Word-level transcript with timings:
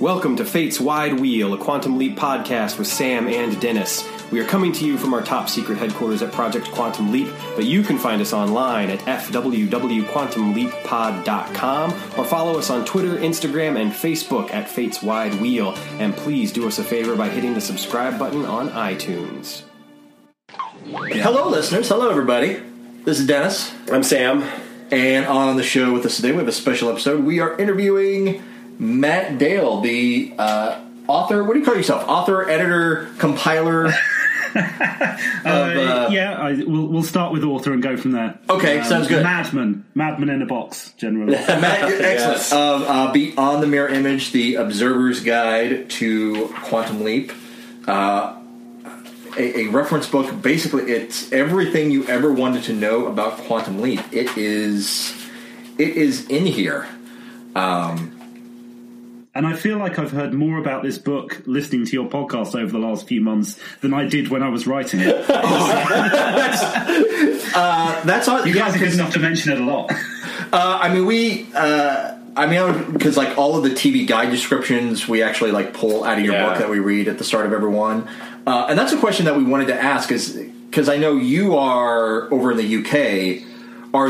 Welcome 0.00 0.36
to 0.36 0.44
Fate's 0.46 0.80
Wide 0.80 1.20
Wheel, 1.20 1.52
a 1.52 1.58
Quantum 1.58 1.98
Leap 1.98 2.16
podcast 2.16 2.78
with 2.78 2.86
Sam 2.86 3.28
and 3.28 3.60
Dennis. 3.60 4.08
We 4.32 4.40
are 4.40 4.46
coming 4.46 4.72
to 4.72 4.86
you 4.86 4.96
from 4.96 5.12
our 5.12 5.20
top 5.20 5.50
secret 5.50 5.76
headquarters 5.76 6.22
at 6.22 6.32
Project 6.32 6.70
Quantum 6.70 7.12
Leap, 7.12 7.28
but 7.54 7.66
you 7.66 7.82
can 7.82 7.98
find 7.98 8.22
us 8.22 8.32
online 8.32 8.88
at 8.88 9.00
fwwquantumleappod.com 9.00 11.92
or 12.18 12.24
follow 12.24 12.58
us 12.58 12.70
on 12.70 12.86
Twitter, 12.86 13.18
Instagram, 13.18 13.78
and 13.78 13.92
Facebook 13.92 14.50
at 14.54 14.70
Fate's 14.70 15.02
Wide 15.02 15.34
Wheel. 15.34 15.74
And 15.98 16.16
please 16.16 16.50
do 16.50 16.66
us 16.66 16.78
a 16.78 16.84
favor 16.84 17.14
by 17.14 17.28
hitting 17.28 17.52
the 17.52 17.60
subscribe 17.60 18.18
button 18.18 18.46
on 18.46 18.70
iTunes. 18.70 19.64
Hello, 20.86 21.50
listeners. 21.50 21.90
Hello, 21.90 22.08
everybody. 22.08 22.62
This 23.04 23.20
is 23.20 23.26
Dennis. 23.26 23.70
I'm 23.92 24.02
Sam. 24.02 24.44
And 24.90 25.26
on 25.26 25.58
the 25.58 25.62
show 25.62 25.92
with 25.92 26.06
us 26.06 26.16
today, 26.16 26.32
we 26.32 26.38
have 26.38 26.48
a 26.48 26.52
special 26.52 26.88
episode. 26.88 27.22
We 27.22 27.40
are 27.40 27.54
interviewing 27.58 28.42
Matt 28.80 29.36
Dale, 29.38 29.80
the 29.82 30.32
uh, 30.38 30.80
author. 31.06 31.44
What 31.44 31.52
do 31.52 31.58
you 31.60 31.64
call 31.66 31.76
yourself? 31.76 32.08
Author, 32.08 32.48
editor, 32.48 33.10
compiler. 33.18 33.86
of, 34.54 34.56
Uh, 35.44 36.08
yeah, 36.10 36.34
I, 36.38 36.52
we'll, 36.66 36.86
we'll 36.86 37.02
start 37.02 37.30
with 37.32 37.44
author 37.44 37.72
and 37.74 37.82
go 37.82 37.96
from 37.98 38.12
there. 38.12 38.38
Okay, 38.48 38.82
sounds 38.84 39.06
good. 39.06 39.22
Madman, 39.22 39.84
Madman 39.94 40.30
in 40.30 40.40
a 40.42 40.46
box, 40.46 40.92
generally. 40.96 41.32
Matt, 41.48 41.82
excellent. 41.90 42.38
Yes. 42.38 42.52
Of 42.52 42.82
uh, 42.82 43.12
Beyond 43.12 43.62
the 43.62 43.66
Mirror 43.66 43.90
Image, 43.90 44.32
the 44.32 44.54
Observer's 44.54 45.22
Guide 45.22 45.90
to 45.90 46.46
Quantum 46.64 47.04
Leap. 47.04 47.32
Uh, 47.86 48.36
a, 49.36 49.60
a 49.60 49.66
reference 49.68 50.08
book. 50.08 50.40
Basically, 50.42 50.84
it's 50.90 51.30
everything 51.32 51.90
you 51.90 52.04
ever 52.06 52.32
wanted 52.32 52.64
to 52.64 52.72
know 52.72 53.06
about 53.06 53.36
Quantum 53.38 53.80
Leap. 53.80 54.00
It 54.10 54.36
is, 54.38 55.14
it 55.78 55.90
is 55.90 56.26
in 56.28 56.46
here. 56.46 56.88
And 59.34 59.46
I 59.46 59.54
feel 59.54 59.78
like 59.78 59.98
I've 59.98 60.10
heard 60.10 60.32
more 60.34 60.58
about 60.58 60.82
this 60.82 60.98
book 60.98 61.42
listening 61.46 61.84
to 61.86 61.92
your 61.92 62.08
podcast 62.08 62.54
over 62.54 62.70
the 62.72 62.78
last 62.78 63.06
few 63.06 63.20
months 63.20 63.58
than 63.80 63.94
I 63.94 64.04
did 64.06 64.28
when 64.28 64.42
I 64.42 64.48
was 64.48 64.66
writing 64.66 65.00
it. 65.00 65.26
That's 68.04 68.28
all. 68.28 68.46
You 68.46 68.54
yeah, 68.54 68.64
guys 68.66 68.74
are 68.74 68.78
good 68.78 68.84
'cause- 68.86 68.94
enough 68.98 69.12
to 69.14 69.18
mention 69.20 69.52
it 69.52 69.60
a 69.60 69.64
lot. 69.64 69.92
Uh, 70.52 70.78
I 70.82 70.92
mean, 70.92 71.06
we. 71.06 71.46
Uh, 71.54 72.16
I 72.34 72.46
mean, 72.46 72.92
because 72.92 73.16
like 73.16 73.38
all 73.38 73.56
of 73.56 73.62
the 73.62 73.70
TV 73.70 74.04
guide 74.04 74.30
descriptions, 74.32 75.06
we 75.06 75.22
actually 75.22 75.52
like 75.52 75.72
pull 75.74 76.02
out 76.02 76.18
of 76.18 76.24
your 76.24 76.34
Yeah. 76.34 76.48
book 76.48 76.58
that 76.58 76.68
we 76.68 76.80
read 76.80 77.06
at 77.06 77.18
the 77.18 77.24
start 77.24 77.46
of 77.46 77.52
every 77.52 77.68
one, 77.70 78.08
uh, 78.48 78.66
and 78.68 78.76
that's 78.76 78.92
a 78.92 78.96
question 78.98 79.26
that 79.26 79.36
we 79.36 79.44
wanted 79.44 79.68
to 79.68 79.80
ask 79.80 80.10
is 80.10 80.32
because 80.68 80.88
I 80.88 80.96
know 80.96 81.14
you 81.14 81.56
are 81.56 82.32
over 82.34 82.50
in 82.50 82.56
the 82.56 82.64
UK. 82.78 83.44
Are 83.94 84.08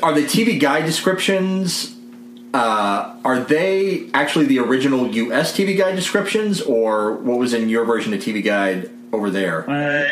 are 0.00 0.12
the 0.12 0.22
TV 0.22 0.60
guide 0.60 0.84
descriptions? 0.86 1.92
Uh, 2.52 3.14
are 3.24 3.40
they 3.40 4.08
actually 4.12 4.46
the 4.46 4.58
original 4.58 5.06
US 5.08 5.52
TV 5.56 5.76
guide 5.78 5.94
descriptions, 5.96 6.60
or 6.60 7.14
what 7.14 7.38
was 7.38 7.54
in 7.54 7.68
your 7.68 7.84
version 7.84 8.12
of 8.12 8.20
TV 8.20 8.42
guide 8.42 8.90
over 9.12 9.30
there? 9.30 9.68
Uh, 9.70 10.08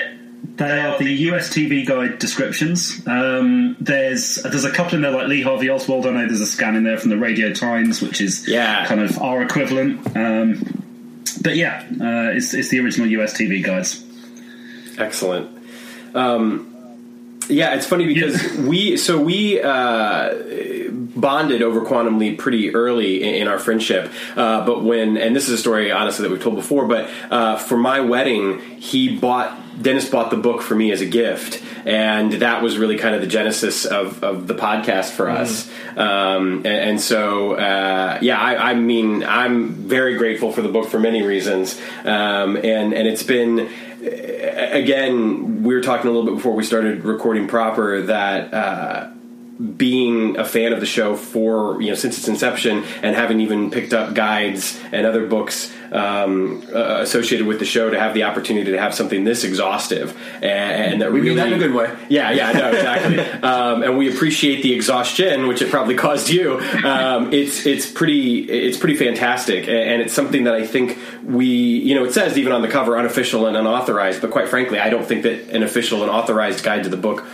they 0.57 0.81
are 0.81 0.97
the 0.99 1.11
US 1.33 1.51
TV 1.53 1.85
guide 1.85 2.19
descriptions. 2.21 3.03
Um, 3.07 3.77
there's 3.81 4.37
there's 4.37 4.65
a 4.65 4.71
couple 4.71 4.95
in 4.97 5.03
there 5.03 5.11
like 5.11 5.27
Lee 5.27 5.43
Harvey 5.43 5.69
Oswald. 5.69 6.07
I 6.07 6.11
know 6.11 6.27
there's 6.27 6.41
a 6.41 6.47
scan 6.47 6.77
in 6.77 6.85
there 6.85 6.97
from 6.97 7.11
the 7.11 7.19
Radio 7.19 7.53
Times, 7.53 8.01
which 8.01 8.21
is 8.21 8.47
Yeah. 8.47 8.87
kind 8.87 9.01
of 9.01 9.19
our 9.21 9.43
equivalent. 9.43 10.01
Um, 10.17 10.85
but 11.43 11.57
yeah, 11.57 11.85
uh, 12.01 12.37
it's 12.37 12.55
it's 12.55 12.69
the 12.69 12.79
original 12.81 13.09
US 13.21 13.35
TV 13.37 13.65
guides. 13.65 14.05
Excellent. 14.97 15.51
Um, 16.15 16.68
yeah, 17.49 17.75
it's 17.75 17.87
funny 17.87 18.07
because 18.07 18.57
we 18.59 18.97
so 18.97 19.21
we 19.21 19.61
uh, 19.61 20.35
bonded 21.17 21.63
over 21.63 21.85
Quantum 21.85 22.19
Leap 22.19 22.39
pretty 22.39 22.75
early 22.75 23.23
in, 23.23 23.43
in 23.43 23.49
our 23.49 23.59
friendship. 23.59 24.13
Uh, 24.37 24.65
but 24.65 24.85
when 24.85 25.17
and 25.17 25.35
this 25.35 25.49
is 25.49 25.55
a 25.55 25.59
story 25.59 25.91
honestly 25.91 26.23
that 26.25 26.31
we've 26.31 26.43
told 26.43 26.57
before, 26.57 26.87
but 26.87 27.11
uh, 27.31 27.57
for 27.57 27.77
my 27.77 28.01
wedding, 28.01 28.61
he 28.81 29.17
bought 29.17 29.59
Dennis 29.81 30.09
bought 30.09 30.31
the 30.31 30.37
book 30.37 30.63
for 30.63 30.75
me 30.75 30.91
as 30.91 31.01
a 31.01 31.07
gift, 31.07 31.63
and 31.87 32.33
that 32.35 32.63
was 32.63 32.79
really 32.79 32.99
kind 32.99 33.15
of 33.15 33.21
the 33.21 33.27
genesis 33.27 33.85
of, 33.85 34.25
of 34.25 34.47
the 34.49 34.55
podcast 34.55 35.11
for 35.11 35.31
us. 35.31 35.71
Um, 35.97 36.59
and, 36.59 36.67
and 36.67 37.01
so, 37.01 37.53
uh, 37.53 38.19
yeah, 38.21 38.41
I, 38.41 38.71
I 38.71 38.75
mean, 38.75 39.23
I'm 39.23 39.75
very 39.75 40.17
grateful 40.17 40.53
for 40.53 40.63
the 40.63 40.69
book 40.69 40.89
for 40.89 40.99
many 40.99 41.23
reasons, 41.23 41.81
um, 42.05 42.57
and 42.57 42.93
and 42.93 43.07
it's 43.07 43.23
been 43.23 43.69
again, 44.01 45.63
we 45.63 45.75
were 45.75 45.81
talking 45.81 46.09
a 46.09 46.13
little 46.13 46.27
bit 46.27 46.37
before 46.37 46.55
we 46.55 46.65
started 46.65 47.05
recording 47.05 47.49
proper 47.49 48.03
that 48.03 48.55
uh, 48.55 49.11
being 49.77 50.37
a 50.39 50.45
fan 50.45 50.73
of 50.73 50.79
the 50.79 50.87
show 50.87 51.17
for 51.17 51.81
you 51.83 51.89
know 51.89 51.95
since 51.95 52.17
its 52.17 52.29
inception 52.29 52.85
and 53.03 53.17
having 53.17 53.41
even 53.41 53.71
picked 53.71 53.93
up 53.93 54.15
guides 54.15 54.79
and 54.93 55.05
other 55.05 55.27
books 55.27 55.73
um, 55.91 56.63
uh, 56.73 57.01
associated 57.01 57.47
with 57.47 57.59
the 57.59 57.65
show 57.65 57.91
to 57.91 57.99
have 57.99 58.15
the 58.15 58.23
opportunity 58.23 58.71
to 58.71 58.79
have 58.79 58.95
something 58.95 59.25
this 59.25 59.43
exhaustive 59.43 60.17
and, 60.37 60.45
and 60.45 61.03
that 61.03 61.13
We 61.13 61.21
really 61.21 61.31
mean 61.31 61.37
that 61.39 61.47
in 61.49 61.55
a 61.55 61.59
good 61.59 61.75
way. 61.75 61.97
yeah, 62.09 62.31
yeah, 62.31 62.53
no, 62.53 62.71
exactly. 62.71 63.19
um, 63.43 63.83
and 63.83 63.99
we 63.99 64.15
appreciate 64.15 64.63
the 64.63 64.75
exhaustion, 64.75 65.49
which 65.49 65.63
it 65.63 65.71
probably 65.71 65.95
caused 65.95 66.29
you. 66.29 66.61
Um, 66.85 67.33
it's 67.33 67.67
it's 67.67 67.91
pretty 67.91 68.41
it's 68.45 68.77
pretty 68.77 68.97
fantastic, 68.97 69.67
and, 69.67 69.79
and 69.79 70.03
it's 70.03 70.13
something 70.13 70.45
that 70.45 70.55
I 70.55 70.67
think 70.67 70.99
we 71.25 71.47
you 71.47 71.95
know 71.95 72.05
it 72.05 72.13
says 72.13 72.39
even 72.39 72.53
on 72.53 72.63
the 72.63 72.69
cover 72.69 72.97
unofficial 72.97 73.47
and 73.47 73.57
unauthorized, 73.57 74.21
but 74.21 74.31
quite 74.31 74.49
frankly, 74.49 74.79
I 74.79 74.91
don't 74.91 75.07
think 75.07 75.23
that 75.23 75.51
an 75.51 75.63
official 75.63 76.03
and 76.03 76.11
authorized 76.11 76.63
guide 76.63 76.85
to 76.85 76.91
the 76.91 76.97
book 76.97 77.27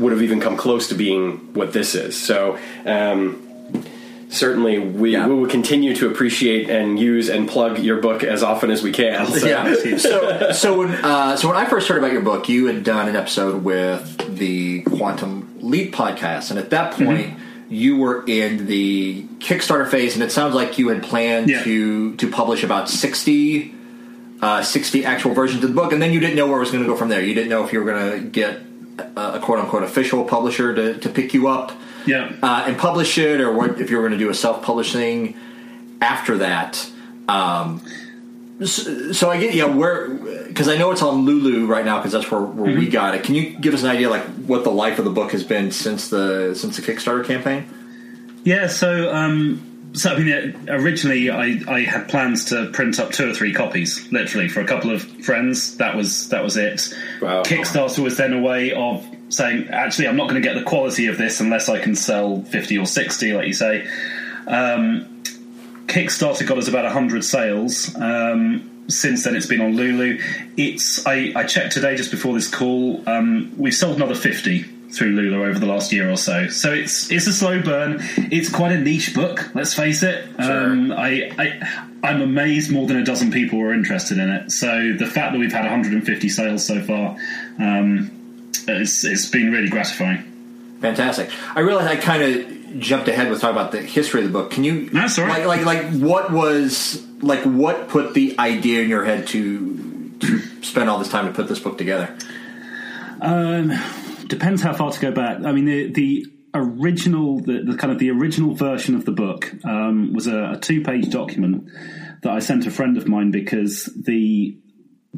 would 0.00 0.12
have 0.12 0.22
even 0.22 0.40
come 0.40 0.56
close 0.56 0.88
to 0.88 0.94
being 0.94 1.52
what 1.54 1.72
this 1.72 1.94
is. 1.94 2.20
So. 2.20 2.58
Um, 2.84 3.46
Certainly, 4.32 4.78
we, 4.78 5.10
Yeah. 5.14 5.26
we 5.26 5.34
will 5.34 5.48
continue 5.48 5.92
to 5.96 6.08
appreciate 6.08 6.70
and 6.70 7.00
use 7.00 7.28
and 7.28 7.48
plug 7.48 7.80
your 7.80 8.00
book 8.00 8.22
as 8.22 8.44
often 8.44 8.70
as 8.70 8.80
we 8.80 8.92
can. 8.92 9.26
So. 9.26 9.46
Yeah. 9.46 9.74
So, 9.98 10.52
so 10.52 10.78
when 10.78 10.90
uh, 11.04 11.36
so 11.36 11.48
when 11.48 11.56
I 11.56 11.64
first 11.64 11.88
heard 11.88 11.98
about 11.98 12.12
your 12.12 12.20
book, 12.22 12.48
you 12.48 12.66
had 12.66 12.84
done 12.84 13.08
an 13.08 13.16
episode 13.16 13.64
with 13.64 14.36
the 14.38 14.82
Quantum 14.82 15.58
Leap 15.60 15.92
podcast, 15.92 16.50
and 16.50 16.60
at 16.60 16.70
that 16.70 16.92
point, 16.94 17.34
you 17.68 17.96
were 17.96 18.24
in 18.24 18.66
the 18.68 19.24
Kickstarter 19.40 19.88
phase, 19.90 20.14
and 20.14 20.22
it 20.22 20.30
sounds 20.30 20.54
like 20.54 20.78
you 20.78 20.88
had 20.90 21.02
planned 21.02 21.48
Yeah. 21.50 21.64
to 21.64 22.14
to 22.14 22.30
publish 22.30 22.62
about 22.62 22.88
sixty. 22.88 23.74
Uh, 24.42 24.62
60 24.62 25.04
actual 25.04 25.34
versions 25.34 25.62
of 25.62 25.68
the 25.68 25.74
book, 25.76 25.92
and 25.92 26.00
then 26.00 26.14
you 26.14 26.20
didn't 26.20 26.34
know 26.36 26.46
where 26.46 26.56
it 26.56 26.60
was 26.60 26.70
going 26.70 26.82
to 26.82 26.88
go 26.88 26.96
from 26.96 27.10
there. 27.10 27.20
You 27.22 27.34
didn't 27.34 27.50
know 27.50 27.62
if 27.62 27.74
you 27.74 27.78
were 27.78 27.84
going 27.92 28.10
to 28.12 28.26
get 28.26 28.58
a, 29.16 29.32
a 29.34 29.40
quote 29.40 29.58
unquote 29.58 29.82
official 29.82 30.24
publisher 30.24 30.74
to, 30.74 30.98
to 30.98 31.08
pick 31.08 31.34
you 31.34 31.48
up 31.48 31.72
Yeah. 32.06 32.32
uh, 32.42 32.64
and 32.66 32.78
publish 32.78 33.18
it, 33.18 33.40
or 33.40 33.52
what, 33.52 33.80
if 33.80 33.90
you 33.90 33.96
were 33.96 34.02
going 34.02 34.18
to 34.18 34.24
do 34.24 34.30
a 34.30 34.34
self 34.34 34.62
publishing 34.62 35.36
after 36.00 36.38
that. 36.38 36.88
Um, 37.28 37.82
so, 38.64 39.12
so 39.12 39.30
I 39.30 39.38
get 39.40 39.54
yeah, 39.54 39.64
where 39.64 40.08
because 40.08 40.68
I 40.68 40.76
know 40.76 40.90
it's 40.90 41.00
on 41.02 41.24
Lulu 41.24 41.66
right 41.66 41.84
now 41.84 41.96
because 41.98 42.12
that's 42.12 42.30
where, 42.30 42.40
where 42.42 42.76
we 42.76 42.88
got 42.88 43.14
it. 43.14 43.22
Can 43.22 43.34
you 43.34 43.58
give 43.58 43.72
us 43.72 43.82
an 43.82 43.88
idea 43.88 44.10
like 44.10 44.22
what 44.46 44.64
the 44.64 44.70
life 44.70 44.98
of 44.98 45.04
the 45.06 45.10
book 45.10 45.32
has 45.32 45.44
been 45.44 45.70
since 45.70 46.10
the 46.10 46.54
since 46.54 46.76
the 46.76 46.82
Kickstarter 46.82 47.24
campaign? 47.24 47.64
Yeah, 48.44 48.66
so 48.66 49.14
um, 49.14 49.69
so 49.92 50.10
I 50.10 50.18
mean, 50.18 50.68
uh, 50.68 50.72
originally 50.72 51.30
I, 51.30 51.60
I 51.68 51.80
had 51.82 52.08
plans 52.08 52.46
to 52.46 52.70
print 52.70 53.00
up 53.00 53.10
two 53.12 53.30
or 53.30 53.34
three 53.34 53.52
copies, 53.52 54.10
literally 54.12 54.48
for 54.48 54.60
a 54.60 54.66
couple 54.66 54.90
of 54.90 55.02
friends. 55.02 55.76
That 55.78 55.96
was 55.96 56.28
that 56.28 56.42
was 56.44 56.56
it. 56.56 56.94
Wow. 57.20 57.42
Kickstarter 57.42 58.02
was 58.02 58.16
then 58.16 58.32
a 58.32 58.40
way 58.40 58.72
of 58.72 59.04
saying, 59.28 59.68
actually, 59.68 60.08
I'm 60.08 60.16
not 60.16 60.28
going 60.28 60.40
to 60.40 60.46
get 60.46 60.54
the 60.54 60.64
quality 60.64 61.06
of 61.06 61.18
this 61.18 61.40
unless 61.40 61.68
I 61.68 61.78
can 61.80 61.94
sell 61.94 62.42
fifty 62.42 62.78
or 62.78 62.86
sixty, 62.86 63.32
like 63.32 63.46
you 63.46 63.52
say. 63.52 63.86
Um, 64.46 65.22
Kickstarter 65.86 66.46
got 66.46 66.58
us 66.58 66.68
about 66.68 66.90
hundred 66.92 67.24
sales. 67.24 67.94
Um, 67.96 68.84
since 68.88 69.24
then, 69.24 69.36
it's 69.36 69.46
been 69.46 69.60
on 69.60 69.76
Lulu. 69.76 70.18
It's 70.56 71.06
I, 71.06 71.32
I 71.34 71.44
checked 71.44 71.72
today 71.72 71.96
just 71.96 72.10
before 72.10 72.34
this 72.34 72.48
call. 72.48 73.02
Um, 73.08 73.52
we've 73.56 73.74
sold 73.74 73.96
another 73.96 74.14
fifty 74.14 74.66
through 74.92 75.10
Lulu 75.10 75.44
over 75.44 75.58
the 75.58 75.66
last 75.66 75.92
year 75.92 76.10
or 76.10 76.16
so. 76.16 76.48
So 76.48 76.72
it's 76.72 77.10
it's 77.10 77.26
a 77.26 77.32
slow 77.32 77.62
burn. 77.62 77.98
It's 78.16 78.50
quite 78.50 78.72
a 78.72 78.78
niche 78.78 79.14
book. 79.14 79.54
Let's 79.54 79.74
face 79.74 80.02
it. 80.02 80.28
Um, 80.38 80.92
I, 80.92 81.32
I 81.38 81.86
I'm 82.02 82.22
amazed 82.22 82.70
more 82.70 82.86
than 82.86 82.96
a 82.96 83.04
dozen 83.04 83.30
people 83.30 83.58
were 83.58 83.72
interested 83.72 84.18
in 84.18 84.30
it. 84.30 84.50
So 84.50 84.94
the 84.98 85.06
fact 85.06 85.32
that 85.32 85.38
we've 85.38 85.52
had 85.52 85.62
150 85.62 86.28
sales 86.28 86.66
so 86.66 86.82
far, 86.82 87.16
um, 87.58 88.10
it's, 88.66 89.04
it's 89.04 89.28
been 89.28 89.52
really 89.52 89.68
gratifying. 89.68 90.24
Fantastic. 90.80 91.30
I 91.54 91.60
realize 91.60 91.86
I 91.86 91.96
kind 91.96 92.22
of 92.22 92.80
jumped 92.80 93.08
ahead 93.08 93.28
with 93.28 93.40
talking 93.40 93.56
about 93.56 93.72
the 93.72 93.82
history 93.82 94.20
of 94.20 94.26
the 94.26 94.32
book. 94.32 94.50
Can 94.50 94.64
you? 94.64 94.88
That's 94.90 95.18
all 95.18 95.26
right. 95.26 95.46
Like 95.46 95.64
like 95.64 95.84
like 95.84 95.92
what 96.00 96.30
was 96.32 97.04
like 97.20 97.42
what 97.42 97.88
put 97.88 98.14
the 98.14 98.38
idea 98.38 98.82
in 98.82 98.88
your 98.88 99.04
head 99.04 99.26
to 99.28 100.10
to 100.20 100.38
spend 100.62 100.88
all 100.88 100.98
this 100.98 101.08
time 101.08 101.26
to 101.26 101.32
put 101.32 101.48
this 101.48 101.58
book 101.58 101.76
together? 101.76 102.16
Um, 103.20 103.72
depends 104.30 104.62
how 104.62 104.72
far 104.72 104.90
to 104.90 105.00
go 105.00 105.12
back. 105.12 105.44
I 105.44 105.52
mean, 105.52 105.66
the, 105.66 105.92
the 105.92 106.26
original, 106.54 107.40
the, 107.40 107.62
the 107.62 107.76
kind 107.76 107.92
of 107.92 107.98
the 107.98 108.10
original 108.10 108.54
version 108.54 108.94
of 108.94 109.04
the 109.04 109.12
book 109.12 109.52
um, 109.64 110.12
was 110.14 110.26
a, 110.26 110.52
a 110.52 110.56
two-page 110.56 111.10
document 111.10 111.68
that 112.22 112.32
I 112.32 112.38
sent 112.38 112.66
a 112.66 112.70
friend 112.70 112.96
of 112.96 113.06
mine 113.06 113.30
because 113.30 113.84
the 113.96 114.56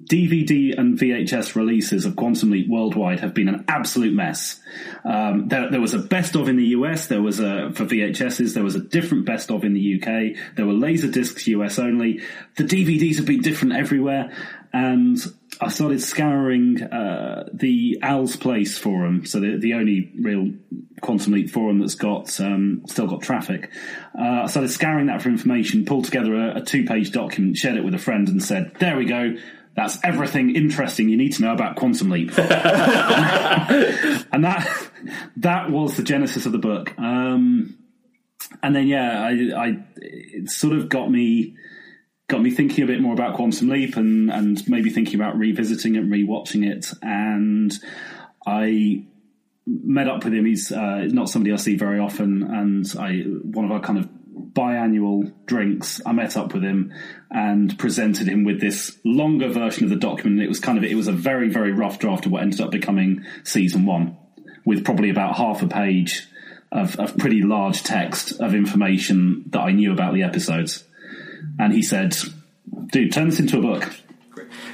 DVD 0.00 0.76
and 0.76 0.98
VHS 0.98 1.54
releases 1.54 2.06
of 2.06 2.16
Quantum 2.16 2.50
Leap 2.50 2.68
worldwide 2.68 3.20
have 3.20 3.34
been 3.34 3.48
an 3.48 3.64
absolute 3.68 4.12
mess. 4.12 4.60
Um, 5.04 5.48
there, 5.48 5.70
there, 5.70 5.80
was 5.80 5.94
a 5.94 5.98
best 5.98 6.34
of 6.34 6.48
in 6.48 6.56
the 6.56 6.66
US. 6.66 7.06
There 7.06 7.22
was 7.22 7.40
a 7.40 7.72
for 7.74 7.84
VHSs. 7.84 8.54
There 8.54 8.64
was 8.64 8.74
a 8.74 8.80
different 8.80 9.26
best 9.26 9.50
of 9.50 9.64
in 9.64 9.74
the 9.74 10.00
UK. 10.00 10.56
There 10.56 10.66
were 10.66 10.72
laser 10.72 11.08
discs 11.08 11.46
US 11.46 11.78
only. 11.78 12.20
The 12.56 12.64
DVDs 12.64 13.16
have 13.16 13.26
been 13.26 13.42
different 13.42 13.74
everywhere, 13.74 14.32
and 14.72 15.18
I 15.62 15.68
started 15.68 16.02
scouring 16.02 16.82
uh, 16.82 17.48
the 17.52 17.98
Al's 18.02 18.36
Place 18.36 18.78
forum, 18.78 19.26
so 19.26 19.40
the, 19.40 19.58
the 19.58 19.74
only 19.74 20.12
real 20.20 20.52
Quantum 21.00 21.32
Leap 21.32 21.50
forum 21.50 21.78
that's 21.78 21.94
got 21.94 22.40
um, 22.40 22.82
still 22.86 23.06
got 23.06 23.22
traffic. 23.22 23.70
Uh, 24.18 24.42
I 24.42 24.46
started 24.46 24.68
scouring 24.68 25.06
that 25.06 25.22
for 25.22 25.28
information, 25.28 25.84
pulled 25.84 26.04
together 26.04 26.34
a, 26.34 26.58
a 26.58 26.62
two 26.62 26.84
page 26.84 27.12
document, 27.12 27.56
shared 27.56 27.76
it 27.76 27.84
with 27.84 27.94
a 27.94 27.98
friend, 27.98 28.28
and 28.28 28.42
said, 28.42 28.72
"There 28.78 28.96
we 28.96 29.04
go." 29.04 29.36
That's 29.74 29.96
everything 30.04 30.54
interesting 30.54 31.08
you 31.08 31.16
need 31.16 31.32
to 31.34 31.42
know 31.42 31.54
about 31.54 31.76
Quantum 31.76 32.10
Leap, 32.10 32.28
and 32.38 34.44
that 34.44 34.90
that 35.38 35.70
was 35.70 35.96
the 35.96 36.02
genesis 36.02 36.46
of 36.46 36.52
the 36.52 36.58
book. 36.58 36.96
Um, 36.98 37.78
and 38.62 38.74
then, 38.74 38.86
yeah, 38.86 39.22
I, 39.22 39.30
I 39.56 39.76
it 39.96 40.50
sort 40.50 40.76
of 40.76 40.88
got 40.88 41.10
me 41.10 41.56
got 42.28 42.42
me 42.42 42.50
thinking 42.50 42.84
a 42.84 42.86
bit 42.86 43.00
more 43.00 43.12
about 43.12 43.36
Quantum 43.36 43.68
Leap 43.68 43.96
and 43.96 44.30
and 44.30 44.68
maybe 44.68 44.90
thinking 44.90 45.16
about 45.16 45.38
revisiting 45.38 45.96
it, 45.96 46.08
rewatching 46.08 46.66
it, 46.66 46.92
and 47.02 47.72
I 48.46 49.04
met 49.66 50.08
up 50.08 50.24
with 50.24 50.34
him. 50.34 50.46
He's 50.46 50.72
uh, 50.72 51.06
not 51.10 51.28
somebody 51.28 51.52
I 51.52 51.56
see 51.56 51.76
very 51.76 51.98
often, 51.98 52.42
and 52.42 52.94
I 52.98 53.20
one 53.20 53.64
of 53.64 53.70
our 53.70 53.80
kind 53.80 53.98
of 53.98 54.08
biannual 54.52 55.32
drinks. 55.46 56.00
I 56.04 56.12
met 56.12 56.36
up 56.36 56.54
with 56.54 56.62
him 56.62 56.92
and 57.30 57.78
presented 57.78 58.28
him 58.28 58.44
with 58.44 58.60
this 58.60 58.98
longer 59.04 59.48
version 59.48 59.84
of 59.84 59.90
the 59.90 59.96
document. 59.96 60.42
It 60.42 60.48
was 60.48 60.60
kind 60.60 60.78
of 60.78 60.84
it 60.84 60.94
was 60.94 61.08
a 61.08 61.12
very 61.12 61.48
very 61.48 61.72
rough 61.72 61.98
draft 61.98 62.26
of 62.26 62.32
what 62.32 62.42
ended 62.42 62.60
up 62.60 62.70
becoming 62.70 63.24
season 63.44 63.86
one, 63.86 64.16
with 64.64 64.84
probably 64.84 65.10
about 65.10 65.36
half 65.36 65.62
a 65.62 65.68
page 65.68 66.28
of, 66.70 66.98
of 66.98 67.18
pretty 67.18 67.42
large 67.42 67.82
text 67.82 68.40
of 68.40 68.54
information 68.54 69.44
that 69.50 69.60
I 69.60 69.72
knew 69.72 69.92
about 69.92 70.14
the 70.14 70.22
episodes. 70.22 70.84
And 71.58 71.72
he 71.72 71.82
said, 71.82 72.16
"Dude, 72.86 73.12
turn 73.12 73.30
this 73.30 73.40
into 73.40 73.58
a 73.58 73.62
book." 73.62 73.88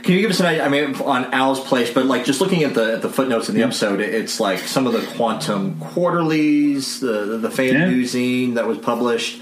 Can 0.02 0.14
you 0.14 0.20
give 0.20 0.30
us 0.30 0.40
an 0.40 0.46
idea? 0.46 0.64
I 0.64 0.68
mean, 0.68 0.94
on 0.96 1.34
Al's 1.34 1.60
place, 1.60 1.92
but 1.92 2.06
like 2.06 2.24
just 2.24 2.40
looking 2.40 2.62
at 2.62 2.74
the 2.74 2.94
at 2.94 3.02
the 3.02 3.08
footnotes 3.08 3.48
in 3.48 3.54
the 3.54 3.62
episode, 3.62 4.00
it's 4.00 4.40
like 4.40 4.60
some 4.60 4.86
of 4.86 4.92
the 4.92 5.02
quantum 5.16 5.78
quarterlies, 5.80 7.00
the 7.00 7.38
the 7.38 7.50
fan 7.50 7.74
yeah. 7.74 7.88
musing 7.88 8.54
that 8.54 8.66
was 8.66 8.78
published, 8.78 9.40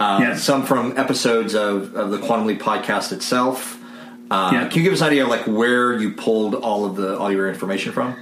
uh, 0.00 0.18
yeah. 0.22 0.36
some 0.36 0.64
from 0.64 0.96
episodes 0.98 1.54
of, 1.54 1.94
of 1.94 2.10
the 2.10 2.18
Quantum 2.18 2.46
Leap 2.46 2.60
podcast 2.60 3.12
itself. 3.12 3.82
Uh, 4.30 4.50
yeah. 4.52 4.68
Can 4.68 4.78
you 4.78 4.84
give 4.84 4.92
us 4.92 5.00
an 5.00 5.08
idea 5.08 5.24
of 5.24 5.28
like 5.28 5.46
where 5.46 5.98
you 5.98 6.12
pulled 6.12 6.54
all 6.54 6.84
of 6.84 6.96
the 6.96 7.18
all 7.18 7.32
your 7.32 7.48
information 7.48 7.92
from? 7.92 8.16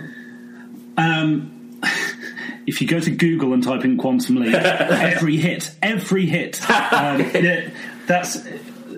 Um, 0.97 1.81
if 2.67 2.81
you 2.81 2.87
go 2.87 3.01
to 3.01 3.11
Google 3.11 3.53
and 3.53 3.63
type 3.63 3.85
in 3.85 3.99
Quantum 3.99 4.37
Leap, 4.37 4.55
every 4.55 5.37
hit, 5.37 5.71
every 5.83 6.27
hit, 6.27 6.61
um, 6.71 7.21
that's 8.07 8.47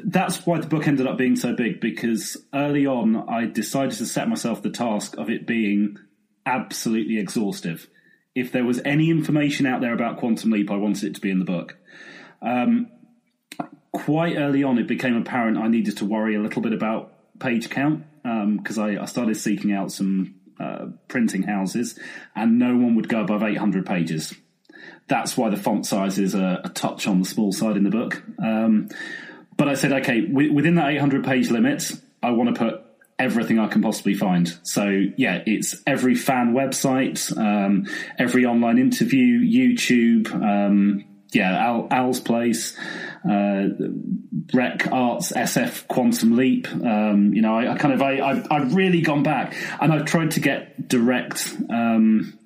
that's 0.05 0.47
why 0.47 0.61
the 0.61 0.67
book 0.67 0.87
ended 0.87 1.07
up 1.07 1.19
being 1.19 1.37
so 1.37 1.55
big 1.55 1.81
because 1.81 2.37
early 2.55 2.87
on 2.87 3.29
I 3.29 3.47
decided 3.47 3.97
to 3.99 4.07
set 4.07 4.29
myself 4.29 4.63
the 4.63 4.71
task 4.71 5.17
of 5.17 5.31
it 5.31 5.47
being 5.47 5.99
absolutely 6.45 7.19
exhaustive. 7.19 7.89
If 8.35 8.53
there 8.53 8.65
was 8.65 8.81
any 8.85 9.11
information 9.11 9.67
out 9.67 9.81
there 9.81 9.95
about 9.95 10.19
Quantum 10.19 10.51
Leap, 10.51 10.71
I 10.71 10.77
wanted 10.77 11.05
it 11.05 11.15
to 11.15 11.21
be 11.21 11.31
in 11.31 11.39
the 11.39 11.45
book. 11.45 11.77
Um, 12.43 12.91
quite 13.93 14.37
early 14.37 14.63
on, 14.63 14.79
it 14.79 14.87
became 14.87 15.17
apparent 15.17 15.57
I 15.57 15.69
needed 15.69 15.97
to 15.99 16.05
worry 16.05 16.37
a 16.37 16.41
little 16.41 16.63
bit 16.63 16.73
about 16.73 17.13
page 17.39 17.71
count 17.71 18.05
because 18.23 18.79
um, 18.79 18.85
I, 18.85 19.03
I, 19.03 19.05
started 19.07 19.37
seeking 19.37 19.73
out 19.73 19.91
some 19.91 20.35
uh, 20.61 20.87
printing 21.09 21.45
houses, 21.45 21.99
and 22.35 22.59
no 22.59 22.77
one 22.77 22.95
would 22.97 23.09
go 23.09 23.21
above 23.23 23.43
800 23.43 23.87
pages. 23.87 24.35
That's 25.09 25.37
why 25.37 25.51
the 25.51 25.57
font 25.57 25.87
size 25.87 26.19
is 26.19 26.35
a, 26.35 26.63
a 26.65 26.69
touch 26.69 27.07
on 27.07 27.21
the 27.21 27.25
small 27.25 27.53
side 27.53 27.77
in 27.77 27.85
the 27.85 27.91
book. 27.91 28.23
Um, 28.43 28.89
but 29.57 29.69
I 29.69 29.75
said, 29.75 29.93
okay, 29.93 30.23
within 30.23 30.75
that 30.75 30.91
800 30.91 31.25
page 31.25 31.51
limit, 31.51 31.93
I 32.23 32.31
want 32.31 32.55
to 32.55 32.59
put 32.59 32.83
everything 33.19 33.59
I 33.59 33.69
can 33.69 33.83
possibly 33.83 34.15
find. 34.15 34.53
So 34.63 34.87
yeah, 35.17 35.43
it's 35.47 35.83
every 35.87 36.15
fan 36.15 36.53
website, 36.53 37.37
um, 37.37 37.87
every 38.19 38.45
online 38.45 38.79
interview, 38.79 39.41
YouTube, 39.41 40.33
um, 40.35 41.05
yeah, 41.33 41.57
Al, 41.67 41.89
Al's 41.91 42.21
Place, 42.21 42.77
uh, 43.29 43.69
Rec 44.53 44.91
Arts, 44.93 45.33
SF 45.33 45.89
Quantum 45.89 46.37
Leap. 46.37 46.69
Um, 46.69 47.33
you 47.35 47.43
know, 47.43 47.55
I, 47.55 47.73
I, 47.73 47.79
kind 47.79 47.95
of 47.95 48.03
I, 48.03 48.45
I've, 48.51 48.75
really 48.75 49.01
gone 49.01 49.23
back 49.23 49.55
and 49.81 49.93
I've 49.93 50.05
tried 50.05 50.33
to 50.33 50.41
get 50.41 50.89
direct 50.89 51.55
um, 51.71 52.39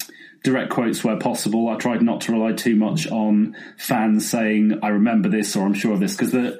direct 0.42 0.70
quotes 0.70 1.04
where 1.04 1.16
possible. 1.18 1.68
I 1.68 1.76
tried 1.76 2.02
not 2.02 2.22
to 2.22 2.32
rely 2.32 2.52
too 2.52 2.74
much 2.74 3.06
on 3.10 3.56
fans 3.76 4.28
saying, 4.28 4.78
I 4.82 4.88
remember 4.88 5.28
this 5.28 5.54
or 5.54 5.66
I'm 5.66 5.74
sure 5.74 5.92
of 5.92 6.00
this, 6.00 6.16
because 6.16 6.32
the, 6.32 6.58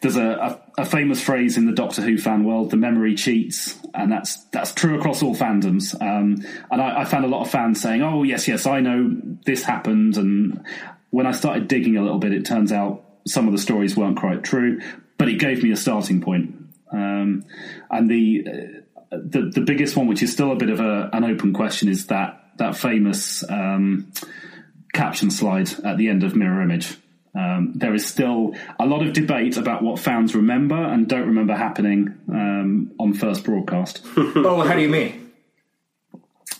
there's 0.00 0.16
a, 0.16 0.30
a, 0.76 0.82
a, 0.82 0.84
famous 0.84 1.22
phrase 1.22 1.56
in 1.58 1.66
the 1.66 1.72
Doctor 1.72 2.02
Who 2.02 2.16
fan 2.16 2.44
world, 2.44 2.70
the 2.70 2.76
memory 2.76 3.14
cheats, 3.14 3.78
and 3.94 4.10
that's 4.10 4.42
that's 4.46 4.72
true 4.72 4.98
across 4.98 5.22
all 5.22 5.34
fandoms. 5.34 5.94
Um, 6.00 6.44
and 6.70 6.80
I, 6.80 7.00
I, 7.00 7.04
found 7.04 7.24
a 7.24 7.28
lot 7.28 7.42
of 7.42 7.50
fans 7.50 7.80
saying, 7.80 8.02
oh, 8.02 8.22
yes, 8.22 8.48
yes, 8.48 8.66
I 8.66 8.80
know 8.80 9.14
this 9.44 9.62
happened. 9.62 10.16
And 10.16 10.64
when 11.10 11.26
I 11.26 11.32
started 11.32 11.68
digging 11.68 11.96
a 11.96 12.02
little 12.02 12.18
bit, 12.18 12.32
it 12.32 12.46
turns 12.46 12.72
out 12.72 13.04
some 13.26 13.46
of 13.46 13.52
the 13.52 13.58
stories 13.58 13.96
weren't 13.96 14.18
quite 14.18 14.42
true, 14.42 14.80
but 15.18 15.28
it 15.28 15.38
gave 15.38 15.62
me 15.62 15.70
a 15.72 15.76
starting 15.76 16.20
point. 16.22 16.54
Um, 16.90 17.44
and 17.90 18.10
the, 18.10 18.46
uh, 18.46 19.16
the 19.16 19.50
the 19.54 19.60
biggest 19.60 19.96
one, 19.96 20.06
which 20.06 20.22
is 20.22 20.32
still 20.32 20.52
a 20.52 20.56
bit 20.56 20.70
of 20.70 20.80
a, 20.80 21.10
an 21.12 21.24
open 21.24 21.52
question, 21.52 21.90
is 21.90 22.06
that 22.06 22.47
that 22.58 22.76
famous 22.76 23.48
um, 23.48 24.12
caption 24.92 25.30
slide 25.30 25.70
at 25.84 25.96
the 25.96 26.08
end 26.08 26.24
of 26.24 26.36
Mirror 26.36 26.62
Image. 26.62 26.96
Um, 27.34 27.72
there 27.76 27.94
is 27.94 28.06
still 28.06 28.54
a 28.80 28.86
lot 28.86 29.06
of 29.06 29.12
debate 29.12 29.56
about 29.56 29.82
what 29.82 29.98
fans 29.98 30.34
remember 30.34 30.74
and 30.74 31.08
don't 31.08 31.26
remember 31.26 31.54
happening 31.54 32.18
um, 32.28 32.92
on 32.98 33.12
first 33.14 33.44
broadcast. 33.44 34.02
oh, 34.16 34.62
how 34.66 34.74
do 34.74 34.80
you 34.80 34.88
mean? 34.88 35.30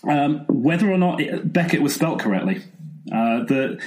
Um, 0.07 0.45
whether 0.47 0.89
or 0.89 0.97
not 0.97 1.19
it, 1.19 1.51
Beckett 1.51 1.81
was 1.81 1.93
spelt 1.93 2.19
correctly. 2.19 2.61
Uh, 3.11 3.43
the, 3.43 3.81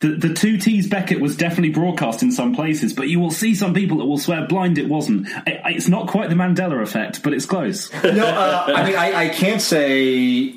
the 0.00 0.28
the 0.28 0.34
two 0.34 0.56
T's 0.56 0.88
Beckett 0.88 1.20
was 1.20 1.36
definitely 1.36 1.70
broadcast 1.70 2.22
in 2.22 2.32
some 2.32 2.54
places, 2.54 2.94
but 2.94 3.08
you 3.08 3.20
will 3.20 3.30
see 3.30 3.54
some 3.54 3.74
people 3.74 3.98
that 3.98 4.06
will 4.06 4.18
swear 4.18 4.46
blind 4.46 4.78
it 4.78 4.88
wasn't. 4.88 5.28
It, 5.46 5.60
it's 5.66 5.88
not 5.88 6.08
quite 6.08 6.30
the 6.30 6.36
Mandela 6.36 6.80
effect, 6.82 7.22
but 7.22 7.34
it's 7.34 7.46
close. 7.46 7.92
no, 8.04 8.26
uh, 8.26 8.64
I 8.68 8.86
mean 8.86 8.96
I, 8.96 9.24
I 9.24 9.28
can't 9.28 9.60
say 9.60 10.54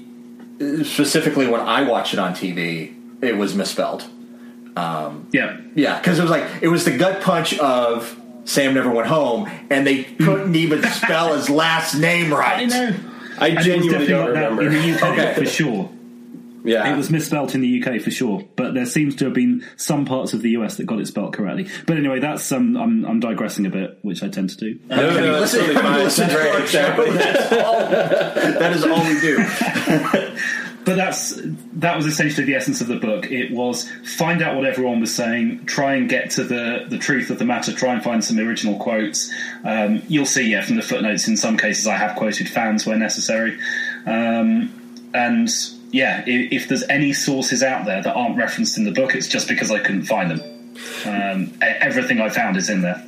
specifically 0.60 1.48
when 1.48 1.62
I 1.62 1.84
watched 1.84 2.14
it 2.14 2.20
on 2.20 2.34
TV, 2.34 2.96
it 3.22 3.38
was 3.38 3.56
misspelled. 3.56 4.08
Um, 4.76 5.28
yeah, 5.32 5.58
yeah, 5.76 6.00
because 6.00 6.20
it 6.20 6.22
was 6.22 6.32
like 6.32 6.46
it 6.62 6.68
was 6.68 6.86
the 6.86 6.96
gut 6.96 7.22
punch 7.22 7.58
of 7.60 8.16
Sam 8.46 8.74
never 8.74 8.90
went 8.90 9.08
home, 9.08 9.50
and 9.70 9.86
they 9.86 10.04
couldn't 10.04 10.56
even 10.56 10.84
spell 10.84 11.34
his 11.34 11.50
last 11.50 11.96
name 11.96 12.34
right. 12.34 12.62
I 12.62 12.66
know. 12.66 12.96
I 13.40 13.56
genuinely 13.56 14.08
don't 14.08 14.30
remember 14.30 14.64
in 14.64 14.74
the 14.74 14.96
UK 14.96 15.04
okay. 15.04 15.34
for 15.36 15.46
sure. 15.46 15.90
Yeah, 16.68 16.94
it 16.94 16.98
was 16.98 17.10
misspelt 17.10 17.56
in 17.56 17.62
the 17.62 17.82
UK 17.84 18.02
for 18.02 18.12
sure, 18.12 18.44
but 18.56 18.74
there 18.74 18.86
seems 18.86 19.16
to 19.18 19.26
have 19.26 19.34
been 19.34 19.66
some 19.78 20.06
parts 20.06 20.34
of 20.34 20.42
the 20.42 20.52
US 20.52 20.78
that 20.78 20.86
got 20.86 21.00
it 21.00 21.08
spelled 21.08 21.34
correctly. 21.34 21.68
But 21.86 21.98
anyway, 21.98 22.20
that's 22.20 22.52
um, 22.52 22.76
I'm, 22.76 23.06
I'm 23.06 23.20
digressing 23.20 23.66
a 23.66 23.70
bit, 23.70 24.00
which 24.02 24.24
I 24.24 24.30
tend 24.30 24.50
to 24.52 24.58
do. 24.58 24.80
No, 24.88 24.96
no, 24.96 25.20
no 25.20 25.40
that's 25.40 25.54
totally 25.54 25.76
fine. 25.76 26.04
Listen 26.04 26.30
to. 26.30 26.36
That's 26.36 27.52
all, 27.54 27.80
that 28.60 28.74
is 28.76 28.84
all 28.84 29.04
we 29.04 29.20
do. 29.20 29.38
but 30.88 30.96
that's 30.96 31.40
that 31.74 31.98
was 31.98 32.06
essentially 32.06 32.46
the 32.46 32.56
essence 32.56 32.80
of 32.80 32.88
the 32.88 32.96
book. 32.96 33.30
It 33.30 33.52
was 33.52 33.90
find 34.06 34.42
out 34.42 34.56
what 34.56 34.66
everyone 34.66 35.02
was 35.02 35.14
saying, 35.14 35.66
try 35.66 35.96
and 35.96 36.08
get 36.08 36.32
to 36.32 36.46
the 36.46 36.86
the 36.88 36.98
truth 36.98 37.30
of 37.30 37.40
the 37.40 37.46
matter, 37.46 37.74
try 37.74 37.94
and 37.94 38.02
find 38.02 38.24
some 38.24 38.40
original 38.40 38.80
quotes. 38.80 39.30
Um, 39.66 40.02
you'll 40.08 40.26
see, 40.26 40.50
yeah, 40.50 40.62
from 40.62 40.78
the 40.78 40.82
footnotes. 40.82 41.28
In 41.28 41.36
some 41.36 41.58
cases, 41.58 41.88
I 41.88 41.98
have 41.98 42.16
quoted 42.16 42.48
fans 42.48 42.86
where 42.86 42.96
necessary, 42.96 43.60
um, 44.06 44.72
and 45.14 45.50
yeah, 45.92 46.24
if, 46.26 46.52
if, 46.52 46.68
there's 46.68 46.84
any 46.90 47.14
sources 47.14 47.64
out 47.64 47.86
there 47.86 48.02
that 48.02 48.16
aren't 48.16 48.38
referenced 48.38 48.78
in 48.78 48.84
the 48.84 48.92
book, 48.92 49.16
it's 49.16 49.28
just 49.28 49.48
because 49.48 49.72
I 49.72 49.80
couldn't 49.80 50.04
find 50.04 50.32
them. 50.32 50.42
Um, 51.06 51.54
everything 51.62 52.20
I 52.20 52.30
found 52.30 52.58
is 52.58 52.70
in 52.70 52.82
there. 52.82 53.04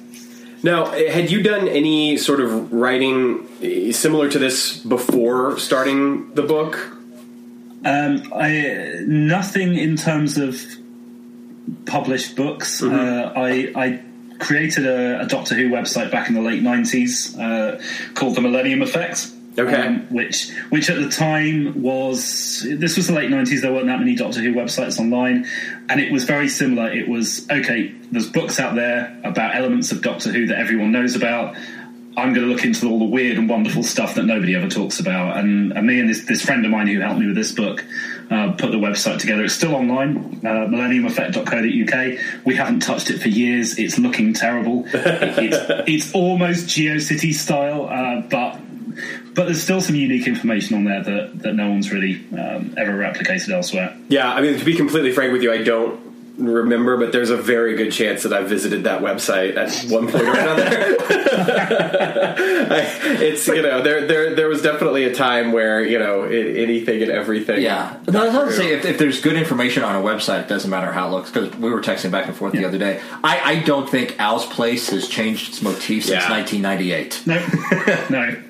Now, 0.63 0.85
had 0.85 1.31
you 1.31 1.41
done 1.41 1.67
any 1.67 2.17
sort 2.17 2.41
of 2.41 2.73
writing 2.73 3.47
eh, 3.61 3.91
similar 3.91 4.29
to 4.29 4.39
this 4.39 4.77
before 4.77 5.57
starting 5.57 6.33
the 6.33 6.43
book? 6.43 6.75
Um, 7.85 8.33
I, 8.35 9.03
nothing 9.05 9.77
in 9.77 9.95
terms 9.95 10.37
of 10.37 10.61
published 11.85 12.35
books. 12.35 12.81
Mm-hmm. 12.81 12.95
Uh, 12.95 13.41
I, 13.41 13.71
I, 13.75 14.03
created 14.39 14.85
a, 14.85 15.19
a, 15.19 15.25
Doctor 15.25 15.53
Who 15.53 15.67
website 15.69 16.11
back 16.11 16.29
in 16.29 16.33
the 16.33 16.41
late 16.41 16.63
'90s 16.63 17.37
uh, 17.37 17.77
called 18.13 18.35
the 18.35 18.41
Millennium 18.41 18.81
Effect 18.81 19.29
Okay. 19.59 19.87
Um, 19.87 20.07
which 20.13 20.51
which 20.69 20.89
at 20.89 20.97
the 20.97 21.09
time 21.09 21.81
was 21.81 22.65
this 22.65 22.97
was 22.97 23.07
the 23.07 23.13
late 23.13 23.29
nineties. 23.29 23.61
There 23.61 23.73
weren't 23.73 23.87
that 23.87 23.99
many 23.99 24.15
Doctor 24.15 24.41
Who 24.41 24.53
websites 24.53 24.99
online, 24.99 25.45
and 25.89 25.99
it 25.99 26.11
was 26.11 26.23
very 26.23 26.47
similar. 26.47 26.91
It 26.91 27.07
was 27.07 27.49
okay. 27.49 27.93
There's 28.11 28.29
books 28.29 28.59
out 28.59 28.75
there 28.75 29.19
about 29.23 29.55
elements 29.55 29.91
of 29.91 30.01
Doctor 30.01 30.31
Who 30.31 30.47
that 30.47 30.57
everyone 30.57 30.91
knows 30.91 31.15
about. 31.15 31.55
I'm 32.17 32.33
going 32.33 32.47
to 32.47 32.53
look 32.53 32.65
into 32.65 32.89
all 32.89 32.99
the 32.99 33.05
weird 33.05 33.37
and 33.37 33.47
wonderful 33.47 33.83
stuff 33.83 34.15
that 34.15 34.23
nobody 34.23 34.55
ever 34.55 34.67
talks 34.67 34.99
about. 34.99 35.37
And, 35.37 35.71
and 35.71 35.87
me 35.87 35.99
and 35.99 36.09
this, 36.09 36.25
this 36.25 36.43
friend 36.43 36.65
of 36.65 36.71
mine 36.71 36.87
who 36.87 36.99
helped 36.99 37.19
me 37.19 37.27
with 37.27 37.35
this 37.35 37.51
book 37.51 37.85
uh, 38.29 38.51
put 38.53 38.71
the 38.71 38.77
website 38.77 39.19
together. 39.19 39.43
It's 39.43 39.53
still 39.53 39.75
online, 39.75 40.41
uh, 40.43 40.67
millenniumeffect.co.uk. 40.67 42.45
We 42.45 42.55
haven't 42.55 42.81
touched 42.81 43.09
it 43.09 43.19
for 43.19 43.29
years. 43.29 43.79
It's 43.79 43.97
looking 43.97 44.33
terrible. 44.33 44.85
it, 44.93 45.53
it's, 45.53 45.87
it's 45.87 46.13
almost 46.13 46.65
GeoCity 46.65 47.33
style, 47.33 47.87
uh, 47.89 48.21
but 48.21 48.59
but 49.33 49.45
there's 49.45 49.61
still 49.61 49.81
some 49.81 49.95
unique 49.95 50.27
information 50.27 50.75
on 50.75 50.83
there 50.83 51.03
that, 51.03 51.39
that 51.39 51.53
no 51.53 51.69
one's 51.69 51.91
really 51.91 52.15
um, 52.37 52.73
ever 52.77 52.93
replicated 52.93 53.49
elsewhere. 53.49 53.97
Yeah, 54.09 54.31
I 54.31 54.41
mean, 54.41 54.57
to 54.57 54.65
be 54.65 54.75
completely 54.75 55.11
frank 55.11 55.31
with 55.31 55.43
you, 55.43 55.51
I 55.51 55.63
don't 55.63 56.09
remember, 56.39 56.97
but 56.97 57.11
there's 57.11 57.29
a 57.29 57.37
very 57.37 57.75
good 57.75 57.91
chance 57.91 58.23
that 58.23 58.33
I 58.33 58.43
visited 58.43 58.85
that 58.85 59.01
website 59.01 59.57
at 59.57 59.91
one 59.91 60.07
point 60.07 60.23
or 60.23 60.31
another. 60.31 60.97
I, 62.71 62.99
it's 63.21 63.47
you 63.47 63.61
know 63.61 63.81
there 63.81 64.07
there 64.07 64.35
there 64.35 64.47
was 64.47 64.61
definitely 64.61 65.03
a 65.05 65.13
time 65.13 65.51
where 65.51 65.83
you 65.83 65.99
know 65.99 66.23
it, 66.23 66.57
anything 66.57 67.01
and 67.01 67.11
everything. 67.11 67.61
Yeah, 67.61 67.97
no, 68.07 68.21
I 68.21 68.25
was 68.25 68.33
going 68.33 68.47
to 68.47 68.53
say 68.53 68.73
if, 68.73 68.85
if 68.85 68.97
there's 68.97 69.21
good 69.21 69.35
information 69.35 69.83
on 69.83 69.95
a 69.95 70.01
website, 70.01 70.43
it 70.43 70.47
doesn't 70.47 70.69
matter 70.69 70.91
how 70.91 71.07
it 71.07 71.11
looks 71.11 71.31
because 71.31 71.55
we 71.57 71.69
were 71.69 71.81
texting 71.81 72.11
back 72.11 72.27
and 72.27 72.35
forth 72.35 72.53
yeah. 72.53 72.61
the 72.61 72.67
other 72.67 72.77
day. 72.77 73.01
I, 73.23 73.39
I 73.39 73.59
don't 73.63 73.89
think 73.89 74.19
Al's 74.19 74.45
Place 74.45 74.89
has 74.89 75.07
changed 75.07 75.49
its 75.49 75.61
motif 75.61 76.05
since 76.05 76.23
yeah. 76.23 76.31
1998. 76.31 77.23
No, 77.29 77.37
no. 78.09 78.43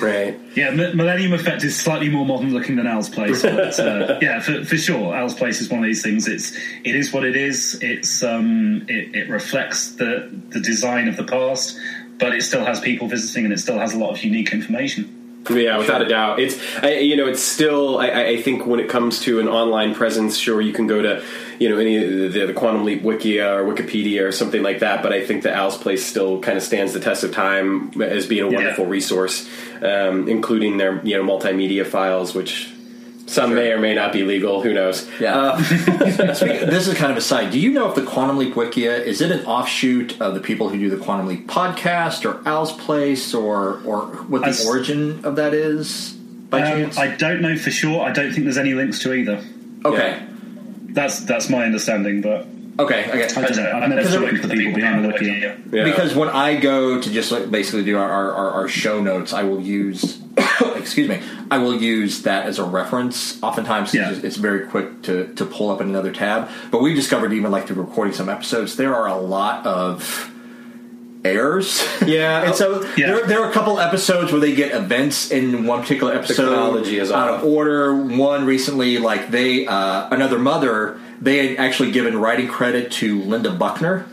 Right. 0.00 0.38
Yeah, 0.54 0.70
Millennium 0.70 1.32
Effect 1.32 1.62
is 1.64 1.78
slightly 1.78 2.08
more 2.08 2.24
modern 2.24 2.52
looking 2.52 2.76
than 2.76 2.86
Al's 2.86 3.08
Place, 3.08 3.42
but 3.42 3.78
uh, 3.78 4.18
yeah, 4.22 4.40
for, 4.40 4.64
for, 4.64 4.76
sure, 4.76 5.14
Al's 5.14 5.34
Place 5.34 5.60
is 5.60 5.68
one 5.68 5.80
of 5.80 5.86
these 5.86 6.02
things. 6.02 6.28
It's 6.28 6.56
it 6.84 6.94
is 6.94 7.12
what 7.12 7.24
it 7.24 7.36
is. 7.36 7.78
It's 7.82 8.22
um, 8.22 8.86
it, 8.88 9.14
it 9.14 9.28
reflects 9.28 9.92
the 9.92 10.30
the 10.50 10.60
design 10.60 11.08
of 11.08 11.16
the 11.16 11.24
past, 11.24 11.78
but 12.18 12.34
it 12.34 12.42
still 12.42 12.64
has 12.64 12.80
people 12.80 13.08
visiting, 13.08 13.44
and 13.44 13.52
it 13.52 13.58
still 13.58 13.78
has 13.78 13.94
a 13.94 13.98
lot 13.98 14.10
of 14.10 14.24
unique 14.24 14.52
information. 14.52 15.19
Yeah, 15.48 15.78
without 15.78 16.02
a 16.02 16.08
doubt. 16.08 16.38
It's 16.38 16.58
I, 16.82 16.98
you 16.98 17.16
know 17.16 17.26
it's 17.26 17.42
still 17.42 17.98
I, 17.98 18.24
I, 18.24 18.42
think 18.42 18.66
when 18.66 18.78
it 18.78 18.88
comes 18.88 19.20
to 19.20 19.40
an 19.40 19.48
online 19.48 19.94
presence, 19.94 20.36
sure 20.36 20.60
you 20.60 20.72
can 20.72 20.86
go 20.86 21.00
to 21.00 21.24
you 21.58 21.68
know 21.68 21.78
any 21.78 21.98
the, 22.28 22.46
the 22.46 22.52
Quantum 22.52 22.84
Leap 22.84 23.02
Wiki 23.02 23.40
or 23.40 23.64
Wikipedia 23.64 24.22
or 24.22 24.32
something 24.32 24.62
like 24.62 24.80
that, 24.80 25.02
but 25.02 25.12
I 25.12 25.24
think 25.24 25.42
the 25.42 25.52
Al's 25.52 25.78
Place 25.78 26.04
still 26.04 26.40
kind 26.40 26.58
of 26.58 26.62
stands 26.62 26.92
the 26.92 27.00
test 27.00 27.24
of 27.24 27.32
time 27.32 27.90
as 28.02 28.26
being 28.26 28.44
a 28.44 28.54
wonderful 28.54 28.84
yeah. 28.84 28.90
resource, 28.90 29.48
um, 29.82 30.28
including 30.28 30.76
their 30.76 31.04
you 31.04 31.16
know 31.16 31.24
multimedia 31.24 31.86
files, 31.86 32.34
which 32.34 32.70
some 33.30 33.50
sure. 33.50 33.56
may 33.56 33.70
or 33.70 33.78
may 33.78 33.94
not 33.94 34.12
be 34.12 34.24
legal. 34.24 34.60
Who 34.60 34.74
knows? 34.74 35.08
Yeah. 35.20 35.38
Uh, 35.38 35.56
this 35.60 36.88
is 36.88 36.94
kind 36.94 37.12
of 37.12 37.16
a 37.16 37.20
side. 37.20 37.52
Do 37.52 37.60
you 37.60 37.70
know 37.70 37.88
if 37.88 37.94
the 37.94 38.02
Quantum 38.02 38.38
Leap 38.38 38.54
Wikia 38.54 39.00
is 39.04 39.20
it 39.20 39.30
an 39.30 39.46
offshoot 39.46 40.20
of 40.20 40.34
the 40.34 40.40
people 40.40 40.68
who 40.68 40.78
do 40.78 40.90
the 40.90 40.96
Quantum 40.96 41.28
Leap 41.28 41.46
podcast, 41.46 42.24
or 42.24 42.46
Al's 42.46 42.72
Place, 42.72 43.32
or 43.32 43.80
or 43.84 44.06
what 44.24 44.42
the 44.42 44.48
As, 44.48 44.66
origin 44.66 45.24
of 45.24 45.36
that 45.36 45.54
is? 45.54 46.12
By 46.50 46.62
um, 46.62 46.66
chance, 46.66 46.98
I 46.98 47.14
don't 47.14 47.40
know 47.40 47.56
for 47.56 47.70
sure. 47.70 48.02
I 48.02 48.10
don't 48.10 48.32
think 48.32 48.44
there's 48.44 48.58
any 48.58 48.74
links 48.74 48.98
to 49.00 49.14
either. 49.14 49.44
Okay, 49.84 50.08
yeah. 50.08 50.26
that's 50.88 51.20
that's 51.20 51.48
my 51.48 51.64
understanding, 51.64 52.22
but. 52.22 52.46
Okay, 52.78 53.08
okay. 53.08 53.24
I 53.24 53.42
don't 53.42 53.56
know. 53.56 53.72
I've 53.72 53.88
never 53.90 54.08
spoken 54.08 54.40
to 54.40 54.46
the 54.46 54.54
people 54.54 54.74
behind 54.74 55.04
the 55.04 55.08
wiki. 55.08 55.26
Yeah. 55.26 55.84
Because 55.84 56.14
when 56.14 56.28
I 56.28 56.56
go 56.56 57.00
to 57.00 57.10
just 57.10 57.30
like 57.30 57.50
basically 57.50 57.84
do 57.84 57.98
our, 57.98 58.10
our, 58.10 58.50
our 58.52 58.68
show 58.68 59.02
notes, 59.02 59.32
I 59.32 59.42
will 59.42 59.60
use 59.60 60.20
excuse 60.76 61.08
me, 61.08 61.20
I 61.50 61.58
will 61.58 61.74
use 61.74 62.22
that 62.22 62.46
as 62.46 62.58
a 62.58 62.64
reference. 62.64 63.42
Oftentimes, 63.42 63.94
yeah. 63.94 64.10
it's, 64.10 64.24
it's, 64.24 64.36
very 64.36 64.66
quick 64.66 65.02
to, 65.02 65.32
to 65.34 65.44
pull 65.44 65.70
up 65.70 65.80
in 65.80 65.88
another 65.88 66.12
tab. 66.12 66.48
But 66.70 66.82
we 66.82 66.94
discovered 66.94 67.32
even 67.32 67.50
like 67.50 67.66
through 67.66 67.82
recording 67.82 68.14
some 68.14 68.28
episodes, 68.28 68.76
there 68.76 68.94
are 68.94 69.06
a 69.06 69.16
lot 69.16 69.66
of 69.66 70.30
errors. 71.24 71.86
Yeah, 72.06 72.44
and 72.44 72.54
so 72.54 72.82
yeah. 72.96 73.06
There, 73.06 73.26
there 73.26 73.42
are 73.42 73.50
a 73.50 73.52
couple 73.52 73.78
episodes 73.78 74.32
where 74.32 74.40
they 74.40 74.54
get 74.54 74.72
events 74.72 75.30
in 75.30 75.66
one 75.66 75.82
particular 75.82 76.14
episode 76.14 76.86
is 76.86 77.10
out 77.10 77.28
of 77.28 77.44
order. 77.44 77.94
One 77.94 78.46
recently, 78.46 78.98
like 78.98 79.30
they 79.30 79.66
uh, 79.66 80.08
another 80.10 80.38
mother, 80.38 81.00
they 81.20 81.48
had 81.48 81.58
actually 81.58 81.92
given 81.92 82.18
writing 82.18 82.48
credit 82.48 82.92
to 82.92 83.22
Linda 83.22 83.52
Bruckner 83.52 84.06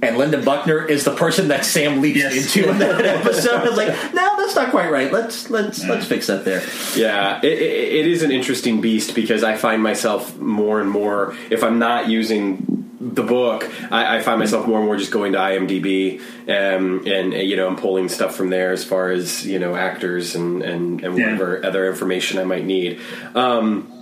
and 0.00 0.16
Linda 0.16 0.40
Bruckner 0.40 0.84
is 0.84 1.04
the 1.04 1.14
person 1.14 1.48
that 1.48 1.64
Sam 1.64 2.00
leaps 2.00 2.18
yes. 2.18 2.56
into 2.56 2.70
in 2.70 2.78
that 2.78 3.04
episode. 3.04 3.68
I 3.68 3.74
like, 3.74 4.14
no, 4.14 4.36
that's 4.36 4.54
not 4.54 4.70
quite 4.70 4.90
right. 4.90 5.12
Let's 5.12 5.50
let's 5.50 5.84
let's 5.84 6.06
fix 6.06 6.28
that 6.28 6.44
there. 6.44 6.62
Yeah, 6.94 7.40
it, 7.42 7.52
it, 7.52 7.92
it 7.94 8.06
is 8.06 8.22
an 8.22 8.30
interesting 8.30 8.80
beast 8.80 9.14
because 9.16 9.42
I 9.42 9.56
find 9.56 9.82
myself 9.82 10.38
more 10.38 10.80
and 10.80 10.88
more 10.88 11.36
if 11.50 11.64
I'm 11.64 11.80
not 11.80 12.08
using 12.08 12.86
the 13.00 13.24
book, 13.24 13.68
I, 13.90 14.18
I 14.18 14.22
find 14.22 14.38
myself 14.38 14.68
more 14.68 14.78
and 14.78 14.86
more 14.86 14.96
just 14.96 15.10
going 15.10 15.32
to 15.32 15.38
IMDb 15.38 16.20
um, 16.48 17.04
and 17.06 17.32
you 17.32 17.56
know 17.56 17.66
I'm 17.66 17.76
pulling 17.76 18.08
stuff 18.08 18.36
from 18.36 18.50
there 18.50 18.70
as 18.70 18.84
far 18.84 19.10
as 19.10 19.44
you 19.44 19.58
know 19.58 19.74
actors 19.74 20.36
and 20.36 20.62
and, 20.62 21.02
and 21.02 21.14
whatever 21.14 21.58
yeah. 21.60 21.68
other 21.68 21.88
information 21.88 22.38
I 22.38 22.44
might 22.44 22.64
need. 22.64 23.00
Um, 23.34 23.92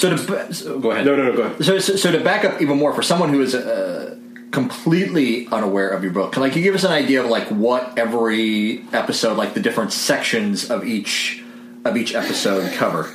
so 0.00 0.16
to 0.16 0.54
so, 0.54 0.78
go 0.78 0.90
ahead. 0.90 1.04
No, 1.04 1.14
no, 1.14 1.24
no. 1.24 1.36
Go 1.36 1.42
ahead. 1.42 1.64
So, 1.64 1.78
so, 1.78 1.96
so 1.96 2.12
to 2.12 2.24
back 2.24 2.44
up 2.44 2.60
even 2.62 2.78
more 2.78 2.92
for 2.92 3.02
someone 3.02 3.30
who 3.30 3.42
is. 3.42 3.54
Uh, 3.54 4.16
completely 4.50 5.46
unaware 5.52 5.90
of 5.90 6.02
your 6.02 6.12
book. 6.12 6.32
Can 6.32 6.42
like 6.42 6.56
you 6.56 6.62
give 6.62 6.74
us 6.74 6.82
an 6.82 6.90
idea 6.90 7.22
of 7.22 7.30
like 7.30 7.46
what 7.48 7.96
every 7.96 8.84
episode, 8.92 9.36
like 9.36 9.54
the 9.54 9.60
different 9.60 9.92
sections 9.92 10.70
of 10.70 10.84
each 10.84 11.42
of 11.84 11.96
each 11.96 12.16
episode 12.16 12.72
cover? 12.72 13.12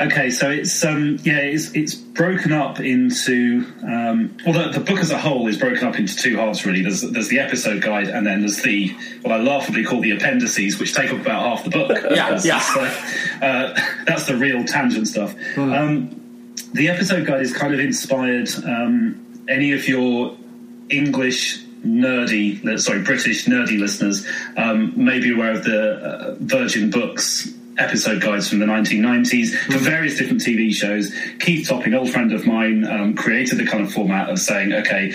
Okay, 0.00 0.30
so 0.30 0.50
it's 0.50 0.82
um, 0.82 1.18
yeah, 1.24 1.36
it's 1.36 1.74
it's 1.74 1.94
broken 1.94 2.52
up 2.52 2.80
into 2.80 3.66
um, 3.82 4.34
well, 4.46 4.54
the, 4.54 4.78
the, 4.78 4.80
book 4.80 4.98
as 4.98 5.10
a 5.10 5.18
whole 5.18 5.46
is 5.46 5.58
broken 5.58 5.86
up 5.86 5.98
into 5.98 6.16
two 6.16 6.36
halves. 6.36 6.64
Really, 6.64 6.80
there's 6.80 7.02
there's 7.02 7.28
the 7.28 7.38
episode 7.38 7.82
guide, 7.82 8.08
and 8.08 8.26
then 8.26 8.40
there's 8.40 8.62
the 8.62 8.88
what 9.20 9.32
I 9.32 9.42
laughably 9.42 9.84
call 9.84 10.00
the 10.00 10.12
appendices, 10.12 10.80
which 10.80 10.94
take 10.94 11.12
up 11.12 11.20
about 11.20 11.42
half 11.42 11.64
the 11.64 11.70
book. 11.70 11.90
yeah, 12.10 12.30
that's, 12.30 12.46
yeah, 12.46 12.60
uh, 13.42 13.44
uh, 13.44 13.80
that's 14.06 14.26
the 14.26 14.36
real 14.36 14.64
tangent 14.64 15.06
stuff. 15.06 15.34
Mm. 15.54 15.78
Um, 15.78 16.54
the 16.72 16.88
episode 16.88 17.26
guide 17.26 17.42
is 17.42 17.52
kind 17.52 17.74
of 17.74 17.80
inspired 17.80 18.48
um, 18.64 19.44
any 19.48 19.72
of 19.72 19.86
your 19.86 20.34
English 20.88 21.62
nerdy, 21.84 22.66
uh, 22.66 22.78
sorry, 22.78 23.02
British 23.02 23.44
nerdy 23.44 23.78
listeners 23.78 24.26
um, 24.56 24.92
may 24.96 25.18
be 25.20 25.34
aware 25.34 25.52
of 25.52 25.64
the 25.64 25.92
uh, 25.92 26.36
Virgin 26.40 26.90
Books 26.90 27.52
episode 27.80 28.20
guides 28.20 28.48
from 28.48 28.58
the 28.58 28.66
1990s 28.66 29.50
for 29.50 29.72
mm-hmm. 29.72 29.84
various 29.84 30.18
different 30.18 30.42
TV 30.42 30.72
shows. 30.72 31.12
Keith 31.38 31.68
Topping, 31.68 31.94
old 31.94 32.10
friend 32.10 32.32
of 32.32 32.46
mine, 32.46 32.84
um, 32.84 33.14
created 33.14 33.58
the 33.58 33.66
kind 33.66 33.82
of 33.82 33.92
format 33.92 34.28
of 34.28 34.38
saying, 34.38 34.72
okay, 34.72 35.12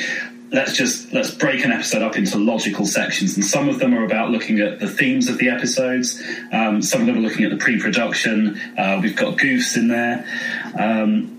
let's 0.52 0.76
just 0.78 1.12
let's 1.12 1.32
break 1.32 1.66
an 1.66 1.72
episode 1.72 2.02
up 2.02 2.16
into 2.16 2.38
logical 2.38 2.86
sections 2.86 3.36
and 3.36 3.44
some 3.44 3.68
of 3.68 3.80
them 3.80 3.94
are 3.96 4.06
about 4.06 4.30
looking 4.30 4.60
at 4.60 4.80
the 4.80 4.88
themes 4.88 5.28
of 5.28 5.40
the 5.40 5.50
episodes 5.50 6.22
um, 6.54 6.84
some 6.84 7.02
of 7.02 7.08
them 7.08 7.18
are 7.18 7.22
looking 7.22 7.44
at 7.44 7.50
the 7.50 7.58
pre-production 7.58 8.56
uh, 8.78 8.98
we've 9.02 9.16
got 9.16 9.36
goofs 9.38 9.76
in 9.76 9.88
there 9.88 10.24
um, 10.80 11.36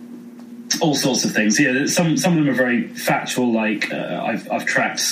all 0.81 0.95
sorts 0.95 1.25
of 1.25 1.33
things. 1.33 1.59
Yeah, 1.59 1.87
some 1.87 2.17
some 2.17 2.33
of 2.37 2.45
them 2.45 2.49
are 2.49 2.57
very 2.57 2.89
factual. 2.89 3.53
Like 3.53 3.93
uh, 3.93 4.23
I've 4.25 4.51
I've 4.51 4.67
tracked 4.67 5.03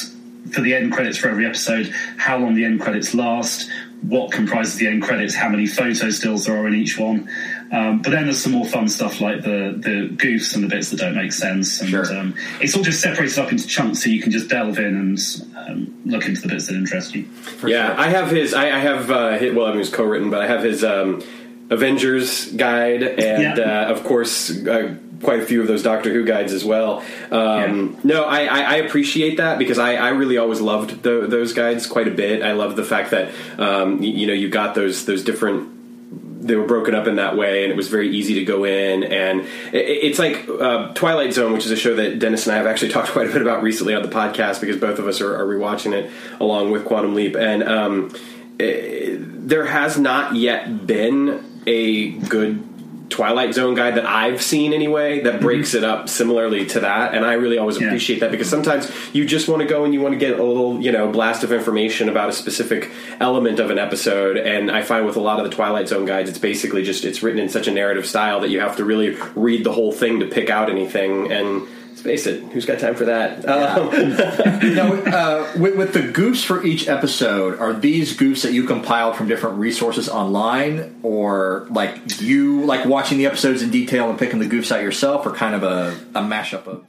for 0.52 0.60
the 0.60 0.74
end 0.74 0.92
credits 0.92 1.16
for 1.16 1.28
every 1.28 1.46
episode 1.46 1.92
how 2.16 2.36
long 2.38 2.54
the 2.54 2.64
end 2.64 2.80
credits 2.80 3.14
last, 3.14 3.70
what 4.08 4.32
comprises 4.32 4.76
the 4.76 4.86
end 4.86 5.02
credits, 5.02 5.34
how 5.34 5.48
many 5.48 5.66
photo 5.66 6.10
stills 6.10 6.46
there 6.46 6.56
are 6.56 6.66
in 6.66 6.74
each 6.74 6.98
one. 6.98 7.28
Um, 7.72 8.02
but 8.02 8.10
then 8.10 8.24
there's 8.24 8.42
some 8.42 8.52
more 8.52 8.66
fun 8.66 8.88
stuff 8.88 9.20
like 9.20 9.42
the 9.42 9.74
the 9.76 10.14
goofs 10.14 10.54
and 10.54 10.62
the 10.62 10.68
bits 10.68 10.90
that 10.90 10.98
don't 10.98 11.16
make 11.16 11.32
sense. 11.32 11.80
And 11.80 11.90
sure. 11.90 12.14
um, 12.14 12.34
it's 12.60 12.76
all 12.76 12.82
just 12.82 13.00
separated 13.00 13.38
up 13.38 13.50
into 13.50 13.66
chunks 13.66 14.02
so 14.02 14.10
you 14.10 14.20
can 14.20 14.30
just 14.30 14.48
delve 14.48 14.78
in 14.78 14.94
and 14.96 15.18
um, 15.56 16.02
look 16.04 16.26
into 16.26 16.42
the 16.42 16.48
bits 16.48 16.66
that 16.68 16.74
interest 16.74 17.14
you. 17.14 17.26
yeah, 17.66 17.88
sure. 17.88 18.00
I 18.00 18.08
have 18.08 18.30
his. 18.30 18.54
I, 18.54 18.66
I 18.66 18.78
have 18.78 19.10
uh, 19.10 19.38
his, 19.38 19.54
well, 19.54 19.66
I 19.66 19.72
mean, 19.72 19.80
it's 19.80 19.90
co-written, 19.90 20.30
but 20.30 20.42
I 20.42 20.46
have 20.46 20.62
his. 20.62 20.84
Um, 20.84 21.22
Avengers 21.70 22.52
guide, 22.52 23.02
and 23.02 23.56
yeah. 23.56 23.64
uh, 23.64 23.86
of 23.86 24.04
course, 24.04 24.50
uh, 24.66 24.96
quite 25.24 25.40
a 25.40 25.46
few 25.46 25.60
of 25.60 25.66
those 25.66 25.82
Doctor 25.82 26.12
Who 26.12 26.24
guides 26.24 26.52
as 26.52 26.64
well. 26.64 26.98
Um, 27.30 27.94
yeah. 27.94 28.00
No, 28.04 28.24
I, 28.24 28.44
I, 28.44 28.60
I, 28.60 28.74
appreciate 28.76 29.38
that 29.38 29.58
because 29.58 29.78
I, 29.78 29.94
I 29.94 30.10
really 30.10 30.38
always 30.38 30.60
loved 30.60 31.02
the, 31.02 31.26
those 31.26 31.52
guides 31.52 31.86
quite 31.86 32.06
a 32.06 32.10
bit. 32.10 32.42
I 32.42 32.52
love 32.52 32.76
the 32.76 32.84
fact 32.84 33.10
that 33.10 33.32
um, 33.58 34.02
you, 34.02 34.12
you, 34.12 34.26
know 34.26 34.32
you 34.32 34.48
got 34.48 34.74
those 34.74 35.06
those 35.06 35.24
different. 35.24 35.72
They 36.46 36.56
were 36.56 36.66
broken 36.66 36.94
up 36.94 37.06
in 37.06 37.16
that 37.16 37.36
way, 37.36 37.64
and 37.64 37.72
it 37.72 37.76
was 37.76 37.88
very 37.88 38.14
easy 38.14 38.34
to 38.34 38.44
go 38.44 38.64
in. 38.64 39.02
And 39.02 39.40
it, 39.72 39.78
it's 39.78 40.18
like 40.18 40.46
uh, 40.48 40.92
Twilight 40.92 41.32
Zone, 41.32 41.52
which 41.52 41.64
is 41.64 41.70
a 41.70 41.76
show 41.76 41.96
that 41.96 42.18
Dennis 42.18 42.46
and 42.46 42.54
I 42.54 42.58
have 42.58 42.66
actually 42.66 42.90
talked 42.92 43.10
quite 43.10 43.28
a 43.28 43.32
bit 43.32 43.42
about 43.42 43.62
recently 43.62 43.94
on 43.94 44.02
the 44.02 44.08
podcast 44.08 44.60
because 44.60 44.76
both 44.76 44.98
of 44.98 45.08
us 45.08 45.20
are, 45.20 45.34
are 45.34 45.46
rewatching 45.46 45.92
it 45.92 46.12
along 46.40 46.70
with 46.70 46.84
Quantum 46.84 47.14
Leap. 47.14 47.34
And 47.34 47.62
um, 47.62 48.14
it, 48.58 49.48
there 49.48 49.64
has 49.64 49.98
not 49.98 50.36
yet 50.36 50.86
been 50.86 51.62
a 51.66 52.10
good 52.12 52.73
Twilight 53.08 53.54
Zone 53.54 53.74
guide 53.74 53.96
that 53.96 54.06
I've 54.06 54.42
seen 54.42 54.72
anyway 54.72 55.20
that 55.20 55.34
mm-hmm. 55.34 55.42
breaks 55.42 55.70
mm-hmm. 55.70 55.78
it 55.78 55.84
up 55.84 56.08
similarly 56.08 56.66
to 56.66 56.80
that, 56.80 57.14
and 57.14 57.24
I 57.24 57.34
really 57.34 57.58
always 57.58 57.80
yeah. 57.80 57.86
appreciate 57.86 58.20
that 58.20 58.30
because 58.30 58.48
sometimes 58.48 58.90
you 59.12 59.24
just 59.24 59.48
want 59.48 59.62
to 59.62 59.68
go 59.68 59.84
and 59.84 59.92
you 59.92 60.00
want 60.00 60.12
to 60.12 60.18
get 60.18 60.38
a 60.38 60.42
little 60.42 60.80
you 60.80 60.92
know 60.92 61.10
blast 61.10 61.44
of 61.44 61.52
information 61.52 62.08
about 62.08 62.28
a 62.28 62.32
specific 62.32 62.90
element 63.20 63.58
of 63.58 63.70
an 63.70 63.78
episode, 63.78 64.36
and 64.36 64.70
I 64.70 64.82
find 64.82 65.06
with 65.06 65.16
a 65.16 65.20
lot 65.20 65.38
of 65.38 65.44
the 65.48 65.54
Twilight 65.54 65.88
Zone 65.88 66.04
guides, 66.04 66.28
it's 66.28 66.38
basically 66.38 66.82
just 66.82 67.04
it's 67.04 67.22
written 67.22 67.40
in 67.40 67.48
such 67.48 67.68
a 67.68 67.72
narrative 67.72 68.06
style 68.06 68.40
that 68.40 68.50
you 68.50 68.60
have 68.60 68.76
to 68.76 68.84
really 68.84 69.16
read 69.34 69.64
the 69.64 69.72
whole 69.72 69.92
thing 69.92 70.20
to 70.20 70.26
pick 70.26 70.50
out 70.50 70.70
anything, 70.70 71.30
and 71.30 71.66
face 72.04 72.26
it, 72.26 72.42
who's 72.52 72.66
got 72.66 72.78
time 72.78 72.94
for 72.94 73.06
that? 73.06 73.48
Um, 73.48 73.90
now, 74.74 74.92
uh, 74.92 75.52
with, 75.58 75.76
with 75.76 75.94
the 75.94 76.00
goofs 76.00 76.44
for 76.44 76.62
each 76.64 76.86
episode, 76.86 77.58
are 77.58 77.72
these 77.72 78.16
goofs 78.16 78.42
that 78.42 78.52
you 78.52 78.64
compiled 78.64 79.16
from 79.16 79.26
different 79.26 79.58
resources 79.58 80.08
online, 80.08 81.00
or 81.02 81.66
like 81.70 82.20
you 82.20 82.64
like 82.64 82.84
watching 82.84 83.18
the 83.18 83.26
episodes 83.26 83.62
in 83.62 83.70
detail 83.70 84.10
and 84.10 84.18
picking 84.18 84.38
the 84.38 84.46
goofs 84.46 84.70
out 84.70 84.82
yourself, 84.82 85.26
or 85.26 85.32
kind 85.32 85.54
of 85.54 85.62
a, 85.62 85.88
a 86.14 86.22
mashup 86.22 86.66
of? 86.66 86.86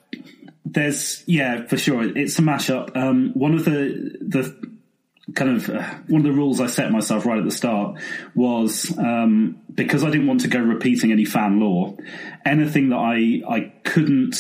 There's 0.66 1.24
yeah, 1.26 1.66
for 1.66 1.78
sure, 1.78 2.18
it's 2.18 2.38
a 2.38 2.42
mashup. 2.42 2.96
Um, 2.98 3.32
one 3.34 3.56
of 3.56 3.64
the 3.64 4.18
the 4.20 4.76
kind 5.34 5.56
of 5.56 5.70
uh, 5.70 5.82
one 6.08 6.22
of 6.22 6.24
the 6.24 6.34
rules 6.34 6.60
I 6.60 6.68
set 6.68 6.92
myself 6.92 7.26
right 7.26 7.40
at 7.40 7.46
the 7.46 7.52
start 7.52 8.00
was 8.36 8.96
um, 8.98 9.62
because 9.74 10.04
I 10.04 10.10
didn't 10.10 10.28
want 10.28 10.42
to 10.42 10.50
go 10.50 10.60
repeating 10.60 11.14
any 11.14 11.24
fan 11.24 11.62
lore. 11.62 11.96
Anything 12.44 12.90
that 12.90 12.98
I 12.98 13.42
I 13.48 13.74
couldn't 13.86 14.36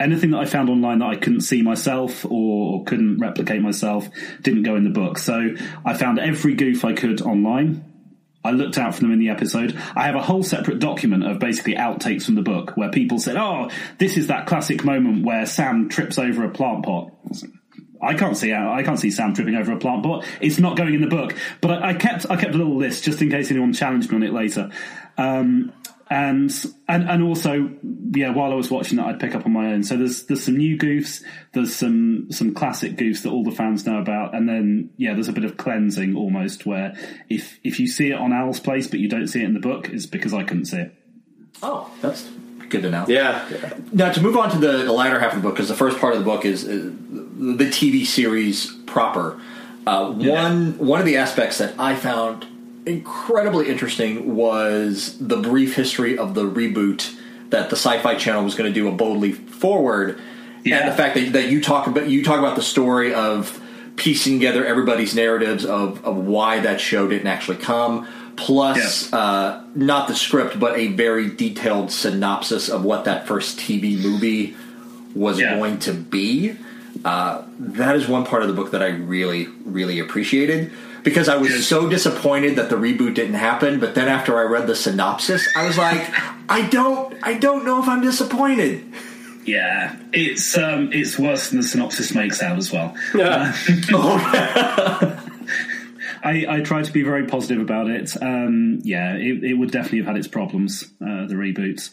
anything 0.00 0.30
that 0.30 0.38
I 0.38 0.44
found 0.44 0.70
online 0.70 1.00
that 1.00 1.08
I 1.08 1.16
couldn't 1.16 1.42
see 1.42 1.62
myself 1.62 2.24
or, 2.24 2.84
couldn't 2.84 3.18
replicate 3.18 3.60
myself 3.60 4.08
didn't 4.40 4.62
go 4.62 4.76
in 4.76 4.84
the 4.84 4.90
book. 4.90 5.18
So 5.18 5.54
I 5.84 5.94
found 5.94 6.18
every 6.18 6.54
goof 6.54 6.84
I 6.84 6.92
could 6.92 7.20
online. 7.20 7.84
I 8.44 8.52
looked 8.52 8.78
out 8.78 8.94
for 8.94 9.00
them 9.00 9.12
in 9.12 9.18
the 9.18 9.28
episode. 9.28 9.78
I 9.96 10.06
have 10.06 10.14
a 10.14 10.22
whole 10.22 10.42
separate 10.42 10.78
document 10.78 11.26
of 11.26 11.38
basically 11.38 11.74
outtakes 11.74 12.24
from 12.24 12.36
the 12.36 12.42
book 12.42 12.76
where 12.76 12.90
people 12.90 13.18
said, 13.18 13.36
"Oh, 13.36 13.68
this 13.98 14.16
is 14.16 14.28
that 14.28 14.46
classic 14.46 14.84
moment 14.84 15.24
where 15.24 15.44
Sam 15.44 15.88
trips 15.88 16.18
over 16.18 16.44
a 16.44 16.50
plant 16.50 16.84
pot." 16.84 17.10
I 18.00 18.14
can't 18.14 18.36
see 18.36 18.54
I 18.54 18.82
can't 18.84 18.98
see 18.98 19.10
Sam 19.10 19.34
tripping 19.34 19.56
over 19.56 19.72
a 19.72 19.78
plant 19.78 20.04
pot. 20.04 20.24
It's 20.40 20.58
not 20.58 20.76
going 20.76 20.94
in 20.94 21.00
the 21.00 21.08
book, 21.08 21.34
but 21.60 21.82
I, 21.82 21.90
I 21.90 21.94
kept 21.94 22.26
I 22.30 22.36
kept 22.36 22.54
a 22.54 22.58
little 22.58 22.76
list 22.76 23.04
just 23.04 23.20
in 23.20 23.30
case 23.30 23.50
anyone 23.50 23.72
challenged 23.72 24.10
me 24.10 24.16
on 24.16 24.22
it 24.22 24.32
later. 24.32 24.70
Um, 25.16 25.72
and 26.10 26.50
and 26.88 27.08
and 27.08 27.22
also 27.22 27.70
yeah 28.14 28.30
while 28.30 28.52
I 28.52 28.54
was 28.54 28.70
watching 28.70 28.96
that 28.96 29.06
I'd 29.06 29.20
pick 29.20 29.34
up 29.34 29.44
on 29.44 29.52
my 29.52 29.72
own. 29.72 29.82
So 29.82 29.96
there's 29.96 30.24
there's 30.24 30.44
some 30.44 30.56
new 30.56 30.78
goofs 30.78 31.22
there's 31.52 31.74
some 31.74 32.30
some 32.30 32.54
classic 32.54 32.96
goofs 32.96 33.22
that 33.22 33.30
all 33.30 33.44
the 33.44 33.52
fans 33.52 33.86
know 33.86 33.98
about 33.98 34.34
and 34.34 34.48
then 34.48 34.90
yeah 34.96 35.14
there's 35.14 35.28
a 35.28 35.32
bit 35.32 35.44
of 35.44 35.56
cleansing 35.56 36.16
almost 36.16 36.66
where 36.66 36.96
if 37.28 37.58
if 37.62 37.78
you 37.78 37.86
see 37.86 38.10
it 38.10 38.14
on 38.14 38.32
Al's 38.32 38.60
place 38.60 38.86
but 38.86 39.00
you 39.00 39.08
don't 39.08 39.26
see 39.26 39.42
it 39.42 39.44
in 39.44 39.54
the 39.54 39.60
book 39.60 39.88
it's 39.88 40.06
because 40.06 40.32
I 40.32 40.44
couldn't 40.44 40.66
see 40.66 40.78
it. 40.78 40.94
Oh 41.62 41.90
that's 42.00 42.28
good 42.68 42.82
to 42.82 42.90
know. 42.90 43.04
Yeah. 43.08 43.48
Now 43.92 44.12
to 44.12 44.20
move 44.20 44.36
on 44.36 44.50
to 44.50 44.58
the, 44.58 44.84
the 44.84 44.92
latter 44.92 45.18
half 45.18 45.34
of 45.34 45.42
the 45.42 45.48
book 45.48 45.56
because 45.56 45.68
the 45.68 45.74
first 45.74 45.98
part 45.98 46.14
of 46.14 46.20
the 46.20 46.24
book 46.24 46.44
is, 46.44 46.64
is 46.64 46.92
the 46.92 47.64
TV 47.64 48.06
series 48.06 48.72
proper. 48.86 49.40
Uh, 49.86 50.14
yeah. 50.18 50.32
one 50.32 50.78
one 50.78 51.00
of 51.00 51.06
the 51.06 51.16
aspects 51.16 51.58
that 51.58 51.78
I 51.78 51.94
found 51.94 52.46
incredibly 52.88 53.68
interesting 53.68 54.34
was 54.34 55.16
the 55.18 55.36
brief 55.36 55.76
history 55.76 56.18
of 56.18 56.34
the 56.34 56.44
reboot 56.44 57.14
that 57.50 57.70
the 57.70 57.76
Sci-Fi 57.76 58.16
Channel 58.16 58.44
was 58.44 58.54
going 58.54 58.72
to 58.72 58.74
do 58.74 58.88
a 58.88 58.92
boldly 58.92 59.32
forward, 59.32 60.20
yeah. 60.64 60.78
and 60.78 60.90
the 60.90 60.96
fact 60.96 61.14
that, 61.14 61.32
that 61.32 61.48
you 61.48 61.62
talk 61.62 61.86
about 61.86 62.08
you 62.08 62.24
talk 62.24 62.38
about 62.38 62.56
the 62.56 62.62
story 62.62 63.14
of 63.14 63.60
piecing 63.96 64.34
together 64.34 64.64
everybody's 64.64 65.14
narratives 65.14 65.64
of, 65.64 66.04
of 66.04 66.16
why 66.16 66.60
that 66.60 66.80
show 66.80 67.08
didn't 67.08 67.26
actually 67.26 67.56
come, 67.56 68.06
plus 68.36 69.10
yeah. 69.10 69.18
uh, 69.18 69.64
not 69.74 70.08
the 70.08 70.14
script 70.14 70.58
but 70.58 70.76
a 70.78 70.88
very 70.88 71.28
detailed 71.28 71.90
synopsis 71.90 72.68
of 72.68 72.84
what 72.84 73.04
that 73.04 73.26
first 73.26 73.58
TV 73.58 74.00
movie 74.00 74.54
was 75.14 75.40
yeah. 75.40 75.56
going 75.56 75.78
to 75.78 75.92
be. 75.92 76.56
Uh, 77.04 77.42
that 77.58 77.94
is 77.96 78.08
one 78.08 78.24
part 78.24 78.42
of 78.42 78.48
the 78.48 78.54
book 78.54 78.72
that 78.72 78.82
I 78.82 78.88
really, 78.88 79.46
really 79.64 80.00
appreciated 80.00 80.72
because 81.08 81.26
I 81.26 81.36
was 81.36 81.66
so 81.66 81.88
disappointed 81.88 82.56
that 82.56 82.68
the 82.68 82.76
reboot 82.76 83.14
didn't 83.14 83.34
happen. 83.34 83.80
But 83.80 83.94
then 83.94 84.08
after 84.08 84.38
I 84.38 84.42
read 84.42 84.66
the 84.66 84.76
synopsis, 84.76 85.48
I 85.56 85.66
was 85.66 85.78
like, 85.78 86.06
I 86.50 86.68
don't, 86.68 87.16
I 87.22 87.34
don't 87.34 87.64
know 87.64 87.82
if 87.82 87.88
I'm 87.88 88.02
disappointed. 88.02 88.84
Yeah, 89.46 89.96
it's 90.12 90.58
um, 90.58 90.92
it's 90.92 91.18
worse 91.18 91.48
than 91.48 91.60
the 91.60 91.66
synopsis 91.66 92.14
makes 92.14 92.42
out 92.42 92.58
as 92.58 92.70
well. 92.70 92.94
Yeah. 93.14 93.54
Uh, 93.90 95.20
I, 96.22 96.44
I 96.46 96.60
try 96.60 96.82
to 96.82 96.92
be 96.92 97.02
very 97.02 97.26
positive 97.26 97.62
about 97.62 97.88
it. 97.88 98.14
Um, 98.20 98.80
yeah, 98.82 99.14
it, 99.14 99.42
it, 99.42 99.54
would 99.54 99.70
definitely 99.70 100.00
have 100.00 100.08
had 100.08 100.16
its 100.18 100.28
problems, 100.28 100.84
uh, 101.00 101.26
the 101.26 101.34
reboot. 101.34 101.88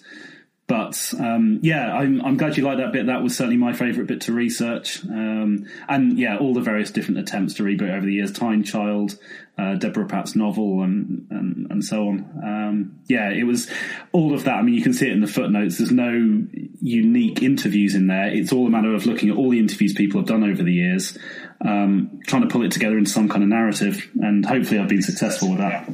But 0.67 1.13
um, 1.19 1.59
yeah, 1.61 1.93
I'm, 1.93 2.25
I'm, 2.25 2.37
glad 2.37 2.57
you 2.57 2.63
liked 2.63 2.79
that 2.79 2.91
bit. 2.91 3.05
That 3.05 3.21
was 3.21 3.37
certainly 3.37 3.57
my 3.57 3.73
favourite 3.73 4.07
bit 4.07 4.21
to 4.21 4.33
research. 4.33 5.05
Um, 5.05 5.67
and 5.87 6.17
yeah, 6.17 6.37
all 6.37 6.55
the 6.55 6.61
various 6.61 6.89
different 6.89 7.19
attempts 7.19 7.53
to 7.55 7.63
reboot 7.63 7.95
over 7.95 8.03
the 8.03 8.13
years 8.13 8.31
Time 8.31 8.63
Child, 8.63 9.15
uh, 9.59 9.75
Deborah 9.75 10.07
Pratt's 10.07 10.35
novel, 10.35 10.81
and, 10.81 11.27
and, 11.29 11.67
and 11.69 11.85
so 11.85 12.07
on. 12.07 12.41
Um, 12.43 12.99
yeah, 13.05 13.29
it 13.29 13.43
was 13.43 13.69
all 14.11 14.33
of 14.33 14.45
that. 14.45 14.55
I 14.55 14.63
mean, 14.63 14.73
you 14.73 14.81
can 14.81 14.93
see 14.93 15.05
it 15.05 15.11
in 15.11 15.21
the 15.21 15.27
footnotes. 15.27 15.77
There's 15.77 15.91
no 15.91 16.47
unique 16.81 17.43
interviews 17.43 17.93
in 17.93 18.07
there. 18.07 18.33
It's 18.33 18.51
all 18.51 18.65
a 18.65 18.71
matter 18.71 18.95
of 18.95 19.05
looking 19.05 19.29
at 19.29 19.37
all 19.37 19.51
the 19.51 19.59
interviews 19.59 19.93
people 19.93 20.19
have 20.19 20.27
done 20.27 20.43
over 20.43 20.63
the 20.63 20.73
years, 20.73 21.15
um, 21.61 22.21
trying 22.25 22.41
to 22.41 22.47
pull 22.47 22.63
it 22.63 22.71
together 22.71 22.97
into 22.97 23.11
some 23.11 23.29
kind 23.29 23.43
of 23.43 23.49
narrative. 23.49 24.09
And 24.19 24.43
hopefully, 24.43 24.79
I've 24.79 24.89
been 24.89 25.03
successful 25.03 25.49
with 25.51 25.59
that. 25.59 25.87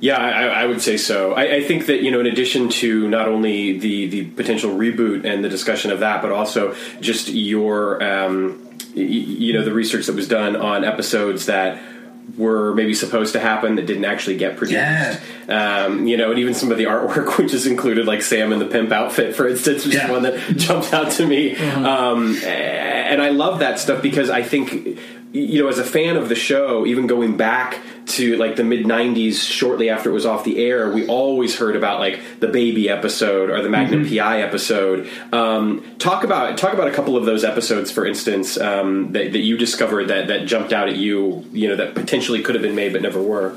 Yeah, 0.00 0.16
I, 0.16 0.62
I, 0.62 0.66
would 0.66 0.80
say 0.80 0.96
so. 0.96 1.34
I, 1.34 1.56
I, 1.56 1.64
think 1.64 1.86
that 1.86 2.02
you 2.02 2.10
know, 2.10 2.20
in 2.20 2.26
addition 2.26 2.68
to 2.68 3.08
not 3.08 3.26
only 3.26 3.78
the 3.78 4.06
the 4.06 4.24
potential 4.26 4.70
reboot 4.70 5.24
and 5.24 5.44
the 5.44 5.48
discussion 5.48 5.90
of 5.90 6.00
that, 6.00 6.22
but 6.22 6.30
also 6.30 6.76
just 7.00 7.28
your 7.28 8.02
um, 8.02 8.68
y- 8.94 9.02
you 9.02 9.52
know 9.52 9.64
the 9.64 9.72
research 9.72 10.06
that 10.06 10.14
was 10.14 10.28
done 10.28 10.54
on 10.54 10.84
episodes 10.84 11.46
that 11.46 11.82
were 12.36 12.74
maybe 12.74 12.94
supposed 12.94 13.32
to 13.32 13.40
happen 13.40 13.76
that 13.76 13.86
didn't 13.86 14.04
actually 14.04 14.36
get 14.36 14.56
produced. 14.56 14.78
Yeah. 14.78 15.18
Um, 15.48 16.06
you 16.06 16.16
know, 16.16 16.30
and 16.30 16.38
even 16.38 16.54
some 16.54 16.70
of 16.70 16.78
the 16.78 16.84
artwork, 16.84 17.38
which 17.38 17.54
is 17.54 17.66
included, 17.66 18.06
like 18.06 18.22
Sam 18.22 18.52
in 18.52 18.58
the 18.58 18.66
pimp 18.66 18.92
outfit, 18.92 19.34
for 19.34 19.48
instance, 19.48 19.84
which 19.84 19.94
yeah. 19.94 20.04
is 20.04 20.10
one 20.10 20.22
that 20.24 20.56
jumps 20.56 20.92
out 20.92 21.12
to 21.12 21.26
me. 21.26 21.54
Mm-hmm. 21.54 21.84
Um, 21.84 22.36
and 22.44 23.22
I 23.22 23.30
love 23.30 23.60
that 23.60 23.78
stuff 23.78 24.02
because 24.02 24.30
I 24.30 24.42
think 24.42 24.98
you 25.32 25.62
know, 25.62 25.68
as 25.68 25.78
a 25.78 25.84
fan 25.84 26.16
of 26.16 26.28
the 26.28 26.34
show, 26.34 26.86
even 26.86 27.06
going 27.06 27.36
back 27.36 27.80
to 28.06 28.36
like 28.36 28.56
the 28.56 28.64
mid 28.64 28.86
'90s, 28.86 29.40
shortly 29.40 29.90
after 29.90 30.10
it 30.10 30.12
was 30.12 30.24
off 30.24 30.44
the 30.44 30.64
air, 30.64 30.90
we 30.90 31.06
always 31.06 31.56
heard 31.56 31.76
about 31.76 32.00
like 32.00 32.20
the 32.40 32.48
baby 32.48 32.88
episode 32.88 33.50
or 33.50 33.62
the 33.62 33.68
Magnum 33.68 34.04
mm-hmm. 34.04 34.16
PI 34.16 34.40
episode. 34.40 35.08
Um, 35.32 35.84
talk 35.98 36.24
about 36.24 36.56
talk 36.56 36.72
about 36.72 36.88
a 36.88 36.92
couple 36.92 37.16
of 37.16 37.26
those 37.26 37.44
episodes, 37.44 37.90
for 37.90 38.06
instance, 38.06 38.58
um, 38.58 39.12
that, 39.12 39.32
that 39.32 39.40
you 39.40 39.58
discovered 39.58 40.08
that 40.08 40.28
that 40.28 40.46
jumped 40.46 40.72
out 40.72 40.88
at 40.88 40.96
you. 40.96 41.44
You 41.52 41.68
know, 41.68 41.76
that 41.76 41.94
potentially 41.94 42.42
could 42.42 42.54
have 42.54 42.62
been 42.62 42.76
made 42.76 42.92
but 42.92 43.02
never 43.02 43.22
were. 43.22 43.56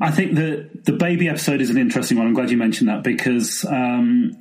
I 0.00 0.10
think 0.10 0.36
the 0.36 0.68
the 0.84 0.92
baby 0.92 1.28
episode 1.28 1.60
is 1.60 1.70
an 1.70 1.78
interesting 1.78 2.16
one. 2.16 2.28
I'm 2.28 2.34
glad 2.34 2.50
you 2.50 2.56
mentioned 2.56 2.88
that 2.88 3.02
because 3.02 3.64
um, 3.64 4.36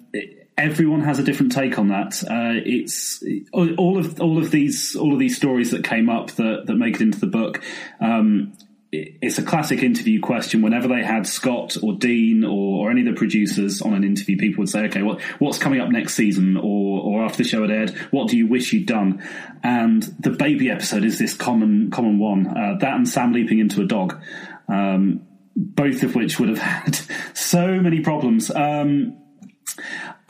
everyone 0.62 1.02
has 1.02 1.20
a 1.20 1.24
different 1.24 1.52
take 1.52 1.78
on 1.78 1.90
that. 1.90 2.24
Uh, 2.24 2.62
it's 2.66 3.24
all 3.54 3.98
of 3.98 4.20
all 4.22 4.38
of 4.38 4.52
these 4.52 4.96
all 4.96 5.14
of 5.14 5.20
these 5.20 5.36
stories 5.36 5.72
that 5.72 5.84
came 5.84 6.10
up 6.10 6.32
that 6.32 6.68
that 6.68 6.76
make 6.76 6.96
it 6.96 7.02
into 7.02 7.20
the 7.20 7.28
book. 7.28 7.64
Um, 8.00 8.54
it's 8.94 9.38
a 9.38 9.44
classic 9.44 9.84
interview 9.84 10.20
question. 10.20 10.62
Whenever 10.62 10.90
they 10.90 11.02
had 11.02 11.26
Scott 11.26 11.78
or 11.82 11.94
Dean 11.94 12.44
or, 12.44 12.88
or, 12.88 12.92
any 12.92 13.08
of 13.08 13.08
the 13.08 13.18
producers 13.18 13.82
on 13.82 13.94
an 13.94 14.04
interview, 14.04 14.38
people 14.38 14.60
would 14.60 14.70
say, 14.70 14.82
"Okay, 14.88 15.02
what 15.02 15.22
what's 15.40 15.58
coming 15.58 15.80
up 15.80 15.90
next 15.90 16.16
season?" 16.16 16.58
Or 16.58 17.02
or 17.02 17.24
after 17.24 17.44
the 17.44 17.50
show 17.50 17.62
had 17.62 17.72
aired, 17.72 17.92
"What 18.12 18.30
do 18.30 18.38
you 18.38 18.48
wish 18.48 18.74
you'd 18.74 18.88
done?" 18.88 19.24
And 19.64 20.04
the 20.20 20.32
baby 20.32 20.70
episode 20.70 21.06
is 21.06 21.18
this 21.18 21.34
common 21.34 21.90
common 21.90 22.20
one. 22.20 22.48
Uh, 22.48 22.78
that 22.80 22.96
and 22.96 23.08
Sam 23.08 23.32
leaping 23.32 23.60
into 23.60 23.82
a 23.82 23.86
dog, 23.86 24.22
um, 24.68 25.22
both 25.56 26.04
of 26.04 26.14
which 26.14 26.38
would 26.40 26.50
have 26.50 26.60
had 26.84 27.00
so 27.34 27.80
many 27.80 28.02
problems. 28.02 28.52
Um, 28.52 29.18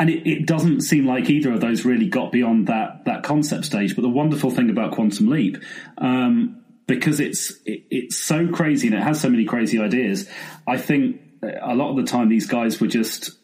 and 0.02 0.10
it, 0.10 0.28
it, 0.28 0.48
doesn't 0.48 0.82
seem 0.82 1.06
like 1.06 1.30
either 1.30 1.54
of 1.54 1.62
those 1.62 1.86
really 1.86 2.08
got 2.08 2.32
beyond 2.32 2.66
that 2.66 3.06
that 3.06 3.22
concept 3.22 3.66
stage. 3.66 3.96
But 3.96 4.02
the 4.02 4.10
wonderful 4.10 4.50
thing 4.50 4.72
about 4.72 4.94
Quantum 4.94 5.28
Leap, 5.28 5.58
um, 6.00 6.64
because 6.88 7.20
it's 7.20 7.52
it, 7.68 7.84
it's 7.92 8.18
so 8.18 8.48
crazy 8.48 8.88
and 8.88 8.96
it 8.96 9.04
has 9.04 9.22
so 9.22 9.30
many 9.30 9.46
crazy 9.46 9.80
ideas, 9.80 10.28
I 10.68 10.80
think 10.80 11.22
a 11.44 11.76
lot 11.76 11.92
of 11.92 11.98
the 11.98 12.12
time 12.12 12.30
these 12.30 12.48
guys 12.48 12.82
were 12.82 12.88
just 12.88 13.38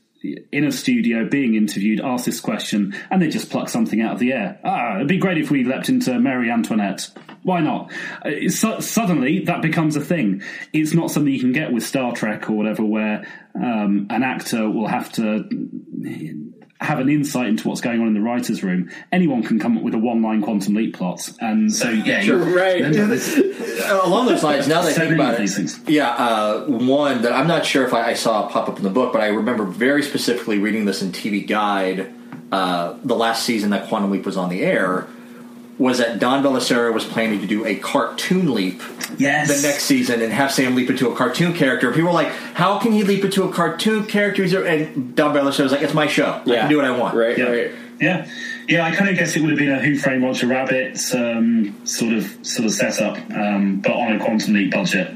in 0.51 0.63
a 0.63 0.71
studio 0.71 1.29
being 1.29 1.53
interviewed, 1.53 2.01
asked 2.01 2.25
this 2.25 2.39
question, 2.39 2.95
and 3.11 3.21
they 3.21 3.29
just 3.29 3.51
pluck 3.51 3.69
something 3.69 4.01
out 4.01 4.13
of 4.13 4.19
the 4.19 4.33
air. 4.33 4.59
Ah, 4.63 4.95
it'd 4.95 5.07
be 5.07 5.19
great 5.19 5.37
if 5.37 5.51
we 5.51 5.63
leapt 5.63 5.89
into 5.89 6.17
Mary 6.19 6.49
Antoinette. 6.49 7.07
Why 7.43 7.61
not? 7.61 7.91
Uh, 8.25 8.49
so, 8.49 8.79
suddenly, 8.79 9.45
that 9.45 9.61
becomes 9.61 9.95
a 9.95 10.01
thing. 10.01 10.41
It's 10.73 10.93
not 10.93 11.11
something 11.11 11.31
you 11.31 11.39
can 11.39 11.51
get 11.51 11.71
with 11.71 11.83
Star 11.83 12.13
Trek 12.13 12.49
or 12.49 12.53
whatever, 12.53 12.83
where 12.83 13.27
um, 13.63 14.07
an 14.09 14.23
actor 14.23 14.69
will 14.69 14.87
have 14.87 15.11
to 15.13 15.49
have 16.79 16.99
an 16.99 17.09
insight 17.09 17.47
into 17.47 17.67
what's 17.67 17.81
going 17.81 17.99
on 18.01 18.07
in 18.07 18.13
the 18.13 18.21
writers' 18.21 18.63
room. 18.63 18.91
Anyone 19.11 19.43
can 19.43 19.59
come 19.59 19.77
up 19.77 19.83
with 19.83 19.95
a 19.95 19.97
one-line 19.97 20.43
quantum 20.43 20.75
leap 20.75 20.95
plot, 20.95 21.27
and 21.39 21.73
so 21.73 21.89
yeah, 22.05 22.21
sure, 22.21 22.37
right. 22.37 22.81
Along 24.03 24.27
those 24.27 24.43
lines, 24.43 24.67
now 24.67 24.81
that 24.81 24.93
so 24.93 25.01
I 25.01 25.05
think 25.05 25.15
about 25.15 25.39
it, 25.39 25.49
things. 25.49 25.79
yeah, 25.87 26.09
uh, 26.09 26.65
one 26.65 27.23
that 27.23 27.33
I'm 27.33 27.47
not 27.47 27.65
sure 27.65 27.85
if 27.85 27.93
I, 27.93 28.09
I, 28.09 28.13
saw 28.13 28.47
pop 28.47 28.69
up 28.69 28.77
in 28.77 28.83
the 28.83 28.89
book, 28.89 29.11
but 29.11 29.21
I 29.21 29.27
remember 29.27 29.63
very 29.65 30.03
specifically 30.03 30.59
reading 30.59 30.85
this 30.85 31.01
in 31.01 31.11
TV 31.11 31.47
Guide 31.47 32.13
uh, 32.51 32.97
the 33.03 33.15
last 33.15 33.43
season 33.43 33.71
that 33.71 33.87
Quantum 33.87 34.11
Leap 34.11 34.25
was 34.25 34.37
on 34.37 34.49
the 34.49 34.61
air 34.61 35.07
was 35.77 35.99
that 35.99 36.17
Don 36.19 36.43
Bellisario 36.43 36.93
was 36.93 37.05
planning 37.05 37.39
to 37.41 37.47
do 37.47 37.65
a 37.65 37.75
cartoon 37.75 38.53
leap 38.53 38.81
Yes. 39.17 39.47
the 39.61 39.67
next 39.67 39.83
season 39.83 40.21
and 40.21 40.33
have 40.33 40.51
Sam 40.51 40.75
leap 40.75 40.89
into 40.89 41.09
a 41.09 41.15
cartoon 41.15 41.53
character. 41.53 41.91
People 41.91 42.07
were 42.09 42.13
like, 42.13 42.31
"How 42.55 42.79
can 42.79 42.91
he 42.91 43.03
leap 43.03 43.23
into 43.23 43.43
a 43.43 43.51
cartoon 43.51 44.05
character?" 44.05 44.43
And 44.65 45.15
Don 45.15 45.33
Bellisario 45.35 45.63
was 45.63 45.71
like, 45.71 45.81
"It's 45.83 45.93
my 45.93 46.07
show. 46.07 46.41
I 46.45 46.49
can 46.49 46.69
do 46.69 46.77
what 46.77 46.85
I 46.85 46.91
want." 46.91 47.15
Right, 47.15 47.37
Yeah. 47.37 47.45
right. 47.45 47.71
Yeah, 48.01 48.25
yeah. 48.67 48.85
I 48.85 48.95
kind 48.95 49.09
of 49.09 49.17
guess 49.17 49.35
it 49.35 49.41
would 49.41 49.51
have 49.51 49.59
been 49.59 49.71
a 49.71 49.79
Who 49.79 49.97
Framed 49.97 50.23
Roger 50.23 50.47
Rabbit 50.47 50.99
um, 51.13 51.85
sort 51.85 52.13
of 52.13 52.37
sort 52.45 52.65
of 52.65 52.73
setup, 52.73 53.17
um, 53.31 53.81
but 53.81 53.91
on 53.91 54.13
a 54.13 54.19
quantum 54.23 54.53
leap 54.53 54.71
budget. 54.71 55.15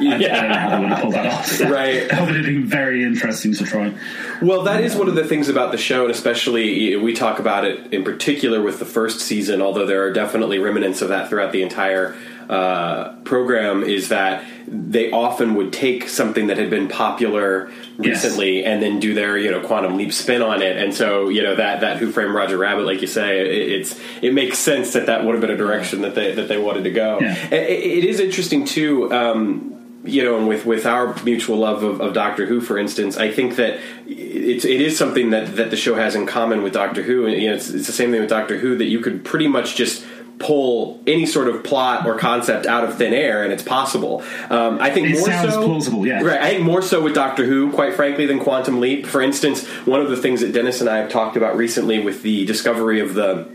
I, 0.00 0.16
I 0.16 0.18
don't 0.18 0.48
know 0.48 0.58
how 0.58 0.70
they 0.70 0.78
would 0.80 0.88
have 0.88 1.00
pulled 1.00 1.14
that 1.14 1.26
off. 1.26 1.60
Right. 1.72 2.08
that 2.10 2.26
would 2.26 2.34
have 2.34 2.44
been 2.44 2.66
very 2.66 3.04
interesting 3.04 3.54
to 3.54 3.64
try. 3.64 3.94
Well, 4.40 4.62
that 4.62 4.82
is 4.82 4.96
one 4.96 5.08
of 5.08 5.14
the 5.14 5.24
things 5.24 5.48
about 5.48 5.70
the 5.72 5.78
show, 5.78 6.02
and 6.02 6.10
especially 6.10 6.96
we 6.96 7.12
talk 7.12 7.38
about 7.38 7.64
it 7.64 7.92
in 7.92 8.02
particular 8.02 8.60
with 8.60 8.78
the 8.78 8.84
first 8.84 9.20
season. 9.20 9.62
Although 9.62 9.86
there 9.86 10.02
are 10.04 10.12
definitely 10.12 10.58
remnants 10.58 11.02
of 11.02 11.08
that 11.08 11.28
throughout 11.28 11.52
the 11.52 11.62
entire 11.62 12.16
uh, 12.52 13.14
program, 13.24 13.82
is 13.82 14.08
that 14.10 14.44
they 14.68 15.10
often 15.10 15.54
would 15.56 15.72
take 15.72 16.08
something 16.08 16.48
that 16.48 16.58
had 16.58 16.70
been 16.70 16.88
popular 16.88 17.70
Yes. 17.98 18.24
recently 18.24 18.64
and 18.64 18.82
then 18.82 19.00
do 19.00 19.14
their 19.14 19.36
you 19.36 19.50
know 19.50 19.60
quantum 19.60 19.96
leap 19.96 20.12
spin 20.12 20.42
on 20.42 20.62
it. 20.62 20.76
And 20.82 20.94
so 20.94 21.28
you 21.28 21.42
know 21.42 21.54
that 21.56 21.82
that 21.82 21.98
Who 21.98 22.10
Framed 22.10 22.34
Roger 22.34 22.58
Rabbit, 22.58 22.84
like 22.86 23.00
you 23.00 23.06
say, 23.06 23.40
it, 23.40 23.72
it's 23.80 24.00
it 24.22 24.32
makes 24.32 24.58
sense 24.58 24.94
that 24.94 25.06
that 25.06 25.24
would 25.24 25.32
have 25.34 25.40
been 25.40 25.50
a 25.50 25.56
direction 25.56 26.02
that 26.02 26.14
they 26.14 26.34
that 26.34 26.48
they 26.48 26.58
wanted 26.58 26.84
to 26.84 26.90
go. 26.90 27.20
Yeah. 27.20 27.36
It, 27.50 27.98
it 27.98 28.04
is 28.04 28.18
interesting 28.18 28.64
too. 28.64 29.12
Um, 29.12 29.68
you 30.04 30.24
know, 30.24 30.36
and 30.36 30.48
with, 30.48 30.66
with 30.66 30.84
our 30.84 31.14
mutual 31.22 31.58
love 31.58 31.84
of, 31.84 32.00
of 32.00 32.12
Doctor 32.12 32.44
Who, 32.44 32.60
for 32.60 32.76
instance, 32.76 33.16
I 33.16 33.30
think 33.30 33.54
that 33.56 33.78
it's 34.06 34.64
it 34.64 34.80
is 34.80 34.98
something 34.98 35.30
that, 35.30 35.54
that 35.56 35.70
the 35.70 35.76
show 35.76 35.94
has 35.94 36.16
in 36.16 36.26
common 36.26 36.64
with 36.64 36.72
Doctor 36.72 37.02
Who. 37.04 37.26
And, 37.26 37.40
you 37.40 37.48
know, 37.48 37.54
it's, 37.54 37.70
it's 37.70 37.86
the 37.86 37.92
same 37.92 38.10
thing 38.10 38.20
with 38.20 38.30
Doctor 38.30 38.58
Who 38.58 38.76
that 38.78 38.86
you 38.86 38.98
could 38.98 39.24
pretty 39.24 39.46
much 39.46 39.76
just 39.76 40.04
pull 40.42 41.00
any 41.06 41.24
sort 41.26 41.48
of 41.48 41.64
plot 41.64 42.06
or 42.06 42.18
concept 42.18 42.66
out 42.66 42.84
of 42.84 42.96
thin 42.96 43.14
air, 43.14 43.42
and 43.44 43.52
it's 43.52 43.62
possible. 43.62 44.22
Um, 44.50 44.78
I 44.80 44.90
think 44.90 45.08
It 45.08 45.12
more 45.18 45.26
sounds 45.28 45.54
so, 45.54 45.64
plausible, 45.66 46.06
yeah. 46.06 46.22
Right. 46.22 46.40
I 46.40 46.50
think 46.50 46.62
more 46.64 46.82
so 46.82 47.00
with 47.02 47.14
Doctor 47.14 47.44
Who, 47.46 47.72
quite 47.72 47.94
frankly, 47.94 48.26
than 48.26 48.38
Quantum 48.40 48.80
Leap. 48.80 49.06
For 49.06 49.22
instance, 49.22 49.66
one 49.86 50.00
of 50.00 50.10
the 50.10 50.16
things 50.16 50.40
that 50.42 50.52
Dennis 50.52 50.80
and 50.80 50.90
I 50.90 50.98
have 50.98 51.10
talked 51.10 51.36
about 51.36 51.56
recently 51.56 52.00
with 52.00 52.22
the 52.22 52.44
discovery 52.44 53.00
of 53.00 53.14
the 53.14 53.46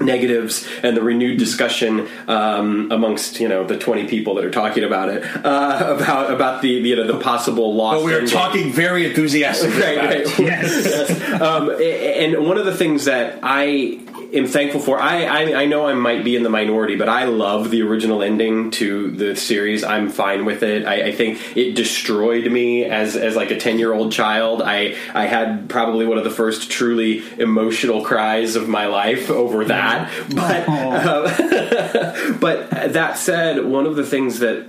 negatives 0.00 0.66
and 0.82 0.96
the 0.96 1.02
renewed 1.02 1.38
discussion 1.38 2.08
um, 2.26 2.90
amongst 2.90 3.38
you 3.38 3.46
know 3.48 3.64
the 3.64 3.78
20 3.78 4.08
people 4.08 4.34
that 4.34 4.44
are 4.44 4.50
talking 4.50 4.82
about 4.82 5.08
it 5.08 5.22
uh, 5.46 5.96
about 5.96 6.32
about 6.32 6.62
the 6.62 6.68
you 6.68 6.96
know 6.96 7.06
the 7.06 7.18
possible 7.20 7.74
loss 7.76 7.98
But 7.98 8.04
we 8.04 8.12
are 8.12 8.18
ending. 8.18 8.32
talking 8.34 8.72
very 8.72 9.06
enthusiastically. 9.06 9.80
right, 9.80 9.96
about 9.98 10.12
it. 10.12 10.26
right. 10.38 10.46
Yes. 10.48 11.40
um, 11.40 11.70
and 11.80 12.44
one 12.44 12.58
of 12.58 12.64
the 12.66 12.74
things 12.74 13.04
that 13.04 13.38
I 13.44 14.00
am 14.34 14.46
thankful 14.46 14.80
for, 14.80 15.00
I, 15.00 15.24
I 15.24 15.62
I 15.62 15.66
know 15.66 15.86
I 15.86 15.94
might 15.94 16.24
be 16.24 16.36
in 16.36 16.42
the 16.42 16.50
minority, 16.50 16.96
but 16.96 17.08
I 17.08 17.24
love 17.24 17.70
the 17.70 17.82
original 17.82 18.22
ending 18.22 18.70
to 18.72 19.10
the 19.10 19.36
series. 19.36 19.84
I'm 19.84 20.08
fine 20.08 20.44
with 20.44 20.62
it. 20.62 20.86
I, 20.86 21.08
I 21.08 21.12
think 21.12 21.56
it 21.56 21.74
destroyed 21.74 22.50
me 22.50 22.84
as 22.84 23.16
as 23.16 23.36
like 23.36 23.50
a 23.50 23.58
ten 23.58 23.78
year 23.78 23.92
old 23.92 24.12
child. 24.12 24.62
I 24.62 24.96
I 25.14 25.26
had 25.26 25.68
probably 25.68 26.06
one 26.06 26.18
of 26.18 26.24
the 26.24 26.30
first 26.30 26.70
truly 26.70 27.22
emotional 27.38 28.04
cries 28.04 28.56
of 28.56 28.68
my 28.68 28.86
life 28.86 29.30
over 29.30 29.64
that. 29.66 30.10
But 30.34 30.68
uh, 30.68 32.32
but 32.40 32.70
that 32.70 33.18
said, 33.18 33.64
one 33.64 33.86
of 33.86 33.96
the 33.96 34.04
things 34.04 34.40
that 34.40 34.66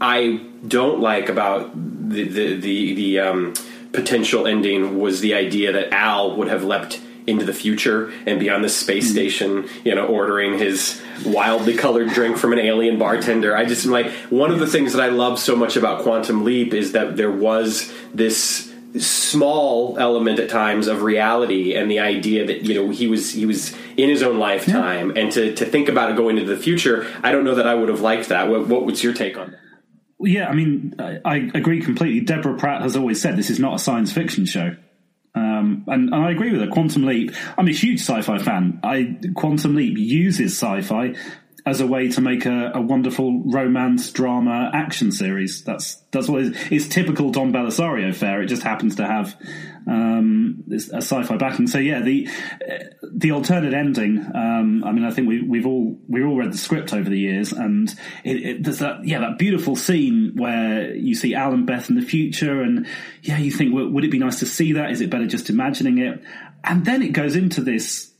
I 0.00 0.40
don't 0.66 1.00
like 1.00 1.28
about 1.28 1.72
the 1.74 2.24
the 2.24 2.56
the, 2.56 2.94
the 2.94 3.20
um, 3.20 3.54
potential 3.92 4.46
ending 4.46 4.98
was 4.98 5.20
the 5.20 5.34
idea 5.34 5.72
that 5.72 5.92
Al 5.92 6.36
would 6.36 6.48
have 6.48 6.64
leapt 6.64 7.00
into 7.26 7.44
the 7.44 7.52
future 7.52 8.12
and 8.26 8.38
be 8.38 8.50
on 8.50 8.62
the 8.62 8.68
space 8.68 9.06
hmm. 9.06 9.12
station, 9.12 9.68
you 9.84 9.94
know, 9.94 10.06
ordering 10.06 10.58
his 10.58 11.00
wildly 11.24 11.74
colored 11.74 12.10
drink 12.10 12.36
from 12.36 12.52
an 12.52 12.58
alien 12.58 12.98
bartender. 12.98 13.56
I 13.56 13.64
just 13.64 13.86
am 13.86 13.92
like 13.92 14.10
one 14.30 14.50
of 14.50 14.58
the 14.58 14.66
things 14.66 14.92
that 14.92 15.02
I 15.02 15.08
love 15.08 15.38
so 15.38 15.56
much 15.56 15.76
about 15.76 16.02
Quantum 16.02 16.44
Leap 16.44 16.74
is 16.74 16.92
that 16.92 17.16
there 17.16 17.30
was 17.30 17.92
this 18.12 18.72
small 18.98 19.98
element 19.98 20.38
at 20.38 20.48
times 20.48 20.86
of 20.86 21.02
reality 21.02 21.74
and 21.74 21.90
the 21.90 21.98
idea 21.98 22.46
that 22.46 22.62
you 22.62 22.74
know 22.74 22.90
he 22.90 23.08
was 23.08 23.32
he 23.32 23.44
was 23.44 23.74
in 23.96 24.08
his 24.08 24.22
own 24.22 24.38
lifetime 24.38 25.10
and 25.16 25.32
to, 25.32 25.52
to 25.56 25.64
think 25.64 25.88
about 25.88 26.12
it 26.12 26.16
going 26.16 26.38
into 26.38 26.54
the 26.54 26.62
future 26.62 27.04
i 27.24 27.32
don't 27.32 27.42
know 27.42 27.56
that 27.56 27.66
i 27.66 27.74
would 27.74 27.88
have 27.88 28.02
liked 28.02 28.28
that 28.28 28.48
what, 28.48 28.68
what 28.68 28.86
was 28.86 29.02
your 29.02 29.12
take 29.12 29.36
on 29.36 29.50
that 29.50 29.58
Yeah, 30.20 30.48
I 30.48 30.54
mean, 30.54 30.94
I, 30.98 31.18
I 31.24 31.36
agree 31.54 31.82
completely. 31.82 32.20
Deborah 32.20 32.56
Pratt 32.56 32.82
has 32.82 32.96
always 32.96 33.20
said 33.20 33.36
this 33.36 33.50
is 33.50 33.58
not 33.58 33.74
a 33.74 33.78
science 33.78 34.12
fiction 34.12 34.46
show. 34.46 34.76
And, 35.86 36.12
and 36.12 36.14
I 36.14 36.30
agree 36.30 36.52
with 36.52 36.60
her. 36.60 36.68
Quantum 36.68 37.04
Leap, 37.04 37.32
I'm 37.58 37.68
a 37.68 37.72
huge 37.72 38.00
sci 38.00 38.22
fi 38.22 38.38
fan. 38.38 38.80
I 38.82 39.16
Quantum 39.34 39.74
Leap 39.74 39.98
uses 39.98 40.52
sci 40.52 40.82
fi 40.82 41.14
as 41.66 41.80
a 41.80 41.86
way 41.86 42.08
to 42.08 42.20
make 42.20 42.44
a, 42.44 42.72
a 42.74 42.80
wonderful 42.80 43.42
romance, 43.44 44.10
drama, 44.12 44.70
action 44.74 45.10
series. 45.10 45.64
That's 45.64 45.94
that's 46.10 46.28
what 46.28 46.42
it 46.42 46.54
is. 46.54 46.58
It's 46.70 46.88
typical 46.88 47.30
Don 47.30 47.52
Bellisario 47.52 48.14
fare. 48.14 48.42
It 48.42 48.46
just 48.46 48.62
happens 48.62 48.96
to 48.96 49.06
have 49.06 49.34
um, 49.86 50.64
a 50.70 50.76
sci-fi 50.76 51.36
backing. 51.38 51.66
So 51.66 51.78
yeah, 51.78 52.00
the 52.00 52.28
the 53.02 53.32
alternate 53.32 53.72
ending. 53.72 54.18
Um, 54.34 54.84
I 54.84 54.92
mean, 54.92 55.04
I 55.04 55.10
think 55.10 55.26
we, 55.26 55.40
we've 55.40 55.66
all 55.66 55.98
we've 56.06 56.26
all 56.26 56.36
read 56.36 56.52
the 56.52 56.58
script 56.58 56.92
over 56.92 57.08
the 57.08 57.18
years, 57.18 57.52
and 57.52 57.90
it, 58.24 58.36
it, 58.36 58.62
there's 58.62 58.80
that 58.80 59.06
yeah 59.06 59.20
that 59.20 59.38
beautiful 59.38 59.74
scene 59.74 60.32
where 60.36 60.94
you 60.94 61.14
see 61.14 61.34
Al 61.34 61.54
and 61.54 61.66
Beth 61.66 61.88
in 61.88 61.96
the 61.96 62.02
future, 62.02 62.60
and 62.60 62.86
yeah, 63.22 63.38
you 63.38 63.50
think 63.50 63.72
would 63.74 64.04
it 64.04 64.10
be 64.10 64.18
nice 64.18 64.40
to 64.40 64.46
see 64.46 64.74
that? 64.74 64.90
Is 64.90 65.00
it 65.00 65.08
better 65.08 65.26
just 65.26 65.48
imagining 65.48 65.96
it? 65.98 66.22
And 66.62 66.84
then 66.84 67.02
it 67.02 67.12
goes 67.12 67.36
into 67.36 67.62
this 67.62 68.13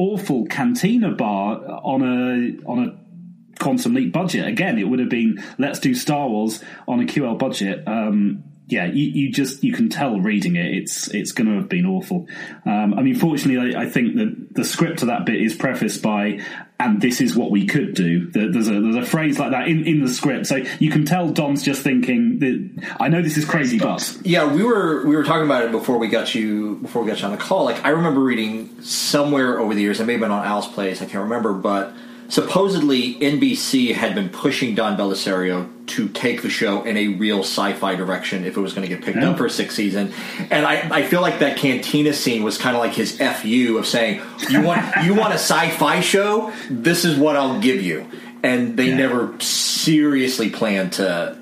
awful 0.00 0.46
cantina 0.46 1.10
bar 1.10 1.60
on 1.84 2.02
a 2.02 2.66
on 2.66 2.88
a 2.88 3.62
quantum 3.62 3.92
leap 3.92 4.12
budget. 4.12 4.46
Again, 4.46 4.78
it 4.78 4.84
would 4.84 4.98
have 4.98 5.10
been 5.10 5.44
let's 5.58 5.78
do 5.78 5.94
Star 5.94 6.26
Wars 6.26 6.64
on 6.88 7.00
a 7.00 7.04
QL 7.04 7.38
budget. 7.38 7.86
Um, 7.86 8.44
yeah, 8.66 8.86
you, 8.86 9.10
you 9.10 9.32
just 9.32 9.62
you 9.62 9.72
can 9.72 9.90
tell 9.90 10.18
reading 10.20 10.56
it, 10.56 10.72
it's 10.74 11.08
it's 11.08 11.32
going 11.32 11.48
to 11.48 11.56
have 11.56 11.68
been 11.68 11.84
awful. 11.84 12.28
Um, 12.64 12.94
I 12.94 13.02
mean, 13.02 13.16
fortunately, 13.16 13.74
I, 13.74 13.82
I 13.82 13.90
think 13.90 14.14
that 14.16 14.54
the 14.54 14.64
script 14.64 15.02
of 15.02 15.08
that 15.08 15.26
bit 15.26 15.40
is 15.42 15.54
prefaced 15.54 16.02
by, 16.02 16.40
"And 16.80 17.00
this 17.00 17.20
is 17.20 17.36
what 17.36 17.50
we 17.50 17.66
could 17.66 17.94
do." 17.94 18.30
There's 18.30 18.68
a 18.68 18.80
there's 18.80 18.96
a 18.96 19.04
phrase 19.04 19.38
like 19.38 19.50
that 19.50 19.68
in, 19.68 19.86
in 19.86 20.00
the 20.00 20.08
script, 20.08 20.46
so 20.46 20.64
you 20.78 20.90
can 20.90 21.04
tell 21.04 21.28
Don's 21.28 21.62
just 21.62 21.82
thinking 21.82 22.38
that 22.40 22.94
I 22.98 23.08
know 23.08 23.22
this 23.22 23.36
is 23.36 23.44
crazy, 23.44 23.78
but 23.78 24.18
Yeah, 24.24 24.52
we 24.52 24.62
were 24.62 25.06
we 25.06 25.14
were 25.14 25.24
talking 25.24 25.44
about 25.44 25.64
it 25.64 25.72
before 25.72 25.98
we 25.98 26.08
got 26.08 26.34
you 26.34 26.76
before 26.76 27.02
we 27.02 27.08
got 27.10 27.20
you 27.20 27.26
on 27.26 27.32
the 27.32 27.38
call. 27.38 27.64
Like 27.64 27.84
I 27.84 27.90
remember 27.90 28.20
reading 28.20 28.80
somewhere 28.82 29.60
over 29.60 29.74
the 29.74 29.82
years, 29.82 30.00
it 30.00 30.06
may 30.06 30.14
have 30.14 30.20
been 30.20 30.30
on 30.30 30.44
Al's 30.44 30.68
place, 30.68 31.02
I 31.02 31.04
can't 31.04 31.24
remember, 31.24 31.52
but 31.52 31.92
supposedly 32.30 33.14
NBC 33.16 33.92
had 33.94 34.14
been 34.14 34.28
pushing 34.30 34.74
Don 34.74 34.96
Bellisario 34.96 35.68
to 35.88 36.08
take 36.08 36.42
the 36.42 36.48
show 36.48 36.82
in 36.84 36.96
a 36.96 37.08
real 37.08 37.40
sci-fi 37.40 37.96
direction 37.96 38.44
if 38.44 38.56
it 38.56 38.60
was 38.60 38.72
going 38.72 38.88
to 38.88 38.94
get 38.94 39.04
picked 39.04 39.18
Yeah. 39.18 39.30
up 39.30 39.32
hmm. 39.32 39.38
for 39.38 39.46
a 39.46 39.50
sixth 39.50 39.76
season. 39.76 40.12
And 40.50 40.64
I, 40.64 40.88
I 40.98 41.02
feel 41.02 41.20
like 41.20 41.40
that 41.40 41.56
cantina 41.58 42.12
scene 42.12 42.42
was 42.42 42.56
kind 42.56 42.76
of 42.76 42.80
like 42.80 42.92
his 42.92 43.18
fu 43.18 43.76
of 43.78 43.86
saying, 43.86 44.22
"You 44.48 44.62
want 44.62 44.80
you 45.04 45.14
want 45.14 45.32
a 45.32 45.38
sci-fi 45.38 46.00
show? 46.00 46.52
This 46.70 47.04
is 47.04 47.18
what 47.18 47.36
I'll 47.36 47.60
give 47.60 47.82
you." 47.82 48.06
And 48.42 48.76
they 48.76 48.88
Yeah. 48.88 48.96
never 48.96 49.38
seriously 49.40 50.48
planned 50.50 50.92
to 50.94 51.36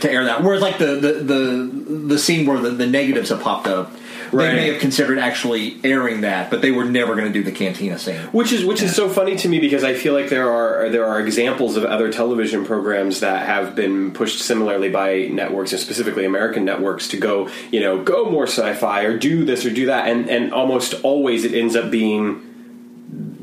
to 0.00 0.10
air 0.12 0.24
that. 0.26 0.42
Whereas 0.44 0.62
like 0.62 0.78
the 0.78 0.96
the 0.96 1.12
the, 1.12 1.96
the 2.08 2.18
scene 2.18 2.46
where 2.46 2.58
the, 2.60 2.70
the 2.70 2.86
negatives 2.86 3.30
have 3.30 3.40
popped 3.40 3.66
up, 3.66 3.92
Right. 4.32 4.48
they 4.48 4.54
may 4.54 4.72
have 4.72 4.80
considered 4.80 5.18
actually 5.18 5.78
airing 5.84 6.22
that, 6.22 6.50
but 6.50 6.62
they 6.62 6.70
were 6.70 6.84
never 6.84 7.14
going 7.14 7.26
to 7.26 7.32
do 7.32 7.42
the 7.42 7.52
cantina 7.52 7.98
scene. 7.98 8.20
Which 8.32 8.52
is 8.52 8.64
which 8.64 8.82
is 8.82 8.94
so 8.94 9.08
funny 9.08 9.36
to 9.36 9.48
me 9.48 9.58
because 9.58 9.84
I 9.84 9.94
feel 9.94 10.14
like 10.14 10.28
there 10.28 10.50
are 10.50 10.88
there 10.88 11.06
are 11.06 11.20
examples 11.20 11.76
of 11.76 11.84
other 11.84 12.12
television 12.12 12.64
programs 12.64 13.20
that 13.20 13.46
have 13.46 13.74
been 13.74 14.12
pushed 14.12 14.40
similarly 14.40 14.90
by 14.90 15.28
networks 15.30 15.72
and 15.72 15.80
specifically 15.80 16.24
American 16.24 16.64
networks 16.64 17.08
to 17.08 17.16
go 17.16 17.48
you 17.70 17.80
know 17.80 18.02
go 18.02 18.30
more 18.30 18.46
sci-fi 18.46 19.02
or 19.02 19.18
do 19.18 19.44
this 19.44 19.64
or 19.64 19.70
do 19.70 19.86
that 19.86 20.08
and 20.08 20.28
and 20.28 20.52
almost 20.52 20.94
always 21.02 21.44
it 21.44 21.54
ends 21.54 21.76
up 21.76 21.90
being 21.90 22.47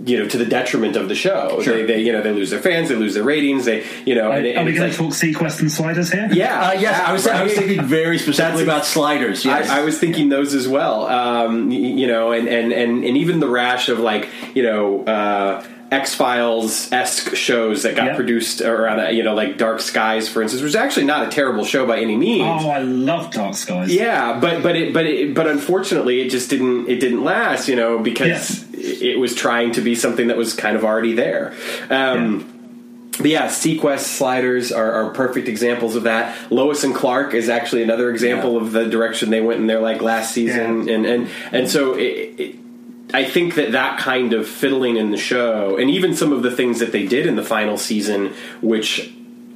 you 0.05 0.19
know 0.19 0.27
to 0.27 0.37
the 0.37 0.45
detriment 0.45 0.95
of 0.95 1.09
the 1.09 1.15
show. 1.15 1.59
Sure. 1.61 1.77
They, 1.77 1.85
they 1.85 2.01
you 2.01 2.11
know 2.11 2.21
they 2.21 2.31
lose 2.31 2.49
their 2.51 2.59
fans, 2.61 2.89
they 2.89 2.95
lose 2.95 3.13
their 3.15 3.23
ratings, 3.23 3.65
they 3.65 3.85
you 4.05 4.15
know 4.15 4.31
and, 4.31 4.45
it- 4.45 4.55
Are 4.55 4.59
and 4.59 4.65
we 4.67 4.73
going 4.73 4.89
like- 4.89 4.91
to 4.97 4.97
talk 4.97 5.13
seaQuest 5.13 5.61
and 5.61 5.71
sliders 5.71 6.11
here? 6.11 6.29
yeah 6.31 6.69
Uh, 6.69 6.73
yes, 6.73 7.01
I 7.07 7.11
was 7.13 7.27
I 7.27 7.43
was 7.43 7.53
thinking 7.53 7.83
very 7.85 8.17
specifically 8.19 8.63
about 8.63 8.85
sliders. 8.85 9.43
Yes. 9.45 9.69
I, 9.69 9.79
I 9.79 9.83
was 9.83 9.99
thinking 9.99 10.29
those 10.29 10.53
as 10.53 10.67
well. 10.67 11.05
Um, 11.07 11.71
you 11.71 12.07
know, 12.07 12.31
and, 12.31 12.47
and, 12.47 12.71
and, 12.71 13.03
and 13.03 13.17
even 13.17 13.39
the 13.39 13.47
rash 13.47 13.89
of 13.89 13.99
like, 13.99 14.29
you 14.53 14.63
know, 14.63 15.03
uh, 15.05 15.63
X 15.91 16.15
Files 16.15 16.91
esque 16.91 17.35
shows 17.35 17.83
that 17.83 17.95
got 17.95 18.07
Yeah. 18.07 18.15
produced 18.15 18.59
around, 18.61 18.97
that, 18.97 19.13
you 19.13 19.21
know, 19.23 19.35
like 19.35 19.57
Dark 19.57 19.79
Skies, 19.79 20.27
for 20.27 20.41
instance, 20.41 20.61
which 20.63 20.69
is 20.69 20.75
actually 20.75 21.05
not 21.05 21.27
a 21.27 21.29
terrible 21.31 21.63
show 21.63 21.85
by 21.85 21.99
any 21.99 22.17
means. 22.17 22.63
Oh, 22.63 22.69
I 22.69 22.79
love 22.79 23.31
Dark 23.31 23.53
Skies. 23.53 23.93
Yeah, 23.93 24.39
but 24.39 24.63
but 24.63 24.75
it 24.75 24.93
but 24.93 25.05
it, 25.05 25.35
but 25.35 25.47
unfortunately, 25.47 26.21
it 26.21 26.29
just 26.29 26.49
didn't 26.49 26.89
it 26.89 26.99
didn't 26.99 27.23
last. 27.23 27.67
You 27.69 27.75
know, 27.75 27.99
because 27.99 28.63
it 28.63 28.64
it 28.85 29.19
was 29.19 29.33
trying 29.35 29.71
to 29.73 29.81
be 29.81 29.95
something 29.95 30.27
that 30.27 30.37
was 30.37 30.53
kind 30.53 30.75
of 30.77 30.83
already 30.85 31.13
there. 31.13 31.53
Um, 31.89 32.51
But 33.17 33.27
yeah, 33.27 33.47
seaQuest 33.47 33.99
sliders 34.17 34.73
are, 34.73 34.91
are 34.91 35.09
perfect 35.11 35.47
examples 35.47 35.95
of 35.95 36.03
that. 36.03 36.35
Lois 36.51 36.83
and 36.83 36.93
Clark 36.93 37.33
is 37.33 37.47
actually 37.47 37.81
another 37.81 38.09
example 38.11 38.53
Yeah. 38.55 38.61
of 38.61 38.71
the 38.73 38.85
direction 38.87 39.29
they 39.29 39.39
went 39.39 39.61
in 39.61 39.67
their 39.67 39.79
like 39.79 40.01
last 40.01 40.33
season, 40.33 40.89
and 40.89 41.05
and 41.05 41.29
and 41.53 41.69
so 41.69 41.93
it, 41.93 42.33
it, 42.37 42.55
I 43.13 43.23
think 43.23 43.55
that 43.55 43.71
that 43.71 43.99
kind 43.99 44.33
of 44.33 44.45
fiddling 44.47 44.97
in 44.97 45.11
the 45.11 45.17
show, 45.17 45.77
and 45.77 45.89
even 45.89 46.13
some 46.13 46.33
of 46.33 46.43
the 46.43 46.51
things 46.51 46.79
that 46.79 46.91
they 46.91 47.05
did 47.07 47.25
in 47.25 47.37
the 47.37 47.43
final 47.43 47.77
season, 47.77 48.33
which 48.61 49.13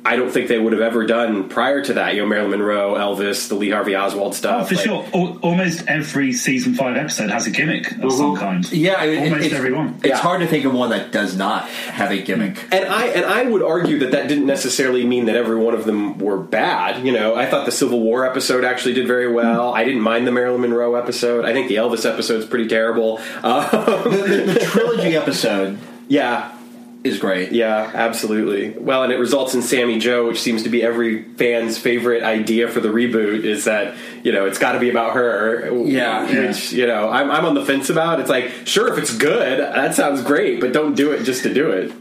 I 0.10 0.16
don't 0.16 0.32
think 0.32 0.48
they 0.48 0.58
would 0.58 0.74
have 0.74 0.82
ever 0.82 1.06
done 1.06 1.50
prior 1.50 1.84
to 1.84 1.94
that. 1.94 2.16
You 2.16 2.22
know, 2.22 2.28
Marilyn 2.28 2.50
Monroe, 2.50 2.96
Elvis, 2.96 3.48
the 3.48 3.54
Lee 3.54 3.70
Harvey 3.70 3.96
Oswald 3.96 4.32
oh, 4.32 4.36
stuff. 4.36 4.64
Oh, 4.64 4.66
for 4.66 4.76
like- 4.76 4.84
sure. 4.84 5.06
Al- 5.14 5.38
almost 5.44 5.88
every 5.88 6.34
season 6.34 6.74
five 6.74 6.98
episode 6.98 7.30
has 7.30 7.46
a 7.46 7.52
gimmick 7.52 7.92
of 7.92 7.98
mm-hmm. 7.98 8.10
some 8.10 8.36
kind. 8.36 8.72
Yeah, 8.72 9.04
it- 9.04 9.20
almost 9.20 9.46
it's, 9.46 9.54
every 9.54 9.72
one. 9.72 9.96
It's 9.98 10.08
Yeah. 10.08 10.18
hard 10.18 10.42
to 10.42 10.48
think 10.48 10.66
of 10.66 10.74
one 10.74 10.90
that 10.90 11.12
does 11.12 11.38
not 11.38 11.70
have 11.70 12.10
a 12.10 12.16
mm. 12.16 12.26
gimmick. 12.26 12.58
And 12.72 12.86
I 12.86 13.06
and 13.06 13.24
I 13.24 13.44
would 13.44 13.62
argue 13.62 14.00
that 14.00 14.10
that 14.12 14.28
didn't 14.28 14.48
necessarily 14.48 15.06
mean 15.06 15.26
that 15.26 15.36
every 15.36 15.58
one 15.58 15.76
of 15.76 15.86
them 15.86 16.18
were 16.18 16.38
bad. 16.38 17.06
You 17.06 17.12
know, 17.12 17.36
I 17.36 17.46
thought 17.46 17.68
the 17.68 17.72
Civil 17.72 18.00
War 18.00 18.26
episode 18.26 18.64
actually 18.64 18.96
did 18.96 19.06
very 19.06 19.32
well. 19.32 19.74
Mm. 19.74 19.76
I 19.76 19.84
didn't 19.84 20.02
mind 20.02 20.26
the 20.26 20.32
Marilyn 20.32 20.62
Monroe 20.62 20.96
episode. 20.96 21.46
I 21.46 21.54
think 21.54 21.68
the 21.68 21.76
Elvis 21.76 22.12
episode's 22.12 22.48
pretty 22.48 22.68
terrible. 22.68 23.20
Um, 23.44 23.64
The, 24.10 24.54
the 24.54 24.60
trilogy 24.60 25.16
episode 25.16 25.78
yeah, 26.10 26.58
is 27.04 27.18
great. 27.18 27.52
yeah, 27.52 27.92
absolutely. 27.94 28.72
Well, 28.78 29.04
and 29.04 29.14
it 29.14 29.18
results 29.18 29.56
in 29.56 29.62
Sammy 29.62 30.00
Jo, 30.00 30.28
which 30.28 30.42
seems 30.42 30.64
to 30.64 30.70
be 30.70 30.84
every 30.84 31.24
fan's 31.24 31.78
favorite 31.78 32.24
idea 32.24 32.68
for 32.68 32.80
the 32.80 32.90
reboot. 32.90 33.46
Is 33.46 33.66
that 33.66 33.96
you 34.24 34.32
know 34.32 34.46
it's 34.46 34.60
got 34.60 34.74
to 34.74 34.80
be 34.80 34.90
about 34.90 35.14
her. 35.14 35.72
Yeah. 35.86 36.48
which 36.48 36.72
you 36.74 36.88
know 36.88 37.10
I'm, 37.10 37.32
I'm 37.32 37.46
on 37.46 37.56
the 37.56 37.66
fence 37.66 37.90
about. 37.90 38.20
It's 38.20 38.30
like 38.30 38.52
sure 38.66 38.92
if 38.92 39.00
it's 39.00 39.16
good, 39.16 39.60
that 39.60 39.96
sounds 39.96 40.22
great, 40.22 40.60
but 40.60 40.74
don't 40.74 40.96
do 40.96 41.12
it 41.12 41.24
just 41.24 41.44
to 41.44 41.54
do 41.54 41.70
it. 41.72 41.92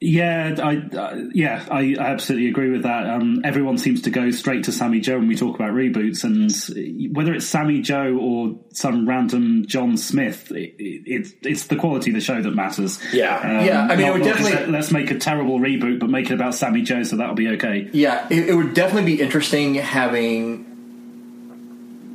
Yeah, 0.00 0.56
I 0.62 0.76
uh, 0.96 1.16
yeah, 1.32 1.64
I, 1.70 1.96
I 1.98 2.06
absolutely 2.10 2.48
agree 2.48 2.68
with 2.70 2.82
that. 2.82 3.08
Um, 3.08 3.40
everyone 3.42 3.78
seems 3.78 4.02
to 4.02 4.10
go 4.10 4.30
straight 4.32 4.64
to 4.64 4.72
Sammy 4.72 5.00
Jo 5.00 5.16
when 5.18 5.28
we 5.28 5.36
talk 5.36 5.54
about 5.54 5.70
reboots, 5.72 6.24
and 6.24 7.16
whether 7.16 7.32
it's 7.32 7.46
Sammy 7.46 7.80
Jo 7.80 8.14
or 8.20 8.58
some 8.74 9.08
random 9.08 9.64
John 9.66 9.96
Smith, 9.96 10.50
it, 10.50 10.74
it, 10.78 11.32
it's 11.42 11.66
the 11.68 11.76
quality 11.76 12.10
of 12.10 12.16
the 12.16 12.20
show 12.20 12.42
that 12.42 12.50
matters. 12.50 12.98
Yeah. 13.14 13.36
Um, 13.36 13.64
Yeah, 13.64 13.86
I 13.88 13.96
mean, 13.96 14.06
it 14.08 14.12
would 14.12 14.20
not 14.22 14.26
definitely- 14.34 14.52
let- 14.52 14.70
let's 14.70 14.90
make 14.92 15.10
a 15.10 15.18
terrible 15.18 15.58
reboot, 15.58 16.00
but 16.00 16.10
make 16.10 16.28
it 16.30 16.34
about 16.34 16.54
Sammy 16.54 16.82
Jo, 16.82 17.02
so 17.04 17.16
that'll 17.16 17.34
be 17.36 17.48
okay. 17.50 17.88
Yeah, 17.92 18.26
it, 18.28 18.50
it 18.50 18.54
would 18.54 18.74
definitely 18.74 19.16
be 19.16 19.22
interesting 19.22 19.76
having 19.76 20.66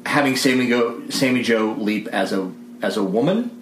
having 0.06 0.36
Sammy 0.36 0.68
go 0.68 1.02
Sammy 1.10 1.42
Jo 1.44 1.74
leap 1.78 2.08
as 2.10 2.34
a 2.34 2.52
as 2.84 2.98
a 2.98 3.04
woman. 3.04 3.56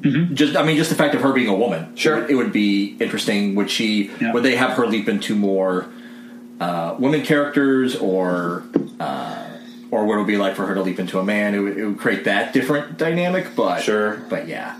Just, 0.00 0.56
I 0.56 0.62
mean, 0.62 0.76
just 0.76 0.90
the 0.90 0.96
fact 0.96 1.14
of 1.14 1.22
her 1.22 1.32
being 1.32 1.48
a 1.48 1.54
woman. 1.54 1.96
Sure. 1.96 2.24
it 2.28 2.34
would 2.34 2.52
be 2.52 2.96
interesting. 3.00 3.54
Would 3.56 3.70
she? 3.70 4.10
Yeah. 4.20 4.32
Would 4.32 4.44
they 4.44 4.54
have 4.56 4.76
her 4.76 4.86
leap 4.86 5.08
into 5.08 5.34
more 5.34 5.86
uh, 6.60 6.94
women 6.98 7.22
characters, 7.22 7.96
or 7.96 8.62
uh, 9.00 9.44
or 9.90 10.04
what 10.04 10.14
it 10.14 10.18
would 10.18 10.26
be 10.26 10.36
like 10.36 10.54
for 10.54 10.66
her 10.66 10.74
to 10.74 10.82
leap 10.82 10.98
into 11.00 11.18
a 11.18 11.24
man? 11.24 11.54
It 11.54 11.58
would, 11.58 11.76
it 11.78 11.84
would 11.86 11.98
create 11.98 12.24
that 12.24 12.52
different 12.52 12.96
dynamic. 12.96 13.56
But 13.56 13.82
Sure. 13.82 14.16
but 14.28 14.46
yeah, 14.46 14.78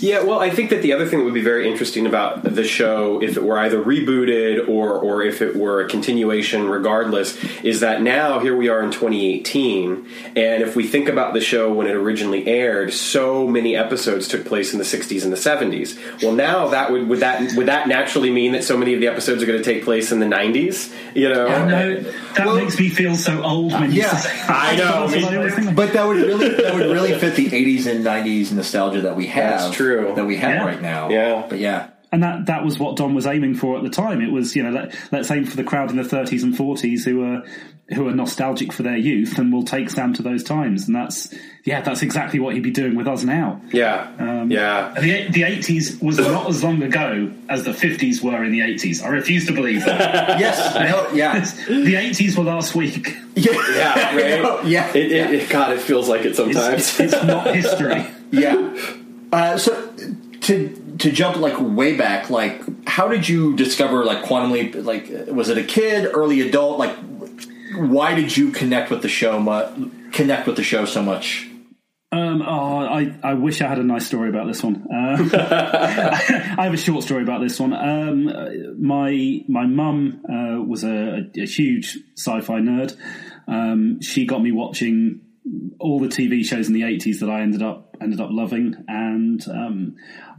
Yeah, 0.00 0.22
well, 0.22 0.38
I 0.38 0.50
think 0.50 0.70
that 0.70 0.82
the 0.82 0.92
other 0.92 1.06
thing 1.06 1.18
that 1.18 1.24
would 1.24 1.34
be 1.34 1.42
very 1.42 1.68
interesting 1.70 2.06
about 2.06 2.42
the 2.44 2.64
show, 2.64 3.20
if 3.22 3.36
it 3.36 3.42
were 3.42 3.58
either 3.58 3.82
rebooted 3.82 4.68
or 4.68 4.92
or 4.98 5.22
if 5.22 5.42
it 5.42 5.56
were 5.56 5.80
a 5.80 5.88
continuation, 5.88 6.68
regardless, 6.68 7.36
is 7.64 7.80
that 7.80 8.00
now 8.02 8.38
here 8.38 8.56
we 8.56 8.68
are 8.68 8.82
in 8.82 8.90
2018, 8.90 10.06
and 10.36 10.62
if 10.62 10.76
we 10.76 10.86
think 10.86 11.08
about 11.08 11.34
the 11.34 11.40
show 11.40 11.72
when 11.72 11.86
it 11.86 11.94
originally 11.96 12.46
aired, 12.46 12.92
so 12.92 13.46
many 13.46 13.76
episodes 13.76 14.28
took 14.28 14.44
place 14.46 14.72
in 14.72 14.78
the 14.78 14.84
60s 14.84 15.24
and 15.24 15.32
the 15.32 15.36
70s. 15.36 15.98
Well, 16.22 16.32
now 16.32 16.68
that 16.68 16.90
would 16.92 17.08
would 17.08 17.20
that 17.20 17.56
would 17.56 17.66
that 17.66 17.88
naturally 17.88 18.30
mean 18.30 18.52
that 18.52 18.64
so 18.64 18.76
many 18.76 18.94
of 18.94 19.00
the 19.00 19.08
episodes 19.08 19.42
are 19.42 19.46
going 19.46 19.58
to 19.58 19.64
take 19.64 19.84
place 19.84 20.12
in 20.12 20.20
the 20.20 20.26
90s? 20.26 20.92
You 21.14 21.28
know, 21.28 21.46
I 21.46 21.66
know 21.68 22.00
that 22.00 22.46
Well- 22.46 22.56
makes 22.56 22.78
me 22.78 22.88
feel 22.88 23.16
so 23.16 23.42
old 23.42 23.72
when 23.72 23.90
you 23.92 24.02
yeah. 24.02 24.16
say 24.16 24.30
I 24.48 24.76
know. 24.76 24.84
I 24.84 25.36
always 25.36 25.54
think. 25.54 25.74
But 25.74 25.92
that 25.94 26.06
would 26.06 26.18
really 26.18 26.48
that 26.50 26.74
would 26.74 26.86
really 26.86 27.18
fit 27.18 27.34
the 27.34 27.46
'80s 27.50 27.86
and 27.86 28.04
'90s 28.04 28.52
nostalgia 28.52 29.00
that 29.02 29.16
we 29.16 29.26
have. 29.26 29.60
That's 29.60 29.74
true. 29.76 29.87
That 30.14 30.26
we 30.26 30.36
have 30.36 30.50
Yeah. 30.50 30.64
right 30.64 30.82
now. 30.82 31.10
Yeah. 31.10 31.46
But 31.48 31.58
yeah, 31.58 31.88
and 32.12 32.22
that 32.22 32.46
that 32.46 32.64
was 32.64 32.78
what 32.78 32.96
Don 32.96 33.14
was 33.14 33.26
aiming 33.26 33.54
for 33.56 33.76
at 33.76 33.82
the 33.82 33.90
time. 33.90 34.20
It 34.20 34.32
was 34.32 34.54
you 34.56 34.62
know 34.62 34.70
let, 34.70 34.94
let's 35.12 35.30
aim 35.30 35.44
for 35.44 35.56
the 35.56 35.64
crowd 35.64 35.90
in 35.90 35.96
the 35.96 36.02
30s 36.02 36.42
and 36.42 36.54
40s 36.54 37.04
who 37.04 37.22
are 37.24 37.42
who 37.94 38.06
are 38.06 38.12
nostalgic 38.14 38.70
for 38.70 38.82
their 38.82 38.98
youth, 38.98 39.38
and 39.38 39.50
we'll 39.50 39.62
take 39.62 39.88
Sam 39.88 40.12
to 40.14 40.22
those 40.22 40.44
times. 40.44 40.86
And 40.86 40.94
that's 40.94 41.32
yeah, 41.64 41.80
that's 41.80 42.02
exactly 42.02 42.38
what 42.38 42.52
he'd 42.54 42.62
be 42.62 42.70
doing 42.70 42.94
with 42.96 43.08
us 43.08 43.24
now. 43.24 43.62
yeah, 43.72 44.08
Um, 44.18 44.50
yeah. 44.50 44.92
The, 44.94 45.28
the 45.30 45.42
80s 45.42 46.02
was 46.02 46.18
not 46.18 46.48
as 46.50 46.62
long 46.62 46.82
ago 46.82 47.30
as 47.48 47.64
the 47.64 47.72
50s 47.72 48.22
were 48.22 48.42
in 48.44 48.52
the 48.52 48.60
80s. 48.60 49.02
I 49.02 49.08
refuse 49.08 49.46
to 49.46 49.52
believe 49.54 49.84
that. 49.86 50.38
yes, 50.40 50.74
no, 50.74 51.10
yeah, 51.14 51.40
the 51.68 51.94
80s 51.94 52.36
were 52.36 52.44
last 52.44 52.74
week. 52.74 53.08
yeah, 53.34 53.52
Yeah, 53.74 54.40
right? 54.42 54.66
yeah, 54.66 54.88
It, 54.90 55.12
it, 55.12 55.30
it, 55.42 55.48
God, 55.50 55.72
it 55.72 55.80
feels 55.80 56.08
like 56.10 56.24
it 56.26 56.36
sometimes. 56.36 56.74
It's, 56.98 57.00
it's 57.00 57.22
not 57.24 57.54
history. 57.54 58.06
yeah. 58.30 58.74
Uh, 59.32 59.58
so 59.58 59.92
to 60.42 60.96
to 60.98 61.12
jump 61.12 61.36
like 61.36 61.54
way 61.58 61.96
back, 61.96 62.30
like 62.30 62.62
how 62.88 63.08
did 63.08 63.28
you 63.28 63.56
discover 63.56 64.04
like 64.04 64.24
quantum 64.24 64.50
leap? 64.50 64.74
Like, 64.74 65.08
was 65.28 65.48
it 65.48 65.58
a 65.58 65.64
kid, 65.64 66.10
early 66.12 66.40
adult? 66.40 66.78
Like, 66.78 66.96
why 67.74 68.14
did 68.14 68.36
you 68.36 68.50
connect 68.50 68.90
with 68.90 69.02
the 69.02 69.08
show? 69.08 69.38
Connect 70.12 70.46
with 70.46 70.56
the 70.56 70.62
show 70.62 70.84
so 70.84 71.02
much? 71.02 71.48
Um, 72.10 72.40
oh, 72.40 72.78
I, 72.86 73.14
I 73.22 73.34
wish 73.34 73.60
I 73.60 73.68
had 73.68 73.78
a 73.78 73.82
nice 73.82 74.06
story 74.06 74.30
about 74.30 74.46
this 74.46 74.62
one. 74.62 74.86
Um, 74.90 75.30
I 75.34 76.64
have 76.64 76.72
a 76.72 76.78
short 76.78 77.04
story 77.04 77.22
about 77.22 77.42
this 77.42 77.60
one. 77.60 77.74
Um, 77.74 78.80
my 78.80 79.44
my 79.46 79.66
mum 79.66 80.22
uh, 80.24 80.62
was 80.62 80.84
a, 80.84 81.30
a 81.36 81.46
huge 81.46 81.98
sci-fi 82.16 82.60
nerd. 82.60 82.96
Um, 83.46 84.00
she 84.00 84.24
got 84.24 84.42
me 84.42 84.52
watching 84.52 85.20
all 85.78 86.00
the 86.00 86.08
TV 86.08 86.44
shows 86.44 86.68
in 86.68 86.74
the 86.74 86.84
eighties 86.84 87.20
that 87.20 87.30
I 87.30 87.40
ended 87.40 87.62
up 87.62 87.96
ended 88.00 88.20
up 88.20 88.30
loving, 88.30 88.76
and 88.88 89.46
um, 89.48 89.96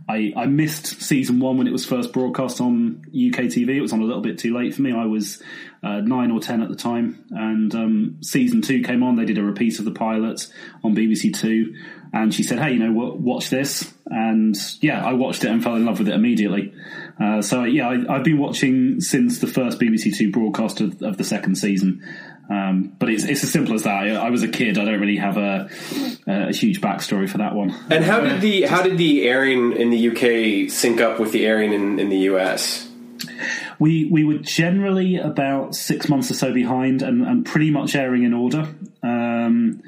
I, 0.09 0.33
I 0.35 0.45
missed 0.47 1.01
season 1.01 1.39
one 1.39 1.57
when 1.57 1.67
it 1.67 1.71
was 1.71 1.85
first 1.85 2.11
broadcast 2.13 2.59
on 2.59 3.03
UK 3.07 3.45
TV. 3.45 3.75
It 3.75 3.81
was 3.81 3.93
on 3.93 4.01
a 4.01 4.05
little 4.05 4.23
bit 4.23 4.39
too 4.39 4.57
late 4.57 4.73
for 4.73 4.81
me. 4.81 4.91
I 4.91 5.05
was 5.05 5.41
uh, 5.83 6.01
nine 6.01 6.31
or 6.31 6.39
ten 6.39 6.63
at 6.63 6.69
the 6.69 6.75
time, 6.75 7.23
and 7.29 7.73
um, 7.75 8.17
season 8.21 8.63
two 8.63 8.81
came 8.81 9.03
on. 9.03 9.15
They 9.15 9.25
did 9.25 9.37
a 9.37 9.43
repeat 9.43 9.77
of 9.77 9.85
the 9.85 9.91
pilot 9.91 10.47
on 10.83 10.95
BBC 10.95 11.37
Two, 11.39 11.75
and 12.11 12.33
she 12.33 12.41
said, 12.41 12.57
"Hey, 12.59 12.73
you 12.73 12.79
know, 12.79 12.91
watch 12.91 13.51
this." 13.51 13.93
And 14.07 14.55
yeah, 14.81 15.05
I 15.05 15.13
watched 15.13 15.43
it 15.43 15.51
and 15.51 15.63
fell 15.63 15.75
in 15.75 15.85
love 15.85 15.99
with 15.99 16.09
it 16.09 16.15
immediately. 16.15 16.73
Uh, 17.21 17.43
so 17.43 17.63
yeah, 17.63 17.87
I, 17.87 18.15
I've 18.15 18.23
been 18.23 18.39
watching 18.39 19.01
since 19.01 19.37
the 19.39 19.47
first 19.47 19.79
BBC 19.79 20.17
Two 20.17 20.31
broadcast 20.31 20.81
of, 20.81 20.99
of 21.03 21.17
the 21.17 21.23
second 21.23 21.55
season. 21.55 22.03
Um, 22.49 22.95
but 22.97 23.09
it's 23.09 23.23
it's 23.23 23.43
as 23.43 23.51
simple 23.51 23.75
as 23.75 23.83
that. 23.83 23.93
I, 23.93 24.15
I 24.15 24.29
was 24.31 24.41
a 24.41 24.47
kid. 24.47 24.79
I 24.79 24.85
don't 24.85 24.99
really 24.99 25.17
have 25.17 25.37
a, 25.37 25.69
a 26.25 26.51
huge 26.51 26.81
backstory 26.81 27.29
for 27.29 27.37
that 27.37 27.53
one. 27.53 27.69
And 27.91 28.03
how 28.03 28.21
did 28.21 28.41
the 28.41 28.63
how 28.63 28.81
did 28.81 28.97
the 28.97 29.27
airing 29.27 29.73
in 29.73 29.91
the 29.91 30.09
UK 30.09 30.71
sync 30.71 30.99
up 30.99 31.19
with 31.19 31.31
the 31.31 31.45
airing 31.45 31.73
in, 31.73 31.99
in 31.99 32.09
the 32.09 32.17
US? 32.31 32.89
We 33.77 34.05
we 34.05 34.23
were 34.23 34.39
generally 34.39 35.17
about 35.17 35.75
six 35.75 36.09
months 36.09 36.31
or 36.31 36.33
so 36.33 36.51
behind, 36.51 37.03
and, 37.03 37.21
and 37.21 37.45
pretty 37.45 37.69
much 37.69 37.95
airing 37.95 38.23
in 38.23 38.33
order, 38.33 38.67
um, 39.03 39.83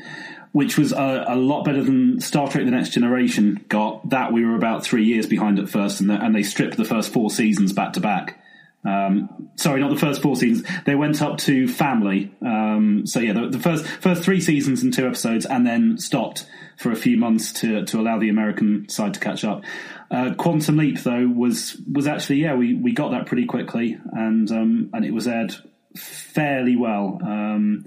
which 0.51 0.77
was 0.77 0.91
a, 0.91 1.25
a 1.29 1.35
lot 1.35 1.65
better 1.65 1.83
than 1.83 2.21
Star 2.21 2.47
Trek: 2.47 2.65
The 2.65 2.71
Next 2.71 2.89
Generation 2.89 3.65
got. 3.69 4.11
That 4.11 4.31
we 4.31 4.45
were 4.45 4.55
about 4.55 4.83
three 4.83 5.05
years 5.05 5.25
behind 5.25 5.57
at 5.57 5.67
first, 5.67 5.99
and, 5.99 6.11
the, 6.11 6.13
and 6.13 6.35
they 6.35 6.43
stripped 6.43 6.77
the 6.77 6.85
first 6.85 7.11
four 7.11 7.31
seasons 7.31 7.73
back 7.73 7.93
to 7.93 7.99
back. 7.99 8.40
Um, 8.83 9.49
sorry, 9.55 9.79
not 9.79 9.91
the 9.91 9.99
first 9.99 10.21
four 10.21 10.35
seasons. 10.35 10.67
They 10.85 10.95
went 10.95 11.21
up 11.21 11.37
to 11.39 11.67
Family. 11.67 12.33
Um, 12.41 13.03
so 13.05 13.19
yeah, 13.19 13.33
the, 13.33 13.49
the 13.49 13.59
first 13.59 13.85
first 13.85 14.23
three 14.23 14.41
seasons 14.41 14.81
and 14.83 14.93
two 14.93 15.05
episodes, 15.05 15.45
and 15.45 15.65
then 15.65 15.97
stopped 15.97 16.47
for 16.77 16.91
a 16.91 16.95
few 16.95 17.17
months 17.17 17.53
to 17.53 17.85
to 17.85 17.99
allow 17.99 18.17
the 18.17 18.29
American 18.29 18.89
side 18.89 19.13
to 19.13 19.19
catch 19.19 19.43
up. 19.43 19.63
Uh, 20.09 20.33
Quantum 20.33 20.77
Leap 20.77 20.99
though 21.01 21.27
was 21.27 21.77
was 21.91 22.07
actually 22.07 22.37
yeah 22.37 22.55
we, 22.55 22.73
we 22.73 22.91
got 22.91 23.11
that 23.11 23.27
pretty 23.27 23.45
quickly 23.45 23.97
and 24.11 24.51
um, 24.51 24.89
and 24.93 25.05
it 25.05 25.13
was 25.13 25.27
aired 25.27 25.53
fairly 25.95 26.75
well. 26.75 27.19
Um, 27.23 27.85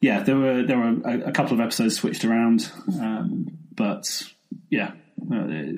yeah, 0.00 0.22
there 0.22 0.36
were 0.36 0.62
there 0.62 0.78
were 0.78 0.96
a, 1.04 1.28
a 1.28 1.32
couple 1.32 1.54
of 1.54 1.60
episodes 1.60 1.96
switched 1.96 2.24
around, 2.24 2.70
um, 3.00 3.46
but 3.74 4.22
yeah. 4.70 4.92
Uh, 5.32 5.72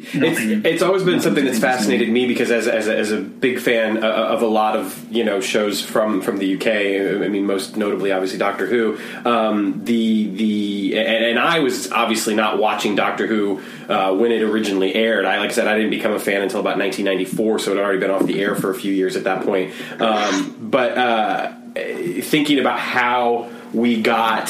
It's, 0.00 0.66
it's 0.66 0.82
always 0.82 1.02
been 1.02 1.20
something 1.20 1.44
that's 1.44 1.58
fascinated 1.58 2.08
me 2.08 2.26
because 2.26 2.50
as, 2.50 2.68
as, 2.68 2.86
a, 2.86 2.96
as 2.96 3.10
a 3.10 3.20
big 3.20 3.58
fan 3.58 4.04
of 4.04 4.42
a 4.42 4.46
lot 4.46 4.76
of 4.76 5.12
you 5.12 5.24
know 5.24 5.40
shows 5.40 5.82
from, 5.82 6.20
from 6.20 6.38
the 6.38 6.54
UK, 6.54 7.24
I 7.24 7.28
mean 7.28 7.46
most 7.46 7.76
notably 7.76 8.12
obviously 8.12 8.38
Doctor 8.38 8.66
Who. 8.66 8.98
Um, 9.24 9.84
the 9.84 10.28
the 10.30 10.98
and, 10.98 11.24
and 11.24 11.38
I 11.38 11.58
was 11.60 11.90
obviously 11.90 12.34
not 12.34 12.58
watching 12.58 12.94
Doctor 12.94 13.26
Who 13.26 13.60
uh, 13.88 14.14
when 14.14 14.30
it 14.30 14.42
originally 14.42 14.94
aired. 14.94 15.24
I 15.24 15.38
like 15.38 15.50
I 15.50 15.52
said 15.52 15.66
I 15.66 15.74
didn't 15.74 15.90
become 15.90 16.12
a 16.12 16.20
fan 16.20 16.42
until 16.42 16.60
about 16.60 16.78
1994, 16.78 17.58
so 17.58 17.72
it 17.72 17.76
had 17.76 17.82
already 17.82 17.98
been 17.98 18.10
off 18.10 18.24
the 18.24 18.40
air 18.40 18.54
for 18.54 18.70
a 18.70 18.74
few 18.74 18.92
years 18.92 19.16
at 19.16 19.24
that 19.24 19.44
point. 19.44 19.74
Um, 20.00 20.56
but 20.60 20.96
uh, 20.96 21.52
thinking 21.74 22.58
about 22.60 22.78
how 22.78 23.50
we 23.72 24.00
got 24.00 24.48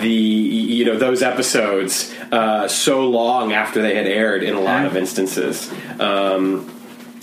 the 0.00 0.08
you 0.08 0.84
know 0.84 0.96
those 0.98 1.22
episodes 1.22 2.14
uh, 2.32 2.66
so 2.68 3.08
long 3.08 3.52
after 3.52 3.82
they 3.82 3.94
had 3.94 4.06
aired 4.06 4.42
in 4.42 4.54
a 4.54 4.60
lot 4.60 4.84
of 4.86 4.96
instances. 4.96 5.72
Um, 6.00 6.68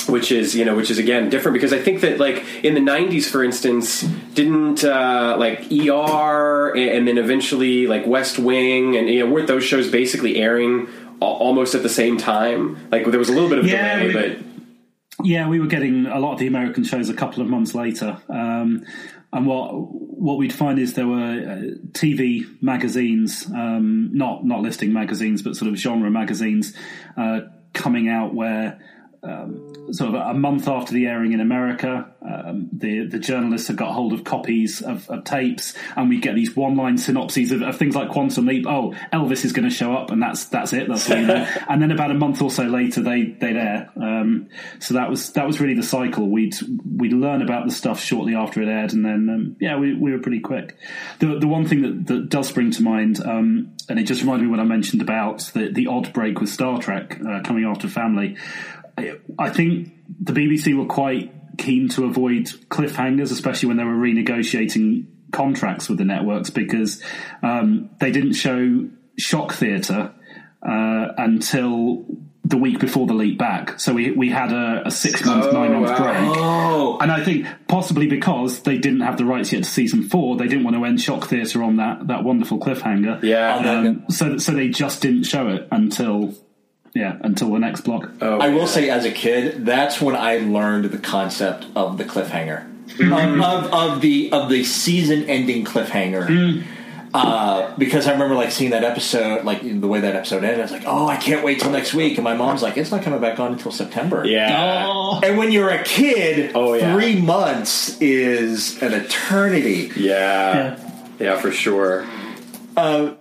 which 0.08 0.32
is 0.32 0.56
you 0.56 0.66
know 0.66 0.76
which 0.76 0.90
is 0.90 0.98
again 0.98 1.30
different 1.30 1.54
because 1.54 1.72
I 1.72 1.78
think 1.80 2.02
that 2.02 2.20
like 2.20 2.44
in 2.64 2.74
the 2.74 2.80
90s 2.80 3.30
for 3.30 3.44
instance 3.44 4.02
didn't 4.34 4.84
uh, 4.84 5.36
like 5.38 5.72
ER 5.72 6.70
and, 6.76 6.90
and 6.90 7.08
then 7.08 7.18
eventually 7.20 7.86
like 7.86 8.08
West 8.08 8.40
Wing 8.40 8.96
and 8.98 9.08
you 9.08 9.20
know 9.24 9.32
weren't 9.32 9.46
those 9.48 9.64
shows 9.64 9.88
basically 9.92 10.38
airing 10.38 10.88
almost 11.20 11.76
at 11.76 11.84
the 11.84 11.90
same 11.90 12.18
time? 12.18 12.88
Like 12.92 13.06
there 13.06 13.20
was 13.20 13.30
a 13.30 13.34
little 13.34 13.50
bit 13.50 13.60
of 13.60 13.68
Yeah, 13.68 14.00
delay, 14.00 14.08
we- 14.08 14.14
but 14.14 15.26
Yeah, 15.26 15.48
we 15.48 15.60
were 15.60 15.68
getting 15.68 16.08
a 16.08 16.18
lot 16.20 16.34
of 16.34 16.40
the 16.40 16.48
American 16.48 16.84
shows 16.86 17.10
a 17.10 17.14
couple 17.14 17.44
of 17.44 17.50
months 17.50 17.76
later. 17.76 18.18
Um, 18.30 18.86
and 19.32 19.46
what 19.46 19.70
what 19.74 20.38
we'd 20.38 20.54
find 20.54 20.80
is 20.80 20.94
there 20.94 21.08
were 21.08 21.18
uh, 21.18 21.62
TV 21.92 22.46
magazines, 22.62 23.46
um, 23.48 24.10
not 24.12 24.44
not 24.44 24.62
listing 24.62 24.92
magazines, 24.92 25.42
but 25.42 25.56
sort 25.56 25.72
of 25.72 25.78
genre 25.78 26.10
magazines 26.10 26.74
uh, 27.16 27.42
coming 27.74 28.10
out 28.10 28.34
where 28.34 28.80
um, 29.24 29.94
sort 29.94 30.14
of 30.14 30.16
a 30.16 30.34
month 30.34 30.68
after 30.68 30.94
the 30.94 31.08
airing 31.08 31.34
in 31.34 31.40
America, 31.42 32.10
um, 32.22 32.70
the 32.72 33.06
the 33.06 33.20
journalists 33.20 33.68
had 33.68 33.78
got 33.78 33.94
hold 33.94 34.14
of 34.14 34.24
copies 34.24 34.82
of, 34.82 35.10
of 35.10 35.24
tapes, 35.24 35.74
and 35.96 36.10
we 36.10 36.20
get 36.20 36.36
these 36.36 36.56
one 36.56 36.76
line 36.76 36.98
synopses 36.98 37.52
of, 37.52 37.62
of 37.62 37.78
things 37.78 37.96
like 37.96 38.10
Quantum 38.10 38.46
Leap. 38.46 38.66
Oh, 38.68 38.94
Elvis 39.12 39.46
is 39.46 39.54
going 39.54 39.68
to 39.68 39.74
show 39.74 39.94
up, 39.94 40.12
and 40.12 40.22
that's 40.22 40.46
that's 40.46 40.74
it. 40.74 40.88
That's 40.88 41.08
you 41.10 41.22
know. 41.22 41.48
and 41.70 41.82
then 41.82 41.92
about 41.92 42.12
a 42.12 42.14
month 42.14 42.42
or 42.42 42.52
so 42.52 42.64
later, 42.64 43.02
they 43.02 43.24
they'd 43.24 43.58
air. 43.58 43.90
Um, 43.96 44.50
so 44.80 44.94
that 44.94 45.10
was 45.10 45.32
that 45.34 45.48
was 45.48 45.60
really 45.60 45.76
the 45.76 45.84
cycle. 45.84 46.28
We'd 46.28 46.56
we'd 46.98 47.14
learn 47.14 47.42
about 47.42 47.66
the 47.66 47.72
stuff 47.72 48.00
shortly 48.02 48.36
after 48.36 48.62
it 48.62 48.68
aired, 48.68 48.94
and 48.94 49.06
then 49.06 49.30
um, 49.30 49.56
yeah, 49.60 49.78
we, 49.78 49.94
we 49.94 50.12
were 50.12 50.20
pretty 50.20 50.40
quick. 50.40 50.78
The 51.20 51.40
the 51.40 51.48
one 51.48 51.68
thing 51.68 51.82
that, 51.82 52.08
that 52.14 52.30
does 52.30 52.48
spring 52.48 52.72
to 52.72 52.84
mind, 52.84 53.20
um, 53.26 53.76
and 53.90 54.00
it 54.00 54.04
just 54.04 54.22
reminded 54.22 54.46
me 54.46 54.52
what 54.52 54.60
I 54.60 54.66
mentioned 54.66 55.02
about 55.02 55.52
the 55.54 55.72
the 55.72 55.88
odd 55.88 56.14
break 56.14 56.40
with 56.40 56.50
Star 56.50 56.80
Trek 56.80 57.20
uh, 57.26 57.42
coming 57.44 57.66
after 57.66 57.88
Family. 57.88 58.38
I, 59.00 59.46
I 59.48 59.50
think 59.50 59.94
the 60.22 60.34
BBC 60.34 60.78
were 60.78 60.86
quite 60.86 61.34
keen 61.58 61.90
to 61.90 62.06
avoid 62.06 62.46
cliffhangers, 62.70 63.32
especially 63.32 63.68
when 63.68 63.78
they 63.78 63.84
were 63.84 63.94
renegotiating 63.96 65.06
contracts 65.32 65.90
with 65.90 65.98
the 65.98 66.06
networks, 66.06 66.50
because 66.50 67.02
um, 67.44 67.90
they 68.00 68.12
didn't 68.12 68.34
show 68.34 68.90
shock 69.18 69.54
theatre 69.54 70.14
uh, 70.68 71.08
until 71.18 72.06
the 72.46 72.58
week 72.58 72.80
before 72.80 73.06
the 73.06 73.14
leap 73.14 73.38
back. 73.38 73.80
So 73.80 73.94
we 73.94 74.12
we 74.12 74.30
had 74.30 74.52
a, 74.52 74.88
a 74.88 74.92
six 74.92 75.24
month, 75.24 75.46
Oh, 75.46 75.52
nine 75.52 75.72
month 75.74 75.90
wow. 75.90 75.98
break. 75.98 76.38
Oh, 76.38 76.98
And 77.00 77.12
I 77.12 77.24
think 77.24 77.46
possibly 77.68 78.08
because 78.08 78.62
they 78.62 78.78
didn't 78.80 79.02
have 79.02 79.18
the 79.18 79.26
rights 79.26 79.52
yet 79.54 79.66
to 79.66 79.70
season 79.70 80.10
four, 80.10 80.36
they 80.38 80.48
didn't 80.48 80.64
want 80.64 80.76
to 80.76 80.84
end 80.86 81.00
Shock 81.00 81.26
Theatre 81.26 81.62
on 81.62 81.76
that, 81.76 82.08
that 82.08 82.24
wonderful 82.24 82.58
cliffhanger. 82.58 83.22
Yeah. 83.22 83.56
Um, 83.56 84.06
so 84.10 84.38
so 84.38 84.54
they 84.54 84.70
just 84.70 85.02
didn't 85.02 85.24
show 85.24 85.50
it 85.50 85.68
until 85.72 86.34
yeah 86.96 87.18
until 87.22 87.52
the 87.52 87.60
next 87.60 87.82
block. 87.82 88.10
oh, 88.22 88.40
I 88.40 88.50
will 88.50 88.68
say, 88.68 88.90
as 88.90 89.06
a 89.06 89.12
kid, 89.12 89.66
that's 89.66 90.02
when 90.02 90.16
I 90.16 90.38
learned 90.38 90.86
the 90.86 90.98
concept 90.98 91.66
of 91.76 91.98
the 91.98 92.04
cliffhanger, 92.06 92.66
Mm-hmm. 92.90 93.42
of, 93.42 93.66
of, 93.66 93.74
of 93.74 94.02
the 94.02 94.32
of 94.32 94.50
the 94.50 94.64
season-ending 94.64 95.66
cliffhanger. 95.66 96.28
Mm. 96.28 96.64
Uh, 97.12 97.76
because 97.78 98.06
I 98.08 98.12
remember 98.12 98.36
like 98.36 98.52
seeing 98.52 98.70
that 98.70 98.84
episode, 98.84 99.44
like 99.44 99.62
the 99.64 99.88
way 99.88 100.00
that 100.02 100.16
episode 100.16 100.44
ended. 100.44 100.60
I 100.60 100.62
was 100.64 100.72
like, 100.72 100.84
"Oh, 100.86 101.08
I 101.08 101.18
can't 101.18 101.44
wait 101.44 101.60
till 101.60 101.72
next 101.72 101.94
week." 101.96 102.18
And 102.20 102.24
my 102.24 102.36
mom's 102.36 102.62
like, 102.62 102.78
"It's 102.78 102.92
not 102.92 103.02
coming 103.02 103.20
back 103.20 103.40
on 103.40 103.54
until 103.54 103.72
September." 103.72 104.24
yeah, 104.28 105.20
And 105.24 105.36
when 105.38 105.52
you're 105.52 105.70
a 105.72 105.84
kid, 105.84 106.52
Oh, 106.54 106.74
yeah. 106.76 106.94
three 106.94 107.20
months 107.20 108.00
is 108.00 108.80
an 108.84 108.94
eternity. 108.94 109.92
yeah, 109.96 110.78
yeah, 111.20 111.38
for 111.40 111.52
sure. 111.52 112.06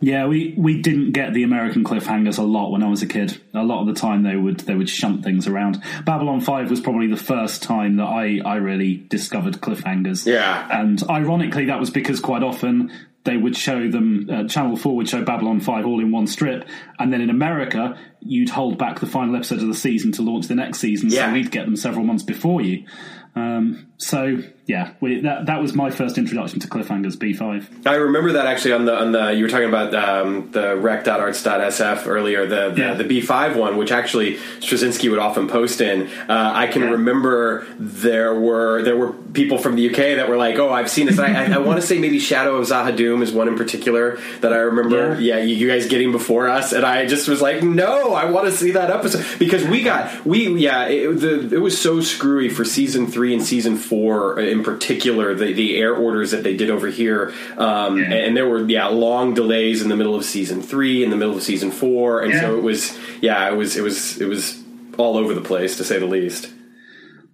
Yeah, 0.01 0.27
we, 0.27 0.55
we 0.57 0.81
didn't 0.81 1.13
get 1.13 1.35
the 1.35 1.43
American 1.43 1.85
cliffhangers 1.85 2.39
a 2.39 2.43
lot 2.43 2.71
when 2.71 2.83
I 2.83 2.89
was 2.89 3.03
a 3.03 3.07
kid. 3.07 3.41
A 3.55 3.63
lot 3.63 3.81
of 3.81 3.87
the 3.87 4.01
time 4.01 4.23
they 4.23 4.37
would 4.37 4.61
they 4.61 4.75
would 4.75 4.89
shunt 4.89 5.25
things 5.25 5.47
around. 5.47 5.83
Babylon 6.05 6.41
Five 6.41 6.71
was 6.71 6.81
probably 6.81 7.07
the 7.09 7.17
first 7.17 7.63
time 7.63 7.97
that 7.97 8.07
I, 8.07 8.41
I 8.45 8.57
really 8.57 8.97
discovered 8.97 9.61
cliffhangers. 9.61 10.27
Yeah. 10.27 10.69
and 10.71 11.03
ironically 11.09 11.67
that 11.67 11.81
was 11.81 11.91
because 11.91 12.21
quite 12.21 12.43
often 12.43 12.93
they 13.25 13.37
would 13.37 13.57
show 13.57 13.91
them 13.91 14.29
uh, 14.31 14.45
Channel 14.49 14.77
Four 14.77 14.97
would 14.97 15.09
show 15.09 15.23
Babylon 15.23 15.61
Five 15.61 15.85
all 15.87 16.01
in 16.01 16.11
one 16.11 16.27
strip, 16.27 16.67
and 16.99 17.13
then 17.13 17.21
in 17.21 17.31
America 17.31 17.99
you'd 18.21 18.49
hold 18.51 18.79
back 18.79 19.01
the 19.01 19.07
final 19.07 19.37
episode 19.37 19.61
of 19.61 19.69
the 19.69 19.75
season 19.75 20.13
to 20.13 20.23
launch 20.23 20.47
the 20.47 20.55
next 20.55 20.79
season. 20.79 21.11
Yeah. 21.11 21.27
So 21.27 21.33
we'd 21.35 21.51
get 21.51 21.67
them 21.67 21.77
several 21.77 22.05
months 22.05 22.23
before 22.23 22.63
you. 22.63 22.87
Um, 23.35 23.88
so 23.99 24.39
yeah, 24.67 24.93
we, 25.01 25.21
that 25.23 25.47
that 25.47 25.61
was 25.63 25.75
my 25.75 25.91
first 25.91 26.19
introduction 26.19 26.61
to 26.61 26.69
cliffhangers. 26.69 27.19
B 27.19 27.33
five. 27.33 27.69
I 27.87 27.95
remember 27.95 28.33
that 28.33 28.47
actually 28.47 28.73
on 28.75 28.85
the 28.85 28.95
on 28.95 29.13
the 29.13 29.33
you 29.33 29.43
were 29.45 29.49
talking 29.49 29.69
about 29.69 29.95
um, 29.95 30.51
the 30.53 30.77
rec.arts.sf 30.77 32.07
earlier 32.07 32.47
the 32.47 32.71
the, 32.71 32.81
Yeah. 32.81 32.95
the 32.95 33.05
B5 33.05 33.57
one 33.57 33.77
which 33.77 33.91
actually 33.91 34.37
Straczynski 34.61 35.11
would 35.11 35.19
often 35.19 35.49
post 35.49 35.81
in 35.81 36.07
uh, 36.29 36.53
I 36.55 36.67
can 36.67 36.83
Yeah. 36.83 36.91
remember 36.91 37.67
there 37.79 38.39
were 38.39 38.83
there 38.83 38.97
were 38.97 39.13
people 39.33 39.57
from 39.59 39.75
the 39.77 39.89
UK 39.89 40.17
that 40.17 40.29
were 40.29 40.37
like 40.37 40.57
oh 40.59 40.71
I've 40.71 40.91
seen 40.91 41.07
this 41.07 41.19
I, 41.19 41.33
I, 41.47 41.55
I 41.55 41.59
want 41.59 41.81
to 41.81 41.87
say 41.87 41.99
maybe 41.99 42.19
Shadow 42.19 42.57
of 42.57 42.67
Z'ha'dum 42.69 43.23
is 43.23 43.33
one 43.33 43.49
in 43.49 43.57
particular 43.57 44.19
that 44.43 44.53
I 44.53 44.59
remember 44.59 45.19
yeah, 45.21 45.39
you, 45.39 45.55
you 45.55 45.69
guys 45.69 45.87
getting 45.87 46.13
before 46.13 46.47
us 46.49 46.73
and 46.73 46.85
I 46.85 47.07
just 47.07 47.27
was 47.27 47.41
like 47.41 47.63
no 47.63 48.13
I 48.13 48.27
want 48.31 48.47
to 48.47 48.53
see 48.53 48.73
that 48.73 48.91
episode 48.91 49.25
because 49.39 49.65
we 49.65 49.83
got 49.83 50.27
we 50.27 50.49
yeah 50.57 50.85
it, 50.87 51.09
the, 51.21 51.57
it 51.57 51.61
was 51.63 51.81
so 51.81 52.01
screwy 52.03 52.49
for 52.51 52.65
season 52.67 53.07
three 53.07 53.33
and 53.33 53.43
season 53.43 53.77
four 53.77 53.88
in 53.93 54.63
particular 54.63 55.35
the, 55.35 55.53
the 55.53 55.77
air 55.79 55.95
orders 55.95 56.31
that 56.33 56.43
they 56.43 56.57
did 56.57 56.71
over 56.71 56.89
here 56.89 57.33
um, 57.57 57.99
Yeah. 57.99 58.13
and 58.13 58.37
there 58.37 58.49
were 58.49 58.67
yeah 58.69 58.87
long 58.87 59.35
delays 59.35 59.83
in 59.83 59.89
the 59.89 59.97
middle 59.97 60.15
of 60.15 60.25
season 60.25 60.63
three 60.63 61.03
in 61.05 61.11
the 61.11 61.17
middle 61.17 61.37
of 61.37 61.43
season 61.43 61.71
four 61.71 62.21
and 62.23 62.35
so 62.39 62.57
it 62.57 62.63
was 62.63 62.97
yeah 63.21 63.49
it 63.51 63.57
was 63.57 63.77
it 63.77 63.83
was 63.83 64.21
it 64.21 64.27
was 64.29 64.63
all 64.99 65.17
over 65.17 65.35
the 65.35 65.41
place 65.41 65.77
to 65.77 65.85
say 65.85 65.99
the 65.99 66.07
least 66.07 66.51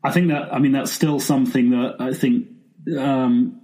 I 0.02 0.10
think 0.10 0.28
that 0.28 0.52
I 0.52 0.58
mean 0.58 0.72
that's 0.72 0.92
still 0.92 1.18
something 1.18 1.70
that 1.70 1.96
I 1.98 2.12
think 2.12 2.48
um, 2.98 3.60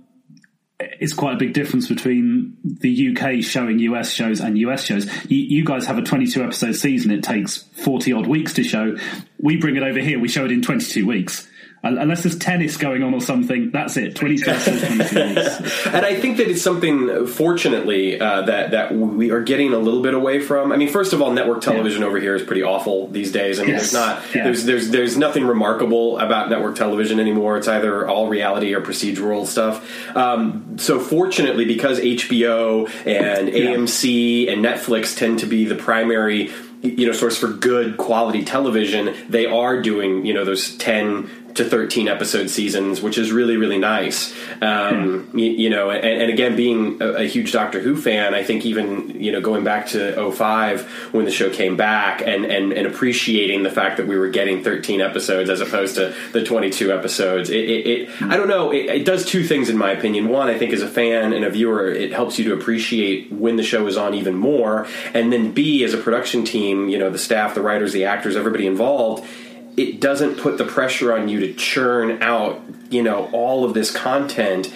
is 0.99 1.13
quite 1.13 1.35
a 1.35 1.37
big 1.37 1.53
difference 1.53 1.87
between 1.87 2.57
the 2.65 3.15
UK 3.15 3.43
showing 3.45 3.79
US 3.81 4.11
shows 4.11 4.41
and 4.41 4.57
US 4.57 4.83
shows. 4.83 5.05
You, 5.31 5.37
you 5.39 5.65
guys 5.67 5.85
have 5.85 5.99
a 5.99 6.03
22 6.03 6.43
episode 6.43 6.73
season; 6.77 7.11
it 7.11 7.23
takes 7.23 7.59
40 7.59 8.15
odd 8.15 8.27
weeks 8.27 8.55
to 8.55 8.65
show. 8.65 8.97
We 9.39 9.57
bring 9.57 9.77
it 9.77 9.83
over 9.83 9.99
here; 9.99 10.19
we 10.19 10.29
show 10.29 10.47
it 10.47 10.51
in 10.51 10.63
22 10.63 11.07
weeks. 11.07 11.47
Un- 11.83 11.97
Unless 11.97 12.25
there's 12.25 12.37
tennis 12.37 12.77
going 12.77 13.03
on 13.03 13.15
or 13.15 13.23
something, 13.23 13.71
that's 13.71 13.97
it. 13.97 14.15
22 14.15 14.51
episodes, 14.51 14.81
22 14.87 15.01
weeks. 15.29 15.87
and 15.87 16.05
I 16.05 16.15
think 16.21 16.37
that 16.37 16.49
it's 16.49 16.61
something, 16.61 17.27
fortunately, 17.27 18.21
uh, 18.21 18.43
that 18.43 18.73
that 18.73 18.95
we 18.95 19.31
are 19.31 19.41
getting 19.41 19.73
a 19.73 19.79
little 19.79 20.03
bit 20.03 20.13
away 20.13 20.41
from. 20.41 20.73
I 20.73 20.77
mean, 20.77 20.89
first 20.89 21.13
of 21.15 21.23
all, 21.23 21.31
network 21.33 21.63
television 21.63 22.03
over 22.05 22.21
here 22.21 22.35
is 22.35 22.43
pretty 22.43 22.63
awful 22.63 23.09
these 23.09 23.33
days. 23.33 23.59
I 23.61 23.63
mean, 23.63 23.73
Yes. 23.73 23.93
there's 23.93 23.93
not 23.95 24.23
Yeah. 24.35 24.45
there's 24.45 24.65
there's 24.65 24.91
there's 24.91 25.17
nothing 25.17 25.47
remarkable 25.47 26.19
about 26.19 26.51
network 26.51 26.77
television 26.77 27.19
anymore. 27.19 27.57
It's 27.57 27.69
either 27.69 28.07
all 28.07 28.29
reality 28.29 28.75
or 28.75 28.83
procedural 28.83 29.47
stuff. 29.47 29.83
Um, 30.15 30.77
so, 30.79 31.01
fortunately, 31.01 31.65
because 31.65 31.99
HBO 31.99 32.89
and 33.07 33.49
AMC 33.49 34.53
and 34.53 34.65
Netflix 34.65 35.17
tend 35.17 35.39
to 35.41 35.47
be 35.47 35.65
the 35.65 35.77
primary 35.77 36.51
you 36.83 37.05
know 37.07 37.13
source 37.13 37.37
for 37.37 37.49
good 37.49 37.99
quality 37.99 38.43
television 38.43 39.15
they 39.29 39.45
are 39.45 39.83
doing 39.83 40.25
you 40.25 40.33
know 40.33 40.47
those 40.47 40.75
10 40.79 41.29
to 41.55 41.65
13 41.65 42.09
episode 42.09 42.51
seasons 42.51 43.01
which 43.01 43.19
is 43.19 43.33
really 43.33 43.57
really 43.57 43.79
nice. 43.79 44.35
Um, 44.61 45.31
you, 45.35 45.51
you 45.51 45.71
know 45.71 45.91
and, 45.91 46.23
and 46.23 46.31
again 46.31 46.57
being 46.57 47.01
a, 47.01 47.23
a 47.23 47.25
huge 47.25 47.53
doctor 47.53 47.81
who 47.81 47.97
fan 47.97 48.35
i 48.35 48.43
think 48.43 48.65
even 48.65 49.21
you 49.21 49.33
know 49.33 49.41
going 49.41 49.65
back 49.65 49.87
to 49.89 50.31
05 50.33 50.83
when 51.13 51.25
the 51.25 51.31
show 51.31 51.51
came 51.51 51.77
back 51.77 52.21
and, 52.21 52.45
and, 52.45 52.73
and 52.73 52.87
appreciating 52.87 53.63
the 53.63 53.71
fact 53.71 53.97
that 53.97 54.07
we 54.07 54.17
were 54.17 54.29
getting 54.29 54.63
13 54.63 55.01
episodes 55.01 55.51
as 55.51 55.61
opposed 55.61 55.95
to 55.97 56.15
the 56.33 56.45
22 56.45 56.93
episodes 56.93 57.51
it, 57.51 57.57
it, 57.57 57.87
it 57.87 58.23
i 58.23 58.37
don't 58.37 58.49
know 58.49 58.71
it, 58.71 58.87
it 58.87 59.05
does 59.05 59.25
two 59.25 59.45
things 59.45 59.69
in 59.69 59.77
my 59.77 59.91
opinion. 59.93 60.29
One 60.29 60.49
i 60.49 60.59
think 60.59 60.73
as 60.73 60.83
a 60.83 60.89
fan 60.89 61.33
and 61.33 61.45
a 61.45 61.51
viewer 61.51 61.91
it 61.91 62.13
helps 62.13 62.39
you 62.39 62.45
to 62.47 62.55
appreciate 62.55 63.33
when 63.33 63.57
the 63.57 63.63
show 63.63 63.87
is 63.87 63.97
on 63.97 64.15
even 64.15 64.35
more. 64.35 64.87
And 65.15 65.33
then 65.33 65.53
b 65.53 65.85
as 65.85 65.95
a 65.95 65.99
production 65.99 66.45
team 66.45 66.89
you 66.89 66.99
know 66.99 67.11
the 67.11 67.19
staff 67.19 67.55
the 67.55 67.63
writers 67.63 67.93
the 67.93 68.05
actors 68.05 68.37
everybody 68.37 68.67
involved 68.67 69.27
it 69.77 70.01
doesn't 70.01 70.37
put 70.37 70.59
the 70.59 70.65
pressure 70.65 71.13
on 71.13 71.29
you 71.29 71.41
to 71.41 71.55
churn 71.55 72.23
out 72.23 72.63
you 72.91 73.03
know 73.03 73.29
all 73.33 73.65
of 73.65 73.75
this 73.75 73.91
content 73.91 74.73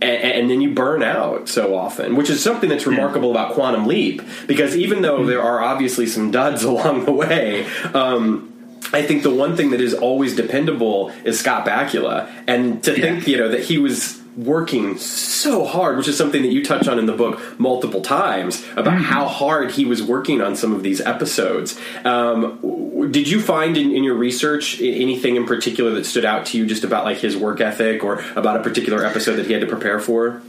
and, 0.00 0.22
and 0.22 0.50
then 0.50 0.60
you 0.60 0.74
burn 0.74 1.02
out 1.02 1.48
so 1.48 1.74
often, 1.74 2.16
which 2.16 2.28
is 2.28 2.42
something 2.42 2.68
that's 2.68 2.86
remarkable 2.86 3.30
about 3.30 3.54
Quantum 3.54 3.86
Leap. 3.86 4.20
Because 4.46 4.76
even 4.76 5.00
though 5.00 5.24
there 5.24 5.42
are 5.42 5.62
obviously 5.62 6.06
some 6.06 6.30
duds 6.30 6.62
along 6.64 7.06
the 7.06 7.12
way, 7.12 7.64
um, 7.94 8.52
I 8.92 9.02
think 9.02 9.22
the 9.22 9.34
one 9.34 9.56
thing 9.56 9.70
that 9.70 9.80
is 9.80 9.94
always 9.94 10.36
dependable 10.36 11.10
is 11.24 11.40
Scott 11.40 11.66
Bakula, 11.66 12.30
and 12.46 12.82
to 12.84 12.94
think 12.94 13.26
you 13.26 13.36
know 13.36 13.48
that 13.48 13.64
he 13.64 13.78
was 13.78 14.15
working 14.36 14.98
so 14.98 15.64
hard, 15.64 15.96
which 15.96 16.08
is 16.08 16.16
something 16.16 16.42
that 16.42 16.52
you 16.52 16.64
touch 16.64 16.86
on 16.88 16.98
in 16.98 17.06
the 17.06 17.12
book 17.14 17.40
multiple 17.58 18.02
times 18.02 18.64
about 18.76 19.00
how 19.00 19.26
hard 19.26 19.70
he 19.70 19.84
was 19.84 20.02
working 20.02 20.40
on 20.40 20.54
some 20.54 20.74
of 20.74 20.82
these 20.82 21.00
episodes. 21.00 21.78
Um, 22.04 23.10
did 23.10 23.28
you 23.28 23.40
find 23.40 23.76
in, 23.76 23.92
in 23.92 24.04
your 24.04 24.14
research 24.14 24.80
anything 24.80 25.36
in 25.36 25.46
particular 25.46 25.92
that 25.92 26.04
stood 26.04 26.24
out 26.24 26.46
to 26.46 26.58
you 26.58 26.66
just 26.66 26.84
about 26.84 27.04
like 27.04 27.18
his 27.18 27.36
work 27.36 27.60
ethic 27.60 28.04
or 28.04 28.22
about 28.36 28.60
a 28.60 28.62
particular 28.62 29.04
episode 29.04 29.36
that 29.36 29.46
he 29.46 29.52
had 29.52 29.62
to 29.62 29.68
prepare 29.68 30.00
for? 30.00 30.42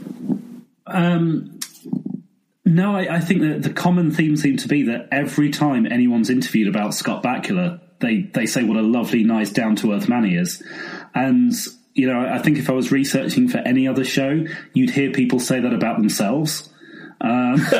Um, 0.86 1.58
no, 2.64 2.94
I, 2.94 3.16
I 3.16 3.20
think 3.20 3.40
that 3.40 3.62
the 3.62 3.70
common 3.70 4.10
theme 4.10 4.36
seemed 4.36 4.58
to 4.60 4.68
be 4.68 4.84
that 4.84 5.08
every 5.10 5.50
time 5.50 5.86
anyone's 5.86 6.28
interviewed 6.28 6.68
about 6.68 6.92
Scott 6.92 7.22
Bakula, 7.22 7.80
they, 8.00 8.22
they 8.22 8.46
say 8.46 8.64
what 8.64 8.76
a 8.76 8.82
lovely, 8.82 9.24
nice, 9.24 9.50
down 9.50 9.76
to 9.76 9.92
earth 9.92 10.08
man 10.08 10.24
he 10.24 10.36
is. 10.36 10.62
And, 11.14 11.52
you 11.94 12.06
know, 12.06 12.20
I 12.20 12.38
think 12.38 12.58
if 12.58 12.70
I 12.70 12.72
was 12.72 12.92
researching 12.92 13.48
for 13.48 13.58
any 13.58 13.88
other 13.88 14.04
show, 14.04 14.44
you'd 14.72 14.90
hear 14.90 15.10
people 15.10 15.40
say 15.40 15.60
that 15.60 15.72
about 15.72 15.98
themselves. 15.98 16.68
Um, 17.20 17.56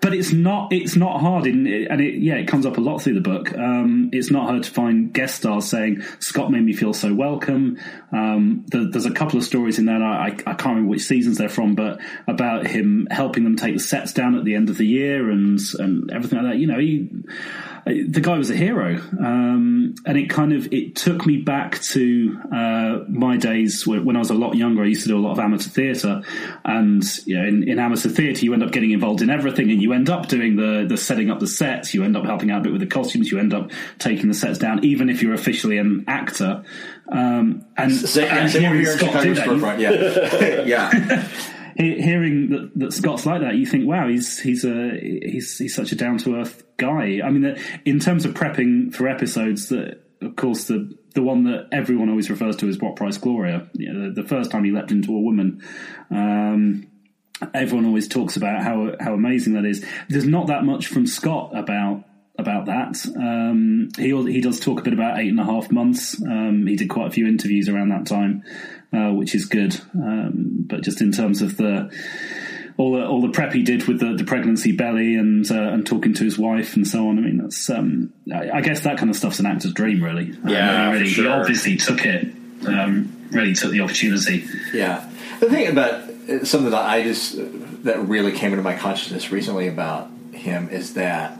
but 0.00 0.14
it's 0.14 0.32
not 0.32 0.72
it's 0.72 0.96
not 0.96 1.20
hard, 1.20 1.46
in, 1.46 1.66
and 1.66 2.00
it, 2.00 2.20
yeah, 2.20 2.34
it 2.34 2.46
comes 2.46 2.64
up 2.64 2.78
a 2.78 2.80
lot 2.80 3.02
through 3.02 3.14
the 3.14 3.20
book. 3.20 3.52
Um, 3.56 4.10
it's 4.12 4.30
not 4.30 4.48
hard 4.48 4.62
to 4.62 4.70
find 4.70 5.12
guest 5.12 5.36
stars 5.36 5.68
saying 5.68 6.02
Scott 6.20 6.50
made 6.50 6.64
me 6.64 6.72
feel 6.72 6.92
so 6.92 7.12
welcome. 7.12 7.78
Um, 8.12 8.64
the, 8.68 8.88
there's 8.90 9.06
a 9.06 9.10
couple 9.10 9.38
of 9.38 9.44
stories 9.44 9.78
in 9.78 9.86
there. 9.86 10.02
I, 10.02 10.26
I, 10.28 10.30
can't 10.30 10.66
remember 10.66 10.90
which 10.90 11.02
seasons 11.02 11.38
they're 11.38 11.48
from, 11.48 11.74
but 11.74 12.00
about 12.26 12.66
him 12.66 13.08
helping 13.10 13.44
them 13.44 13.56
take 13.56 13.74
the 13.74 13.80
sets 13.80 14.12
down 14.12 14.36
at 14.36 14.44
the 14.44 14.54
end 14.54 14.70
of 14.70 14.78
the 14.78 14.86
year 14.86 15.30
and 15.30 15.58
and 15.78 16.10
everything 16.10 16.42
like 16.42 16.52
that. 16.52 16.58
You 16.58 16.66
know, 16.66 16.78
he 16.78 17.08
the 17.86 18.20
guy 18.20 18.38
was 18.38 18.50
a 18.50 18.56
hero, 18.56 18.96
um, 19.18 19.94
and 20.06 20.18
it 20.18 20.28
kind 20.28 20.52
of 20.52 20.72
it 20.72 20.96
took 20.96 21.26
me 21.26 21.38
back 21.38 21.80
to 21.80 22.40
uh, 22.52 22.98
my 23.08 23.36
days 23.36 23.86
when, 23.86 24.04
when, 24.04 24.16
I 24.16 24.18
was 24.18 24.30
a 24.30 24.34
lot 24.34 24.54
younger. 24.54 24.82
I 24.82 24.86
used 24.86 25.02
to 25.02 25.08
do 25.08 25.18
a 25.18 25.20
lot 25.20 25.32
of 25.32 25.38
amateur 25.38 25.70
theatre, 25.70 26.22
and 26.64 27.02
you 27.26 27.39
know, 27.40 27.48
in, 27.48 27.68
in 27.68 27.78
amateur 27.78 28.08
theatre, 28.08 28.44
you 28.44 28.52
end 28.52 28.62
up 28.62 28.72
getting 28.72 28.90
involved 28.90 29.22
in 29.22 29.30
everything, 29.30 29.70
and 29.70 29.80
you 29.82 29.92
end 29.92 30.08
up 30.10 30.28
doing 30.28 30.56
the 30.56 30.86
the 30.88 30.96
setting 30.96 31.30
up 31.30 31.40
the 31.40 31.46
sets. 31.46 31.94
You 31.94 32.04
end 32.04 32.16
up 32.16 32.24
helping 32.24 32.50
out 32.50 32.60
a 32.60 32.62
bit 32.62 32.72
with 32.72 32.80
the 32.80 32.86
costumes. 32.86 33.30
You 33.30 33.38
end 33.38 33.54
up 33.54 33.70
taking 33.98 34.28
the 34.28 34.34
sets 34.34 34.58
down, 34.58 34.84
even 34.84 35.08
if 35.08 35.22
you're 35.22 35.34
officially 35.34 35.78
an 35.78 36.04
actor. 36.06 36.64
Um, 37.10 37.66
and, 37.76 37.92
same, 37.92 38.28
and 38.28 38.50
same 38.50 38.62
here 38.62 38.92
in 38.92 38.98
Chicago 38.98 39.34
storefront, 39.34 39.80
yeah, 39.80 40.62
yeah. 40.64 41.28
hearing 41.76 42.50
that, 42.50 42.70
that, 42.76 42.92
Scott's 42.92 43.26
like 43.26 43.40
that, 43.40 43.56
you 43.56 43.66
think, 43.66 43.86
wow, 43.86 44.08
he's 44.08 44.38
he's 44.38 44.64
a 44.64 44.98
he's 45.00 45.58
he's 45.58 45.74
such 45.74 45.92
a 45.92 45.96
down 45.96 46.18
to 46.18 46.36
earth 46.36 46.62
guy. 46.76 47.20
I 47.24 47.30
mean, 47.30 47.56
in 47.84 48.00
terms 48.00 48.24
of 48.24 48.34
prepping 48.34 48.94
for 48.94 49.08
episodes, 49.08 49.68
that 49.70 50.02
of 50.20 50.36
course 50.36 50.64
the 50.64 50.96
the 51.14 51.22
one 51.22 51.44
that 51.44 51.68
everyone 51.72 52.08
always 52.08 52.30
refers 52.30 52.56
to 52.56 52.68
as 52.68 52.78
"What 52.78 52.96
Price 52.96 53.18
Gloria." 53.18 53.68
You 53.74 53.92
know, 53.92 54.08
the, 54.08 54.22
the, 54.22 54.28
first 54.28 54.50
time 54.50 54.64
he 54.64 54.70
leapt 54.70 54.90
into 54.90 55.14
a 55.14 55.20
woman. 55.20 55.62
Um, 56.10 56.89
everyone 57.54 57.86
always 57.86 58.08
talks 58.08 58.36
about 58.36 58.62
how 58.62 58.94
how 59.00 59.14
amazing 59.14 59.54
that 59.54 59.64
is. 59.64 59.84
There's 60.08 60.26
not 60.26 60.48
that 60.48 60.64
much 60.64 60.86
from 60.86 61.06
Scott 61.06 61.56
about 61.56 62.04
about 62.38 62.66
that. 62.66 63.04
Um, 63.16 63.88
he 63.96 64.10
he 64.32 64.40
does 64.40 64.60
talk 64.60 64.80
a 64.80 64.82
bit 64.82 64.92
about 64.92 65.18
eight 65.18 65.28
and 65.28 65.40
a 65.40 65.44
half 65.44 65.70
months. 65.70 66.20
Um, 66.22 66.66
he 66.66 66.76
did 66.76 66.88
quite 66.88 67.08
a 67.08 67.10
few 67.10 67.26
interviews 67.26 67.68
around 67.68 67.90
that 67.90 68.06
time, 68.06 68.42
uh, 68.92 69.12
which 69.12 69.34
is 69.34 69.46
good. 69.46 69.78
Um, 69.94 70.64
but 70.66 70.82
just 70.82 71.00
in 71.00 71.12
terms 71.12 71.42
of 71.42 71.56
the 71.56 71.90
all 72.80 72.92
the 72.92 73.06
all 73.06 73.20
the 73.20 73.28
prep 73.30 73.52
he 73.52 73.62
did 73.62 73.86
with 73.86 74.00
the, 74.00 74.14
the 74.16 74.24
pregnancy 74.24 74.72
belly 74.72 75.16
and 75.16 75.48
uh, 75.50 75.54
and 75.54 75.86
talking 75.86 76.14
to 76.14 76.24
his 76.24 76.38
wife 76.38 76.76
and 76.76 76.86
so 76.86 77.08
on. 77.08 77.18
I 77.18 77.20
mean, 77.20 77.38
that's 77.38 77.68
um, 77.70 78.12
I, 78.32 78.50
I, 78.50 78.60
guess 78.62 78.82
that 78.84 78.96
kind 78.98 79.10
of 79.10 79.16
stuff's 79.16 79.38
an 79.38 79.46
actor's 79.46 79.74
dream, 79.74 80.02
really. 80.02 80.34
Yeah, 80.46 80.86
um, 80.86 80.92
really, 80.92 81.08
sure. 81.08 81.24
he 81.24 81.30
obviously 81.30 81.76
took 81.76 82.04
it. 82.04 82.34
Um, 82.66 83.28
really 83.30 83.54
took 83.54 83.70
the 83.70 83.80
opportunity. 83.80 84.44
Yeah, 84.72 85.08
the 85.40 85.48
thing 85.48 85.68
about 85.68 85.92
uh, 85.92 86.09
something 86.44 86.70
that 86.70 86.84
I 86.84 87.02
just 87.02 87.34
that 87.84 87.98
really 88.00 88.32
came 88.32 88.52
into 88.52 88.62
my 88.62 88.76
consciousness 88.76 89.30
recently 89.32 89.68
about 89.68 90.10
him 90.32 90.68
is 90.68 90.94
that 90.94 91.38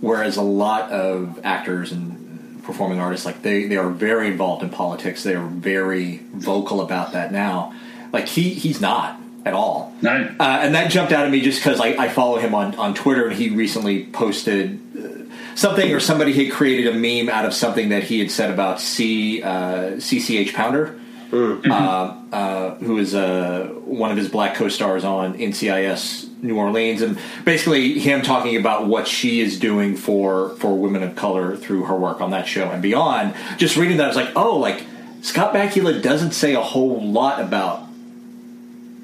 whereas 0.00 0.36
a 0.36 0.42
lot 0.42 0.90
of 0.90 1.40
actors 1.44 1.92
and 1.92 2.62
performing 2.62 3.00
artists 3.00 3.24
like 3.24 3.42
they, 3.42 3.66
they 3.66 3.76
are 3.76 3.88
very 3.88 4.26
involved 4.28 4.62
in 4.62 4.68
politics 4.68 5.22
they 5.22 5.34
are 5.34 5.46
very 5.46 6.18
vocal 6.32 6.80
about 6.80 7.12
that 7.12 7.32
now 7.32 7.74
like 8.12 8.26
he 8.26 8.50
he's 8.50 8.80
not 8.80 9.18
at 9.48 9.54
all. 9.54 9.94
No. 10.02 10.34
Uh, 10.38 10.42
and 10.42 10.74
that 10.74 10.90
jumped 10.90 11.12
out 11.12 11.24
at 11.24 11.30
me 11.30 11.40
just 11.40 11.60
because 11.60 11.80
I, 11.80 11.88
I, 11.88 12.08
follow 12.08 12.38
him 12.38 12.54
on, 12.54 12.74
on 12.76 12.94
Twitter 12.94 13.26
and 13.26 13.36
he 13.36 13.50
recently 13.50 14.06
posted 14.06 14.78
uh, 14.96 15.34
something 15.54 15.92
or 15.92 16.00
somebody 16.00 16.32
had 16.32 16.52
created 16.52 16.86
a 16.86 16.92
meme 16.92 17.28
out 17.28 17.44
of 17.44 17.54
something 17.54 17.88
that 17.88 18.04
he 18.04 18.18
had 18.18 18.30
said 18.30 18.50
about 18.50 18.80
C, 18.80 19.42
uh, 19.42 19.92
CCH 19.96 20.54
Pounder. 20.54 21.00
Mm-hmm. 21.30 21.70
Uh, 21.70 22.14
uh, 22.32 22.74
who 22.76 22.96
is 22.96 23.14
uh, 23.14 23.68
one 23.84 24.10
of 24.10 24.16
his 24.16 24.30
black 24.30 24.54
co-stars 24.54 25.04
on 25.04 25.36
NCIS 25.36 26.42
New 26.42 26.56
Orleans, 26.56 27.02
and 27.02 27.18
basically 27.44 27.98
him 27.98 28.22
talking 28.22 28.56
about 28.56 28.86
what 28.86 29.06
she 29.06 29.40
is 29.40 29.58
doing 29.58 29.94
for 29.94 30.50
for 30.56 30.74
women 30.74 31.02
of 31.02 31.16
color 31.16 31.54
through 31.54 31.84
her 31.84 31.96
work 31.96 32.22
on 32.22 32.30
that 32.30 32.46
show 32.46 32.70
and 32.70 32.80
beyond. 32.80 33.34
Just 33.58 33.76
reading 33.76 33.98
that, 33.98 34.04
I 34.04 34.08
was 34.08 34.16
like, 34.16 34.30
oh, 34.36 34.56
like 34.56 34.84
Scott 35.20 35.52
Bakula 35.52 36.02
doesn't 36.02 36.32
say 36.32 36.54
a 36.54 36.62
whole 36.62 37.02
lot 37.02 37.42
about 37.42 37.86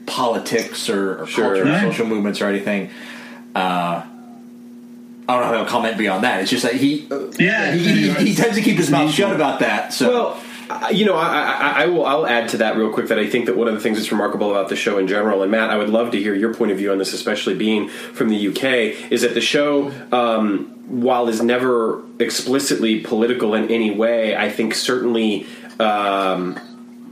politics 0.06 0.88
or, 0.88 1.22
or 1.22 1.26
sure. 1.26 1.56
culture, 1.56 1.70
or 1.70 1.80
social 1.92 2.06
movements, 2.06 2.40
or 2.40 2.46
anything. 2.46 2.90
Uh, 3.54 4.02
I 5.26 5.32
don't 5.32 5.40
know 5.40 5.58
how 5.58 5.64
to 5.64 5.68
comment 5.68 5.98
beyond 5.98 6.24
that. 6.24 6.40
It's 6.40 6.50
just 6.50 6.62
that 6.64 6.74
he, 6.74 7.06
yeah, 7.38 7.72
he, 7.72 8.12
he, 8.12 8.14
he 8.28 8.34
tends 8.34 8.56
to 8.56 8.62
keep 8.62 8.76
his 8.76 8.90
mouth 8.90 9.12
shut 9.12 9.34
about 9.34 9.60
that. 9.60 9.92
So. 9.92 10.08
Well, 10.08 10.42
you 10.92 11.04
know, 11.04 11.14
I, 11.14 11.26
I, 11.26 11.82
I, 11.82 11.86
will. 11.86 12.04
I'll 12.04 12.26
add 12.26 12.48
to 12.50 12.58
that 12.58 12.76
real 12.76 12.92
quick 12.92 13.08
that 13.08 13.18
I 13.18 13.28
think 13.28 13.46
that 13.46 13.56
one 13.56 13.68
of 13.68 13.74
the 13.74 13.80
things 13.80 13.98
that's 13.98 14.10
remarkable 14.10 14.50
about 14.50 14.68
the 14.68 14.76
show 14.76 14.98
in 14.98 15.06
general, 15.06 15.42
and 15.42 15.50
Matt, 15.50 15.70
I 15.70 15.76
would 15.76 15.90
love 15.90 16.10
to 16.12 16.18
hear 16.18 16.34
your 16.34 16.54
point 16.54 16.72
of 16.72 16.78
view 16.78 16.92
on 16.92 16.98
this, 16.98 17.12
especially 17.12 17.54
being 17.54 17.88
from 17.88 18.28
the 18.28 18.48
UK, 18.48 19.10
is 19.10 19.22
that 19.22 19.34
the 19.34 19.40
show, 19.40 19.92
um, 20.12 20.66
while 21.02 21.28
is 21.28 21.42
never 21.42 22.02
explicitly 22.18 23.00
political 23.00 23.54
in 23.54 23.70
any 23.70 23.90
way, 23.90 24.36
I 24.36 24.50
think 24.50 24.74
certainly. 24.74 25.46
Um, 25.78 26.60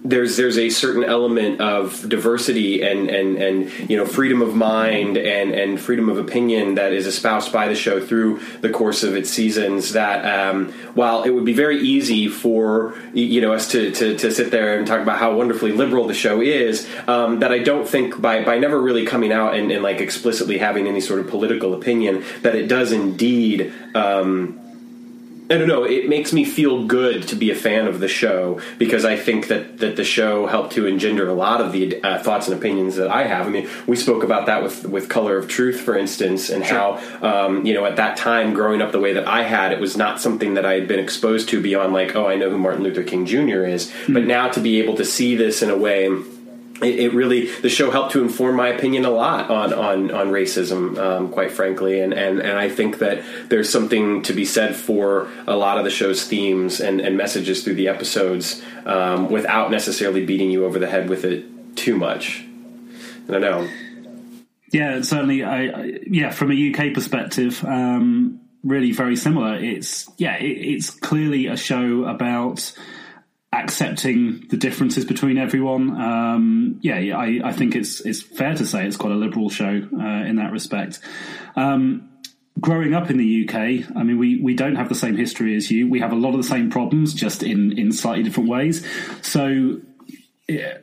there's 0.05 0.37
there's 0.37 0.59
a 0.59 0.69
certain 0.69 1.05
element 1.05 1.61
of 1.61 2.09
diversity 2.09 2.83
and 2.83 3.09
and 3.09 3.37
and 3.37 3.91
you 3.91 3.97
know 3.97 4.05
freedom 4.05 4.43
of 4.43 4.55
mind 4.55 5.17
and 5.17 5.53
and 5.53 5.81
freedom 5.81 6.09
of 6.09 6.19
opinion 6.19 6.75
that 6.75 6.93
is 6.93 7.07
espoused 7.07 7.53
by 7.53 7.69
the 7.69 7.75
show 7.75 8.05
through 8.05 8.41
the 8.61 8.71
course 8.71 9.05
of 9.05 9.17
its 9.17 9.31
seasons. 9.31 9.93
That 9.93 10.25
um, 10.25 10.73
while 10.95 11.23
it 11.23 11.31
would 11.31 11.45
be 11.45 11.53
very 11.53 11.79
easy 11.81 12.29
for 12.29 12.95
you 13.15 13.41
know 13.41 13.53
us 13.53 13.71
to, 13.73 13.93
to, 13.93 14.17
to 14.19 14.33
sit 14.33 14.51
there 14.51 14.77
and 14.77 14.87
talk 14.87 15.01
about 15.01 15.19
how 15.19 15.35
wonderfully 15.35 15.73
liberal 15.73 16.07
the 16.07 16.15
show 16.15 16.41
is, 16.41 16.89
um, 17.07 17.39
that 17.41 17.53
I 17.53 17.61
don't 17.61 17.89
think 17.89 18.21
by 18.21 18.43
by 18.45 18.59
never 18.59 18.81
really 18.81 19.07
coming 19.07 19.33
out 19.33 19.55
and, 19.55 19.71
and, 19.71 19.83
like 19.83 20.01
explicitly 20.01 20.59
having 20.59 20.89
any 20.89 21.01
sort 21.01 21.21
of 21.21 21.29
political 21.29 21.75
opinion 21.75 22.25
that 22.43 22.55
it 22.55 22.67
does 22.67 22.93
indeed. 22.93 23.73
Um, 23.95 24.62
I 25.53 25.59
don't 25.59 25.69
know. 25.69 25.85
It 25.85 26.09
makes 26.09 26.33
me 26.33 26.45
feel 26.45 26.87
good 26.87 27.29
to 27.29 27.37
be 27.37 27.51
a 27.51 27.55
fan 27.55 27.87
of 27.87 28.01
the 28.01 28.09
show 28.09 28.61
because 28.79 29.05
I 29.05 29.17
think 29.17 29.49
that, 29.49 29.79
that 29.79 29.97
the 29.97 30.05
show 30.05 30.47
helped 30.47 30.73
to 30.73 30.87
engender 30.87 31.29
a 31.29 31.35
lot 31.35 31.61
of 31.61 31.73
the 31.73 32.03
uh, 32.03 32.23
thoughts 32.23 32.49
and 32.49 32.57
opinions 32.57 32.97
that 32.97 33.11
I 33.11 33.25
have. 33.25 33.47
I 33.47 33.51
mean, 33.51 33.69
we 33.87 33.97
spoke 33.97 34.25
about 34.25 34.47
that 34.47 34.63
with 34.63 34.87
with 34.87 35.11
Color 35.11 35.37
of 35.37 35.49
Truth, 35.49 35.81
for 35.81 35.97
instance, 35.97 36.49
and 36.49 36.65
sure. 36.65 36.77
how 36.77 37.47
um, 37.47 37.67
you 37.67 37.75
know 37.75 37.85
at 37.85 37.97
that 37.97 38.17
time, 38.17 38.55
growing 38.55 38.81
up 38.81 38.93
the 38.93 39.01
way 39.01 39.13
that 39.13 39.29
I 39.29 39.43
had, 39.43 39.73
it 39.73 39.81
was 39.81 39.95
not 39.97 40.21
something 40.21 40.55
that 40.55 40.65
I 40.65 40.73
had 40.73 40.89
been 40.89 41.01
exposed 41.01 41.51
to 41.51 41.61
beyond 41.61 41.93
like, 41.93 42.17
oh, 42.17 42.27
I 42.27 42.37
know 42.37 42.49
who 42.49 42.57
Martin 42.57 42.83
Luther 42.83 43.03
King 43.03 43.27
Jr. 43.27 43.65
is. 43.65 43.91
Mm-hmm. 43.91 44.15
But 44.15 44.25
now 44.25 44.49
to 44.49 44.61
be 44.61 44.81
able 44.81 44.97
to 44.97 45.05
see 45.05 45.37
this 45.37 45.61
in 45.61 45.69
a 45.69 45.77
way 45.77 46.09
it, 46.81 46.99
it, 46.99 47.15
really 47.15 47.47
the 47.61 47.69
show 47.69 47.91
helped 47.91 48.13
to 48.13 48.23
inform 48.23 48.57
my 48.57 48.69
opinion 48.69 49.05
a 49.05 49.11
lot 49.11 49.51
on 49.51 49.73
on 49.73 50.11
on 50.11 50.29
racism, 50.29 50.99
um, 50.99 51.29
quite 51.31 51.53
frankly, 51.53 52.01
and, 52.01 52.13
and 52.13 52.41
and 52.41 52.59
I 52.59 52.69
think 52.69 52.99
that 52.99 53.23
there's 53.49 53.71
something 53.71 54.23
to 54.23 54.33
be 54.33 54.45
said 54.45 54.75
for 54.75 55.29
a 55.47 55.57
lot 55.57 55.79
of 55.79 55.85
the 55.85 55.91
show's 55.91 56.25
themes 56.27 56.81
and, 56.81 57.01
and 57.01 57.17
messages 57.17 57.63
through 57.63 57.75
the 57.75 57.89
episodes 57.89 58.63
um, 58.87 59.31
without 59.31 59.71
necessarily 59.71 60.25
beating 60.25 60.51
you 60.51 60.65
over 60.65 60.79
the 60.79 60.89
head 60.89 61.09
with 61.09 61.25
it 61.25 61.45
too 61.77 61.97
much. 61.97 62.45
I 63.29 63.39
know. 63.39 63.69
Yeah, 64.73 65.03
certainly. 65.03 65.45
I, 65.45 65.67
I 65.67 65.99
yeah, 66.07 66.31
from 66.31 66.51
a 66.51 66.73
UK 66.73 66.95
perspective, 66.95 67.63
um, 67.65 68.41
really 68.65 68.93
very 68.93 69.17
similar. 69.17 69.57
It's 69.57 70.11
yeah, 70.17 70.37
it, 70.37 70.47
it's 70.47 70.91
clearly 70.91 71.47
a 71.47 71.57
show 71.57 72.05
about 72.05 72.73
accepting 73.53 74.47
the 74.49 74.57
differences 74.57 75.05
between 75.05 75.37
everyone. 75.37 76.01
Um, 76.01 76.79
yeah, 76.81 77.17
I, 77.17 77.41
I, 77.45 77.53
think 77.53 77.77
it's 77.77 78.01
it's 78.01 78.23
fair 78.23 78.55
to 78.55 78.65
say 78.65 78.87
it's 78.87 78.97
quite 78.97 79.13
a 79.13 79.17
liberal 79.17 79.51
show 79.51 79.69
uh, 79.69 80.25
in 80.25 80.37
that 80.37 80.53
respect. 80.53 81.01
Um, 81.55 82.09
growing 82.59 82.95
up 82.95 83.11
in 83.11 83.19
the 83.19 83.47
UK, 83.47 83.95
I 83.95 84.03
mean, 84.03 84.19
we, 84.19 84.41
we 84.41 84.55
don't 84.55 84.77
have 84.77 84.89
the 84.89 84.95
same 84.95 85.17
history 85.17 85.55
as 85.55 85.71
you. 85.71 85.89
We 85.89 86.01
have 86.01 86.13
a 86.13 86.17
lot 86.17 86.31
of 86.31 86.39
the 86.39 86.49
same 86.49 86.71
problems, 86.71 87.13
just 87.13 87.43
in 87.43 87.79
in 87.79 87.93
slightly 87.93 88.23
different 88.23 88.49
ways. 88.49 88.87
So. 89.23 89.81
Yeah, 90.49 90.79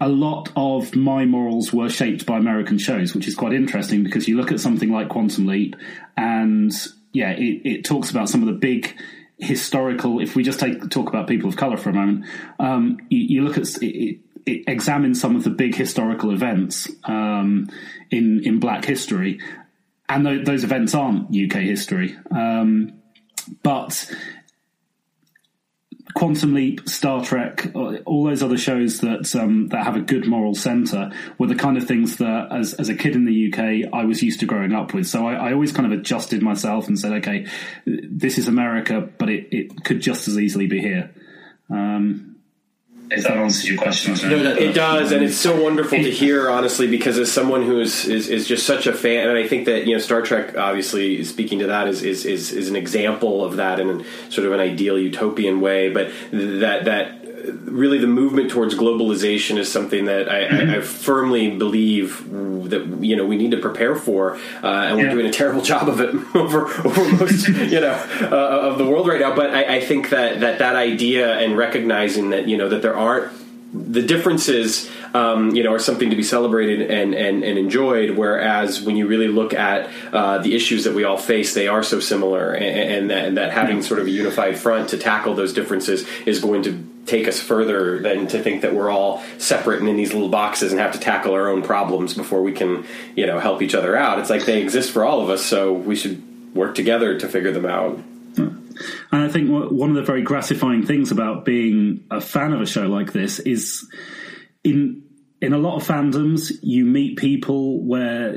a 0.00 0.08
lot 0.08 0.50
of 0.54 0.94
my 0.94 1.24
morals 1.24 1.72
were 1.72 1.90
shaped 1.90 2.24
by 2.24 2.38
American 2.38 2.78
shows, 2.78 3.12
which 3.14 3.26
is 3.26 3.34
quite 3.34 3.52
interesting 3.52 4.04
because 4.04 4.28
you 4.28 4.36
look 4.36 4.52
at 4.52 4.60
something 4.60 4.90
like 4.90 5.08
Quantum 5.08 5.46
Leap, 5.46 5.74
and 6.16 6.72
yeah, 7.12 7.32
it, 7.32 7.62
it 7.64 7.84
talks 7.84 8.10
about 8.10 8.28
some 8.28 8.40
of 8.40 8.46
the 8.46 8.54
big 8.54 8.96
historical. 9.38 10.20
If 10.20 10.36
we 10.36 10.42
just 10.42 10.60
take 10.60 10.90
talk 10.90 11.08
about 11.08 11.26
people 11.26 11.48
of 11.48 11.56
color 11.56 11.76
for 11.76 11.90
a 11.90 11.94
moment, 11.94 12.26
um, 12.58 12.98
you, 13.08 13.18
you, 13.18 13.42
look 13.42 13.58
at 13.58 13.82
it, 13.82 14.20
it, 14.46 14.64
examines 14.66 15.20
some 15.20 15.36
of 15.36 15.44
the 15.44 15.50
big 15.50 15.74
historical 15.74 16.30
events 16.30 16.90
um, 17.04 17.70
in 18.10 18.42
in 18.44 18.60
Black 18.60 18.84
history, 18.84 19.40
and 20.08 20.24
th- 20.24 20.44
those 20.44 20.64
events 20.64 20.94
aren't 20.94 21.28
UK 21.28 21.60
history, 21.60 22.16
um, 22.30 22.94
but 23.62 24.10
Quantum 26.18 26.52
Leap, 26.52 26.88
Star 26.88 27.24
Trek, 27.24 27.70
all 27.76 28.24
those 28.24 28.42
other 28.42 28.58
shows 28.58 28.98
that 29.02 29.36
um, 29.36 29.68
that 29.68 29.84
have 29.84 29.94
a 29.94 30.00
good 30.00 30.26
moral 30.26 30.52
center 30.52 31.12
were 31.38 31.46
the 31.46 31.54
kind 31.54 31.76
of 31.76 31.86
things 31.86 32.16
that, 32.16 32.48
as 32.50 32.74
as 32.74 32.88
a 32.88 32.96
kid 32.96 33.14
in 33.14 33.24
the 33.24 33.52
UK, 33.52 33.88
I 33.94 34.04
was 34.04 34.20
used 34.20 34.40
to 34.40 34.46
growing 34.46 34.72
up 34.72 34.92
with. 34.92 35.06
So 35.06 35.28
I, 35.28 35.34
I 35.34 35.52
always 35.52 35.70
kind 35.70 35.86
of 35.86 35.96
adjusted 35.96 36.42
myself 36.42 36.88
and 36.88 36.98
said, 36.98 37.12
okay, 37.18 37.46
this 37.86 38.36
is 38.36 38.48
America, 38.48 39.08
but 39.16 39.30
it, 39.30 39.46
it 39.52 39.84
could 39.84 40.00
just 40.00 40.26
as 40.26 40.36
easily 40.36 40.66
be 40.66 40.80
here. 40.80 41.14
Um, 41.70 42.27
if 43.10 43.24
that 43.24 43.36
answers 43.36 43.68
your 43.68 43.78
question. 43.78 44.14
No, 44.28 44.42
that- 44.42 44.58
It 44.58 44.74
does, 44.74 45.12
and 45.12 45.24
it's 45.24 45.36
so 45.36 45.60
wonderful 45.62 45.98
to 45.98 46.10
hear, 46.10 46.50
honestly, 46.50 46.86
because 46.86 47.18
as 47.18 47.30
someone 47.32 47.62
who 47.64 47.80
is, 47.80 48.06
is, 48.06 48.28
is 48.28 48.46
just 48.46 48.66
such 48.66 48.86
a 48.86 48.92
fan, 48.92 49.28
and 49.28 49.38
I 49.38 49.46
think 49.46 49.66
that 49.66 49.86
you 49.86 49.94
know 49.94 49.98
Star 49.98 50.22
Trek, 50.22 50.56
obviously 50.56 51.24
speaking 51.24 51.58
to 51.60 51.66
that, 51.68 51.88
is 51.88 52.02
is, 52.02 52.24
is, 52.24 52.52
is 52.52 52.68
an 52.68 52.76
example 52.76 53.44
of 53.44 53.56
that 53.56 53.80
in 53.80 54.04
sort 54.30 54.46
of 54.46 54.52
an 54.52 54.60
ideal 54.60 54.98
utopian 54.98 55.60
way. 55.60 55.90
But 55.90 56.10
that 56.32 56.84
that 56.86 57.14
really 57.64 57.98
the 57.98 58.06
movement 58.06 58.50
towards 58.50 58.74
globalization 58.74 59.58
is 59.58 59.70
something 59.70 60.06
that 60.06 60.28
I, 60.28 60.44
I, 60.44 60.76
I 60.76 60.80
firmly 60.80 61.56
believe 61.56 62.28
that 62.70 62.98
you 63.00 63.16
know 63.16 63.26
we 63.26 63.36
need 63.36 63.50
to 63.52 63.58
prepare 63.58 63.94
for, 63.94 64.36
uh, 64.62 64.66
and 64.66 64.96
we're 64.96 65.10
doing 65.10 65.26
a 65.26 65.32
terrible 65.32 65.62
job 65.62 65.88
of 65.88 66.00
it 66.00 66.14
over 66.34 66.66
over 66.66 67.12
most 67.16 67.48
you 67.48 67.80
know 67.80 67.92
uh, 68.22 68.70
of 68.70 68.78
the 68.78 68.84
world 68.84 69.08
right 69.08 69.20
now. 69.20 69.34
But 69.34 69.50
I, 69.50 69.76
I 69.76 69.80
think 69.80 70.10
that 70.10 70.40
that 70.40 70.58
that 70.58 70.76
idea 70.76 71.38
and 71.38 71.56
recognizing 71.56 72.30
that 72.30 72.48
you 72.48 72.56
know 72.56 72.68
that 72.68 72.82
there 72.82 72.96
aren't 72.96 73.32
the 73.72 74.02
differences, 74.02 74.90
um, 75.12 75.54
you 75.54 75.62
know, 75.62 75.72
are 75.74 75.78
something 75.78 76.08
to 76.08 76.16
be 76.16 76.22
celebrated 76.22 76.90
and, 76.90 77.14
and, 77.14 77.44
and 77.44 77.58
enjoyed. 77.58 78.10
Whereas 78.16 78.80
when 78.80 78.96
you 78.96 79.06
really 79.06 79.28
look 79.28 79.52
at 79.52 79.90
uh, 80.12 80.38
the 80.38 80.54
issues 80.54 80.84
that 80.84 80.94
we 80.94 81.04
all 81.04 81.18
face, 81.18 81.54
they 81.54 81.68
are 81.68 81.82
so 81.82 82.00
similar, 82.00 82.52
and, 82.52 82.64
and, 82.64 83.10
that, 83.10 83.24
and 83.26 83.36
that 83.36 83.52
having 83.52 83.82
sort 83.82 84.00
of 84.00 84.06
a 84.06 84.10
unified 84.10 84.58
front 84.58 84.88
to 84.90 84.98
tackle 84.98 85.34
those 85.34 85.52
differences 85.52 86.06
is 86.24 86.40
going 86.40 86.62
to 86.62 86.82
take 87.04 87.28
us 87.28 87.40
further 87.40 87.98
than 87.98 88.26
to 88.28 88.42
think 88.42 88.62
that 88.62 88.74
we're 88.74 88.90
all 88.90 89.22
separate 89.38 89.80
and 89.80 89.88
in 89.88 89.96
these 89.96 90.12
little 90.12 90.28
boxes 90.28 90.72
and 90.72 90.80
have 90.80 90.92
to 90.92 91.00
tackle 91.00 91.32
our 91.32 91.48
own 91.48 91.62
problems 91.62 92.14
before 92.14 92.42
we 92.42 92.52
can, 92.52 92.86
you 93.16 93.26
know, 93.26 93.38
help 93.38 93.62
each 93.62 93.74
other 93.74 93.96
out. 93.96 94.18
It's 94.18 94.30
like 94.30 94.44
they 94.44 94.60
exist 94.62 94.92
for 94.92 95.04
all 95.04 95.22
of 95.22 95.30
us, 95.30 95.44
so 95.44 95.72
we 95.72 95.96
should 95.96 96.22
work 96.54 96.74
together 96.74 97.18
to 97.18 97.28
figure 97.28 97.52
them 97.52 97.66
out. 97.66 97.98
And 99.12 99.22
I 99.22 99.28
think 99.28 99.50
one 99.50 99.90
of 99.90 99.96
the 99.96 100.02
very 100.02 100.22
gratifying 100.22 100.84
things 100.84 101.10
about 101.10 101.44
being 101.44 102.04
a 102.10 102.20
fan 102.20 102.52
of 102.52 102.60
a 102.60 102.66
show 102.66 102.86
like 102.86 103.12
this 103.12 103.38
is 103.38 103.88
in 104.64 105.04
in 105.40 105.52
a 105.52 105.58
lot 105.58 105.76
of 105.76 105.86
fandoms 105.86 106.52
you 106.62 106.84
meet 106.84 107.16
people 107.16 107.80
where 107.84 108.36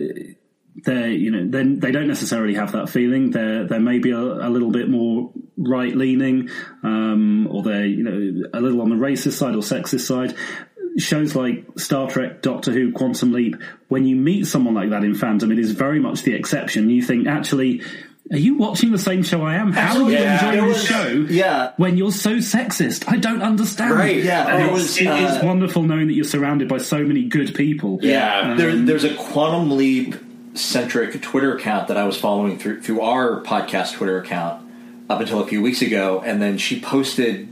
they 0.86 1.12
you 1.12 1.32
know 1.32 1.48
then 1.50 1.80
they 1.80 1.92
don't 1.92 2.08
necessarily 2.08 2.54
have 2.54 2.72
that 2.74 2.90
feeling 2.90 3.32
they're 3.32 3.68
they're 3.68 3.80
maybe 3.80 4.12
a, 4.12 4.20
a 4.20 4.50
little 4.50 4.72
bit 4.72 4.90
more 4.90 5.32
right 5.58 5.96
leaning 5.96 6.50
um, 6.84 7.48
or 7.48 7.64
they're 7.64 7.86
you 7.86 8.04
know 8.04 8.50
a 8.54 8.62
little 8.62 8.82
on 8.82 8.90
the 8.90 8.96
racist 8.96 9.34
side 9.34 9.56
or 9.56 9.60
sexist 9.60 10.02
side 10.02 10.36
shows 10.98 11.36
like 11.36 11.66
Star 11.78 12.10
Trek, 12.10 12.42
Doctor 12.42 12.72
Who, 12.72 12.92
Quantum 12.92 13.32
Leap, 13.32 13.56
when 13.88 14.06
you 14.06 14.16
meet 14.16 14.46
someone 14.48 14.74
like 14.74 14.90
that 14.90 15.04
in 15.04 15.14
fandom, 15.14 15.52
it 15.52 15.60
is 15.60 15.72
very 15.72 16.00
much 16.00 16.24
the 16.24 16.34
exception. 16.34 16.90
You 16.90 17.02
think, 17.02 17.28
actually, 17.28 17.82
are 18.30 18.38
you 18.38 18.56
watching 18.56 18.92
the 18.92 18.98
same 18.98 19.24
show 19.24 19.44
I 19.44 19.56
am? 19.56 19.74
How 19.74 19.96
are 19.96 20.04
you 20.04 20.18
Yeah, 20.18 20.52
enjoying 20.52 20.70
it 20.70 20.74
this 20.74 20.86
show 20.86 21.08
yeah. 21.30 21.72
when 21.78 21.98
you're 21.98 22.12
so 22.12 22.36
sexist? 22.38 23.04
I 23.08 23.18
don't 23.18 23.42
understand. 23.42 23.94
Right. 23.96 24.24
Yeah, 24.24 24.48
And 24.48 24.60
there 24.60 24.66
it's, 24.68 24.74
was, 24.74 24.98
it 25.02 25.08
is 25.08 25.32
uh, 25.38 25.42
wonderful 25.44 25.84
knowing 25.84 26.08
that 26.08 26.14
you're 26.14 26.24
surrounded 26.24 26.68
by 26.70 26.78
so 26.78 27.04
many 27.04 27.24
good 27.26 27.56
people. 27.56 28.00
Yeah. 28.02 28.54
there, 28.56 28.76
there's 28.76 29.04
a 29.04 29.16
Quantum 29.16 29.76
Leap 29.76 30.16
centric 30.54 31.22
Twitter 31.22 31.56
account 31.56 31.88
that 31.88 31.98
I 31.98 32.04
was 32.04 32.18
following 32.18 32.60
through 32.60 32.82
through 32.82 33.02
our 33.02 33.42
podcast 33.42 33.94
Twitter 33.94 34.18
account 34.20 34.62
up 35.10 35.20
until 35.20 35.42
a 35.42 35.48
few 35.48 35.62
weeks 35.62 35.82
ago, 35.82 36.22
and 36.26 36.42
then 36.42 36.58
she 36.58 36.80
posted 36.80 37.48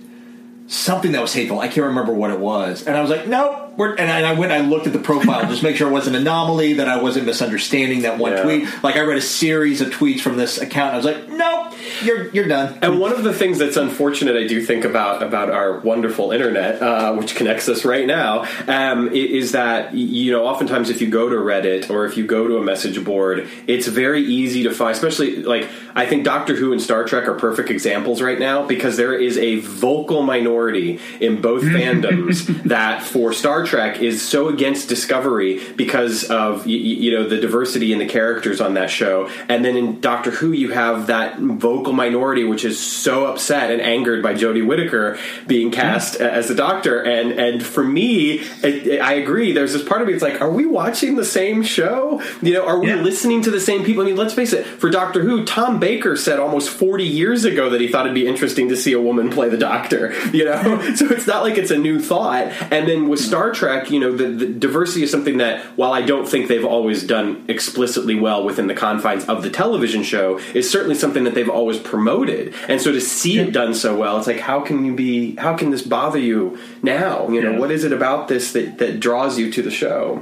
something 0.68 1.12
that 1.14 1.22
was 1.22 1.34
hateful. 1.34 1.60
I 1.60 1.68
can't 1.68 1.88
remember 1.88 2.14
what 2.14 2.32
it 2.32 2.40
was, 2.40 2.86
and 2.86 2.96
I 2.96 3.02
was 3.02 3.10
like, 3.10 3.28
nope. 3.28 3.69
We're, 3.78 3.96
and 3.96 4.12
I, 4.12 4.32
I 4.32 4.34
went, 4.34 4.52
and 4.52 4.64
I 4.64 4.68
looked 4.68 4.88
at 4.88 4.94
the 4.94 5.00
profile 5.00 5.42
just 5.48 5.60
to 5.60 5.64
make 5.66 5.76
sure 5.78 5.88
it 5.88 5.92
wasn't 5.92 6.16
an 6.18 6.24
anomaly, 6.24 6.74
that 6.74 6.90
I 6.90 7.02
wasn't 7.02 7.26
misunderstanding 7.26 8.02
that 8.02 8.18
one 8.18 8.34
Yeah. 8.34 8.44
tweet. 8.44 8.84
Like 8.84 8.96
I 8.98 9.02
read 9.02 9.18
a 9.18 9.22
series 9.22 9.80
of 9.82 9.90
tweets 9.90 10.20
from 10.20 10.38
this 10.38 10.58
account. 10.60 10.94
And 10.94 10.96
I 10.96 10.98
was 10.98 11.06
like, 11.06 11.30
nope, 11.30 11.74
you're 12.04 12.30
you're 12.32 12.48
done. 12.48 12.78
And 12.82 13.00
one 13.00 13.12
of 13.14 13.24
the 13.24 13.34
things 13.34 13.58
that's 13.58 13.78
unfortunate, 13.78 14.36
I 14.36 14.48
do 14.48 14.62
think 14.64 14.84
about 14.86 15.24
about 15.24 15.50
our 15.50 15.80
wonderful 15.80 16.32
internet, 16.32 16.82
uh, 16.82 17.14
which 17.16 17.36
connects 17.36 17.70
us 17.70 17.86
right 17.86 18.06
now, 18.06 18.46
um, 18.68 19.10
is 19.14 19.54
that 19.54 19.94
you 19.94 20.32
know 20.32 20.46
oftentimes 20.46 20.90
if 20.90 21.00
you 21.02 21.10
go 21.10 21.30
to 21.30 21.36
Reddit 21.36 21.90
or 21.90 22.06
if 22.06 22.18
you 22.18 22.26
go 22.26 22.48
to 22.48 22.58
a 22.58 22.62
message 22.62 23.02
board, 23.04 23.48
it's 23.68 23.88
very 23.88 24.22
easy 24.24 24.64
to 24.64 24.72
find. 24.72 24.92
Especially 24.92 25.38
like 25.44 25.70
I 25.96 26.06
think 26.06 26.24
Doctor 26.26 26.56
Who 26.56 26.72
and 26.74 26.82
Star 26.82 27.04
Trek 27.06 27.28
are 27.28 27.34
perfect 27.36 27.70
examples 27.70 28.22
right 28.22 28.40
now 28.40 28.66
because 28.66 28.98
there 28.98 29.14
is 29.14 29.38
a 29.38 29.60
vocal 29.60 30.22
minority 30.24 31.00
in 31.22 31.40
both 31.42 31.64
fandoms 31.80 32.46
that 32.64 33.04
for 33.04 33.32
Star 33.34 33.59
Trek 33.66 34.02
is 34.02 34.22
so 34.22 34.48
against 34.50 34.90
Discovery 34.90 35.60
because 35.76 36.24
of 36.26 36.66
y- 36.66 36.72
y- 36.72 37.00
you 37.06 37.12
know 37.12 37.28
the 37.28 37.38
diversity 37.38 37.92
in 37.94 38.00
the 38.00 38.06
characters 38.06 38.62
on 38.62 38.74
that 38.76 38.90
show, 38.90 39.30
and 39.48 39.64
then 39.64 39.76
in 39.78 40.00
Doctor 40.02 40.32
Who 40.32 40.52
you 40.52 40.72
have 40.72 41.08
that 41.08 41.40
vocal 41.40 41.94
minority 41.94 42.44
which 42.44 42.66
is 42.66 42.80
so 42.80 43.26
upset 43.26 43.72
and 43.72 43.82
angered 43.82 44.22
by 44.24 44.34
Jodie 44.34 44.66
Whittaker 44.66 45.18
being 45.48 45.72
cast 45.72 46.20
a- 46.20 46.32
as 46.32 46.48
the 46.48 46.56
Doctor, 46.56 47.02
and 47.02 47.32
and 47.32 47.64
for 47.66 47.84
me, 47.84 48.42
it, 48.64 49.02
I 49.02 49.14
agree. 49.14 49.52
There's 49.54 49.74
this 49.74 49.84
part 49.84 50.02
of 50.02 50.08
me. 50.08 50.14
It's 50.14 50.24
like, 50.24 50.42
are 50.42 50.52
we 50.52 50.66
watching 50.66 51.16
the 51.16 51.26
same 51.26 51.64
show? 51.64 52.22
You 52.42 52.54
know, 52.54 52.66
are 52.66 52.80
we 52.80 52.88
Yeah. 52.88 53.02
listening 53.02 53.42
to 53.44 53.52
the 53.52 53.60
same 53.60 53.84
people? 53.84 54.04
I 54.04 54.08
mean, 54.08 54.16
let's 54.18 54.34
face 54.34 54.54
it. 54.54 54.66
For 54.66 54.90
Doctor 54.90 55.22
Who, 55.22 55.46
Tom 55.46 55.80
Baker 55.80 56.16
said 56.16 56.40
almost 56.40 56.70
40 56.70 57.04
years 57.06 57.46
ago 57.46 57.70
that 57.70 57.82
he 57.82 57.88
thought 57.88 58.06
it'd 58.06 58.16
be 58.16 58.28
interesting 58.28 58.70
to 58.70 58.76
see 58.78 58.94
a 58.94 59.02
woman 59.02 59.30
play 59.30 59.50
the 59.50 59.58
Doctor. 59.58 60.14
You 60.40 60.46
know, 60.46 60.92
so 60.96 61.08
it's 61.10 61.26
not 61.28 61.44
like 61.44 61.58
it's 61.58 61.72
a 61.72 61.78
new 61.78 62.00
thought. 62.00 62.48
And 62.72 62.88
then 62.88 63.10
with 63.10 63.20
Star 63.20 63.49
Trek, 63.54 63.90
you 63.92 64.00
know, 64.00 64.16
the, 64.16 64.26
the 64.28 64.46
diversity 64.48 65.04
is 65.04 65.12
something 65.12 65.38
that, 65.38 65.64
while 65.78 65.92
I 65.94 66.02
don't 66.02 66.28
think 66.28 66.48
they've 66.48 66.66
always 66.66 67.04
done 67.04 67.46
explicitly 67.48 68.16
well 68.16 68.44
within 68.44 68.68
the 68.68 68.74
confines 68.74 69.26
of 69.26 69.44
the 69.44 69.50
television 69.50 70.04
show, 70.04 70.38
is 70.54 70.70
certainly 70.70 70.96
something 70.96 71.24
that 71.26 71.34
they've 71.36 71.50
always 71.50 71.80
promoted. 71.80 72.54
And 72.68 72.82
so 72.82 72.92
to 72.92 73.02
see 73.02 73.40
it 73.40 73.52
done 73.52 73.74
so 73.74 73.96
well, 73.98 74.18
it's 74.18 74.28
like, 74.28 74.40
how 74.40 74.62
can 74.62 74.86
you 74.86 74.96
be? 74.96 75.36
How 75.36 75.56
can 75.56 75.72
this 75.72 75.82
bother 75.82 76.20
you 76.20 76.58
now? 76.84 77.28
You 77.30 77.42
know, 77.42 77.52
Yeah. 77.54 77.60
what 77.60 77.72
is 77.72 77.84
it 77.84 77.92
about 77.94 78.28
this 78.28 78.52
that 78.54 78.78
that 78.80 79.00
draws 79.00 79.38
you 79.40 79.52
to 79.52 79.62
the 79.62 79.72
show? 79.72 80.22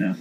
Yeah. 0.00 0.14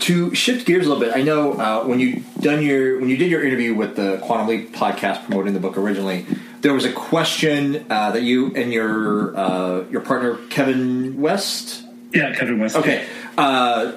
to 0.00 0.34
shift 0.34 0.66
gears 0.66 0.86
a 0.86 0.88
little 0.88 1.04
bit, 1.04 1.14
I 1.16 1.22
know 1.22 1.52
uh, 1.54 1.84
when 1.84 2.00
you 2.00 2.22
done 2.40 2.62
your 2.62 2.98
when 3.00 3.08
you 3.10 3.16
did 3.16 3.30
your 3.30 3.44
interview 3.44 3.74
with 3.74 3.96
the 3.96 4.18
Quantum 4.22 4.46
Leap 4.48 4.72
podcast 4.74 5.24
promoting 5.26 5.52
the 5.54 5.60
book 5.60 5.76
originally, 5.76 6.24
there 6.60 6.74
was 6.74 6.84
a 6.84 6.92
question 6.92 7.86
uh, 7.90 8.12
that 8.12 8.22
you 8.22 8.54
and 8.54 8.72
your 8.72 9.36
uh, 9.36 9.84
your 9.90 10.00
partner 10.00 10.36
Kevin 10.48 11.20
West. 11.20 11.84
Yeah, 12.12 12.34
Kevin 12.34 12.58
West. 12.58 12.76
Okay, 12.76 13.06
uh, 13.38 13.92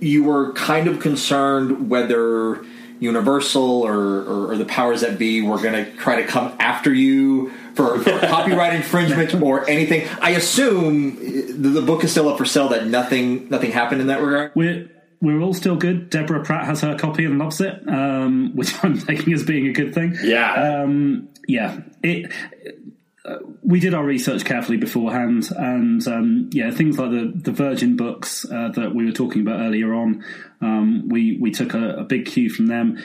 you 0.00 0.24
were 0.24 0.52
kind 0.52 0.88
of 0.88 1.00
concerned 1.00 1.88
whether 1.88 2.64
Universal 3.02 3.82
or, 3.82 3.94
or, 3.94 4.52
or 4.52 4.56
the 4.56 4.64
powers 4.64 5.00
that 5.00 5.18
be 5.18 5.42
were 5.42 5.60
going 5.60 5.84
to 5.84 5.90
try 5.96 6.22
to 6.22 6.24
come 6.26 6.54
after 6.60 6.94
you 6.94 7.50
for, 7.74 7.98
for 7.98 8.18
copyright 8.28 8.74
infringement 8.74 9.34
or 9.42 9.68
anything. 9.68 10.08
I 10.20 10.30
assume 10.30 11.16
the, 11.16 11.68
the 11.68 11.82
book 11.82 12.04
is 12.04 12.12
still 12.12 12.28
up 12.28 12.38
for 12.38 12.44
sale. 12.44 12.68
That 12.68 12.86
nothing 12.86 13.48
nothing 13.48 13.72
happened 13.72 14.02
in 14.02 14.06
that 14.06 14.22
regard. 14.22 14.52
We're 14.54 14.88
we're 15.20 15.40
all 15.40 15.52
still 15.54 15.76
good. 15.76 16.10
Deborah 16.10 16.44
Pratt 16.44 16.64
has 16.64 16.80
her 16.82 16.96
copy 16.96 17.24
and 17.24 17.38
loves 17.40 17.60
it, 17.60 17.88
um, 17.88 18.54
which 18.54 18.72
I'm 18.84 18.98
taking 18.98 19.32
as 19.32 19.42
being 19.42 19.66
a 19.66 19.72
good 19.72 19.94
thing. 19.94 20.16
Yeah. 20.22 20.82
Um, 20.82 21.28
yeah. 21.48 21.80
It. 22.02 22.30
uh, 23.24 23.38
We 23.62 23.78
did 23.80 23.94
our 23.94 24.04
research 24.04 24.44
carefully 24.44 24.78
beforehand, 24.78 25.48
and 25.56 26.06
um, 26.08 26.50
yeah, 26.52 26.70
things 26.72 26.98
like 26.98 27.10
the 27.10 27.32
the 27.34 27.52
Virgin 27.52 27.96
books 27.96 28.44
uh, 28.44 28.70
that 28.74 28.94
we 28.94 29.04
were 29.04 29.12
talking 29.12 29.42
about 29.42 29.60
earlier 29.60 29.94
on, 29.94 30.24
um, 30.60 31.08
we 31.08 31.38
we 31.40 31.50
took 31.52 31.74
a, 31.74 31.98
a 31.98 32.04
big 32.04 32.26
cue 32.26 32.50
from 32.50 32.66
them. 32.66 32.98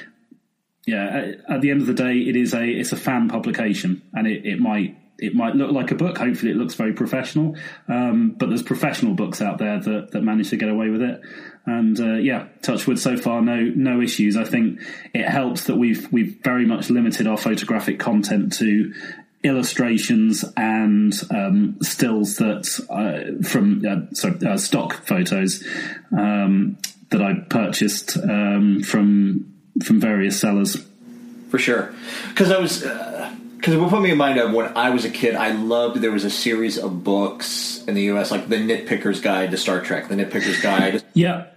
Yeah, 0.88 1.06
at, 1.06 1.56
at 1.56 1.62
the 1.62 1.70
end 1.70 1.82
of 1.82 1.88
the 1.88 1.94
day, 1.94 2.18
it 2.20 2.36
is 2.36 2.54
a 2.54 2.64
it's 2.64 2.92
a 2.92 2.98
fan 2.98 3.30
publication, 3.30 4.02
and 4.14 4.26
it, 4.26 4.46
it 4.46 4.60
might 4.60 4.98
it 5.20 5.36
might 5.36 5.56
look 5.56 5.72
like 5.72 5.92
a 5.92 5.96
book. 5.96 6.18
Hopefully, 6.18 6.52
it 6.52 6.58
looks 6.58 6.76
very 6.76 6.94
professional. 6.94 7.56
Um, 7.88 8.36
but 8.38 8.50
there's 8.50 8.64
professional 8.64 9.14
books 9.14 9.42
out 9.42 9.58
there 9.58 9.80
that 9.80 10.12
that 10.12 10.22
manage 10.24 10.50
to 10.50 10.58
get 10.58 10.70
away 10.70 10.90
with 10.90 11.02
it. 11.02 11.22
And 11.68 11.99
uh, 11.99 12.13
yeah, 12.13 12.47
Touchwood 12.61 12.97
so 12.97 13.18
far 13.18 13.41
no 13.41 13.59
no 13.59 14.01
issues. 14.01 14.38
I 14.38 14.45
think 14.45 14.80
it 15.13 15.28
helps 15.28 15.65
that 15.65 15.76
we've 15.76 16.11
we've 16.13 16.39
very 16.41 16.65
much 16.65 16.89
limited 16.89 17.28
our 17.28 17.38
photographic 17.38 17.99
content 17.99 18.53
to 18.53 18.93
illustrations 19.43 20.45
and 20.55 21.13
um, 21.30 21.78
stills 21.82 22.38
that 22.38 22.68
uh, 22.89 23.43
from 23.47 23.84
uh, 23.86 24.15
sorry, 24.15 24.39
uh, 24.45 24.57
stock 24.57 25.05
photos 25.05 25.61
um, 26.18 26.78
that 27.09 27.22
I 27.22 27.34
purchased 27.49 28.18
um, 28.18 28.82
from 28.82 29.53
from 29.84 29.99
various 29.99 30.39
sellers. 30.39 30.78
For 31.49 31.59
sure, 31.59 31.93
because 32.30 32.49
I 32.49 32.59
was 32.59 32.80
because 32.80 33.74
it 33.74 33.78
would 33.78 33.89
put 33.89 34.01
me 34.01 34.11
in 34.11 34.18
mind 34.18 34.39
of 34.39 34.53
when 34.53 34.72
I 34.78 34.91
was 34.91 35.03
a 35.03 35.09
kid. 35.09 35.36
I 35.36 35.51
loved 35.51 36.01
there 36.01 36.11
was 36.11 36.24
a 36.24 36.30
series 36.30 36.78
of 36.78 37.03
books 37.03 37.84
in 37.88 37.95
the 37.95 38.03
U.S. 38.03 38.32
like 38.32 38.47
the 38.47 38.55
Nitpicker's 38.55 39.20
Guide 39.20 39.51
to 39.51 39.57
Star 39.57 39.82
Trek, 39.82 40.07
the 40.07 40.15
Nitpicker's 40.15 40.61
Guide. 40.61 41.03
Yeah, 41.13 41.47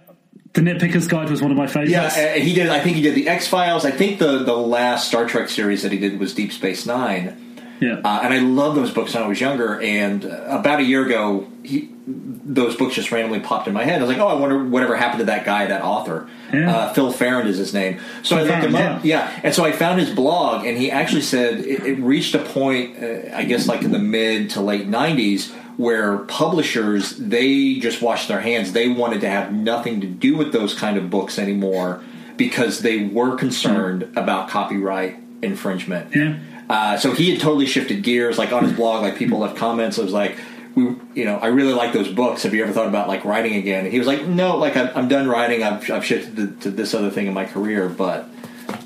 the 0.53 0.61
Nitpicker's 0.61 1.07
Guide 1.07 1.29
was 1.29 1.41
one 1.41 1.51
of 1.51 1.57
my 1.57 1.67
favorites. 1.67 1.91
Yeah, 1.91 2.33
uh, 2.35 2.39
he 2.39 2.53
did. 2.53 2.67
I 2.69 2.79
think 2.81 2.95
he 2.97 3.01
did 3.01 3.15
the 3.15 3.29
X 3.29 3.47
Files. 3.47 3.85
I 3.85 3.91
think 3.91 4.19
the 4.19 4.39
the 4.39 4.55
last 4.55 5.07
Star 5.07 5.25
Trek 5.25 5.49
series 5.49 5.83
that 5.83 5.91
he 5.91 5.97
did 5.97 6.19
was 6.19 6.33
Deep 6.33 6.51
Space 6.51 6.85
Nine. 6.85 7.57
yeah. 7.79 8.01
Uh, 8.03 8.19
and 8.23 8.33
I 8.33 8.39
loved 8.39 8.75
those 8.77 8.91
books 8.91 9.13
when 9.13 9.23
I 9.23 9.27
was 9.27 9.39
younger. 9.39 9.79
And 9.79 10.25
uh, 10.25 10.43
about 10.49 10.79
a 10.81 10.83
year 10.83 11.05
ago, 11.05 11.47
he, 11.63 11.89
those 12.05 12.75
books 12.75 12.95
just 12.95 13.11
randomly 13.11 13.39
popped 13.39 13.67
in 13.67 13.73
my 13.73 13.83
head. 13.85 13.99
I 14.01 14.05
was 14.05 14.09
like, 14.09 14.17
"Oh, 14.19 14.27
I 14.27 14.33
wonder 14.33 14.61
whatever 14.65 14.95
happened 14.97 15.19
to 15.19 15.25
that 15.25 15.45
guy, 15.45 15.67
that 15.67 15.83
author." 15.83 16.27
Yeah. 16.51 16.69
Uh, 16.75 16.93
Phil 16.93 17.13
Farrand 17.13 17.47
is 17.47 17.57
his 17.57 17.73
name. 17.73 17.99
So 18.23 18.35
I 18.37 18.41
looked 18.41 18.63
him 18.63 18.73
Farrand, 18.73 18.99
up. 18.99 19.05
Yeah. 19.05 19.39
and 19.43 19.55
so 19.55 19.63
I 19.63 19.71
found 19.71 20.01
his 20.01 20.09
blog, 20.09 20.65
and 20.65 20.77
he 20.77 20.91
actually 20.91 21.21
said 21.21 21.59
it, 21.59 21.85
it 21.85 21.99
reached 21.99 22.35
a 22.35 22.39
point, 22.39 23.01
uh, 23.01 23.33
I 23.33 23.45
guess, 23.45 23.67
like 23.69 23.83
in 23.83 23.91
the 23.93 23.99
mid 23.99 24.49
to 24.51 24.61
late 24.61 24.89
'90s, 24.89 25.53
where 25.81 26.19
publishers 26.19 27.17
they 27.17 27.75
just 27.79 28.03
washed 28.03 28.27
their 28.27 28.39
hands. 28.39 28.71
They 28.71 28.87
wanted 28.87 29.21
to 29.21 29.29
have 29.29 29.51
nothing 29.51 29.99
to 30.01 30.07
do 30.07 30.37
with 30.37 30.53
those 30.53 30.75
kind 30.75 30.95
of 30.95 31.09
books 31.09 31.39
anymore 31.39 32.03
because 32.37 32.79
they 32.81 33.05
were 33.05 33.35
concerned 33.35 34.03
about 34.15 34.47
copyright 34.47 35.17
infringement. 35.41 36.15
Yeah. 36.15 36.37
Uh, 36.69 36.97
so 36.97 37.13
he 37.13 37.31
had 37.31 37.41
totally 37.41 37.65
shifted 37.65 38.03
gears. 38.03 38.37
Like 38.37 38.53
on 38.53 38.63
his 38.63 38.73
blog, 38.73 39.01
like 39.01 39.17
people 39.17 39.39
left 39.39 39.57
comments. 39.57 39.97
It 39.97 40.03
was 40.03 40.13
like, 40.13 40.37
we, 40.75 40.95
you 41.15 41.25
know, 41.25 41.37
I 41.37 41.47
really 41.47 41.73
like 41.73 41.93
those 41.93 42.09
books. 42.09 42.43
Have 42.43 42.53
you 42.53 42.63
ever 42.63 42.71
thought 42.71 42.87
about 42.87 43.07
like 43.07 43.25
writing 43.25 43.55
again? 43.55 43.85
And 43.85 43.91
he 43.91 43.97
was 43.97 44.07
like, 44.07 44.25
no, 44.27 44.57
like 44.57 44.77
I'm, 44.77 44.95
I'm 44.95 45.07
done 45.07 45.27
writing. 45.27 45.63
I've, 45.63 45.89
I've 45.89 46.05
shifted 46.05 46.35
to, 46.35 46.47
to, 46.61 46.69
this 46.69 46.93
other 46.93 47.09
thing 47.09 47.25
in 47.25 47.33
my 47.33 47.45
career. 47.45 47.89
But 47.89 48.25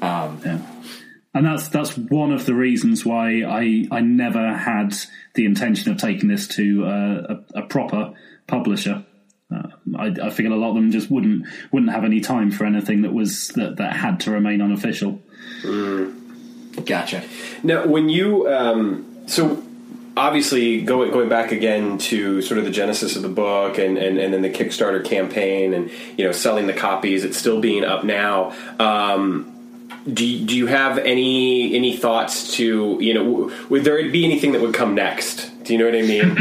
um, 0.02 0.42
yeah. 0.46 0.62
And 1.36 1.46
that's 1.46 1.68
that's 1.68 1.98
one 1.98 2.32
of 2.32 2.46
the 2.46 2.54
reasons 2.54 3.06
why 3.06 3.44
I 3.44 3.86
I 3.92 4.00
never 4.00 4.54
had 4.54 4.96
the 5.34 5.46
intention 5.46 5.92
of 5.92 5.98
taking 5.98 6.30
this 6.30 6.48
to 6.56 6.86
uh, 6.86 7.36
a, 7.54 7.60
a, 7.60 7.62
proper 7.64 8.14
publisher. 8.48 9.06
Uh, 9.54 9.68
I, 9.98 10.16
I 10.24 10.30
figured 10.30 10.54
a 10.54 10.56
lot 10.56 10.70
of 10.70 10.76
them 10.76 10.92
just 10.92 11.12
wouldn't 11.12 11.46
wouldn't 11.74 11.92
have 11.92 12.06
any 12.06 12.22
time 12.22 12.52
for 12.52 12.66
anything 12.66 13.02
that 13.02 13.14
was 13.14 13.50
that, 13.50 13.76
that 13.76 13.98
had 13.98 14.22
to 14.22 14.32
remain 14.32 14.62
unofficial. 14.62 15.22
Mm. 15.64 16.86
Gotcha. 16.86 17.22
Now, 17.64 17.86
when 17.86 18.08
you 18.08 18.48
um, 18.48 19.28
so 19.28 19.62
obviously 20.16 20.84
going 20.84 21.12
going 21.12 21.28
back 21.28 21.52
again 21.52 21.98
to 21.98 22.42
sort 22.44 22.60
of 22.60 22.64
the 22.64 22.72
genesis 22.72 23.18
of 23.18 23.24
the 23.24 23.30
book 23.30 23.78
and, 23.78 23.98
and, 23.98 24.18
and 24.18 24.34
then 24.34 24.42
the 24.42 24.50
Kickstarter 24.50 25.04
campaign 25.04 25.74
and 25.74 25.92
you 26.18 26.24
know 26.24 26.32
selling 26.32 26.68
the 26.68 26.74
copies, 26.74 27.26
it's 27.26 27.38
still 27.38 27.60
being 27.60 27.84
up 27.84 28.06
now. 28.06 28.56
Um, 28.80 29.55
do 30.12 30.26
you, 30.26 30.46
do 30.46 30.56
you 30.56 30.68
have 30.68 30.98
any 31.00 31.76
any 31.76 31.98
thoughts 31.98 32.56
to 32.56 32.98
you 33.02 33.14
know 33.14 33.52
would 33.70 33.84
there 33.84 33.98
be 34.10 34.24
anything 34.26 34.52
that 34.52 34.62
would 34.62 34.74
come 34.74 34.96
next? 34.96 35.52
Do 35.64 35.74
you 35.74 35.80
know 35.80 35.86
what 35.86 35.96
I 35.96 36.02
mean? 36.04 36.36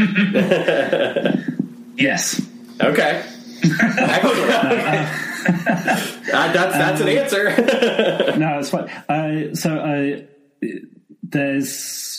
yes. 1.97 2.41
Okay. 2.81 3.25
Excellent. 3.65 5.09
that's 6.33 6.77
that's 6.77 7.01
um, 7.01 7.09
an 7.09 7.19
answer. 7.19 7.45
no, 8.39 8.59
it's 8.59 8.71
fine. 8.71 8.89
Uh, 9.09 9.55
so 9.55 9.79
uh, 9.79 10.21
there's 11.23 12.14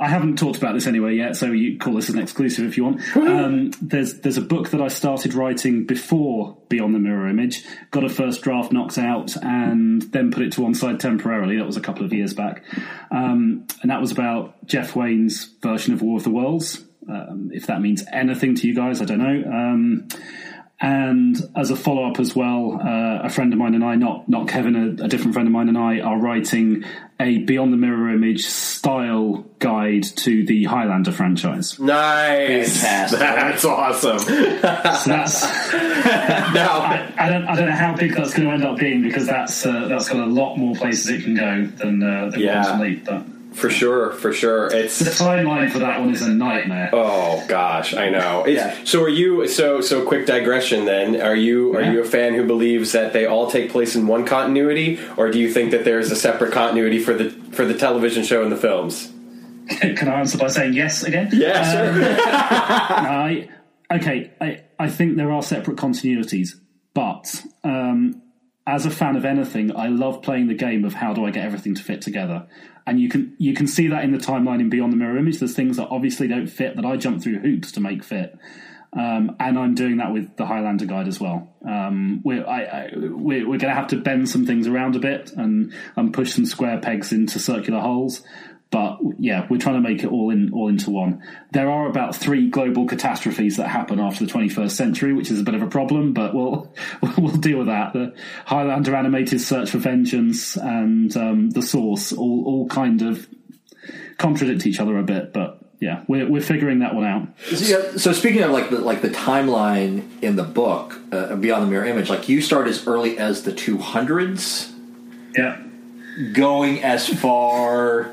I 0.00 0.08
haven't 0.08 0.38
talked 0.38 0.58
about 0.58 0.74
this 0.74 0.86
anyway 0.86 1.16
yet, 1.16 1.34
so 1.34 1.46
you 1.46 1.76
call 1.76 1.94
this 1.94 2.08
an 2.08 2.18
exclusive 2.18 2.64
if 2.66 2.76
you 2.76 2.84
want. 2.84 3.16
Um, 3.16 3.72
there's 3.82 4.20
there's 4.20 4.36
a 4.36 4.42
book 4.42 4.70
that 4.70 4.80
I 4.80 4.86
started 4.88 5.34
writing 5.34 5.86
before 5.86 6.56
Beyond 6.68 6.94
the 6.94 7.00
Mirror 7.00 7.28
Image, 7.28 7.64
got 7.90 8.04
a 8.04 8.08
first 8.08 8.42
draft 8.42 8.70
knocked 8.70 8.96
out, 8.96 9.36
and 9.42 10.02
then 10.02 10.30
put 10.30 10.44
it 10.44 10.52
to 10.52 10.62
one 10.62 10.74
side 10.74 11.00
temporarily. 11.00 11.56
That 11.56 11.66
was 11.66 11.76
a 11.76 11.80
couple 11.80 12.04
of 12.04 12.12
years 12.12 12.32
back, 12.32 12.62
um, 13.10 13.66
and 13.82 13.90
that 13.90 14.00
was 14.00 14.12
about 14.12 14.64
Jeff 14.66 14.94
Wayne's 14.94 15.44
version 15.62 15.92
of 15.94 16.00
War 16.00 16.16
of 16.16 16.24
the 16.24 16.30
Worlds. 16.30 16.84
Um, 17.08 17.50
if 17.52 17.66
that 17.66 17.80
means 17.80 18.04
anything 18.12 18.54
to 18.54 18.68
you 18.68 18.74
guys, 18.74 19.02
I 19.02 19.04
don't 19.04 19.18
know. 19.18 19.50
And 20.80 21.36
as 21.56 21.70
a 21.70 21.76
follow 21.76 22.08
up 22.08 22.20
as 22.20 22.36
well, 22.36 22.80
uh, 22.80 23.22
a 23.24 23.28
friend 23.28 23.52
of 23.52 23.58
mine 23.58 23.74
and 23.74 23.82
I, 23.82 23.96
not 23.96 24.28
not 24.28 24.46
Kevin, 24.46 24.76
a, 24.76 25.04
a, 25.04 25.08
different 25.08 25.32
friend 25.32 25.48
of 25.48 25.52
mine 25.52 25.68
and 25.68 25.76
I, 25.76 25.98
are 25.98 26.16
writing 26.16 26.84
a 27.18 27.38
Beyond 27.38 27.72
the 27.72 27.76
Mirror 27.76 28.14
Image 28.14 28.46
style 28.46 29.44
guide 29.58 30.04
to 30.04 30.46
the 30.46 30.64
Highlander 30.66 31.10
franchise. 31.10 31.80
Nice, 31.80 32.80
Fantastic. 32.80 33.18
that's 33.18 33.64
awesome. 33.64 34.18
so 34.20 34.30
that's 34.30 35.42
now 36.54 36.78
I, 36.78 37.12
I, 37.18 37.28
don't 37.28 37.44
I 37.48 37.56
don't 37.56 37.68
know 37.68 37.74
how 37.74 37.96
big 37.96 38.14
that's 38.14 38.32
going 38.32 38.46
to 38.46 38.54
end 38.54 38.64
up 38.64 38.78
being 38.78 39.02
because 39.02 39.26
that's 39.26 39.66
uh, 39.66 39.88
that's 39.88 40.08
got 40.08 40.20
a 40.20 40.26
lot 40.26 40.56
more 40.58 40.76
places 40.76 41.08
it 41.08 41.24
can 41.24 41.34
go 41.34 41.66
than 41.66 42.00
uh, 42.04 42.30
than 42.30 42.40
yeah. 42.40 42.62
Quantum 42.62 42.80
Leap, 42.82 43.04
but. 43.04 43.24
For 43.52 43.70
sure, 43.70 44.12
for 44.12 44.32
sure. 44.32 44.66
It's 44.72 44.98
the 44.98 45.10
timeline 45.10 45.70
for 45.70 45.78
that 45.80 46.00
one 46.00 46.10
is 46.10 46.22
a 46.22 46.28
nightmare. 46.28 46.90
Oh 46.92 47.44
gosh, 47.48 47.94
I 47.94 48.10
know. 48.10 48.46
yeah. 48.46 48.76
So 48.84 49.02
are 49.02 49.08
you? 49.08 49.48
So 49.48 49.80
so 49.80 50.04
quick 50.04 50.26
digression. 50.26 50.84
Then 50.84 51.20
are 51.20 51.34
you? 51.34 51.74
Are 51.74 51.82
yeah. 51.82 51.92
you 51.92 52.00
a 52.02 52.04
fan 52.04 52.34
who 52.34 52.46
believes 52.46 52.92
that 52.92 53.12
they 53.12 53.26
all 53.26 53.50
take 53.50 53.70
place 53.70 53.96
in 53.96 54.06
one 54.06 54.26
continuity, 54.26 55.00
or 55.16 55.30
do 55.30 55.38
you 55.38 55.50
think 55.50 55.70
that 55.70 55.84
there's 55.84 56.10
a 56.10 56.16
separate 56.16 56.52
continuity 56.52 56.98
for 56.98 57.14
the 57.14 57.30
for 57.52 57.64
the 57.64 57.74
television 57.74 58.22
show 58.22 58.42
and 58.42 58.52
the 58.52 58.56
films? 58.56 59.12
Can 59.80 60.08
I 60.08 60.20
answer 60.20 60.38
by 60.38 60.48
saying 60.48 60.74
yes 60.74 61.02
again? 61.02 61.30
Yeah, 61.32 61.72
sure. 61.72 62.08
Um, 62.88 63.06
I, 63.06 63.48
okay, 63.92 64.32
I 64.40 64.62
I 64.78 64.88
think 64.88 65.16
there 65.16 65.32
are 65.32 65.42
separate 65.42 65.76
continuities, 65.76 66.50
but. 66.94 67.44
Um, 67.64 68.22
as 68.66 68.84
a 68.84 68.90
fan 68.90 69.16
of 69.16 69.24
anything, 69.24 69.74
I 69.74 69.86
love 69.86 70.20
playing 70.20 70.48
the 70.48 70.54
game 70.54 70.84
of 70.84 70.92
how 70.92 71.14
do 71.14 71.24
I 71.24 71.30
get 71.30 71.42
everything 71.42 71.74
to 71.76 71.82
fit 71.82 72.02
together 72.02 72.46
and 72.88 72.98
you 72.98 73.08
can 73.10 73.34
you 73.38 73.54
can 73.54 73.66
see 73.66 73.88
that 73.88 74.02
in 74.02 74.12
the 74.12 74.18
timeline 74.18 74.60
in 74.60 74.70
Beyond 74.70 74.92
the 74.92 74.96
Mirror 74.96 75.18
Image. 75.18 75.38
There's 75.38 75.54
things 75.54 75.76
that 75.76 75.88
obviously 75.90 76.26
don't 76.26 76.46
fit 76.46 76.76
that 76.76 76.86
I 76.86 76.96
jump 76.96 77.22
through 77.22 77.40
hoops 77.40 77.72
to 77.72 77.80
make 77.80 78.02
fit, 78.02 78.34
um, 78.94 79.36
and 79.38 79.58
I'm 79.58 79.74
doing 79.74 79.98
that 79.98 80.12
with 80.12 80.36
the 80.36 80.46
Highlander 80.46 80.86
guide 80.86 81.06
as 81.06 81.20
well. 81.20 81.54
Um, 81.66 82.22
we're 82.24 82.46
I, 82.46 82.62
I, 82.62 82.90
we're, 82.94 83.46
we're 83.46 83.58
going 83.58 83.72
to 83.72 83.74
have 83.74 83.88
to 83.88 83.96
bend 83.96 84.30
some 84.30 84.46
things 84.46 84.66
around 84.66 84.96
a 84.96 85.00
bit 85.00 85.32
and 85.32 85.74
and 85.96 86.14
push 86.14 86.32
some 86.32 86.46
square 86.46 86.78
pegs 86.78 87.12
into 87.12 87.38
circular 87.38 87.80
holes. 87.80 88.22
But 88.70 88.98
yeah, 89.18 89.46
we're 89.48 89.58
trying 89.58 89.82
to 89.82 89.88
make 89.88 90.04
it 90.04 90.08
all 90.08 90.30
in 90.30 90.52
all 90.52 90.68
into 90.68 90.90
one. 90.90 91.22
There 91.52 91.70
are 91.70 91.88
about 91.88 92.14
three 92.14 92.50
global 92.50 92.86
catastrophes 92.86 93.56
that 93.56 93.68
happen 93.68 93.98
after 93.98 94.26
the 94.26 94.30
21st 94.30 94.70
century, 94.70 95.12
which 95.14 95.30
is 95.30 95.40
a 95.40 95.42
bit 95.42 95.54
of 95.54 95.62
a 95.62 95.68
problem, 95.68 96.12
but 96.12 96.34
we'll 96.34 96.72
we'll 97.18 97.36
deal 97.36 97.58
with 97.58 97.68
that. 97.68 97.94
The 97.94 98.14
Highlander 98.44 98.94
animated 98.94 99.40
search 99.40 99.70
for 99.70 99.78
vengeance 99.78 100.56
and 100.56 101.16
um, 101.16 101.50
the 101.50 101.62
source 101.62 102.12
all 102.12 102.44
all 102.44 102.68
kind 102.68 103.00
of 103.00 103.26
contradict 104.18 104.66
each 104.66 104.80
other 104.80 104.98
a 104.98 105.02
bit, 105.02 105.32
but 105.32 105.58
yeah, 105.80 106.02
we're 106.08 106.28
we're 106.28 106.42
figuring 106.42 106.80
that 106.80 106.94
one 106.94 107.04
out. 107.04 107.28
So, 107.54 107.96
so 107.96 108.12
speaking 108.12 108.42
of 108.42 108.50
like 108.50 108.68
the 108.70 108.80
like 108.80 109.00
the 109.00 109.10
timeline 109.10 110.22
in 110.22 110.36
the 110.36 110.42
book 110.42 110.98
uh, 111.12 111.36
Beyond 111.36 111.62
the 111.62 111.66
Mirror 111.68 111.86
Image, 111.86 112.10
like 112.10 112.28
you 112.28 112.40
start 112.42 112.66
as 112.66 112.86
early 112.86 113.16
as 113.18 113.44
the 113.44 113.52
200s. 113.52 114.72
Yeah. 115.36 115.62
Going 116.32 116.82
as 116.82 117.08
far 117.08 118.12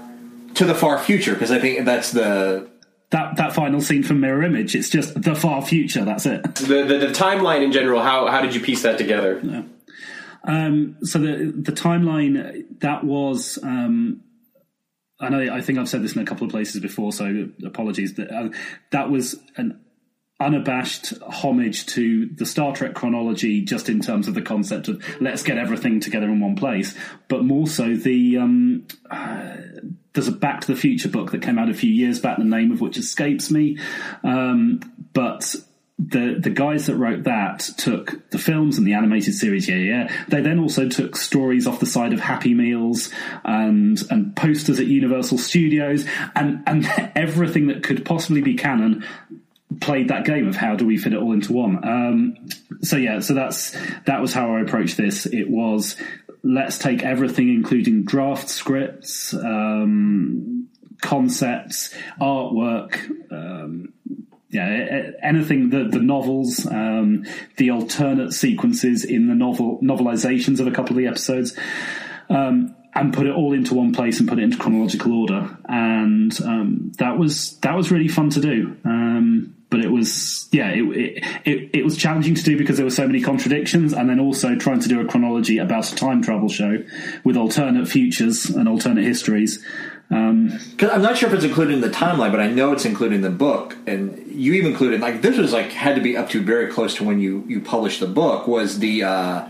to 0.55 0.65
the 0.65 0.75
far 0.75 0.97
future 0.99 1.33
because 1.33 1.51
I 1.51 1.59
think 1.59 1.85
that's 1.85 2.11
the 2.11 2.69
that 3.11 3.37
that 3.37 3.53
final 3.53 3.81
scene 3.81 4.03
from 4.03 4.19
Mirror 4.19 4.43
Image. 4.43 4.75
It's 4.75 4.89
just 4.89 5.21
the 5.21 5.35
far 5.35 5.61
future. 5.61 6.03
That's 6.03 6.25
it. 6.25 6.43
The 6.55 6.83
the, 6.83 6.97
the 6.97 7.13
timeline 7.13 7.63
in 7.63 7.71
general. 7.71 8.01
How 8.01 8.27
how 8.27 8.41
did 8.41 8.55
you 8.55 8.61
piece 8.61 8.83
that 8.83 8.97
together? 8.97 9.39
Yeah. 9.43 9.63
Um, 10.43 10.97
so 11.01 11.19
the 11.19 11.53
the 11.55 11.71
timeline 11.71 12.79
that 12.79 13.03
was. 13.03 13.59
Um, 13.61 14.21
I 15.19 15.29
know. 15.29 15.53
I 15.53 15.61
think 15.61 15.79
I've 15.79 15.87
said 15.87 16.03
this 16.03 16.15
in 16.15 16.21
a 16.21 16.25
couple 16.25 16.45
of 16.45 16.51
places 16.51 16.81
before, 16.81 17.13
so 17.13 17.49
apologies. 17.65 18.15
That 18.15 18.31
uh, 18.31 18.49
that 18.91 19.09
was 19.09 19.35
an 19.55 19.79
unabashed 20.39 21.13
homage 21.21 21.85
to 21.85 22.25
the 22.25 22.45
Star 22.45 22.75
Trek 22.75 22.93
chronology, 22.93 23.61
just 23.61 23.87
in 23.87 24.01
terms 24.01 24.27
of 24.27 24.33
the 24.33 24.41
concept 24.41 24.89
of 24.89 25.01
let's 25.21 25.43
get 25.43 25.57
everything 25.57 26.01
together 26.01 26.27
in 26.27 26.41
one 26.41 26.57
place, 26.57 26.93
but 27.29 27.45
more 27.45 27.67
so 27.67 27.95
the 27.95 28.37
um, 28.37 28.85
uh, 29.09 29.55
there's 30.16 30.28
a 30.28 30.32
Back 30.32 30.61
to 30.61 30.68
the 30.68 30.76
Future 30.76 31.09
book 31.09 31.32
that 31.32 31.41
came 31.41 31.59
out 31.59 31.70
a 31.70 31.74
few 31.74 31.91
years 31.91 32.20
back, 32.20 32.38
the 32.38 32.43
name 32.43 32.72
of 32.72 32.82
which 32.82 32.97
escapes 32.97 33.51
me. 33.51 33.78
Um, 34.24 34.82
but 35.13 35.55
the 35.97 36.38
the 36.39 36.49
guys 36.49 36.88
that 36.88 36.95
wrote 36.95 37.24
that 37.24 37.59
took 37.78 38.30
the 38.32 38.38
films 38.38 38.78
and 38.78 38.86
the 38.86 38.93
animated 38.93 39.34
series, 39.34 39.70
yeah, 39.70 39.76
yeah. 39.76 40.26
They 40.28 40.41
then 40.41 40.59
also 40.59 40.89
took 40.89 41.16
stories 41.16 41.68
off 41.68 41.80
the 41.80 41.86
side 41.86 42.11
of 42.11 42.20
Happy 42.20 42.53
Meals 42.53 43.11
and 43.43 44.01
and 44.09 44.36
posters 44.36 44.80
at 44.80 44.88
Universal 44.88 45.38
Studios 45.38 46.05
and 46.36 46.63
and 46.68 46.86
everything 47.16 47.68
that 47.68 47.84
could 47.84 48.03
possibly 48.03 48.41
be 48.41 48.55
canon 48.55 49.05
played 49.82 50.07
that 50.09 50.26
game 50.26 50.47
of 50.47 50.55
how 50.55 50.76
do 50.76 50.86
we 50.86 50.97
fit 50.97 51.13
it 51.13 51.18
all 51.18 51.34
into 51.34 51.53
one. 51.53 51.84
Um, 51.84 52.49
so 52.82 52.97
yeah, 52.97 53.20
so 53.20 53.34
that's 53.34 53.76
that 54.05 54.22
was 54.22 54.34
how 54.34 54.55
I 54.55 54.61
approached 54.61 54.97
this. 54.97 55.26
It 55.26 55.49
was 55.49 55.95
let's 56.45 56.77
take 56.77 57.03
everything, 57.03 57.49
including 57.49 58.03
draft 58.03 58.47
scripts, 58.49 59.33
um, 59.33 60.69
concepts, 61.01 61.93
artwork. 62.21 62.99
Um, 63.31 63.93
yeah, 64.49 65.11
anything 65.21 65.71
the 65.71 65.85
the 65.85 65.99
novels, 65.99 66.65
um, 66.67 67.25
the 67.57 67.71
alternate 67.71 68.31
sequences 68.31 69.03
in 69.03 69.27
the 69.27 69.35
novel 69.35 69.79
novelizations 69.81 70.59
of 70.59 70.67
a 70.67 70.71
couple 70.71 70.91
of 70.91 70.97
the 70.97 71.07
episodes, 71.07 71.57
um, 72.29 72.75
and 72.93 73.13
put 73.13 73.25
it 73.25 73.33
all 73.33 73.51
into 73.51 73.73
one 73.73 73.91
place 73.91 74.19
and 74.19 74.29
put 74.29 74.39
it 74.39 74.43
into 74.43 74.57
chronological 74.57 75.13
order, 75.13 75.57
and 75.67 76.39
um, 76.43 76.91
that 76.99 77.17
was 77.17 77.57
that 77.61 77.75
was 77.75 77.91
really 77.91 78.07
fun 78.07 78.29
to 78.29 78.39
do. 78.39 78.77
But 79.76 79.84
it 79.84 79.91
was 79.91 80.47
yeah 80.53 80.69
it, 80.69 81.21
it, 81.43 81.69
it 81.73 81.84
was 81.84 81.97
challenging 81.97 82.34
to 82.34 82.41
do 82.41 82.57
because 82.57 82.78
there 82.78 82.86
were 82.86 82.89
so 82.89 83.05
many 83.05 83.21
contradictions 83.21 83.91
and 83.91 84.09
then 84.09 84.21
also 84.21 84.55
trying 84.55 84.80
to 84.80 84.88
do 84.88 85.01
a 85.01 85.05
chronology 85.05 85.57
about 85.57 85.91
a 85.91 85.95
time 85.97 86.21
travel 86.21 86.47
show 86.47 86.82
with 87.26 87.36
alternate 87.36 87.86
futures 87.86 88.45
and 88.45 88.69
alternate 88.69 89.03
histories. 89.03 89.61
Um, 90.09 90.57
I'm 90.80 91.01
not 91.01 91.17
sure 91.17 91.28
if 91.28 91.36
it's 91.36 91.43
included 91.43 91.73
in 91.73 91.82
the 91.82 91.89
timeline, 91.89 92.32
but 92.32 92.39
I 92.39 92.47
know 92.47 92.71
it's 92.71 92.86
included 92.86 93.15
in 93.15 93.21
the 93.21 93.30
book, 93.30 93.76
and 93.86 94.26
you 94.32 94.53
even 94.53 94.71
included 94.71 95.01
like 95.01 95.21
this 95.21 95.38
was 95.38 95.51
like 95.51 95.73
had 95.73 95.95
to 95.95 96.01
be 96.01 96.15
up 96.15 96.30
to 96.30 96.41
very 96.41 96.71
close 96.71 96.95
to 96.95 97.03
when 97.03 97.19
you 97.19 97.43
you 97.49 97.59
published 97.59 97.99
the 97.99 98.07
book 98.07 98.47
was 98.47 98.80
the 98.80 99.03
uh, 99.03 99.45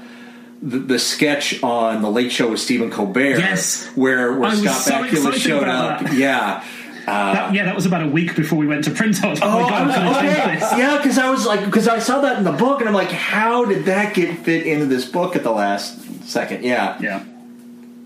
the, 0.63 0.79
the, 0.79 0.97
sketch 0.97 1.61
on 1.61 2.01
the 2.01 2.09
Late 2.09 2.31
Show 2.31 2.49
with 2.49 2.61
Stephen 2.61 2.89
Colbert, 2.89 3.37
yes, 3.37 3.85
where 3.89 4.33
where 4.33 4.55
Scott 4.55 4.81
so 4.81 4.91
Bakula 4.93 5.33
showed 5.35 5.67
up, 5.67 6.01
that. 6.01 6.13
yeah, 6.13 6.65
That, 7.05 7.53
yeah, 7.53 7.65
that 7.65 7.75
was 7.75 7.85
about 7.85 8.03
a 8.03 8.07
week 8.07 8.35
before 8.35 8.57
we 8.57 8.67
went 8.67 8.83
to 8.85 8.91
print. 8.91 9.23
I 9.23 9.29
was 9.29 9.39
like, 9.39 9.49
Oh, 9.51 9.65
oh 9.65 9.69
God, 9.69 10.17
okay. 10.17 10.59
Yeah, 10.77 10.97
because 10.97 11.17
I 11.17 11.29
was 11.29 11.45
like, 11.45 11.63
because 11.65 11.87
I 11.87 11.99
saw 11.99 12.21
that 12.21 12.37
in 12.37 12.43
the 12.43 12.51
book, 12.51 12.79
and 12.79 12.89
I'm 12.89 12.95
like, 12.95 13.11
how 13.11 13.65
did 13.65 13.85
that 13.85 14.13
get 14.13 14.39
fit 14.39 14.65
into 14.65 14.85
this 14.85 15.05
book 15.05 15.35
at 15.35 15.43
the 15.43 15.51
last 15.51 16.27
second? 16.27 16.63
Yeah. 16.63 16.99
Yeah, 17.01 17.23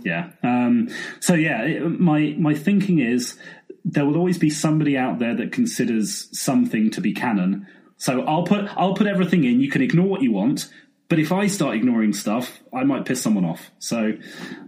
yeah. 0.03 0.29
Um, 0.43 0.89
so 1.19 1.33
yeah, 1.33 1.63
it, 1.63 1.99
my 1.99 2.35
my 2.37 2.53
thinking 2.53 2.99
is 2.99 3.37
there 3.85 4.05
will 4.05 4.17
always 4.17 4.37
be 4.37 4.49
somebody 4.49 4.97
out 4.97 5.19
there 5.19 5.35
that 5.35 5.51
considers 5.51 6.27
something 6.37 6.91
to 6.91 7.01
be 7.01 7.13
canon. 7.13 7.67
So 7.97 8.21
I'll 8.21 8.43
put 8.43 8.65
I'll 8.77 8.93
put 8.93 9.07
everything 9.07 9.43
in. 9.43 9.59
You 9.59 9.69
can 9.69 9.81
ignore 9.81 10.07
what 10.07 10.21
you 10.21 10.31
want, 10.31 10.69
but 11.09 11.17
if 11.17 11.31
I 11.31 11.47
start 11.47 11.75
ignoring 11.75 12.13
stuff, 12.13 12.59
I 12.71 12.83
might 12.83 13.03
piss 13.03 13.19
someone 13.19 13.43
off. 13.43 13.71
So, 13.79 14.13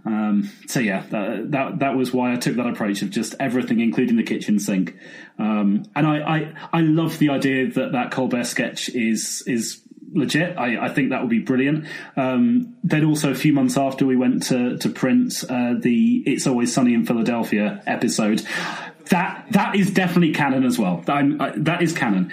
um, 0.04 0.50
so 0.66 0.80
yeah, 0.80 1.04
that, 1.10 1.52
that 1.52 1.78
that 1.78 1.96
was 1.96 2.12
why 2.12 2.32
I 2.32 2.36
took 2.36 2.56
that 2.56 2.66
approach 2.66 3.00
of 3.02 3.10
just 3.10 3.36
everything, 3.38 3.78
including 3.78 4.16
the 4.16 4.24
kitchen 4.24 4.58
sink. 4.58 4.96
Um, 5.38 5.84
and 5.94 6.04
I, 6.04 6.18
I 6.18 6.54
I 6.72 6.80
love 6.80 7.18
the 7.18 7.30
idea 7.30 7.70
that 7.70 7.92
that 7.92 8.10
Colbert 8.10 8.44
sketch 8.44 8.88
is 8.88 9.44
is 9.46 9.80
legit. 10.12 10.58
I, 10.58 10.86
I 10.86 10.88
think 10.88 11.10
that 11.10 11.20
would 11.20 11.30
be 11.30 11.38
brilliant. 11.38 11.86
Um, 12.16 12.76
then 12.82 13.04
also 13.04 13.30
a 13.30 13.36
few 13.36 13.52
months 13.52 13.76
after 13.76 14.04
we 14.04 14.16
went 14.16 14.42
to 14.44 14.78
to 14.78 14.88
print 14.88 15.44
uh, 15.48 15.74
the 15.78 16.24
"It's 16.26 16.48
Always 16.48 16.74
Sunny 16.74 16.94
in 16.94 17.06
Philadelphia" 17.06 17.80
episode. 17.86 18.42
That 19.10 19.46
that 19.52 19.76
is 19.76 19.92
definitely 19.92 20.32
canon 20.32 20.64
as 20.64 20.76
well. 20.76 21.04
I, 21.06 21.52
that 21.56 21.82
is 21.82 21.92
canon. 21.92 22.32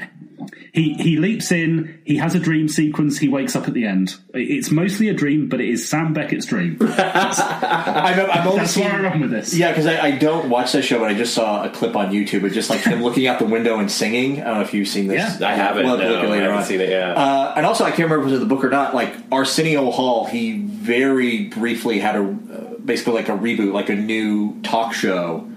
He 0.73 0.93
he 0.93 1.17
leaps 1.17 1.51
in. 1.51 2.01
He 2.05 2.17
has 2.17 2.35
a 2.35 2.39
dream 2.39 2.67
sequence. 2.67 3.17
He 3.17 3.27
wakes 3.27 3.55
up 3.55 3.67
at 3.67 3.73
the 3.73 3.85
end. 3.85 4.15
It's 4.33 4.71
mostly 4.71 5.09
a 5.09 5.13
dream, 5.13 5.49
but 5.49 5.59
it 5.61 5.69
is 5.69 5.87
Sam 5.89 6.13
Beckett's 6.13 6.45
dream. 6.45 6.77
I'm, 6.81 8.29
I'm 8.29 8.47
only 8.47 8.59
That's 8.59 8.77
where 8.77 8.87
I 8.87 8.91
seeing, 8.91 9.03
run 9.03 9.21
with 9.21 9.31
this. 9.31 9.53
yeah, 9.55 9.71
because 9.71 9.85
I, 9.85 9.99
I 9.99 10.11
don't 10.11 10.49
watch 10.49 10.71
that 10.73 10.83
show, 10.83 10.99
but 10.99 11.09
I 11.09 11.13
just 11.13 11.33
saw 11.33 11.63
a 11.63 11.69
clip 11.69 11.95
on 11.95 12.11
YouTube 12.11 12.45
of 12.45 12.53
just 12.53 12.69
like 12.69 12.81
him 12.81 13.03
looking 13.03 13.27
out 13.27 13.39
the 13.39 13.45
window 13.45 13.79
and 13.79 13.91
singing. 13.91 14.41
I 14.41 14.45
don't 14.45 14.53
know 14.55 14.61
if 14.61 14.73
you've 14.73 14.87
seen 14.87 15.07
this. 15.07 15.39
Yeah. 15.39 15.47
I 15.47 15.53
haven't. 15.53 15.85
We'll 15.85 15.97
have 15.97 16.07
no, 16.07 16.15
look 16.15 16.23
at 16.25 16.31
I 16.31 16.35
haven't 16.37 16.57
on. 16.57 16.63
seen 16.65 16.81
it. 16.81 16.89
Yeah. 16.89 17.13
Uh, 17.13 17.53
and 17.57 17.65
also, 17.65 17.83
I 17.83 17.89
can't 17.89 18.09
remember 18.09 18.25
if 18.25 18.29
it 18.29 18.31
was 18.33 18.41
in 18.41 18.47
the 18.47 18.53
book 18.55 18.63
or 18.63 18.69
not. 18.69 18.93
Like 18.95 19.15
Arsenio 19.31 19.89
Hall, 19.91 20.25
he 20.25 20.59
very 20.59 21.45
briefly 21.45 21.99
had 21.99 22.15
a 22.15 22.21
uh, 22.21 22.77
basically 22.83 23.13
like 23.13 23.29
a 23.29 23.33
reboot, 23.37 23.73
like 23.73 23.89
a 23.89 23.95
new 23.95 24.61
talk 24.61 24.93
show. 24.93 25.48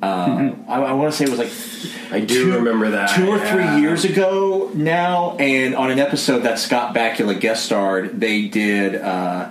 Uh, 0.00 0.52
I, 0.68 0.80
I 0.80 0.92
want 0.92 1.12
to 1.12 1.16
say 1.16 1.24
it 1.24 1.30
was 1.30 1.38
like 1.38 2.12
I 2.12 2.20
do 2.20 2.54
remember 2.54 2.90
that. 2.90 3.16
two 3.16 3.28
or 3.28 3.38
yeah. 3.38 3.52
three 3.52 3.80
years 3.80 4.04
ago 4.04 4.70
now, 4.74 5.36
and 5.38 5.74
on 5.74 5.90
an 5.90 5.98
episode 5.98 6.40
that 6.40 6.58
Scott 6.58 6.94
Bakula 6.94 7.38
guest 7.38 7.64
starred, 7.64 8.20
they 8.20 8.46
did 8.46 8.94
uh, 8.94 9.50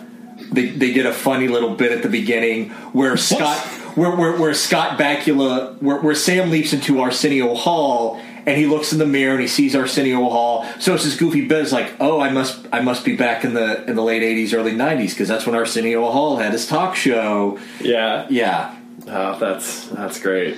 they 0.51 0.67
they 0.69 0.93
did 0.93 1.05
a 1.05 1.13
funny 1.13 1.47
little 1.47 1.75
bit 1.75 1.91
at 1.91 2.01
the 2.01 2.09
beginning 2.09 2.69
where 2.93 3.17
Scott 3.17 3.57
where, 3.95 4.15
where, 4.15 4.39
where 4.39 4.53
Scott 4.53 4.97
Bakula 4.97 5.81
where, 5.81 5.99
where 5.99 6.15
Sam 6.15 6.49
leaps 6.49 6.73
into 6.73 6.99
Arsenio 7.01 7.53
Hall. 7.55 8.21
And 8.45 8.55
he 8.57 8.65
looks 8.65 8.93
in 8.93 8.97
the 8.97 9.05
mirror 9.05 9.33
and 9.33 9.41
he 9.41 9.47
sees 9.49 9.75
Arsenio 9.75 10.29
Hall. 10.29 10.65
So 10.79 10.93
it's 10.93 11.03
this 11.03 11.17
goofy 11.17 11.45
bit. 11.49 11.63
It's 11.63 11.73
like, 11.73 11.93
oh, 11.99 12.21
I 12.21 12.29
must, 12.29 12.65
I 12.71 12.79
must 12.79 13.03
be 13.03 13.17
back 13.17 13.43
in 13.43 13.53
the 13.53 13.83
in 13.89 13.97
the 13.97 14.01
late 14.01 14.21
'80s, 14.21 14.57
early 14.57 14.71
'90s, 14.71 15.09
because 15.09 15.27
that's 15.27 15.45
when 15.45 15.53
Arsenio 15.53 16.09
Hall 16.09 16.37
had 16.37 16.53
his 16.53 16.65
talk 16.65 16.95
show. 16.95 17.59
Yeah. 17.81 18.25
Yeah, 18.29 18.73
Oh, 19.09 19.37
that's 19.39 19.87
that's 19.87 20.19
great. 20.19 20.57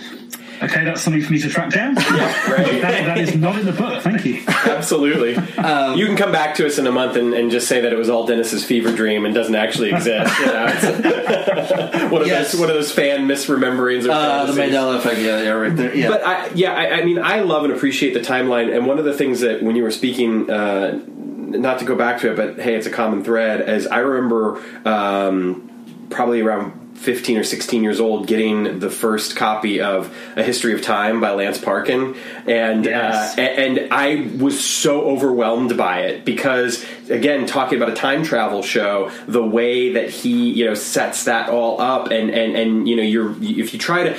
Okay, 0.61 0.83
that's 0.83 1.01
something 1.01 1.21
for 1.21 1.31
me 1.31 1.39
to 1.39 1.47
track 1.49 1.69
down. 1.71 1.95
Right. 2.49 2.81
that, 2.81 3.05
that 3.05 3.17
is 3.19 3.33
not 3.35 3.57
in 3.57 3.65
the 3.65 3.71
book. 3.71 4.01
Thank 4.03 4.25
you. 4.25 4.43
Absolutely. 4.47 5.31
you 5.31 6.05
can 6.05 6.17
come 6.17 6.31
back 6.33 6.55
to 6.55 6.65
us 6.65 6.77
in 6.77 6.85
a 6.87 6.91
month 6.91 7.15
and, 7.15 7.33
and 7.33 7.49
just 7.49 7.67
say 7.69 7.79
that 7.79 7.93
it 7.93 7.97
was 7.97 8.09
all 8.09 8.25
Dennis's 8.25 8.65
fever 8.65 8.91
dream 8.93 9.23
and 9.25 9.33
doesn't 9.33 9.55
actually 9.55 9.91
exist. 9.91 10.37
You 10.39 10.45
know? 10.47 10.65
It's- 10.65 12.11
one 12.11 12.21
of 12.23 12.27
Yes. 12.27 12.51
those 12.51 12.59
one 12.59 12.69
of 12.69 12.75
those 12.75 12.91
fan 12.91 13.25
misrememberings 13.27 14.05
or 14.05 14.11
uh, 14.11 14.45
the. 14.45 14.53
Mandela 14.53 14.97
effect. 14.97 15.19
Yeah, 15.19 15.41
yeah, 15.43 15.49
right 15.51 15.75
there. 15.75 15.95
Yeah, 15.95 16.09
But 16.09 16.25
I, 16.25 16.49
yeah, 16.55 16.73
I, 16.73 16.89
I 16.99 17.03
mean, 17.05 17.19
I 17.19 17.39
love 17.41 17.63
and 17.63 17.71
appreciate 17.71 18.13
the 18.13 18.19
timeline. 18.19 18.75
And 18.75 18.85
one 18.85 18.99
of 18.99 19.05
the 19.05 19.13
things 19.15 19.39
that 19.41 19.63
when 19.63 19.75
you 19.77 19.83
were 19.83 19.91
speaking, 19.91 20.49
uh, 20.49 20.99
not 21.07 21.79
to 21.79 21.85
go 21.85 21.95
back 21.95 22.19
to 22.21 22.31
it, 22.31 22.35
but 22.35 22.59
hey, 22.59 22.75
it's 22.75 22.87
a 22.87 22.91
common 22.91 23.23
thread. 23.23 23.61
As 23.61 23.87
I 23.87 23.99
remember, 23.99 24.61
um, 24.85 25.69
probably 26.09 26.41
around. 26.41 26.73
15 26.99 27.37
or 27.37 27.43
16 27.43 27.81
years 27.83 27.99
old 27.99 28.27
getting 28.27 28.79
the 28.79 28.89
first 28.89 29.35
copy 29.35 29.79
of 29.81 30.13
A 30.35 30.43
History 30.43 30.73
of 30.73 30.81
Time 30.81 31.21
by 31.21 31.31
Lance 31.31 31.57
Parkin 31.57 32.15
and 32.45 32.85
Yes. 32.85 33.37
uh, 33.37 33.41
a- 33.41 33.45
and 33.59 33.87
I 33.91 34.29
was 34.37 34.59
so 34.63 35.01
overwhelmed 35.03 35.77
by 35.77 36.01
it 36.01 36.25
because 36.25 36.85
again 37.09 37.45
talking 37.45 37.77
about 37.81 37.89
a 37.91 37.95
time 37.95 38.23
travel 38.23 38.61
show 38.61 39.11
the 39.27 39.41
way 39.43 39.93
that 39.93 40.09
he 40.09 40.51
you 40.51 40.65
know 40.65 40.73
sets 40.73 41.23
that 41.23 41.49
all 41.49 41.79
up 41.81 42.11
and 42.11 42.29
and 42.31 42.55
and 42.55 42.87
you 42.87 42.95
know 42.97 43.03
you're 43.03 43.31
if 43.41 43.73
you 43.73 43.79
try 43.79 44.03
to 44.03 44.17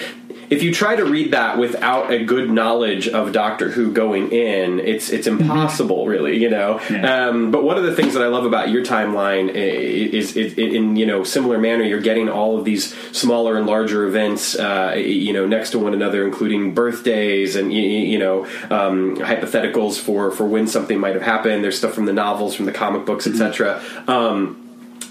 if 0.51 0.62
you 0.62 0.74
try 0.74 0.96
to 0.96 1.05
read 1.05 1.32
that 1.32 1.59
without 1.59 2.11
a 2.12 2.24
good 2.24 2.51
knowledge 2.51 3.09
of 3.09 3.32
Doctor 3.32 3.70
Who 3.70 3.92
going 3.92 4.32
in, 4.32 4.80
it's 4.80 5.09
it's 5.11 5.26
impossible, 5.26 6.07
really. 6.07 6.38
You 6.38 6.51
know. 6.51 6.80
Yeah. 6.90 7.28
Um, 7.28 7.51
but 7.51 7.62
one 7.64 7.78
of 7.78 7.84
the 7.84 7.94
things 7.94 8.14
that 8.14 8.22
I 8.22 8.26
love 8.26 8.44
about 8.44 8.68
your 8.70 8.84
timeline 8.84 9.51
i- 9.51 9.53
is, 9.53 10.36
is, 10.36 10.55
in 10.59 10.96
you 10.96 11.07
know 11.07 11.22
similar 11.24 11.59
manner, 11.59 11.84
you're 11.84 12.01
getting 12.01 12.28
all 12.28 12.59
of 12.59 12.64
these 12.64 12.94
smaller 13.16 13.57
and 13.57 13.66
larger 13.66 14.05
events, 14.07 14.59
uh, 14.59 14.94
you 14.96 15.32
know, 15.32 15.46
next 15.46 15.70
to 15.70 15.78
one 15.78 15.94
another, 15.94 16.24
including 16.26 16.74
birthdays 16.74 17.55
and 17.57 17.72
you 17.72 18.18
know 18.18 18.44
um, 18.70 19.16
hypotheticals 19.16 19.98
for 19.98 20.30
for 20.30 20.44
when 20.46 20.66
something 20.66 20.98
might 20.98 21.14
have 21.14 21.22
happened. 21.22 21.62
There's 21.62 21.78
stuff 21.78 21.94
from 21.94 22.07
the 22.07 22.12
novels, 22.12 22.55
from 22.55 22.66
the 22.66 22.72
comic 22.72 23.07
books, 23.07 23.26
etc. 23.26 23.82
Um, 24.09 24.59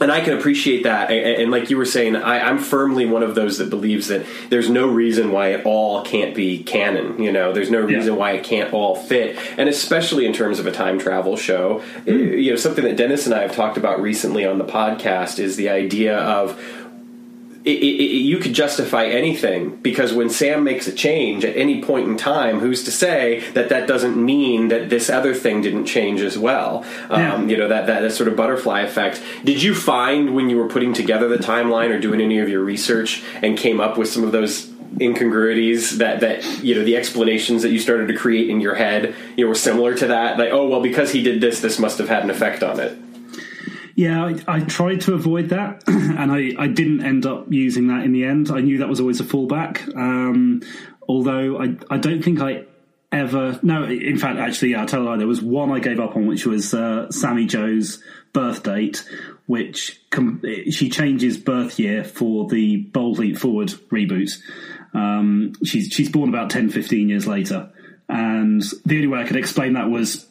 and 0.01 0.11
I 0.11 0.21
can 0.21 0.37
appreciate 0.37 0.83
that. 0.83 1.11
And, 1.11 1.43
and 1.43 1.51
like 1.51 1.69
you 1.69 1.77
were 1.77 1.85
saying, 1.85 2.15
I, 2.15 2.39
I'm 2.39 2.59
firmly 2.59 3.05
one 3.05 3.23
of 3.23 3.35
those 3.35 3.57
that 3.57 3.69
believes 3.69 4.07
that 4.07 4.25
there's 4.49 4.69
no 4.69 4.87
reason 4.87 5.31
why 5.31 5.49
it 5.49 5.65
all 5.65 6.03
can't 6.03 6.35
be 6.35 6.63
canon. 6.63 7.21
You 7.21 7.31
know, 7.31 7.51
there's 7.53 7.69
no 7.69 7.81
reason 7.81 8.15
why 8.15 8.31
it 8.31 8.43
can't 8.43 8.73
all 8.73 8.95
fit. 8.95 9.37
And 9.57 9.67
especially 9.67 10.25
in 10.25 10.33
terms 10.33 10.59
of 10.59 10.67
a 10.67 10.71
time 10.71 10.99
travel 10.99 11.37
show, 11.37 11.83
eh, 12.07 12.11
you 12.11 12.51
know, 12.51 12.57
something 12.57 12.83
that 12.83 12.97
Dennis 12.97 13.25
and 13.25 13.35
I 13.35 13.41
have 13.41 13.55
talked 13.55 13.77
about 13.77 14.01
recently 14.01 14.45
on 14.45 14.57
the 14.57 14.65
podcast 14.65 15.39
is 15.39 15.55
the 15.55 15.69
idea 15.69 16.17
of 16.17 16.59
it, 17.65 17.71
it, 17.71 18.01
it, 18.01 18.21
you 18.21 18.37
could 18.37 18.53
justify 18.53 19.05
anything 19.05 19.75
because 19.77 20.13
when 20.13 20.29
Sam 20.29 20.63
makes 20.63 20.87
a 20.87 20.93
change 20.93 21.43
at 21.43 21.57
any 21.57 21.81
point 21.83 22.07
in 22.07 22.15
time, 22.15 22.59
who's 22.59 22.83
to 22.85 22.91
say 22.91 23.41
that 23.51 23.69
that 23.69 23.87
doesn't 23.87 24.15
mean 24.15 24.69
that 24.69 24.89
this 24.89 25.09
other 25.09 25.33
thing 25.33 25.61
didn't 25.61 25.85
change 25.85 26.21
as 26.21 26.37
well? 26.37 26.85
Yeah. 27.09 27.33
Um, 27.33 27.49
you 27.49 27.57
know 27.57 27.67
that, 27.67 27.87
that 27.87 28.01
that 28.01 28.11
sort 28.11 28.29
of 28.29 28.37
butterfly 28.37 28.81
effect. 28.81 29.21
Did 29.43 29.61
you 29.61 29.75
find 29.75 30.33
when 30.33 30.49
you 30.49 30.57
were 30.57 30.69
putting 30.69 30.93
together 30.93 31.27
the 31.27 31.37
timeline 31.37 31.89
or 31.89 31.99
doing 31.99 32.21
any 32.21 32.39
of 32.39 32.47
your 32.47 32.63
research 32.63 33.23
and 33.41 33.57
came 33.57 33.81
up 33.81 33.97
with 33.97 34.07
some 34.07 34.23
of 34.23 34.31
those 34.31 34.69
incongruities 34.99 35.97
that 35.97 36.21
that 36.21 36.63
you 36.63 36.73
know 36.75 36.83
the 36.83 36.95
explanations 36.95 37.61
that 37.61 37.71
you 37.71 37.79
started 37.79 38.07
to 38.07 38.15
create 38.15 38.49
in 38.49 38.59
your 38.59 38.73
head 38.73 39.13
you 39.37 39.43
know 39.43 39.49
were 39.49 39.55
similar 39.55 39.93
to 39.93 40.07
that 40.07 40.39
like 40.39 40.49
oh 40.51 40.67
well 40.67 40.81
because 40.81 41.11
he 41.11 41.21
did 41.21 41.39
this 41.39 41.61
this 41.61 41.77
must 41.77 41.99
have 41.99 42.09
had 42.09 42.23
an 42.23 42.31
effect 42.31 42.63
on 42.63 42.79
it 42.79 42.97
Yeah, 43.99 44.23
I, 44.23 44.35
I 44.47 44.59
tried 44.61 45.01
to 45.01 45.13
avoid 45.13 45.49
that, 45.49 45.83
and 45.87 46.31
I, 46.31 46.53
I 46.57 46.67
didn't 46.67 47.03
end 47.03 47.25
up 47.25 47.51
using 47.51 47.87
that 47.87 48.05
in 48.05 48.13
the 48.13 48.23
end. 48.23 48.49
I 48.49 48.61
knew 48.61 48.77
that 48.77 48.87
was 48.87 49.01
always 49.01 49.19
a 49.19 49.25
fallback. 49.25 49.93
Um, 49.93 50.61
although 51.09 51.61
I, 51.61 51.75
I 51.89 51.97
don't 51.97 52.23
think 52.23 52.39
I 52.39 52.63
ever. 53.11 53.59
No, 53.61 53.83
in 53.83 54.17
fact, 54.17 54.39
actually, 54.39 54.71
yeah, 54.71 54.79
I'll 54.79 54.87
tell 54.87 55.03
you, 55.03 55.17
there 55.17 55.27
was 55.27 55.41
one 55.41 55.69
I 55.73 55.79
gave 55.79 55.99
up 55.99 56.15
on, 56.15 56.27
which 56.27 56.45
was 56.45 56.73
uh, 56.73 57.11
Sammy 57.11 57.45
Jo's 57.45 58.01
birth 58.31 58.63
date, 58.63 59.03
which 59.47 60.01
com- 60.11 60.43
she 60.71 60.89
changes 60.89 61.37
birth 61.37 61.77
year 61.77 62.05
for 62.05 62.47
the 62.47 62.77
Bold 62.77 63.19
Leap 63.19 63.37
Forward 63.37 63.67
reboot. 63.91 64.31
Um, 64.93 65.51
she's 65.65 65.89
she's 65.91 66.07
born 66.07 66.29
about 66.29 66.49
10, 66.49 66.69
15 66.69 67.09
years 67.09 67.27
later, 67.27 67.69
and 68.07 68.63
the 68.85 68.95
only 68.95 69.07
way 69.07 69.19
I 69.19 69.25
could 69.25 69.35
explain 69.35 69.73
that 69.73 69.89
was 69.89 70.25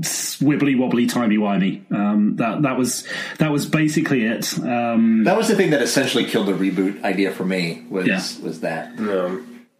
wibbly 0.00 0.78
wobbly 0.78 1.06
timey 1.06 1.36
wimey. 1.36 1.90
Um, 1.92 2.36
that 2.36 2.62
that 2.62 2.76
was 2.78 3.06
that 3.38 3.50
was 3.50 3.66
basically 3.66 4.24
it. 4.26 4.58
Um, 4.58 5.24
that 5.24 5.36
was 5.36 5.48
the 5.48 5.56
thing 5.56 5.70
that 5.70 5.82
essentially 5.82 6.24
killed 6.24 6.46
the 6.46 6.52
reboot 6.52 7.02
idea 7.04 7.30
for 7.32 7.44
me. 7.44 7.84
Was 7.90 8.06
Yeah. 8.06 8.22
was 8.44 8.60
that? 8.60 8.98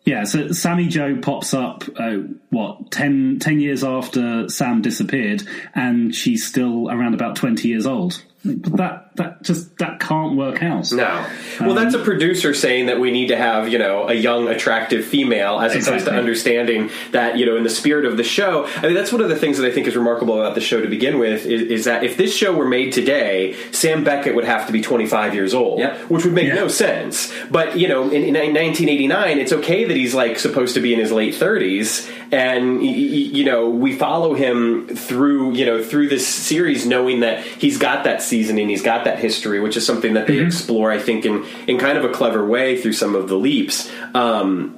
yeah, 0.04 0.24
so 0.24 0.50
Sammy 0.52 0.88
Jo 0.88 1.18
pops 1.20 1.52
up 1.54 1.84
uh, 1.98 2.16
what 2.48 2.90
10, 2.90 3.38
10 3.38 3.60
years 3.60 3.84
after 3.84 4.48
Sam 4.48 4.80
disappeared, 4.82 5.42
and 5.74 6.14
she's 6.14 6.46
still 6.46 6.90
around 6.90 7.14
about 7.14 7.36
twenty 7.36 7.68
years 7.68 7.86
old. 7.86 8.22
But 8.42 8.76
that 8.78 9.10
that 9.16 9.42
just 9.42 9.76
that 9.78 10.00
can't 10.00 10.34
work 10.36 10.62
out. 10.62 10.90
No. 10.92 11.26
Well, 11.60 11.74
that's 11.74 11.94
a 11.94 11.98
um, 11.98 12.04
producer 12.04 12.54
saying 12.54 12.86
that 12.86 12.98
we 12.98 13.10
need 13.10 13.28
to 13.28 13.36
have, 13.36 13.68
you 13.68 13.78
know, 13.78 14.08
a 14.08 14.14
young, 14.14 14.48
attractive 14.48 15.04
female 15.04 15.60
as 15.60 15.74
opposed 15.74 16.06
to 16.06 16.12
understanding 16.12 16.88
that, 17.12 17.36
you 17.36 17.44
know, 17.44 17.56
in 17.58 17.64
the 17.64 17.70
spirit 17.70 18.06
of 18.06 18.16
the 18.16 18.24
show. 18.24 18.64
I 18.76 18.82
mean, 18.82 18.94
that's 18.94 19.12
one 19.12 19.20
of 19.20 19.28
the 19.28 19.36
things 19.36 19.58
that 19.58 19.66
I 19.66 19.70
think 19.72 19.86
is 19.86 19.94
remarkable 19.96 20.40
about 20.40 20.54
the 20.54 20.62
show 20.62 20.80
to 20.80 20.88
begin 20.88 21.18
with 21.18 21.44
is, 21.44 21.62
is 21.62 21.84
that 21.84 22.02
if 22.02 22.16
this 22.16 22.34
show 22.34 22.54
were 22.54 22.66
made 22.66 22.94
today, 22.94 23.56
Sam 23.72 24.04
Beckett 24.04 24.34
would 24.34 24.44
have 24.46 24.66
to 24.68 24.72
be 24.72 24.80
25 24.80 25.34
years 25.34 25.52
old, 25.52 25.80
Yep. 25.80 25.98
which 26.10 26.24
would 26.24 26.32
make 26.32 26.46
Yeah. 26.48 26.54
no 26.54 26.68
sense. 26.68 27.30
But, 27.50 27.76
you 27.78 27.88
know, 27.88 28.04
in, 28.04 28.22
in 28.24 28.34
1989, 28.34 29.38
it's 29.38 29.52
okay 29.52 29.84
that 29.84 29.96
he's, 29.96 30.14
like, 30.14 30.38
supposed 30.38 30.74
to 30.74 30.80
be 30.80 30.94
in 30.94 30.98
his 31.00 31.12
late 31.12 31.34
30s. 31.34 32.10
And, 32.32 32.78
y- 32.78 32.84
y- 32.86 33.30
you 33.32 33.44
know, 33.44 33.68
we 33.68 33.92
follow 33.96 34.34
him 34.34 34.86
through, 34.88 35.54
you 35.54 35.66
know, 35.66 35.82
through 35.82 36.08
this 36.08 36.26
series 36.26 36.86
knowing 36.86 37.20
that 37.20 37.42
he's 37.44 37.76
got 37.76 38.04
that 38.04 38.22
seasoning, 38.30 38.68
he's 38.68 38.82
got 38.82 39.04
that 39.04 39.18
history, 39.18 39.60
which 39.60 39.76
is 39.76 39.84
something 39.84 40.14
that 40.14 40.26
they 40.26 40.38
explore, 40.38 40.90
I 40.90 40.98
think, 40.98 41.26
in, 41.26 41.44
in 41.66 41.78
kind 41.78 41.98
of 41.98 42.04
a 42.04 42.08
clever 42.08 42.46
way 42.46 42.80
through 42.80 42.94
some 42.94 43.14
of 43.14 43.28
the 43.28 43.36
leaps. 43.36 43.90
Um, 44.14 44.76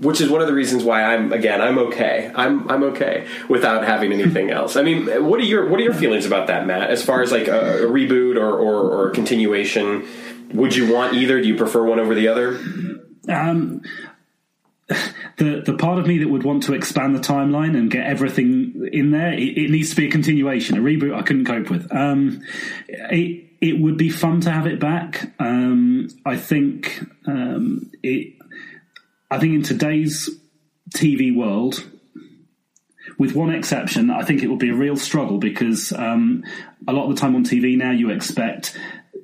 which 0.00 0.20
is 0.20 0.28
one 0.28 0.40
of 0.40 0.48
the 0.48 0.52
reasons 0.52 0.82
why 0.82 1.04
I'm 1.04 1.32
again 1.32 1.60
I'm 1.60 1.78
okay. 1.78 2.32
I'm 2.34 2.68
I'm 2.68 2.82
okay 2.84 3.28
without 3.48 3.84
having 3.84 4.12
anything 4.12 4.50
else. 4.58 4.74
I 4.76 4.82
mean, 4.82 5.06
what 5.24 5.38
are 5.38 5.44
your 5.44 5.68
what 5.68 5.78
are 5.78 5.84
your 5.84 5.94
feelings 5.94 6.26
about 6.26 6.48
that, 6.48 6.66
Matt? 6.66 6.90
As 6.90 7.04
far 7.04 7.22
as 7.22 7.30
like 7.30 7.46
a, 7.46 7.84
a 7.84 7.88
reboot 7.88 8.36
or, 8.36 8.50
or 8.50 8.90
or 8.90 9.10
a 9.10 9.14
continuation, 9.14 10.06
would 10.54 10.74
you 10.74 10.92
want 10.92 11.14
either? 11.14 11.40
Do 11.40 11.46
you 11.46 11.56
prefer 11.56 11.84
one 11.84 12.00
over 12.00 12.16
the 12.16 12.28
other? 12.28 12.56
Um, 13.28 13.82
the 15.38 15.62
the 15.64 15.74
part 15.74 15.98
of 15.98 16.06
me 16.06 16.18
that 16.18 16.28
would 16.28 16.42
want 16.42 16.64
to 16.64 16.74
expand 16.74 17.14
the 17.14 17.20
timeline 17.20 17.76
and 17.76 17.90
get 17.90 18.06
everything 18.06 18.88
in 18.92 19.10
there, 19.10 19.32
it, 19.32 19.58
it 19.58 19.70
needs 19.70 19.90
to 19.90 19.96
be 19.96 20.06
a 20.06 20.10
continuation. 20.10 20.76
A 20.76 20.80
reboot, 20.80 21.14
I 21.14 21.22
couldn't 21.22 21.46
cope 21.46 21.70
with. 21.70 21.92
Um, 21.94 22.42
it 22.88 23.44
it 23.60 23.80
would 23.80 23.96
be 23.96 24.10
fun 24.10 24.40
to 24.42 24.50
have 24.50 24.66
it 24.66 24.80
back. 24.80 25.32
Um, 25.38 26.08
I 26.26 26.36
think 26.36 27.04
um, 27.26 27.90
it. 28.02 28.34
I 29.30 29.38
think 29.38 29.54
in 29.54 29.62
today's 29.62 30.28
TV 30.90 31.34
world, 31.34 31.88
with 33.18 33.34
one 33.34 33.54
exception, 33.54 34.10
I 34.10 34.22
think 34.22 34.42
it 34.42 34.48
would 34.48 34.58
be 34.58 34.70
a 34.70 34.74
real 34.74 34.96
struggle 34.96 35.38
because 35.38 35.92
um, 35.92 36.44
a 36.86 36.92
lot 36.92 37.08
of 37.08 37.14
the 37.14 37.20
time 37.20 37.34
on 37.34 37.44
TV 37.44 37.76
now 37.78 37.92
you 37.92 38.10
expect 38.10 38.76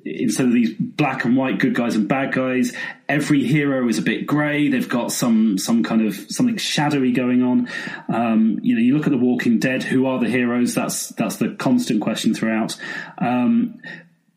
instead 0.05 0.47
of 0.47 0.53
these 0.53 0.73
black 0.73 1.25
and 1.25 1.35
white 1.35 1.59
good 1.59 1.73
guys 1.73 1.95
and 1.95 2.07
bad 2.07 2.33
guys, 2.33 2.73
every 3.07 3.43
hero 3.43 3.87
is 3.87 3.97
a 3.97 4.01
bit 4.01 4.25
grey. 4.25 4.69
They've 4.69 4.87
got 4.87 5.11
some 5.11 5.57
some 5.57 5.83
kind 5.83 6.05
of 6.05 6.15
something 6.29 6.57
shadowy 6.57 7.11
going 7.11 7.43
on. 7.43 7.69
Um, 8.07 8.59
you 8.61 8.75
know, 8.75 8.81
you 8.81 8.95
look 8.95 9.07
at 9.07 9.11
The 9.11 9.17
Walking 9.17 9.59
Dead. 9.59 9.83
Who 9.83 10.05
are 10.05 10.19
the 10.19 10.29
heroes? 10.29 10.73
That's 10.73 11.09
that's 11.09 11.37
the 11.37 11.55
constant 11.55 12.01
question 12.01 12.33
throughout. 12.33 12.77
Um, 13.17 13.81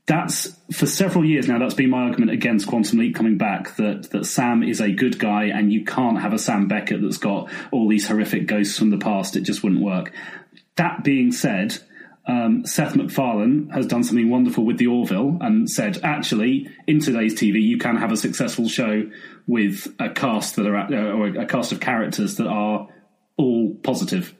that's 0.06 0.56
for 0.72 0.86
several 0.86 1.24
years 1.24 1.46
now. 1.46 1.58
That's 1.58 1.74
been 1.74 1.90
my 1.90 2.02
argument 2.02 2.32
against 2.32 2.66
Quantum 2.66 2.98
Leap 2.98 3.14
coming 3.14 3.38
back. 3.38 3.76
That 3.76 4.10
that 4.10 4.26
Sam 4.26 4.62
is 4.62 4.80
a 4.80 4.90
good 4.90 5.18
guy, 5.18 5.44
and 5.44 5.72
you 5.72 5.84
can't 5.84 6.20
have 6.20 6.32
a 6.32 6.38
Sam 6.38 6.68
Beckett 6.68 7.02
that's 7.02 7.18
got 7.18 7.50
all 7.70 7.88
these 7.88 8.08
horrific 8.08 8.46
ghosts 8.46 8.78
from 8.78 8.90
the 8.90 8.98
past. 8.98 9.36
It 9.36 9.42
just 9.42 9.62
wouldn't 9.62 9.82
work. 9.82 10.12
That 10.76 11.04
being 11.04 11.32
said, 11.32 11.78
um, 12.26 12.64
Seth 12.66 12.94
MacFarlane 12.94 13.70
has 13.70 13.86
done 13.86 14.04
something 14.04 14.30
wonderful 14.30 14.64
with 14.64 14.78
the 14.78 14.86
Orville 14.86 15.38
and 15.40 15.68
said, 15.68 15.98
actually, 16.04 16.68
in 16.86 17.00
today's 17.00 17.34
TV, 17.34 17.60
you 17.60 17.78
can 17.78 17.96
have 17.96 18.12
a 18.12 18.16
successful 18.16 18.68
show 18.68 19.10
with 19.46 19.92
a 19.98 20.08
cast 20.10 20.56
that 20.56 20.66
are 20.66 20.76
uh, 20.76 21.12
or 21.12 21.26
a 21.26 21.46
cast 21.46 21.72
of 21.72 21.80
characters 21.80 22.36
that 22.36 22.46
are 22.46 22.88
all 23.36 23.74
positive. 23.82 24.34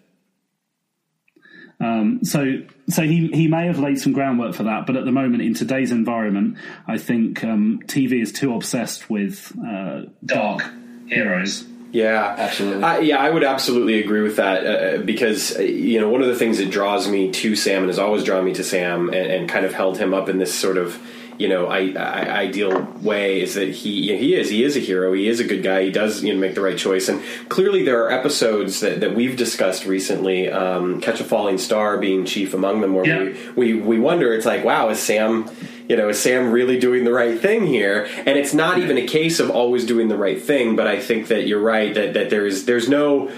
Um, 1.81 2.21
so, 2.23 2.59
so 2.89 3.03
he 3.03 3.27
he 3.33 3.49
may 3.49 3.67
have 3.67 3.81
laid 3.81 4.01
some 4.01 4.13
groundwork 4.13 4.55
for 4.55 4.63
that, 4.65 4.87
but 4.87 4.97
at 4.97 5.05
the 5.05 5.11
moment, 5.11 5.43
in 5.43 5.55
today's 5.55 5.91
environment, 5.91 6.59
I 6.87 6.99
think 6.99 7.43
um, 7.43 7.81
TV 7.87 8.23
is 8.23 8.31
too 8.31 8.55
obsessed 8.55 9.11
with 9.11 9.53
uh, 9.67 10.03
dark 10.25 10.63
heroes. 11.09 11.65
Yeah, 11.93 12.35
absolutely. 12.39 12.83
I, 12.83 12.99
yeah, 13.01 13.19
I 13.19 13.29
would 13.29 13.45
absolutely 13.45 14.03
agree 14.03 14.23
with 14.23 14.37
that 14.37 14.67
uh, 14.67 15.03
because 15.03 15.59
uh, 15.59 15.63
you 15.63 16.01
know 16.01 16.09
one 16.09 16.23
of 16.23 16.29
the 16.29 16.35
things 16.35 16.57
that 16.57 16.71
draws 16.71 17.07
me 17.07 17.31
to 17.33 17.55
Sam 17.55 17.83
and 17.83 17.89
has 17.89 17.99
always 17.99 18.25
drawn 18.25 18.47
me 18.47 18.55
to 18.55 18.65
Sam 18.65 19.09
and, 19.09 19.15
and 19.15 19.49
kind 19.49 19.67
of 19.67 19.75
held 19.75 19.99
him 19.99 20.15
up 20.15 20.31
in 20.31 20.39
this 20.39 20.55
sort 20.55 20.79
of 20.79 20.99
you 21.39 21.51
know 21.51 21.67
I, 21.67 21.93
I, 21.93 22.31
ideal 22.31 22.83
way 23.03 23.43
is 23.43 23.55
that 23.55 23.69
he 23.69 23.91
you 23.91 24.13
know, 24.15 24.19
he 24.19 24.35
is 24.35 24.49
he 24.49 24.65
is 24.65 24.75
a 24.75 24.81
hero 24.81 25.13
he 25.13 25.29
is 25.29 25.39
a 25.39 25.45
good 25.45 25.63
guy 25.63 25.83
he 25.83 25.91
does 25.91 26.23
you 26.23 26.33
know 26.33 26.41
make 26.41 26.55
the 26.55 26.63
right 26.63 26.79
choice 26.79 27.09
and 27.09 27.23
clearly 27.51 27.85
there 27.85 28.03
are 28.05 28.11
episodes 28.11 28.81
that, 28.81 29.01
that 29.01 29.15
we've 29.15 29.37
discussed 29.37 29.85
recently 29.85 30.51
um, 30.51 31.01
Catch 31.01 31.21
a 31.21 31.25
Falling 31.25 31.59
Star 31.59 31.99
being 31.99 32.25
chief 32.25 32.55
among 32.55 32.81
them 32.81 32.95
where 32.95 33.07
yeah. 33.07 33.39
we, 33.55 33.75
we 33.75 33.83
we 33.83 33.99
wonder 33.99 34.33
it's 34.33 34.47
like 34.47 34.65
wow 34.65 34.89
is 34.89 34.99
Sam 34.99 35.51
you 35.93 35.99
know, 35.99 36.09
is 36.09 36.19
Sam 36.19 36.53
really 36.53 36.79
doing 36.79 37.05
the 37.05 37.13
right 37.13 37.39
thing 37.39 37.67
here? 37.67 38.09
And 38.17 38.39
it's 38.39 38.55
not 38.55 38.79
even 38.79 38.97
a 38.97 39.07
case 39.07 39.41
of 39.41 39.51
always 39.51 39.85
doing 39.85 40.09
the 40.09 40.17
right 40.17 40.41
thing, 40.41 40.75
but 40.75 40.87
I 40.87 40.99
think 40.99 41.29
that 41.29 41.47
you're 41.47 41.61
right 41.61 41.93
that, 41.93 42.15
that 42.15 42.31
there's 42.31 42.65
there's 42.65 42.89
no 42.89 43.31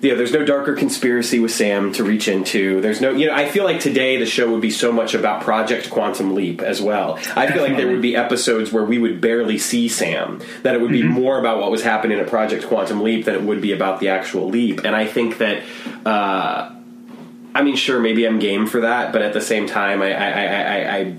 yeah, 0.00 0.14
there's 0.14 0.32
no 0.32 0.44
darker 0.44 0.74
conspiracy 0.74 1.38
with 1.38 1.52
Sam 1.52 1.92
to 1.92 2.02
reach 2.02 2.26
into. 2.26 2.80
There's 2.80 3.00
no, 3.00 3.12
you 3.12 3.28
know, 3.28 3.34
I 3.34 3.48
feel 3.48 3.62
like 3.62 3.78
today 3.78 4.16
the 4.16 4.26
show 4.26 4.50
would 4.50 4.60
be 4.60 4.72
so 4.72 4.90
much 4.90 5.14
about 5.14 5.42
Project 5.42 5.88
Quantum 5.90 6.34
Leap 6.34 6.62
as 6.62 6.82
well. 6.82 7.16
I 7.36 7.46
feel 7.48 7.62
like 7.62 7.76
there 7.76 7.88
would 7.88 8.02
be 8.02 8.16
episodes 8.16 8.72
where 8.72 8.84
we 8.84 8.98
would 8.98 9.20
barely 9.20 9.58
see 9.58 9.88
Sam. 9.88 10.40
That 10.64 10.74
it 10.74 10.80
would 10.80 10.90
be 10.90 11.02
mm-hmm. 11.02 11.12
more 11.12 11.38
about 11.38 11.60
what 11.60 11.70
was 11.70 11.84
happening 11.84 12.18
at 12.18 12.26
Project 12.26 12.66
Quantum 12.66 13.04
Leap 13.04 13.24
than 13.24 13.36
it 13.36 13.42
would 13.42 13.60
be 13.60 13.70
about 13.70 14.00
the 14.00 14.08
actual 14.08 14.48
leap. 14.48 14.80
And 14.84 14.96
I 14.96 15.06
think 15.06 15.38
that. 15.38 15.62
Uh, 16.04 16.74
I 17.54 17.62
mean, 17.62 17.76
sure, 17.76 17.98
maybe 17.98 18.24
I'm 18.24 18.38
game 18.38 18.66
for 18.66 18.82
that, 18.82 19.12
but 19.12 19.22
at 19.22 19.32
the 19.32 19.40
same 19.40 19.66
time, 19.66 20.00
I, 20.00 20.12
I, 20.12 20.28
I, 20.28 20.44
I, 20.44 20.96
I 20.96 21.16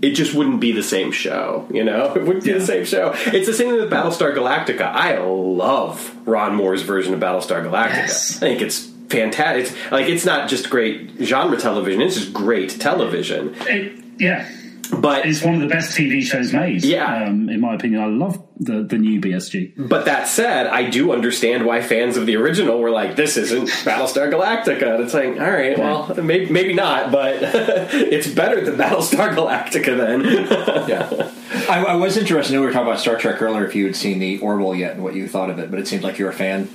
it 0.00 0.10
just 0.10 0.34
wouldn't 0.34 0.60
be 0.60 0.72
the 0.72 0.82
same 0.82 1.12
show, 1.12 1.66
you 1.70 1.84
know? 1.84 2.12
It 2.18 2.24
wouldn't 2.24 2.44
be 2.44 2.50
yeah. 2.50 2.58
the 2.58 2.66
same 2.66 2.84
show. 2.84 3.12
It's 3.14 3.46
the 3.46 3.52
same 3.52 3.68
thing 3.68 3.80
with 3.80 3.90
Battlestar 3.90 4.34
Galactica. 4.34 4.82
I 4.82 5.18
love 5.18 6.14
Ron 6.26 6.54
Moore's 6.54 6.82
version 6.82 7.14
of 7.14 7.20
Battlestar 7.20 7.64
Galactica. 7.64 7.96
Yes. 7.96 8.36
I 8.36 8.40
think 8.40 8.62
it's 8.62 8.86
fantastic. 9.08 9.66
It's, 9.66 9.92
like 9.92 10.08
it's 10.08 10.24
not 10.24 10.48
just 10.48 10.70
great 10.70 11.12
genre 11.20 11.58
television; 11.58 12.00
it's 12.00 12.16
just 12.16 12.32
great 12.32 12.70
television. 12.80 13.54
It, 13.60 14.04
yeah, 14.18 14.50
but 14.90 15.26
it's 15.26 15.42
one 15.42 15.54
of 15.54 15.60
the 15.60 15.66
best 15.66 15.96
TV 15.96 16.22
shows 16.22 16.52
made. 16.52 16.84
Yeah, 16.84 17.26
um, 17.26 17.48
in 17.48 17.60
my 17.60 17.74
opinion, 17.74 18.02
I 18.02 18.06
love 18.06 18.42
the 18.58 18.82
the 18.82 18.98
new 18.98 19.20
BSG. 19.20 19.88
But 19.88 20.04
that 20.06 20.28
said, 20.28 20.66
I 20.66 20.88
do 20.88 21.12
understand 21.12 21.64
why 21.64 21.82
fans 21.82 22.16
of 22.16 22.26
the 22.26 22.36
original 22.36 22.78
were 22.78 22.90
like, 22.90 23.16
"This 23.16 23.36
isn't 23.36 23.68
Battlestar 23.68 24.32
Galactica." 24.32 24.94
And 24.94 25.04
it's 25.04 25.14
like, 25.14 25.40
all 25.40 25.50
right, 25.50 25.78
well, 25.78 26.14
maybe, 26.22 26.50
maybe 26.50 26.72
not, 26.74 27.12
but 27.12 27.36
it's 27.42 28.28
better 28.28 28.64
than 28.64 28.76
Battlestar 28.76 29.34
Galactica 29.34 29.96
then. 29.96 30.24
yeah, 30.88 31.32
I, 31.68 31.84
I, 31.84 31.94
was 31.94 32.16
interested. 32.16 32.52
I 32.52 32.56
know 32.56 32.60
we 32.60 32.66
were 32.66 32.72
talking 32.72 32.88
about 32.88 33.00
Star 33.00 33.16
Trek 33.16 33.40
earlier. 33.42 33.66
If 33.66 33.74
you 33.74 33.86
had 33.86 33.96
seen 33.96 34.18
the 34.18 34.38
Orville 34.40 34.74
yet 34.74 34.94
and 34.94 35.04
what 35.04 35.14
you 35.14 35.28
thought 35.28 35.50
of 35.50 35.58
it, 35.58 35.70
but 35.70 35.78
it 35.78 35.86
seems 35.88 36.02
like 36.02 36.18
you're 36.18 36.30
a 36.30 36.34
fan. 36.34 36.68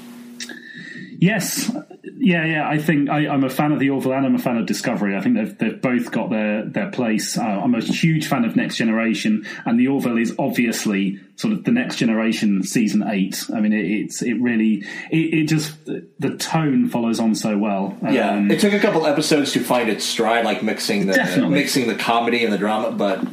Yes, 1.23 1.71
yeah, 2.17 2.45
yeah. 2.45 2.67
I 2.67 2.77
think 2.77 3.09
I, 3.09 3.33
am 3.33 3.45
a 3.45 3.49
fan 3.49 3.71
of 3.71 3.79
the 3.79 3.91
Orville 3.91 4.11
and 4.11 4.25
I'm 4.25 4.35
a 4.35 4.39
fan 4.39 4.57
of 4.57 4.65
Discovery. 4.65 5.15
I 5.15 5.21
think 5.21 5.37
they've 5.37 5.57
they've 5.57 5.81
both 5.81 6.11
got 6.11 6.29
their 6.29 6.65
their 6.65 6.91
place. 6.91 7.37
Uh, 7.37 7.43
I'm 7.43 7.73
a 7.75 7.79
huge 7.79 8.27
fan 8.27 8.43
of 8.43 8.57
Next 8.57 8.75
Generation, 8.75 9.47
and 9.63 9.79
the 9.79 9.87
Orville 9.87 10.17
is 10.17 10.35
obviously 10.37 11.21
sort 11.37 11.53
of 11.53 11.63
the 11.63 11.71
Next 11.71 11.95
Generation 11.95 12.61
season 12.63 13.05
eight. 13.07 13.41
I 13.55 13.61
mean, 13.61 13.71
it, 13.71 13.85
it's 13.85 14.21
it 14.21 14.33
really 14.33 14.83
it, 15.11 15.33
it, 15.33 15.47
just 15.47 15.85
the 15.85 16.35
tone 16.37 16.89
follows 16.89 17.21
on 17.21 17.35
so 17.35 17.57
well. 17.57 17.97
Yeah, 18.01 18.31
um, 18.31 18.51
it 18.51 18.59
took 18.59 18.73
a 18.73 18.79
couple 18.79 19.07
episodes 19.07 19.53
to 19.53 19.61
find 19.61 19.87
its 19.87 20.03
stride, 20.03 20.43
like 20.43 20.61
mixing 20.61 21.07
the 21.07 21.47
mixing 21.49 21.87
the 21.87 21.95
comedy 21.95 22.43
and 22.43 22.51
the 22.51 22.57
drama, 22.57 22.91
but. 22.91 23.25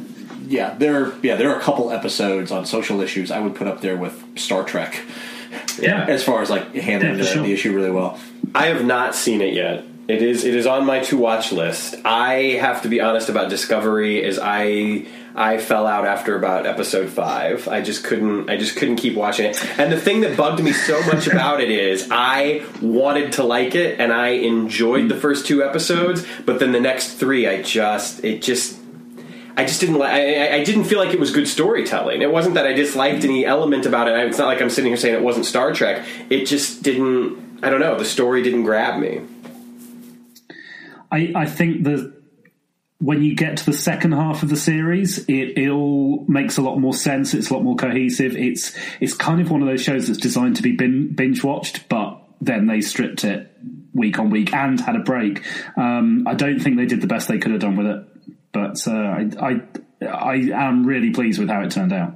Yeah, 0.47 0.73
there. 0.73 1.13
Yeah, 1.23 1.37
there 1.37 1.49
are 1.51 1.57
a 1.57 1.61
couple 1.61 1.91
episodes 1.91 2.51
on 2.51 2.65
social 2.65 2.99
issues 2.99 3.31
I 3.31 3.39
would 3.39 3.55
put 3.55 3.67
up 3.67 3.79
there 3.79 3.95
with 3.95 4.37
Star 4.37 4.65
Trek. 4.65 5.01
Yeah, 5.79 6.05
as 6.07 6.23
far 6.23 6.41
as 6.41 6.49
like 6.49 6.73
handling 6.75 7.11
yeah, 7.11 7.17
the, 7.17 7.25
sure. 7.25 7.43
the 7.43 7.53
issue 7.53 7.73
really 7.73 7.91
well. 7.91 8.19
I 8.53 8.67
have 8.67 8.85
not 8.85 9.15
seen 9.15 9.41
it 9.41 9.53
yet. 9.53 9.85
It 10.07 10.21
is 10.21 10.43
it 10.43 10.55
is 10.55 10.65
on 10.65 10.85
my 10.85 10.99
to 11.01 11.17
watch 11.17 11.51
list. 11.51 11.95
I 12.03 12.57
have 12.59 12.81
to 12.81 12.89
be 12.89 12.99
honest 12.99 13.29
about 13.29 13.49
Discovery. 13.49 14.21
Is 14.21 14.39
I 14.41 15.05
I 15.35 15.57
fell 15.59 15.87
out 15.87 16.05
after 16.05 16.35
about 16.35 16.65
episode 16.65 17.09
five. 17.09 17.67
I 17.67 17.81
just 17.81 18.03
couldn't. 18.03 18.49
I 18.49 18.57
just 18.57 18.75
couldn't 18.75 18.97
keep 18.97 19.15
watching 19.15 19.45
it. 19.45 19.79
And 19.79 19.91
the 19.91 19.99
thing 19.99 20.21
that 20.21 20.35
bugged 20.35 20.61
me 20.61 20.73
so 20.73 21.01
much 21.03 21.27
about 21.31 21.61
it 21.61 21.71
is 21.71 22.07
I 22.11 22.65
wanted 22.81 23.33
to 23.33 23.43
like 23.43 23.75
it, 23.75 23.99
and 23.99 24.11
I 24.11 24.29
enjoyed 24.29 25.07
the 25.07 25.15
first 25.15 25.45
two 25.45 25.63
episodes. 25.63 26.25
But 26.45 26.59
then 26.59 26.71
the 26.71 26.81
next 26.81 27.13
three, 27.13 27.47
I 27.47 27.61
just 27.61 28.23
it 28.25 28.41
just 28.41 28.80
I 29.57 29.65
just 29.65 29.81
didn't 29.81 29.97
like. 29.97 30.13
I, 30.13 30.55
I, 30.57 30.63
didn't 30.63 30.85
feel 30.85 30.99
like 30.99 31.13
it 31.13 31.19
was 31.19 31.31
good 31.31 31.47
storytelling. 31.47 32.21
It 32.21 32.31
wasn't 32.31 32.55
that 32.55 32.65
I 32.65 32.73
disliked 32.73 33.23
any 33.23 33.45
element 33.45 33.85
about 33.85 34.07
it. 34.07 34.15
It's 34.27 34.37
not 34.37 34.47
like 34.47 34.61
I'm 34.61 34.69
sitting 34.69 34.89
here 34.89 34.97
saying 34.97 35.15
it 35.15 35.21
wasn't 35.21 35.45
Star 35.45 35.73
Trek. 35.73 36.05
It 36.29 36.45
just 36.45 36.83
didn't. 36.83 37.59
I 37.63 37.69
don't 37.69 37.79
know. 37.79 37.97
The 37.97 38.05
story 38.05 38.41
didn't 38.41 38.63
grab 38.63 38.99
me. 38.99 39.21
I, 41.11 41.33
I 41.35 41.45
think 41.45 41.83
that 41.83 42.13
when 42.99 43.23
you 43.23 43.35
get 43.35 43.57
to 43.57 43.65
the 43.65 43.73
second 43.73 44.13
half 44.13 44.43
of 44.43 44.49
the 44.49 44.55
series, 44.55 45.17
it, 45.27 45.57
it 45.57 45.69
all 45.69 46.23
makes 46.27 46.57
a 46.57 46.61
lot 46.61 46.77
more 46.77 46.93
sense. 46.93 47.33
It's 47.33 47.49
a 47.49 47.53
lot 47.53 47.63
more 47.63 47.75
cohesive. 47.75 48.37
It's 48.37 48.77
it's 48.99 49.13
kind 49.13 49.41
of 49.41 49.51
one 49.51 49.61
of 49.61 49.67
those 49.67 49.83
shows 49.83 50.07
that's 50.07 50.19
designed 50.19 50.57
to 50.57 50.63
be 50.63 50.71
binge 50.73 51.43
watched, 51.43 51.89
but 51.89 52.21
then 52.39 52.67
they 52.67 52.79
stripped 52.81 53.23
it 53.23 53.51
week 53.93 54.19
on 54.19 54.29
week 54.29 54.53
and 54.53 54.79
had 54.79 54.95
a 54.95 54.99
break. 54.99 55.43
Um, 55.75 56.25
I 56.27 56.35
don't 56.35 56.59
think 56.59 56.77
they 56.77 56.85
did 56.85 57.01
the 57.01 57.07
best 57.07 57.27
they 57.27 57.39
could 57.39 57.51
have 57.51 57.61
done 57.61 57.75
with 57.75 57.87
it, 57.87 58.05
but 58.51 58.87
uh, 58.87 58.91
I, 58.91 59.29
I 59.39 59.61
I 60.05 60.35
am 60.53 60.85
really 60.85 61.11
pleased 61.11 61.39
with 61.39 61.49
how 61.49 61.61
it 61.61 61.71
turned 61.71 61.93
out. 61.93 62.15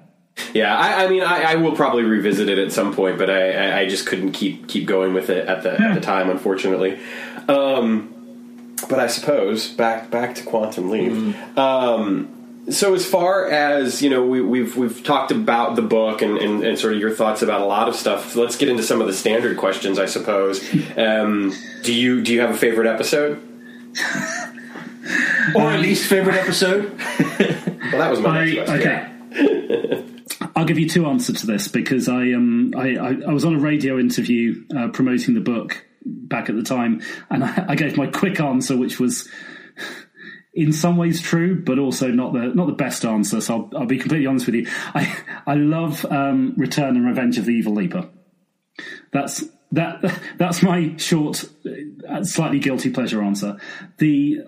Yeah, 0.54 0.76
I, 0.76 1.06
I 1.06 1.08
mean, 1.08 1.24
I, 1.24 1.54
I, 1.54 1.56
will 1.56 1.76
probably 1.76 2.04
revisit 2.04 2.50
it 2.50 2.58
at 2.58 2.72
some 2.74 2.94
point, 2.94 3.18
but 3.18 3.30
I, 3.30 3.82
I, 3.82 3.88
just 3.88 4.06
couldn't 4.06 4.34
keep 4.34 4.68
keep 4.68 4.86
going 4.86 5.14
with 5.14 5.30
it 5.30 5.48
at 5.48 5.64
the 5.64 5.80
at 5.80 5.94
the 5.96 6.02
time, 6.02 6.30
unfortunately. 6.30 7.00
Um, 7.48 8.76
but 8.90 9.00
I 9.00 9.08
suppose 9.08 9.70
back 9.70 10.12
back 10.12 10.36
to 10.36 10.44
Quantum 10.44 10.90
Leap. 10.90 11.12
Mm. 11.12 11.58
Um, 11.58 12.66
so 12.70 12.96
as 12.96 13.06
far 13.06 13.50
as 13.50 14.02
you 14.02 14.10
know, 14.10 14.26
we, 14.26 14.40
have 14.40 14.48
we've, 14.48 14.76
we've 14.76 15.04
talked 15.04 15.32
about 15.32 15.76
the 15.76 15.82
book 15.82 16.22
and, 16.22 16.38
and, 16.38 16.64
and, 16.64 16.80
sort 16.80 16.94
of 16.94 17.00
your 17.00 17.12
thoughts 17.12 17.42
about 17.42 17.62
a 17.62 17.66
lot 17.66 17.88
of 17.88 17.96
stuff. 17.96 18.36
Let's 18.36 18.58
get 18.58 18.70
into 18.70 18.84
some 18.84 19.02
of 19.02 19.08
the 19.08 19.14
standard 19.14 19.58
questions, 19.58 20.00
I 20.00 20.06
suppose. 20.06 20.64
Um, 20.98 21.54
do 21.84 21.94
you 21.94 22.22
do 22.22 22.34
you 22.34 22.42
have 22.42 22.50
a 22.52 22.58
favorite 22.58 22.88
episode? 22.88 23.42
or 25.56 25.72
at 25.72 25.80
least 25.80 26.08
favorite 26.08 26.36
episode? 26.36 26.98
well, 27.20 28.00
that 28.00 28.10
was 28.10 28.20
my 28.20 28.46
next 28.46 28.70
question. 28.70 28.92
Okay. 28.92 29.12
I'll 30.56 30.66
give 30.66 30.80
you 30.80 30.88
two 30.88 31.06
answers 31.06 31.42
to 31.42 31.48
this 31.48 31.68
because 31.68 32.08
I 32.08 32.32
um 32.32 32.74
I, 32.78 32.96
I, 32.96 33.10
I 33.28 33.34
was 33.34 33.44
on 33.44 33.56
a 33.56 33.60
radio 33.60 34.00
interview 34.00 34.64
uh, 34.76 34.88
promoting 34.90 35.34
the 35.34 35.42
book 35.42 35.86
back 36.06 36.50
at 36.50 36.56
the 36.56 36.64
time, 36.64 37.02
and 37.30 37.44
I, 37.44 37.66
I 37.70 37.76
gave 37.76 37.98
my 37.98 38.08
quick 38.08 38.40
answer, 38.40 38.78
which 38.78 39.00
was 39.00 39.28
in 40.54 40.72
some 40.72 40.98
ways 40.98 41.22
true, 41.22 41.62
but 41.62 41.78
also 41.78 42.08
not 42.10 42.34
the 42.34 42.54
not 42.54 42.68
the 42.68 42.74
best 42.74 43.06
answer. 43.06 43.42
So 43.42 43.70
I'll, 43.74 43.82
I'll 43.82 43.86
be 43.86 43.98
completely 43.98 44.28
honest 44.28 44.46
with 44.46 44.56
you. 44.56 44.68
I 44.94 45.16
I 45.46 45.56
love 45.56 46.06
um, 46.06 46.54
Return 46.58 46.96
and 46.96 47.06
Revenge 47.06 47.38
of 47.38 47.46
the 47.46 47.54
Evil 47.54 47.74
Leaper. 47.74 48.10
That's 49.12 49.44
that 49.72 50.20
that's 50.38 50.64
my 50.64 50.96
short, 50.98 51.46
uh, 52.08 52.24
slightly 52.24 52.60
guilty 52.60 52.90
pleasure 52.90 53.22
answer. 53.22 53.58
The 53.98 54.40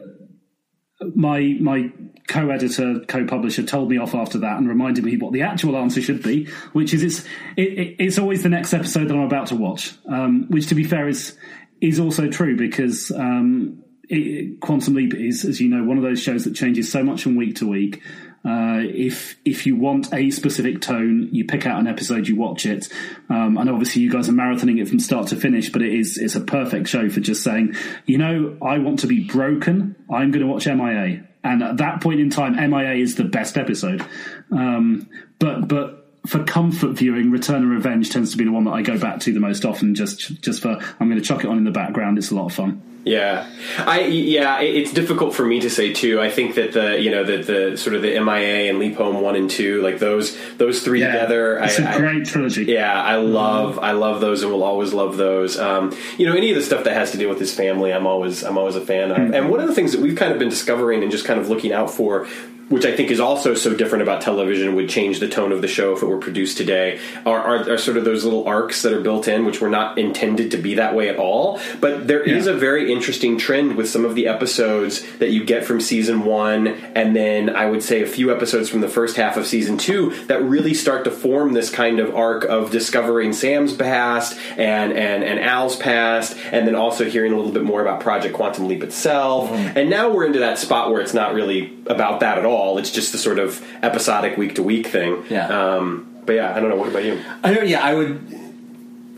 my 1.15 1.57
my 1.59 1.91
co-editor, 2.27 2.99
co-publisher 3.07 3.63
told 3.63 3.89
me 3.89 3.97
off 3.97 4.13
after 4.13 4.37
that 4.39 4.57
and 4.57 4.67
reminded 4.67 5.03
me 5.03 5.17
what 5.17 5.31
the 5.31 5.41
actual 5.41 5.77
answer 5.77 6.01
should 6.01 6.21
be, 6.21 6.45
which 6.73 6.93
is 6.93 7.03
it's 7.03 7.19
it, 7.55 7.95
it's 7.99 8.19
always 8.19 8.43
the 8.43 8.49
next 8.49 8.73
episode 8.73 9.07
that 9.07 9.13
I'm 9.13 9.21
about 9.21 9.47
to 9.47 9.55
watch. 9.55 9.93
Um, 10.07 10.47
which, 10.49 10.67
to 10.67 10.75
be 10.75 10.83
fair, 10.83 11.07
is 11.07 11.37
is 11.81 11.99
also 11.99 12.27
true 12.27 12.57
because 12.57 13.11
um, 13.11 13.83
it, 14.09 14.59
Quantum 14.59 14.95
Leap 14.95 15.13
is, 15.13 15.45
as 15.45 15.61
you 15.61 15.69
know, 15.69 15.83
one 15.83 15.97
of 15.97 16.03
those 16.03 16.21
shows 16.21 16.43
that 16.45 16.55
changes 16.55 16.91
so 16.91 17.03
much 17.03 17.23
from 17.23 17.35
week 17.35 17.57
to 17.57 17.67
week. 17.67 18.01
Uh, 18.45 18.79
if 18.79 19.38
if 19.43 19.65
you 19.65 19.75
want 19.75 20.13
a 20.13 20.31
specific 20.31 20.81
tone, 20.81 21.29
you 21.31 21.45
pick 21.45 21.65
out 21.65 21.79
an 21.79 21.88
episode, 21.88 22.27
you 22.27 22.35
watch 22.35 22.65
it. 22.65 22.88
Um, 23.29 23.57
and 23.57 23.69
obviously, 23.69 24.01
you 24.01 24.11
guys 24.11 24.29
are 24.29 24.33
marathoning 24.33 24.81
it 24.81 24.88
from 24.88 24.99
start 24.99 25.27
to 25.27 25.35
finish, 25.35 25.69
but 25.69 25.81
it 25.81 25.93
is 25.93 26.17
it's 26.17 26.35
a 26.35 26.41
perfect 26.41 26.88
show 26.88 27.09
for 27.09 27.19
just 27.19 27.43
saying, 27.43 27.75
you 28.05 28.17
know, 28.17 28.57
I 28.61 28.77
want 28.77 28.99
to 28.99 29.07
be 29.07 29.25
broken. 29.25 29.95
I'm 30.09 30.31
going 30.31 30.45
to 30.45 30.47
watch 30.47 30.65
MIA, 30.65 31.23
and 31.43 31.63
at 31.63 31.77
that 31.77 32.01
point 32.01 32.19
in 32.19 32.29
time, 32.29 32.55
MIA 32.55 32.93
is 32.93 33.15
the 33.15 33.25
best 33.25 33.57
episode. 33.57 34.05
Um, 34.51 35.09
but 35.39 35.67
but 35.67 36.07
for 36.27 36.43
comfort 36.43 36.93
viewing, 36.93 37.31
Return 37.31 37.63
and 37.63 37.71
Revenge 37.71 38.11
tends 38.11 38.31
to 38.31 38.38
be 38.38 38.43
the 38.43 38.51
one 38.51 38.65
that 38.65 38.71
I 38.71 38.81
go 38.81 38.99
back 38.99 39.19
to 39.21 39.33
the 39.33 39.39
most 39.39 39.65
often. 39.65 39.95
Just 39.95 40.41
just 40.41 40.61
for 40.61 40.77
I'm 40.99 41.09
going 41.09 41.19
to 41.19 41.25
chuck 41.25 41.43
it 41.43 41.47
on 41.47 41.57
in 41.57 41.63
the 41.63 41.71
background. 41.71 42.17
It's 42.17 42.31
a 42.31 42.35
lot 42.35 42.45
of 42.45 42.53
fun. 42.53 42.81
Yeah, 43.07 43.47
I 43.79 44.01
yeah, 44.01 44.59
it's 44.61 44.91
difficult 44.93 45.33
for 45.33 45.45
me 45.45 45.59
to 45.61 45.69
say 45.69 45.93
too. 45.93 46.19
I 46.21 46.29
think 46.29 46.55
that 46.55 46.73
the 46.73 46.99
you 46.99 47.09
know 47.11 47.23
the 47.23 47.37
the 47.37 47.77
sort 47.77 47.95
of 47.95 48.01
the 48.01 48.19
MIA 48.19 48.69
and 48.69 48.79
Leap 48.79 48.95
Home 48.97 49.21
one 49.21 49.35
and 49.35 49.49
two, 49.49 49.81
like 49.81 49.99
those 49.99 50.37
those 50.57 50.83
three 50.83 50.99
Yeah, 51.01 51.11
together. 51.13 51.57
it's 51.59 51.79
I, 51.79 51.93
a 51.93 51.97
great 51.99 52.25
trilogy. 52.25 52.65
Yeah, 52.65 53.01
I 53.01 53.15
love 53.17 53.79
I 53.79 53.91
love 53.93 54.21
those 54.21 54.43
and 54.43 54.51
will 54.51 54.63
always 54.63 54.93
love 54.93 55.17
those. 55.17 55.57
Um, 55.57 55.95
you 56.17 56.25
know, 56.25 56.33
any 56.35 56.49
of 56.49 56.55
the 56.55 56.63
stuff 56.63 56.83
that 56.83 56.93
has 56.93 57.11
to 57.11 57.17
do 57.17 57.29
with 57.29 57.39
his 57.39 57.53
family, 57.53 57.93
I'm 57.93 58.05
always 58.07 58.43
I'm 58.43 58.57
always 58.57 58.75
a 58.75 58.81
fan 58.81 59.11
of. 59.11 59.17
And 59.17 59.49
one 59.49 59.59
of 59.59 59.67
the 59.67 59.75
things 59.75 59.91
that 59.93 60.01
we've 60.01 60.15
kind 60.17 60.31
of 60.31 60.39
been 60.39 60.49
discovering 60.49 61.01
and 61.03 61.11
just 61.11 61.25
kind 61.25 61.39
of 61.39 61.49
looking 61.49 61.71
out 61.73 61.89
for. 61.91 62.27
Which 62.70 62.86
I 62.86 62.93
think 62.95 63.11
is 63.11 63.22
also 63.22 63.53
so 63.53 63.74
different 63.74 64.01
about 64.01 64.22
television, 64.22 64.76
would 64.76 64.89
change 64.89 65.20
the 65.22 65.30
tone 65.30 65.53
of 65.53 65.61
the 65.61 65.70
show 65.70 65.93
if 65.95 66.03
it 66.03 66.05
were 66.05 66.18
produced 66.18 66.57
today. 66.57 66.99
Are, 67.26 67.39
are, 67.39 67.72
are 67.72 67.78
sort 67.78 67.95
of 67.95 68.03
those 68.03 68.26
little 68.26 68.45
arcs 68.45 68.82
that 68.82 68.91
are 68.91 68.99
built 68.99 69.30
in, 69.30 69.45
which 69.45 69.61
were 69.61 69.70
not 69.70 69.97
intended 69.97 70.51
to 70.51 70.57
be 70.57 70.76
that 70.76 70.93
way 70.93 71.07
at 71.07 71.15
all. 71.18 71.61
But 71.80 72.07
there 72.09 72.22
is 72.22 72.45
Yeah. 72.45 72.53
a 72.53 72.55
very 72.57 72.91
interesting 72.91 73.38
trend 73.38 73.78
with 73.78 73.89
some 73.89 74.03
of 74.03 74.15
the 74.15 74.28
episodes 74.28 75.01
that 75.20 75.30
you 75.30 75.45
get 75.45 75.63
from 75.63 75.80
season 75.80 76.26
one, 76.26 76.68
and 76.93 77.15
then 77.15 77.49
I 77.49 77.68
would 77.70 77.84
say 77.84 78.01
a 78.01 78.05
few 78.07 78.34
episodes 78.34 78.68
from 78.70 78.82
the 78.82 78.89
first 78.89 79.15
half 79.15 79.38
of 79.38 79.47
season 79.47 79.78
two 79.78 80.13
that 80.28 80.43
really 80.43 80.74
start 80.74 81.05
to 81.05 81.11
form 81.11 81.53
this 81.53 81.70
kind 81.70 82.01
of 82.01 82.13
arc 82.15 82.43
of 82.43 82.70
discovering 82.72 83.32
Sam's 83.32 83.74
past 83.74 84.38
and 84.57 84.91
and 84.91 85.24
and 85.24 85.39
Al's 85.39 85.78
past, 85.78 86.36
and 86.51 86.68
then 86.68 86.76
also 86.76 87.05
hearing 87.05 87.32
a 87.32 87.38
little 87.38 87.53
bit 87.53 87.63
more 87.63 87.82
about 87.82 88.01
Project 88.01 88.34
Quantum 88.36 88.68
Leap 88.68 88.84
itself. 88.84 89.49
Mm-hmm. 89.49 89.78
And 89.78 89.89
now 89.89 90.09
we're 90.09 90.26
into 90.26 90.39
that 90.39 90.57
spot 90.59 90.91
where 90.91 90.99
it's 90.99 91.13
not 91.13 91.34
really 91.34 91.74
about 91.86 92.20
that 92.20 92.38
at 92.38 92.43
all. 92.45 92.56
It's 92.79 92.91
just 92.91 93.11
the 93.11 93.17
sort 93.17 93.39
of 93.39 93.61
episodic 93.83 94.37
week 94.37 94.55
to 94.55 94.63
week 94.63 94.87
thing. 94.87 95.23
Yeah. 95.29 95.47
Um, 95.47 96.07
but 96.25 96.33
yeah, 96.33 96.55
I 96.55 96.59
don't 96.59 96.69
know. 96.69 96.75
What 96.75 96.89
about 96.89 97.03
you? 97.05 97.21
I 97.43 97.53
know. 97.53 97.61
Yeah, 97.61 97.81
I 97.83 97.93
would. 97.93 98.19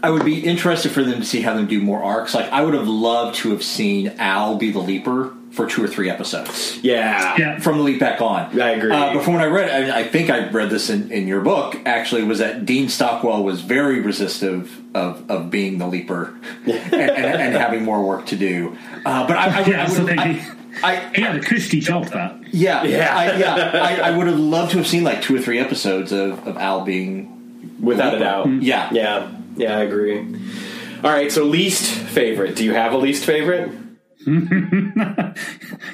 I 0.02 0.10
would 0.12 0.24
be 0.24 0.40
interested 0.40 0.92
for 0.94 1.04
them 1.04 1.20
to 1.20 1.26
see 1.26 1.42
how 1.42 1.54
them 1.56 1.68
do 1.68 1.82
more 1.82 2.02
arcs. 2.02 2.34
Like 2.34 2.50
I 2.52 2.62
would 2.62 2.74
have 2.74 2.88
loved 2.88 3.36
to 3.40 3.52
have 3.52 3.64
seen 3.64 4.08
Al 4.18 4.56
be 4.56 4.72
the 4.72 4.80
leaper 4.80 5.34
for 5.52 5.66
two 5.68 5.84
or 5.84 5.88
three 5.90 6.10
episodes 6.10 6.80
Yeah. 6.84 7.36
Yeah. 7.38 7.60
from 7.60 7.80
the 7.80 7.84
leap 7.84 8.00
back 8.00 8.22
on. 8.22 8.62
I 8.62 8.70
agree. 8.70 8.92
Uh, 8.94 9.16
but 9.16 9.24
from 9.24 9.34
when 9.34 9.42
I 9.44 9.48
read, 9.48 9.90
I, 9.90 10.00
I 10.02 10.04
think 10.04 10.30
I 10.30 10.48
read 10.48 10.70
this 10.70 10.90
in, 10.92 11.12
in 11.12 11.28
your 11.28 11.42
book. 11.42 11.76
Actually, 11.86 12.24
was 12.24 12.38
that 12.40 12.66
Dean 12.66 12.88
Stockwell 12.88 13.44
was 13.44 13.60
very 13.62 14.00
resistive 14.00 14.80
of, 14.96 15.30
of 15.30 15.50
being 15.50 15.80
the 15.80 15.88
leaper 15.88 16.34
and, 16.66 16.94
and, 16.94 16.94
and 17.42 17.56
having 17.58 17.84
more 17.84 18.02
work 18.06 18.28
to 18.28 18.36
do. 18.38 18.78
Uh, 19.06 19.28
but 19.28 19.36
I, 19.36 19.58
I, 19.58 19.60
would- 19.64 19.68
Yeah, 19.68 19.84
I, 19.84 19.90
would- 19.90 20.00
absolutely. 20.38 20.59
I, 20.84 20.98
I, 20.98 21.10
He 21.16 21.22
had 21.22 21.36
a 21.36 21.40
cushy 21.42 21.80
job 21.80 22.06
that. 22.08 22.54
yeah, 22.54 22.84
Yeah. 22.84 23.16
I, 23.18 23.38
yeah. 23.38 23.56
I, 23.84 24.10
I 24.10 24.18
would 24.18 24.28
have 24.28 24.40
loved 24.40 24.72
to 24.72 24.78
have 24.78 24.88
seen 24.88 25.04
like 25.04 25.22
two 25.22 25.36
or 25.36 25.40
three 25.40 25.60
episodes 25.60 26.12
of, 26.12 26.46
of 26.48 26.58
Al 26.58 26.84
being 26.86 27.36
Without 27.82 28.14
a 28.16 28.20
doubt. 28.20 28.48
Yeah. 28.62 28.90
Yeah. 28.92 29.32
Yeah, 29.56 29.78
I 29.78 29.82
agree. 29.84 30.20
All 31.04 31.10
right, 31.12 31.32
so 31.32 31.44
least 31.46 31.86
favorite. 31.94 32.56
Do 32.58 32.64
you 32.66 32.74
have 32.74 32.92
a 32.94 32.98
least 32.98 33.24
favorite? 33.26 33.72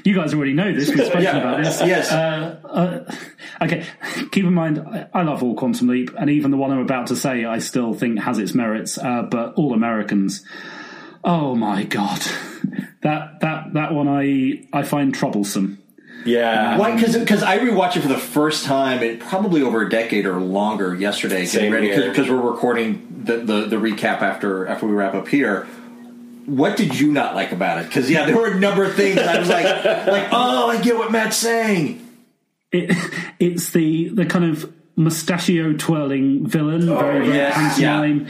You 0.04 0.14
guys 0.16 0.34
already 0.34 0.54
know 0.54 0.72
this. 0.74 0.90
We've 0.90 1.00
spoken 1.06 1.22
Yeah. 1.24 1.38
about 1.38 1.64
this. 1.64 1.80
Yes. 1.82 2.12
Uh, 2.12 3.12
okay, 3.62 3.86
keep 4.32 4.46
in 4.46 4.54
mind, 4.54 4.80
I, 4.80 5.08
I 5.14 5.22
love 5.24 5.42
all 5.44 5.56
Quantum 5.56 5.88
Leap, 5.88 6.12
and 6.18 6.30
even 6.30 6.52
the 6.52 6.58
one 6.58 6.72
I'm 6.72 6.80
about 6.80 7.08
to 7.08 7.16
say, 7.16 7.46
I 7.46 7.60
still 7.60 7.94
think 7.94 8.20
has 8.20 8.38
its 8.40 8.54
merits. 8.54 8.98
Uh, 8.98 9.24
but 9.24 9.54
All 9.56 9.74
Americans, 9.74 10.44
oh 11.24 11.56
my 11.56 11.84
god, 11.84 12.22
that 13.06 13.40
that 13.42 13.74
that 13.74 13.94
one 13.94 14.08
I 14.08 14.66
I 14.74 14.82
find 14.82 15.14
troublesome. 15.14 15.82
Yeah. 16.26 16.72
Um, 16.72 16.80
Why? 16.80 16.96
Because 16.96 17.16
because 17.16 17.44
I 17.44 17.60
rewatched 17.60 17.98
it 17.98 18.02
for 18.02 18.08
the 18.08 18.18
first 18.18 18.66
time 18.66 19.04
in 19.04 19.20
probably 19.20 19.62
over 19.62 19.84
a 19.84 19.90
decade 19.90 20.26
or 20.26 20.40
longer 20.40 20.96
yesterday. 20.96 21.46
Same 21.46 21.72
here. 21.72 22.10
Because 22.10 22.28
we're 22.28 22.42
recording 22.42 23.24
the, 23.26 23.38
the, 23.38 23.66
the 23.68 23.76
recap 23.76 24.22
after 24.22 24.66
after 24.68 24.88
we 24.88 24.94
wrap 24.94 25.14
up 25.14 25.28
here. 25.28 25.68
What 26.48 26.78
did 26.78 27.00
you 27.00 27.12
not 27.12 27.36
like 27.36 27.52
about 27.52 27.80
it? 27.80 27.88
Because 27.88 28.10
yeah, 28.10 28.26
there 28.26 28.38
were 28.38 28.52
a 28.52 28.60
number 28.60 28.84
of 28.84 28.96
things 28.96 29.20
I 29.20 29.40
was 29.40 29.50
like, 29.50 29.66
like, 29.86 30.28
oh, 30.32 30.70
I 30.70 30.82
get 30.82 30.98
what 30.98 31.12
Matt's 31.12 31.38
saying. 31.38 32.02
It, 32.72 32.92
it's 33.40 33.70
the 33.70 34.10
the 34.10 34.26
kind 34.26 34.46
of 34.46 34.74
mustachio 34.96 35.74
twirling 35.74 36.48
villain, 36.48 36.88
very 36.88 37.20
very 37.20 37.30
Oh, 37.30 37.34
yes, 37.34 37.56
pantomime. 37.56 38.28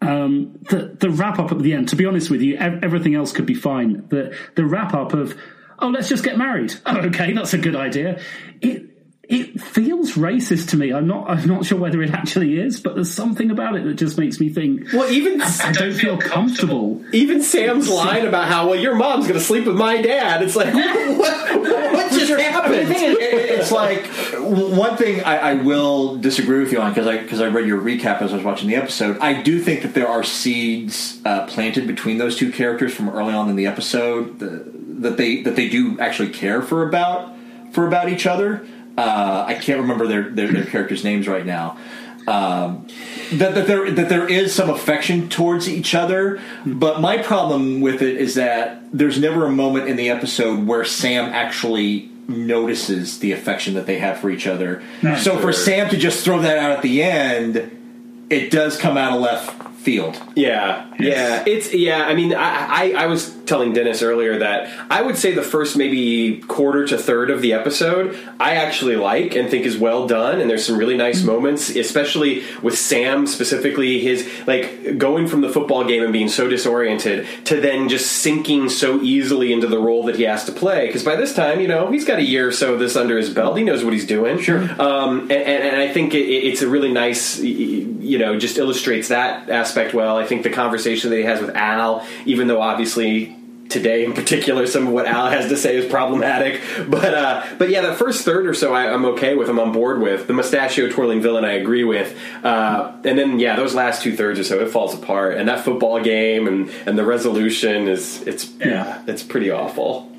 Um, 0.00 0.58
the 0.68 0.96
the 0.98 1.10
wrap 1.10 1.38
up 1.38 1.50
at 1.50 1.58
the 1.58 1.72
end. 1.72 1.88
To 1.88 1.96
be 1.96 2.06
honest 2.06 2.30
with 2.30 2.40
you, 2.40 2.56
ev- 2.56 2.84
everything 2.84 3.14
else 3.14 3.32
could 3.32 3.46
be 3.46 3.54
fine. 3.54 4.06
The 4.08 4.36
the 4.54 4.64
wrap 4.64 4.94
up 4.94 5.12
of 5.12 5.36
oh, 5.78 5.88
let's 5.88 6.08
just 6.08 6.24
get 6.24 6.38
married. 6.38 6.74
Oh, 6.86 6.98
okay, 7.06 7.32
that's 7.32 7.54
a 7.54 7.58
good 7.58 7.76
idea. 7.76 8.20
It 8.60 8.97
it 9.28 9.60
feels 9.60 10.12
racist 10.12 10.70
to 10.70 10.76
me. 10.78 10.90
I'm 10.92 11.06
not 11.06 11.28
I'm 11.28 11.46
not 11.46 11.64
sure 11.66 11.78
whether 11.78 12.02
it 12.02 12.10
actually 12.10 12.58
is, 12.58 12.80
but 12.80 12.94
there's 12.94 13.12
something 13.12 13.50
about 13.50 13.76
it 13.76 13.84
that 13.84 13.94
just 13.94 14.16
makes 14.18 14.40
me 14.40 14.48
think. 14.48 14.92
Well, 14.92 15.10
even 15.12 15.42
I 15.42 15.72
don't 15.72 15.92
feel 15.92 16.16
comfortable. 16.16 17.04
even 17.14 17.42
Sam's 17.42 17.88
line 17.90 18.26
about 18.26 18.48
how 18.48 18.68
well 18.70 18.76
your 18.80 18.94
mom's 18.94 19.26
going 19.26 19.38
to 19.38 19.44
sleep 19.44 19.66
with 19.66 19.76
my 19.76 20.00
dad. 20.00 20.42
It's 20.42 20.56
like 20.56 20.72
what, 20.74 21.60
what 21.60 22.12
just 22.12 22.32
I 22.32 22.36
mean, 22.36 22.44
happened? 22.44 22.90
it- 22.92 23.18
it's 23.58 23.72
like 23.72 24.06
one 24.40 24.96
thing 24.96 25.22
I, 25.24 25.36
I 25.50 25.54
will 25.54 26.16
disagree 26.16 26.60
with 26.60 26.72
you 26.72 26.80
on 26.80 26.92
because 26.92 27.06
I 27.06 27.18
because 27.18 27.40
I 27.40 27.48
read 27.48 27.66
your 27.66 27.80
recap 27.80 28.22
as 28.22 28.32
I 28.32 28.36
was 28.36 28.44
watching 28.44 28.68
the 28.68 28.76
episode. 28.76 29.18
I 29.18 29.42
do 29.42 29.60
think 29.60 29.82
that 29.82 29.94
there 29.94 30.08
are 30.08 30.22
seeds 30.24 31.20
uh, 31.24 31.46
planted 31.46 31.86
between 31.86 32.18
those 32.18 32.36
two 32.36 32.50
characters 32.52 32.94
from 32.94 33.08
early 33.10 33.34
on 33.34 33.48
in 33.50 33.56
the 33.56 33.66
episode 33.66 34.38
the, 34.38 34.64
that 35.00 35.16
they 35.16 35.42
that 35.42 35.56
they 35.56 35.68
do 35.68 35.98
actually 36.00 36.30
care 36.30 36.62
for 36.62 36.88
about 36.88 37.34
for 37.72 37.86
about 37.86 38.08
each 38.08 38.26
other. 38.26 38.66
Uh, 38.98 39.44
I 39.46 39.54
can't 39.54 39.80
remember 39.80 40.08
their, 40.08 40.28
their 40.28 40.50
their 40.50 40.64
characters' 40.64 41.04
names 41.04 41.28
right 41.28 41.46
now. 41.46 41.78
Um, 42.26 42.88
that, 43.34 43.54
that 43.54 43.66
there 43.68 43.90
that 43.92 44.08
there 44.08 44.28
is 44.28 44.52
some 44.52 44.68
affection 44.68 45.28
towards 45.28 45.68
each 45.68 45.94
other, 45.94 46.40
but 46.66 47.00
my 47.00 47.18
problem 47.18 47.80
with 47.80 48.02
it 48.02 48.16
is 48.16 48.34
that 48.34 48.82
there's 48.92 49.18
never 49.20 49.46
a 49.46 49.52
moment 49.52 49.88
in 49.88 49.94
the 49.96 50.10
episode 50.10 50.66
where 50.66 50.84
Sam 50.84 51.26
actually 51.26 52.10
notices 52.26 53.20
the 53.20 53.32
affection 53.32 53.74
that 53.74 53.86
they 53.86 53.98
have 54.00 54.18
for 54.18 54.30
each 54.30 54.48
other. 54.48 54.82
so 55.20 55.38
for 55.38 55.52
Sam 55.52 55.88
to 55.90 55.96
just 55.96 56.24
throw 56.24 56.40
that 56.42 56.58
out 56.58 56.72
at 56.72 56.82
the 56.82 57.02
end, 57.02 58.26
it 58.28 58.50
does 58.50 58.76
come 58.76 58.96
out 58.98 59.14
of 59.14 59.20
left 59.22 59.78
field. 59.78 60.20
Yeah, 60.34 60.92
yeah, 60.98 61.44
it's 61.46 61.72
yeah. 61.72 62.04
I 62.04 62.14
mean, 62.14 62.34
I, 62.34 62.66
I 62.66 63.04
I 63.04 63.06
was 63.06 63.34
telling 63.48 63.72
Dennis 63.72 64.02
earlier 64.02 64.38
that 64.38 64.68
I 64.90 65.02
would 65.02 65.16
say 65.16 65.32
the 65.32 65.42
first 65.42 65.76
maybe 65.76 66.40
quarter 66.42 66.86
to 66.86 66.98
third 66.98 67.30
of 67.30 67.42
the 67.42 67.52
episode 67.52 68.16
I 68.38 68.54
actually 68.54 68.96
like 68.96 69.34
and 69.34 69.50
think 69.50 69.66
is 69.66 69.76
well 69.78 70.06
done, 70.06 70.40
and 70.40 70.48
there's 70.48 70.64
some 70.64 70.76
really 70.76 70.96
nice 70.96 71.22
moments, 71.22 71.70
especially 71.70 72.44
with 72.62 72.78
Sam 72.78 73.26
specifically. 73.26 74.00
His 74.00 74.28
like 74.46 74.98
going 74.98 75.26
from 75.26 75.40
the 75.40 75.48
football 75.48 75.84
game 75.84 76.02
and 76.02 76.12
being 76.12 76.28
so 76.28 76.48
disoriented 76.48 77.26
to 77.46 77.60
then 77.60 77.88
just 77.88 78.12
sinking 78.12 78.68
so 78.68 79.00
easily 79.00 79.52
into 79.52 79.66
the 79.66 79.78
role 79.78 80.04
that 80.04 80.16
he 80.16 80.24
has 80.24 80.44
to 80.44 80.52
play. 80.52 80.86
Because 80.86 81.02
by 81.02 81.16
this 81.16 81.34
time, 81.34 81.60
you 81.60 81.68
know, 81.68 81.90
he's 81.90 82.04
got 82.04 82.18
a 82.18 82.24
year 82.24 82.48
or 82.48 82.52
so 82.52 82.74
of 82.74 82.80
this 82.80 82.96
under 82.96 83.16
his 83.16 83.30
belt. 83.30 83.56
He 83.56 83.64
knows 83.64 83.84
what 83.84 83.92
he's 83.92 84.06
doing. 84.06 84.38
Sure. 84.38 84.60
Um, 84.80 85.22
and, 85.22 85.32
and, 85.32 85.62
and 85.64 85.76
I 85.76 85.92
think 85.92 86.14
it, 86.14 86.24
it's 86.24 86.62
a 86.62 86.68
really 86.68 86.92
nice, 86.92 87.38
you 87.40 88.18
know, 88.18 88.38
just 88.38 88.58
illustrates 88.58 89.08
that 89.08 89.48
aspect 89.50 89.94
well. 89.94 90.16
I 90.16 90.26
think 90.26 90.42
the 90.42 90.50
conversation 90.50 91.10
that 91.10 91.16
he 91.16 91.22
has 91.24 91.40
with 91.40 91.54
Al, 91.56 92.06
even 92.26 92.46
though 92.46 92.60
obviously 92.60 93.37
today 93.68 94.04
in 94.04 94.12
particular 94.12 94.66
some 94.66 94.86
of 94.86 94.92
what 94.92 95.06
Al 95.06 95.28
has 95.30 95.48
to 95.48 95.56
say 95.56 95.76
is 95.76 95.90
problematic. 95.90 96.62
But 96.88 97.12
uh, 97.12 97.44
but 97.58 97.70
yeah, 97.70 97.82
that 97.82 97.98
first 97.98 98.24
third 98.24 98.46
or 98.46 98.54
so 98.54 98.72
I, 98.72 98.84
am 98.84 99.04
okay 99.06 99.34
with. 99.34 99.48
I'm 99.48 99.58
on 99.58 99.72
board 99.72 100.00
with 100.00 100.26
the 100.26 100.32
mustachio 100.32 100.88
twirling 100.88 101.20
villain. 101.20 101.44
I 101.44 101.52
agree 101.52 101.84
with. 101.84 102.16
Uh, 102.42 102.92
and 103.04 103.18
then 103.18 103.38
yeah, 103.38 103.56
those 103.56 103.74
last 103.74 104.02
two 104.02 104.16
thirds 104.16 104.38
or 104.38 104.44
so 104.44 104.60
it 104.60 104.70
falls 104.70 104.94
apart. 104.94 105.36
And 105.36 105.48
that 105.48 105.64
football 105.64 106.00
game 106.00 106.46
and 106.46 106.70
and 106.86 106.98
the 106.98 107.04
resolution 107.04 107.88
is 107.88 108.22
it's 108.26 108.48
yeah, 108.52 108.66
yeah 108.66 109.04
it's 109.06 109.22
pretty 109.22 109.50
awful. 109.50 110.10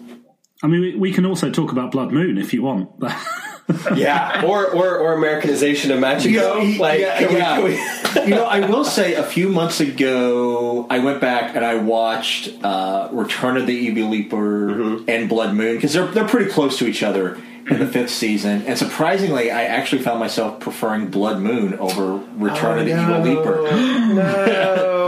I 0.62 0.68
mean, 0.68 0.82
we, 0.82 0.96
we 0.96 1.12
can 1.12 1.26
also 1.26 1.50
talk 1.50 1.72
about 1.72 1.92
Blood 1.92 2.12
Moon 2.12 2.38
if 2.38 2.54
you 2.54 2.62
want. 2.62 2.90
yeah, 3.96 4.44
or, 4.46 4.66
or 4.68 4.98
or 4.98 5.14
Americanization 5.14 5.92
of 5.92 6.00
Machiko. 6.00 6.26
You 6.26 6.40
know, 6.40 6.82
like, 6.82 7.00
yeah, 7.00 7.20
yeah. 7.30 7.60
We, 7.60 7.72
we... 7.72 8.26
you 8.30 8.36
know, 8.36 8.46
I 8.46 8.68
will 8.68 8.86
say 8.86 9.14
a 9.14 9.24
few 9.24 9.50
months 9.50 9.80
ago, 9.80 10.88
I 10.90 11.00
went 11.00 11.22
back 11.22 11.56
and 11.56 11.64
I 11.64 11.76
watched 11.76 12.52
uh, 12.64 13.10
Return 13.12 13.58
of 13.58 13.68
the 13.68 13.74
Evil 13.74 14.10
Leaper 14.10 14.70
mm-hmm. 14.70 15.10
and 15.10 15.30
Blood 15.30 15.56
Moon 15.56 15.76
because 15.76 15.94
they're 15.94 16.08
they're 16.08 16.28
pretty 16.28 16.50
close 16.50 16.80
to 16.80 16.88
each 16.88 17.04
other 17.04 17.40
in 17.70 17.78
the 17.78 17.88
fifth 17.88 18.10
season, 18.10 18.64
and 18.66 18.78
surprisingly, 18.78 19.52
I 19.52 19.66
actually 19.66 20.02
found 20.02 20.20
myself 20.20 20.60
preferring 20.60 21.08
Blood 21.08 21.40
Moon 21.40 21.76
over 21.76 22.24
Return 22.36 22.78
oh, 22.78 22.82
of 22.82 22.86
the 22.88 22.96
no. 22.96 23.20
Evil 23.20 23.36
Leaper. 23.36 23.62
no. 24.16 24.99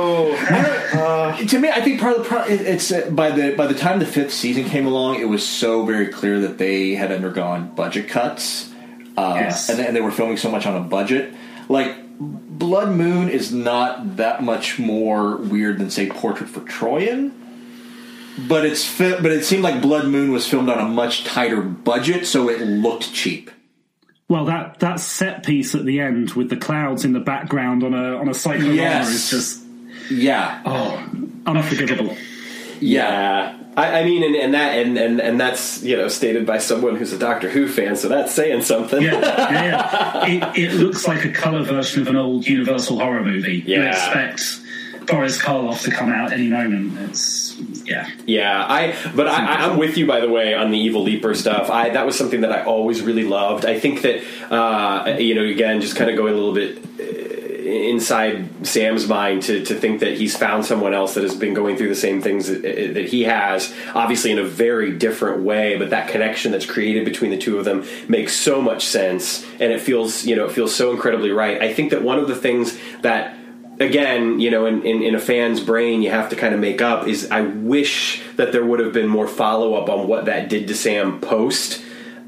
Uh, 0.91 1.37
to 1.37 1.59
me, 1.59 1.69
I 1.69 1.81
think 1.81 1.99
part 1.99 2.17
of 2.17 2.23
the 2.23 2.29
problem 2.29 2.59
it's 2.59 2.91
uh, 2.91 3.09
by 3.11 3.31
the 3.31 3.55
by 3.55 3.67
the 3.67 3.73
time 3.73 3.99
the 3.99 4.05
fifth 4.05 4.33
season 4.33 4.65
came 4.65 4.85
along, 4.85 5.19
it 5.19 5.29
was 5.29 5.47
so 5.47 5.85
very 5.85 6.07
clear 6.07 6.39
that 6.41 6.57
they 6.57 6.95
had 6.95 7.11
undergone 7.11 7.73
budget 7.75 8.09
cuts, 8.09 8.71
uh, 9.17 9.33
yes. 9.37 9.69
and, 9.69 9.79
and 9.79 9.95
they 9.95 10.01
were 10.01 10.11
filming 10.11 10.37
so 10.37 10.51
much 10.51 10.65
on 10.65 10.75
a 10.75 10.81
budget. 10.81 11.33
Like 11.69 11.95
Blood 12.19 12.95
Moon 12.95 13.29
is 13.29 13.53
not 13.53 14.17
that 14.17 14.43
much 14.43 14.79
more 14.79 15.37
weird 15.37 15.79
than 15.79 15.89
say 15.89 16.09
Portrait 16.09 16.49
for 16.49 16.61
Troian 16.61 17.31
but 18.37 18.65
it's 18.65 18.85
fi- 18.85 19.19
but 19.19 19.31
it 19.31 19.43
seemed 19.45 19.63
like 19.63 19.81
Blood 19.81 20.07
Moon 20.07 20.31
was 20.31 20.47
filmed 20.47 20.69
on 20.69 20.79
a 20.79 20.87
much 20.87 21.23
tighter 21.23 21.61
budget, 21.61 22.25
so 22.25 22.49
it 22.49 22.61
looked 22.61 23.13
cheap. 23.13 23.51
Well, 24.27 24.45
that 24.45 24.79
that 24.79 24.99
set 24.99 25.45
piece 25.45 25.75
at 25.75 25.85
the 25.85 25.99
end 25.99 26.31
with 26.31 26.49
the 26.49 26.55
clouds 26.55 27.03
in 27.03 27.13
the 27.13 27.19
background 27.19 27.83
on 27.83 27.93
a 27.93 28.17
on 28.17 28.29
a 28.29 28.33
cyclone 28.33 28.75
yes. 28.75 29.09
is 29.09 29.29
just 29.29 29.60
yeah, 30.09 30.61
oh, 30.65 31.09
unforgivable. 31.45 32.15
Yeah. 32.79 33.57
I, 33.77 34.01
I, 34.01 34.03
mean, 34.03 34.23
and, 34.23 34.35
and 34.35 34.53
that, 34.53 34.77
and, 34.79 34.97
and, 34.97 35.21
and 35.21 35.39
that's 35.39 35.81
you 35.81 35.95
know 35.95 36.09
stated 36.09 36.45
by 36.45 36.57
someone 36.57 36.97
who's 36.97 37.13
a 37.13 37.17
Doctor 37.17 37.49
Who 37.49 37.69
fan, 37.69 37.95
so 37.95 38.09
that's 38.09 38.33
saying 38.33 38.63
something. 38.63 39.01
Yeah, 39.01 39.21
yeah, 39.21 40.25
yeah. 40.25 40.53
It, 40.55 40.57
it, 40.57 40.73
looks 40.73 41.07
like 41.07 41.23
a 41.23 41.31
color 41.31 41.63
version 41.63 42.01
of 42.01 42.09
an 42.09 42.17
old 42.17 42.45
Universal 42.45 42.99
horror 42.99 43.23
movie. 43.23 43.63
Yeah. 43.65 43.77
You 43.77 43.87
expect 43.87 44.61
Boris 45.07 45.41
Karloff 45.41 45.83
to 45.83 45.91
come 45.91 46.11
out 46.11 46.31
any 46.31 46.47
moment. 46.47 46.97
It's 47.09 47.57
yeah, 47.85 48.09
yeah. 48.25 48.65
I 48.67 48.95
but 49.15 49.27
I, 49.27 49.65
am 49.65 49.77
with 49.77 49.97
you 49.97 50.05
by 50.05 50.19
the 50.19 50.29
way 50.29 50.53
on 50.53 50.71
the 50.71 50.77
Evil 50.77 51.03
Leaper 51.03 51.33
stuff. 51.33 51.69
I 51.69 51.89
that 51.89 52.05
was 52.05 52.17
something 52.17 52.41
that 52.41 52.51
I 52.51 52.63
always 52.63 53.01
really 53.01 53.23
loved. 53.23 53.65
I 53.65 53.79
think 53.79 54.01
that 54.01 54.23
uh, 54.51 55.17
you 55.17 55.35
know 55.35 55.43
again 55.43 55.81
just 55.81 55.95
kind 55.95 56.09
of 56.09 56.17
going 56.17 56.33
a 56.33 56.37
little 56.37 56.53
bit 56.53 56.77
uh, 56.77 57.30
inside 57.61 58.65
Sam's 58.65 59.07
mind 59.07 59.43
to, 59.43 59.63
to 59.65 59.75
think 59.75 59.99
that 59.99 60.17
he's 60.17 60.35
found 60.35 60.65
someone 60.65 60.93
else 60.93 61.13
that 61.13 61.23
has 61.23 61.35
been 61.35 61.53
going 61.53 61.77
through 61.77 61.89
the 61.89 61.95
same 61.95 62.21
things 62.21 62.47
that, 62.47 62.61
that, 62.61 63.05
he 63.05 63.23
has, 63.23 63.73
obviously 63.93 64.31
in 64.31 64.39
a 64.39 64.43
very 64.43 64.97
different 64.97 65.43
way, 65.43 65.77
but 65.77 65.89
that 65.91 66.09
connection 66.09 66.51
that's 66.51 66.65
created 66.65 67.05
between 67.05 67.31
the 67.31 67.37
two 67.37 67.57
of 67.57 67.65
them 67.65 67.85
makes 68.07 68.35
so 68.35 68.61
much 68.61 68.85
sense 68.85 69.45
and 69.59 69.71
it 69.71 69.81
feels, 69.81 70.25
you 70.25 70.35
know, 70.35 70.45
it 70.45 70.51
feels 70.51 70.75
so 70.75 70.91
incredibly 70.91 71.31
right. 71.31 71.61
I 71.61 71.73
think 71.73 71.91
that 71.91 72.01
one 72.01 72.19
of 72.19 72.27
the 72.27 72.35
things 72.35 72.77
that 73.01 73.37
again, 73.79 74.39
you 74.39 74.51
know, 74.51 74.65
in, 74.65 74.85
in, 74.85 75.01
in, 75.01 75.15
a 75.15 75.19
fan's 75.19 75.59
brain, 75.59 76.01
you 76.01 76.11
have 76.11 76.29
to 76.29 76.35
kind 76.35 76.53
of 76.53 76.59
make 76.59 76.81
up 76.81 77.07
is 77.07 77.31
I 77.31 77.41
wish 77.41 78.21
that 78.35 78.51
there 78.51 78.63
would 78.63 78.79
have 78.79 78.93
been 78.93 79.07
more 79.07 79.27
follow 79.27 79.73
up 79.75 79.89
on 79.89 80.07
what 80.07 80.25
that 80.25 80.49
did 80.49 80.67
to 80.67 80.75
Sam 80.75 81.19
post 81.19 81.81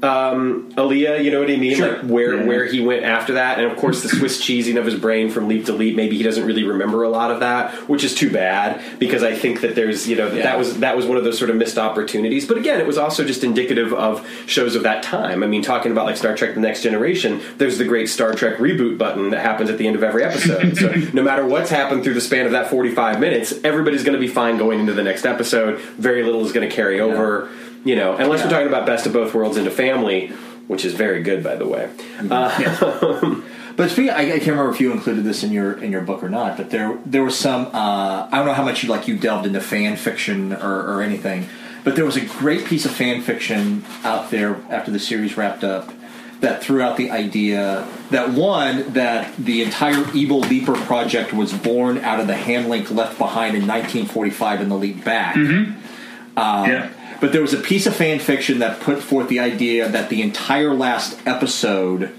um, 0.04 0.72
Alia, 0.76 1.20
you 1.20 1.30
know 1.30 1.40
what 1.40 1.50
I 1.50 1.56
mean? 1.56 1.76
Sure. 1.76 1.96
Like 1.96 2.10
where 2.10 2.36
yeah. 2.36 2.44
where 2.44 2.66
he 2.66 2.80
went 2.80 3.04
after 3.04 3.34
that, 3.34 3.58
and 3.58 3.70
of 3.70 3.78
course 3.78 4.02
the 4.02 4.08
Swiss 4.08 4.40
cheesing 4.40 4.78
of 4.78 4.84
his 4.84 4.94
brain 4.94 5.30
from 5.30 5.48
leap 5.48 5.64
to 5.66 5.72
leap. 5.72 5.96
Maybe 5.96 6.16
he 6.16 6.22
doesn't 6.22 6.44
really 6.44 6.64
remember 6.64 7.02
a 7.02 7.08
lot 7.08 7.30
of 7.30 7.40
that, 7.40 7.72
which 7.88 8.04
is 8.04 8.14
too 8.14 8.30
bad 8.30 8.82
because 8.98 9.22
I 9.22 9.34
think 9.34 9.62
that 9.62 9.74
there's 9.74 10.06
you 10.06 10.16
know 10.16 10.30
yeah. 10.30 10.42
that 10.42 10.58
was 10.58 10.80
that 10.80 10.96
was 10.96 11.06
one 11.06 11.16
of 11.16 11.24
those 11.24 11.38
sort 11.38 11.50
of 11.50 11.56
missed 11.56 11.78
opportunities. 11.78 12.46
But 12.46 12.58
again, 12.58 12.80
it 12.80 12.86
was 12.86 12.98
also 12.98 13.24
just 13.24 13.42
indicative 13.42 13.94
of 13.94 14.28
shows 14.46 14.76
of 14.76 14.82
that 14.82 15.02
time. 15.02 15.42
I 15.42 15.46
mean, 15.46 15.62
talking 15.62 15.90
about 15.90 16.04
like 16.04 16.16
Star 16.16 16.36
Trek: 16.36 16.54
The 16.54 16.60
Next 16.60 16.82
Generation, 16.82 17.40
there's 17.56 17.78
the 17.78 17.84
great 17.84 18.08
Star 18.08 18.34
Trek 18.34 18.58
reboot 18.58 18.98
button 18.98 19.30
that 19.30 19.40
happens 19.40 19.70
at 19.70 19.78
the 19.78 19.86
end 19.86 19.96
of 19.96 20.02
every 20.02 20.22
episode. 20.22 20.76
so 20.76 20.92
no 21.14 21.22
matter 21.22 21.46
what's 21.46 21.70
happened 21.70 22.04
through 22.04 22.14
the 22.14 22.20
span 22.20 22.46
of 22.46 22.52
that 22.52 22.68
45 22.68 23.20
minutes, 23.20 23.54
everybody's 23.64 24.04
going 24.04 24.14
to 24.14 24.20
be 24.20 24.28
fine 24.28 24.58
going 24.58 24.80
into 24.80 24.92
the 24.92 25.02
next 25.02 25.24
episode. 25.24 25.80
Very 25.80 26.22
little 26.22 26.44
is 26.44 26.52
going 26.52 26.68
to 26.68 26.74
carry 26.74 27.00
over. 27.00 27.48
Yeah 27.84 27.94
you 27.94 27.96
know, 27.96 28.16
unless 28.16 28.40
yeah. 28.40 28.46
we're 28.46 28.50
talking 28.50 28.68
about 28.68 28.86
best 28.86 29.06
of 29.06 29.12
both 29.12 29.34
worlds 29.34 29.56
into 29.56 29.70
family, 29.70 30.28
which 30.68 30.84
is 30.84 30.94
very 30.94 31.22
good, 31.22 31.44
by 31.44 31.54
the 31.54 31.66
way. 31.66 31.90
Mm-hmm. 32.18 32.32
Uh, 32.32 33.42
But 33.76 33.90
speaking, 33.90 34.10
I, 34.10 34.34
I, 34.34 34.38
can't 34.38 34.48
remember 34.48 34.70
if 34.70 34.80
you 34.80 34.92
included 34.92 35.24
this 35.24 35.42
in 35.42 35.50
your 35.50 35.72
in 35.82 35.90
your 35.90 36.02
book 36.02 36.22
or 36.22 36.28
not. 36.28 36.56
But 36.56 36.70
there 36.70 36.96
there 37.04 37.24
was 37.24 37.36
some. 37.36 37.66
Uh, 37.66 38.28
I 38.30 38.36
don't 38.36 38.46
know 38.46 38.54
how 38.54 38.64
much 38.64 38.82
you 38.82 38.88
like 38.88 39.08
you 39.08 39.18
delved 39.18 39.46
into 39.46 39.60
fan 39.60 39.96
fiction 39.96 40.52
or, 40.52 40.94
or, 40.94 41.02
anything, 41.02 41.48
but 41.82 41.96
there 41.96 42.04
was 42.04 42.16
a 42.16 42.24
great 42.24 42.66
piece 42.66 42.84
of 42.84 42.92
fan 42.92 43.20
fiction 43.20 43.84
out 44.04 44.30
there 44.30 44.56
after 44.70 44.92
the 44.92 45.00
series 45.00 45.36
wrapped 45.36 45.64
up 45.64 45.92
that 46.40 46.62
threw 46.62 46.82
out 46.82 46.96
the 46.96 47.10
idea 47.10 47.86
that 48.10 48.30
one 48.30 48.92
that 48.92 49.34
the 49.38 49.62
entire 49.62 50.08
Evil 50.14 50.38
Leaper 50.40 50.74
project 50.74 51.32
was 51.32 51.52
born 51.52 51.98
out 51.98 52.20
of 52.20 52.28
the 52.28 52.36
hand 52.36 52.68
link 52.68 52.92
left 52.92 53.18
behind 53.18 53.56
in 53.56 53.66
1945 53.66 54.60
in 54.60 54.68
the 54.68 54.76
leap 54.76 55.04
back. 55.04 55.34
Mm-hmm. 55.34 56.38
Um, 56.38 56.70
yeah 56.70 56.90
but 57.24 57.32
there 57.32 57.40
was 57.40 57.54
a 57.54 57.58
piece 57.58 57.86
of 57.86 57.96
fan 57.96 58.18
fiction 58.18 58.58
that 58.58 58.80
put 58.80 59.02
forth 59.02 59.30
the 59.30 59.40
idea 59.40 59.88
that 59.88 60.10
the 60.10 60.20
entire 60.20 60.74
last 60.74 61.18
episode 61.26 62.12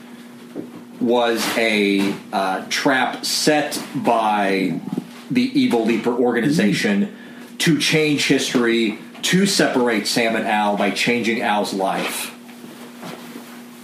was 0.99 1.47
a 1.59 2.15
uh, 2.33 2.65
trap 2.69 3.23
set 3.23 3.79
by 3.93 4.81
the 5.29 5.43
Evil 5.43 5.85
Leaper 5.85 6.09
organization 6.09 7.15
to 7.59 7.77
change 7.77 8.27
history, 8.27 8.97
to 9.21 9.45
separate 9.45 10.07
Sam 10.07 10.35
and 10.35 10.47
Al 10.47 10.75
by 10.75 10.89
changing 10.89 11.43
Al's 11.43 11.71
life. 11.71 12.35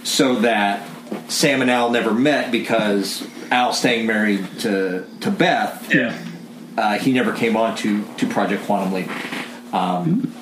So 0.02 0.40
that 0.40 0.84
Sam 1.28 1.62
and 1.62 1.70
Al 1.70 1.92
never 1.92 2.12
met 2.12 2.50
because 2.50 3.24
Al 3.52 3.72
staying 3.72 4.08
married 4.08 4.44
to, 4.62 5.06
to 5.20 5.30
Beth, 5.30 5.94
yeah. 5.94 6.18
Uh, 6.76 6.98
he 6.98 7.12
never 7.12 7.32
came 7.32 7.56
on 7.56 7.76
to, 7.76 8.04
to 8.16 8.26
Project 8.26 8.64
Quantum 8.64 8.92
Leap. 8.92 9.72
Um, 9.72 10.34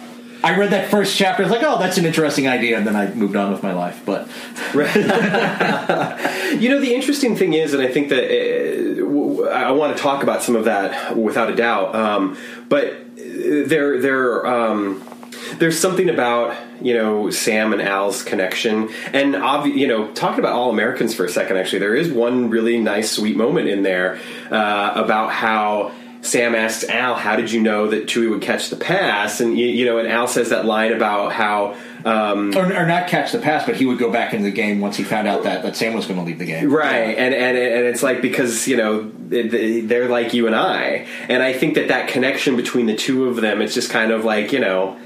I 0.43 0.57
read 0.57 0.71
that 0.71 0.91
first 0.91 1.17
chapter. 1.17 1.43
I 1.43 1.47
was 1.47 1.53
like, 1.53 1.63
oh, 1.65 1.79
that's 1.79 1.99
an 1.99 2.07
interesting 2.07 2.49
idea, 2.49 2.79
and 2.79 2.87
then 2.87 2.97
I 2.97 3.13
moved 3.13 3.37
on 3.37 3.53
with 3.53 3.63
my 3.63 3.73
life. 3.73 4.01
But 4.05 4.27
you 4.75 6.69
know, 6.69 6.81
the 6.81 6.95
interesting 6.95 7.37
thing 7.37 7.53
is, 7.53 7.75
and 7.75 7.83
I 7.83 7.89
think 7.89 8.09
that 8.09 8.25
uh, 8.25 9.49
I 9.49 9.73
want 9.73 9.97
to 9.97 10.03
talk 10.03 10.23
about 10.23 10.43
some 10.43 10.57
of 10.57 10.65
that 10.65 11.17
without 11.17 11.51
a 11.51 11.57
doubt. 11.57 11.95
Um, 11.95 12.39
but 12.69 12.97
there, 13.17 14.01
there, 14.01 14.47
um, 14.47 15.03
there's 15.59 15.79
something 15.79 16.09
about 16.09 16.57
you 16.81 16.95
know 16.95 17.31
Sam 17.31 17.73
and 17.75 17.83
Al's 17.83 18.23
connection, 18.23 18.89
and 19.13 19.35
obvi- 19.35 19.77
you 19.77 19.87
know, 19.87 20.11
talking 20.13 20.39
about 20.39 20.55
All 20.55 20.71
Americans 20.71 21.15
for 21.15 21.25
a 21.25 21.29
second. 21.29 21.59
Actually, 21.59 21.81
there 21.81 21.95
is 21.95 22.11
one 22.11 22.49
really 22.49 22.79
nice, 22.79 23.11
sweet 23.11 23.37
moment 23.37 23.69
in 23.69 23.83
there 23.83 24.19
uh, 24.51 24.93
about 24.95 25.33
how 25.33 25.93
Sam 26.23 26.55
asks 26.55 26.89
Al, 26.89 27.15
"How 27.15 27.37
did 27.37 27.51
you 27.51 27.61
know 27.61 27.89
that 27.89 28.07
Chuey 28.07 28.29
would 28.31 28.43
catch 28.43 28.69
the 28.69 28.77
pass?" 28.77 29.41
And 29.41 29.59
you, 29.59 29.67
you 29.67 29.87
know, 29.87 29.99
and 29.99 30.09
Al 30.09 30.29
says 30.29 30.51
that 30.51 30.67
line 30.67 30.93
about 30.93 31.33
how, 31.33 31.77
um, 32.05 32.57
or, 32.57 32.65
or, 32.75 32.87
not 32.87 33.09
catch 33.09 33.33
the 33.33 33.39
pass, 33.39 33.65
but 33.65 33.77
he 33.77 33.87
would 33.87 33.99
go 33.99 34.11
back 34.11 34.35
into 34.35 34.45
the 34.45 34.51
game 34.51 34.81
once 34.81 34.97
he 34.97 35.05
found 35.05 35.27
out 35.27 35.45
that, 35.45 35.63
that 35.63 35.77
Sam 35.77 35.95
was 35.95 36.07
going 36.07 36.19
to 36.19 36.25
leave 36.25 36.39
the 36.39 36.47
game, 36.47 36.71
right? 36.71 37.17
And 37.17 37.35
and 37.35 37.57
and 37.57 37.87
it's 37.87 38.03
like 38.03 38.21
because 38.21 38.69
you 38.69 38.77
know 38.77 39.11
they're 39.29 40.09
like 40.09 40.35
you 40.35 40.47
and 40.47 40.55
I, 40.55 41.07
and 41.29 41.43
I 41.43 41.53
think 41.53 41.75
that 41.75 41.89
that 41.89 42.09
connection 42.09 42.57
between 42.57 42.87
the 42.87 42.97
two 42.97 43.29
of 43.29 43.37
them, 43.37 43.63
it's 43.63 43.75
just 43.75 43.91
kind 43.91 44.11
of 44.11 44.25
like 44.25 44.53
you 44.53 44.61
know 44.61 44.99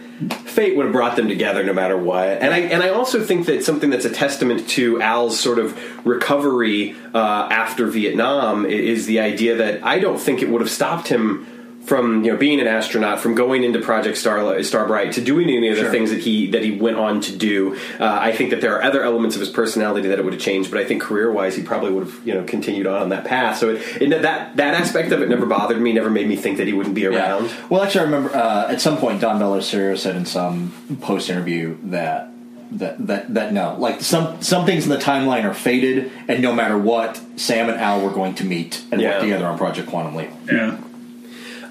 fate 0.46 0.76
would 0.76 0.86
have 0.86 0.92
brought 0.92 1.16
them 1.16 1.28
together 1.28 1.62
no 1.62 1.72
matter 1.72 1.96
what. 1.96 2.28
And 2.28 2.54
I 2.54 2.60
and 2.60 2.82
I 2.82 2.90
also 2.90 3.22
think 3.22 3.46
that 3.46 3.64
something 3.64 3.90
that's 3.90 4.04
a 4.04 4.10
testament 4.10 4.68
to 4.70 5.00
Al's 5.00 5.38
sort 5.38 5.58
of 5.58 6.06
recovery 6.06 6.96
uh, 7.12 7.48
after 7.50 7.86
Vietnam 7.86 8.64
is 8.66 9.06
the 9.06 9.20
idea 9.20 9.56
that 9.56 9.84
I 9.84 9.98
don't 9.98 10.18
think 10.18 10.42
it 10.42 10.48
would 10.48 10.60
have 10.60 10.70
stopped 10.70 11.08
him 11.08 11.46
from 11.84 12.24
you 12.24 12.32
know 12.32 12.38
being 12.38 12.60
an 12.60 12.66
astronaut, 12.66 13.20
from 13.20 13.34
going 13.34 13.62
into 13.62 13.80
Project 13.80 14.16
Star 14.16 14.62
Starbright 14.62 15.12
to 15.12 15.20
doing 15.20 15.48
any 15.50 15.68
of 15.68 15.76
the 15.76 15.82
sure. 15.82 15.90
things 15.90 16.10
that 16.10 16.20
he 16.20 16.48
that 16.48 16.62
he 16.62 16.72
went 16.72 16.96
on 16.96 17.20
to 17.22 17.36
do. 17.36 17.76
Uh, 18.00 18.18
I 18.20 18.32
think 18.32 18.50
that 18.50 18.60
there 18.60 18.74
are 18.76 18.82
other 18.82 19.02
elements 19.02 19.36
of 19.36 19.40
his 19.40 19.50
personality 19.50 20.08
that 20.08 20.18
it 20.18 20.24
would 20.24 20.32
have 20.32 20.42
changed, 20.42 20.70
but 20.70 20.80
I 20.80 20.84
think 20.84 21.02
career 21.02 21.30
wise, 21.30 21.56
he 21.56 21.62
probably 21.62 21.92
would 21.92 22.04
have 22.04 22.26
you 22.26 22.34
know 22.34 22.44
continued 22.44 22.86
on, 22.86 23.02
on 23.02 23.08
that 23.10 23.24
path. 23.24 23.58
So 23.58 23.70
it, 23.70 24.02
it, 24.02 24.22
that 24.22 24.56
that 24.56 24.74
aspect 24.74 25.12
of 25.12 25.22
it 25.22 25.28
never 25.28 25.46
bothered 25.46 25.80
me, 25.80 25.92
never 25.92 26.10
made 26.10 26.26
me 26.26 26.36
think 26.36 26.58
that 26.58 26.66
he 26.66 26.72
wouldn't 26.72 26.94
be 26.94 27.06
around. 27.06 27.46
Yeah. 27.46 27.66
Well, 27.68 27.82
actually, 27.82 28.00
I 28.00 28.04
remember 28.04 28.34
uh, 28.34 28.68
at 28.70 28.80
some 28.80 28.96
point 28.96 29.20
Don 29.20 29.40
Bellisario 29.40 29.96
said 29.98 30.16
in 30.16 30.26
some 30.26 30.98
post 31.02 31.28
interview 31.28 31.76
that 31.84 32.30
that 32.72 33.06
that 33.06 33.34
that 33.34 33.52
no, 33.52 33.76
like 33.78 34.00
some 34.00 34.40
some 34.42 34.66
things 34.66 34.84
in 34.84 34.90
the 34.90 34.96
timeline 34.96 35.44
are 35.44 35.54
faded, 35.54 36.10
and 36.28 36.42
no 36.42 36.52
matter 36.52 36.76
what, 36.76 37.20
Sam 37.36 37.68
and 37.68 37.78
Al 37.78 38.00
were 38.02 38.10
going 38.10 38.34
to 38.36 38.44
meet 38.44 38.82
and 38.90 39.00
yeah. 39.00 39.10
work 39.10 39.20
together 39.20 39.46
on 39.46 39.58
Project 39.58 39.88
Quantum 39.88 40.14
Leap. 40.14 40.30
Yeah. 40.50 40.78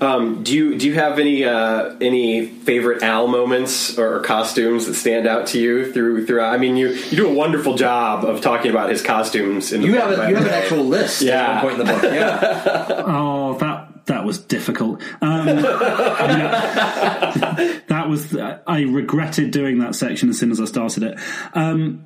Um, 0.03 0.43
do 0.43 0.53
you 0.53 0.77
do 0.77 0.85
you 0.87 0.93
have 0.95 1.17
any 1.19 1.43
uh, 1.45 1.95
any 2.01 2.45
favorite 2.47 3.01
Al 3.03 3.27
moments 3.27 3.97
or 3.97 4.19
costumes 4.21 4.85
that 4.87 4.95
stand 4.95 5.25
out 5.27 5.47
to 5.47 5.59
you 5.59 5.91
through 5.93 6.25
throughout? 6.25 6.53
I 6.53 6.57
mean, 6.57 6.75
you 6.77 6.89
you 6.89 7.17
do 7.17 7.27
a 7.29 7.33
wonderful 7.33 7.75
job 7.75 8.25
of 8.25 8.41
talking 8.41 8.69
about 8.71 8.89
his 8.89 9.01
costumes. 9.01 9.71
In 9.71 9.81
the 9.81 9.87
You 9.87 9.93
book, 9.93 10.01
have 10.03 10.11
a, 10.11 10.17
by 10.17 10.29
you 10.29 10.35
have 10.35 10.45
an 10.45 10.51
actual 10.53 10.83
list 10.83 11.21
Yeah. 11.21 11.41
at 11.59 11.63
one 11.63 11.75
point 11.77 11.81
in 11.81 11.87
the 11.87 11.93
book. 11.93 12.03
Yeah. 12.13 13.03
Oh, 13.05 13.57
that 13.59 14.05
that 14.07 14.25
was 14.25 14.39
difficult. 14.39 15.01
Um, 15.21 15.47
yeah. 15.47 15.63
that 17.87 18.09
was. 18.09 18.35
I 18.35 18.81
regretted 18.81 19.51
doing 19.51 19.79
that 19.79 19.95
section 19.95 20.29
as 20.29 20.37
soon 20.39 20.51
as 20.51 20.59
I 20.59 20.65
started 20.65 21.03
it. 21.03 21.19
Um, 21.53 22.05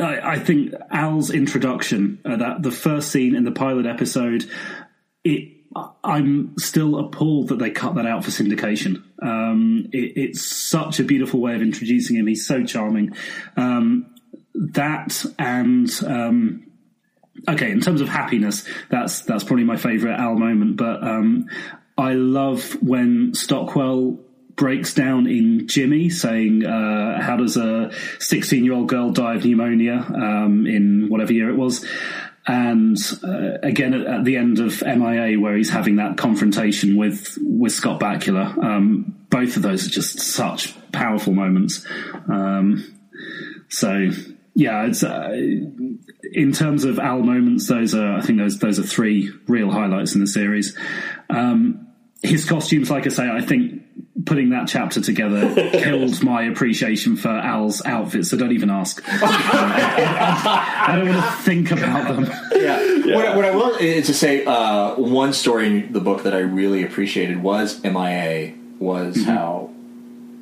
I, 0.00 0.32
I 0.34 0.38
think 0.38 0.74
Al's 0.90 1.30
introduction, 1.30 2.18
uh, 2.24 2.36
that 2.36 2.62
the 2.62 2.70
first 2.70 3.10
scene 3.10 3.34
in 3.34 3.44
the 3.44 3.52
pilot 3.52 3.86
episode, 3.86 4.44
it. 5.24 5.48
I'm 6.04 6.54
still 6.58 6.98
appalled 6.98 7.48
that 7.48 7.58
they 7.58 7.70
cut 7.70 7.94
that 7.94 8.06
out 8.06 8.24
for 8.24 8.30
syndication. 8.30 9.02
Um, 9.22 9.88
it, 9.92 10.12
it's 10.16 10.44
such 10.44 11.00
a 11.00 11.04
beautiful 11.04 11.40
way 11.40 11.54
of 11.54 11.62
introducing 11.62 12.16
him. 12.16 12.26
He's 12.26 12.46
so 12.46 12.64
charming. 12.64 13.12
Um, 13.56 14.14
that 14.54 15.24
and 15.38 15.90
um, 16.06 16.66
okay, 17.48 17.70
in 17.70 17.80
terms 17.80 18.00
of 18.00 18.08
happiness, 18.08 18.66
that's 18.90 19.22
that's 19.22 19.44
probably 19.44 19.64
my 19.64 19.76
favourite 19.76 20.18
Al 20.18 20.36
moment. 20.36 20.76
But 20.76 21.02
um, 21.02 21.46
I 21.96 22.14
love 22.14 22.76
when 22.82 23.34
Stockwell 23.34 24.18
breaks 24.54 24.92
down 24.94 25.26
in 25.26 25.66
Jimmy, 25.68 26.10
saying, 26.10 26.64
uh, 26.64 27.20
"How 27.20 27.36
does 27.36 27.56
a 27.56 27.92
16 28.18 28.64
year 28.64 28.74
old 28.74 28.88
girl 28.88 29.10
die 29.10 29.36
of 29.36 29.44
pneumonia 29.44 29.94
um, 30.14 30.66
in 30.66 31.08
whatever 31.08 31.32
year 31.32 31.48
it 31.48 31.56
was?" 31.56 31.84
And 32.46 32.96
uh, 33.22 33.58
again, 33.62 33.94
at, 33.94 34.06
at 34.06 34.24
the 34.24 34.36
end 34.36 34.58
of 34.58 34.82
MIA, 34.82 35.38
where 35.38 35.56
he's 35.56 35.70
having 35.70 35.96
that 35.96 36.16
confrontation 36.16 36.96
with 36.96 37.38
with 37.40 37.72
Scott 37.72 38.00
Bakula, 38.00 38.56
um, 38.62 39.16
both 39.30 39.56
of 39.56 39.62
those 39.62 39.86
are 39.86 39.90
just 39.90 40.18
such 40.18 40.74
powerful 40.92 41.32
moments. 41.32 41.86
Um, 42.28 42.98
so 43.68 44.10
yeah, 44.54 44.86
it's 44.86 45.02
uh, 45.02 45.30
in 45.32 46.52
terms 46.52 46.84
of 46.84 46.98
Al 46.98 47.20
moments, 47.20 47.68
those 47.68 47.94
are 47.94 48.16
I 48.16 48.20
think 48.20 48.38
those 48.38 48.58
those 48.58 48.78
are 48.78 48.84
three 48.84 49.30
real 49.46 49.70
highlights 49.70 50.14
in 50.14 50.20
the 50.20 50.26
series. 50.26 50.76
Um, 51.30 51.88
his 52.22 52.44
costumes, 52.44 52.90
like 52.90 53.06
I 53.06 53.10
say, 53.10 53.28
I 53.28 53.40
think 53.40 53.81
putting 54.26 54.50
that 54.50 54.68
chapter 54.68 55.00
together 55.00 55.54
killed 55.72 56.22
my 56.22 56.42
appreciation 56.42 57.16
for 57.16 57.28
Al's 57.28 57.82
outfits. 57.84 58.30
So 58.30 58.36
don't 58.36 58.52
even 58.52 58.70
ask. 58.70 59.02
I 59.06 60.94
don't 60.96 61.08
want 61.08 61.24
to 61.24 61.42
think 61.42 61.70
about 61.70 62.08
them. 62.14 62.24
yeah. 62.54 63.14
What, 63.14 63.26
I- 63.26 63.36
what 63.36 63.44
I 63.44 63.50
will 63.54 63.74
is 63.76 64.06
to 64.06 64.14
say 64.14 64.44
uh, 64.44 64.94
one 64.96 65.32
story 65.32 65.66
in 65.66 65.92
the 65.92 66.00
book 66.00 66.22
that 66.24 66.34
I 66.34 66.38
really 66.40 66.82
appreciated 66.84 67.42
was 67.42 67.82
MIA 67.82 68.54
was 68.78 69.24
how 69.24 69.61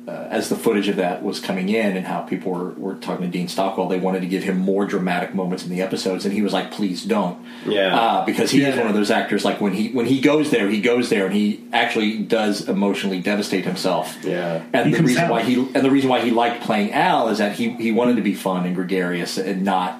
uh, 0.07 0.27
as 0.31 0.49
the 0.49 0.55
footage 0.55 0.87
of 0.87 0.95
that 0.95 1.21
was 1.23 1.39
coming 1.39 1.69
in 1.69 1.95
and 1.95 2.07
how 2.07 2.21
people 2.21 2.51
were, 2.51 2.69
were 2.71 2.95
talking 2.95 3.23
to 3.25 3.31
Dean 3.31 3.47
Stockwell, 3.47 3.87
they 3.87 3.99
wanted 3.99 4.21
to 4.21 4.27
give 4.27 4.43
him 4.43 4.57
more 4.57 4.85
dramatic 4.85 5.35
moments 5.35 5.63
in 5.63 5.69
the 5.69 5.79
episodes, 5.81 6.25
and 6.25 6.33
he 6.33 6.41
was 6.41 6.51
like, 6.53 6.71
"Please 6.71 7.05
don't," 7.05 7.37
Yeah. 7.67 7.95
uh, 7.95 8.25
because 8.25 8.49
he 8.49 8.63
is 8.63 8.75
one 8.75 8.87
of 8.87 8.95
those 8.95 9.11
actors. 9.11 9.45
Like 9.45 9.61
when 9.61 9.73
he 9.73 9.89
when 9.89 10.07
he 10.07 10.19
goes 10.19 10.49
there, 10.49 10.67
he 10.69 10.81
goes 10.81 11.09
there, 11.09 11.27
and 11.27 11.35
he 11.35 11.63
actually 11.71 12.17
does 12.17 12.67
emotionally 12.67 13.19
devastate 13.21 13.63
himself. 13.65 14.17
Yeah. 14.23 14.63
and 14.73 14.89
You 14.89 14.97
the 14.97 15.03
reason 15.03 15.21
tell. 15.23 15.31
why 15.31 15.43
he 15.43 15.55
and 15.55 15.85
the 15.85 15.91
reason 15.91 16.09
why 16.09 16.21
he 16.21 16.31
liked 16.31 16.63
playing 16.63 16.93
Al 16.93 17.29
is 17.29 17.37
that 17.37 17.53
he 17.53 17.69
he 17.73 17.91
wanted 17.91 18.15
to 18.15 18.23
be 18.23 18.33
fun 18.33 18.65
and 18.65 18.75
gregarious 18.75 19.37
and 19.37 19.63
not 19.63 19.99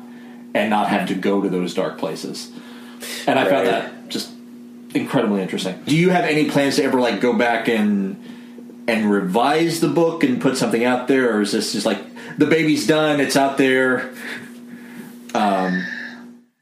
and 0.55 0.69
not 0.71 0.87
have 0.89 1.07
to 1.09 1.15
go 1.15 1.41
to 1.41 1.47
those 1.49 1.73
dark 1.75 1.97
places. 1.99 2.49
And 3.27 3.37
I 3.37 3.45
found 3.47 3.67
that 3.67 4.09
just 4.09 4.31
incredibly 4.95 5.41
interesting. 5.41 5.79
Do 5.85 5.95
you 5.95 6.09
have 6.09 6.25
any 6.25 6.49
plans 6.49 6.75
to 6.77 6.83
ever 6.83 6.99
like 6.99 7.21
go 7.21 7.33
back 7.33 7.67
and 7.69 8.17
and 8.87 9.11
revise 9.11 9.79
the 9.79 9.87
book 9.87 10.23
and 10.23 10.41
put 10.41 10.57
something 10.57 10.83
out 10.83 11.07
there, 11.07 11.35
or 11.35 11.41
is 11.41 11.51
this 11.51 11.73
just 11.73 11.85
like 11.85 11.99
the 12.37 12.45
baby's 12.45 12.87
done, 12.87 13.19
it's 13.19 13.35
out 13.35 13.57
there? 13.57 14.13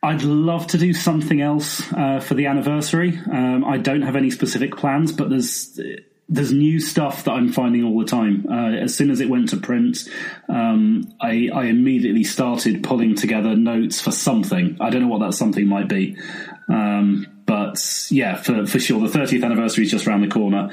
I'd 0.02 0.24
love 0.24 0.68
to 0.68 0.78
do 0.78 0.94
something 0.94 1.42
else 1.42 1.92
uh, 1.94 2.20
for 2.20 2.34
the 2.34 2.46
anniversary. 2.46 3.20
Um, 3.32 3.66
I 3.66 3.78
don't 3.78 4.02
have 4.04 4.16
any 4.16 4.32
specific 4.32 4.78
plans, 4.78 5.12
but 5.12 5.30
there's 5.30 5.80
there's 6.32 6.52
new 6.52 6.80
stuff 6.80 7.24
that 7.24 7.32
I'm 7.32 7.52
finding 7.52 7.84
all 7.84 8.00
the 8.00 8.06
time. 8.06 8.46
Uh, 8.50 8.76
as 8.76 8.96
soon 8.96 9.10
as 9.10 9.20
it 9.20 9.30
went 9.30 9.50
to 9.50 9.58
print, 9.58 10.08
um, 10.48 11.12
I, 11.20 11.50
I 11.52 11.66
immediately 11.66 12.24
started 12.24 12.84
pulling 12.84 13.16
together 13.16 13.56
notes 13.56 14.00
for 14.00 14.12
something. 14.12 14.78
I 14.80 14.92
don't 14.92 15.02
know 15.02 15.08
what 15.08 15.22
that 15.22 15.34
something 15.34 15.68
might 15.68 15.88
be. 15.88 16.18
Um, 16.70 17.26
but 17.50 17.84
yeah, 18.12 18.36
for, 18.36 18.68
for 18.68 18.80
sure, 18.80 19.02
the 19.02 19.18
30th 19.18 19.44
anniversary 19.44 19.84
is 19.84 19.90
just 19.90 20.06
around 20.06 20.22
the 20.22 20.28
corner. 20.28 20.70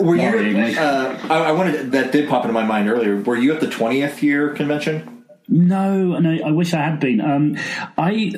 Were 0.00 0.16
you? 0.16 0.56
Uh, 0.78 1.20
I, 1.28 1.50
I 1.50 1.52
wanted 1.52 1.92
that 1.92 2.10
did 2.10 2.26
pop 2.26 2.44
into 2.44 2.54
my 2.54 2.64
mind 2.64 2.88
earlier. 2.88 3.20
Were 3.20 3.36
you 3.36 3.52
at 3.52 3.60
the 3.60 3.68
twentieth 3.68 4.22
year 4.22 4.54
convention? 4.54 5.26
No, 5.46 6.18
no, 6.18 6.38
I 6.42 6.52
wish 6.52 6.72
I 6.72 6.80
had 6.80 7.00
been. 7.00 7.20
Um, 7.20 7.58
I, 7.98 8.32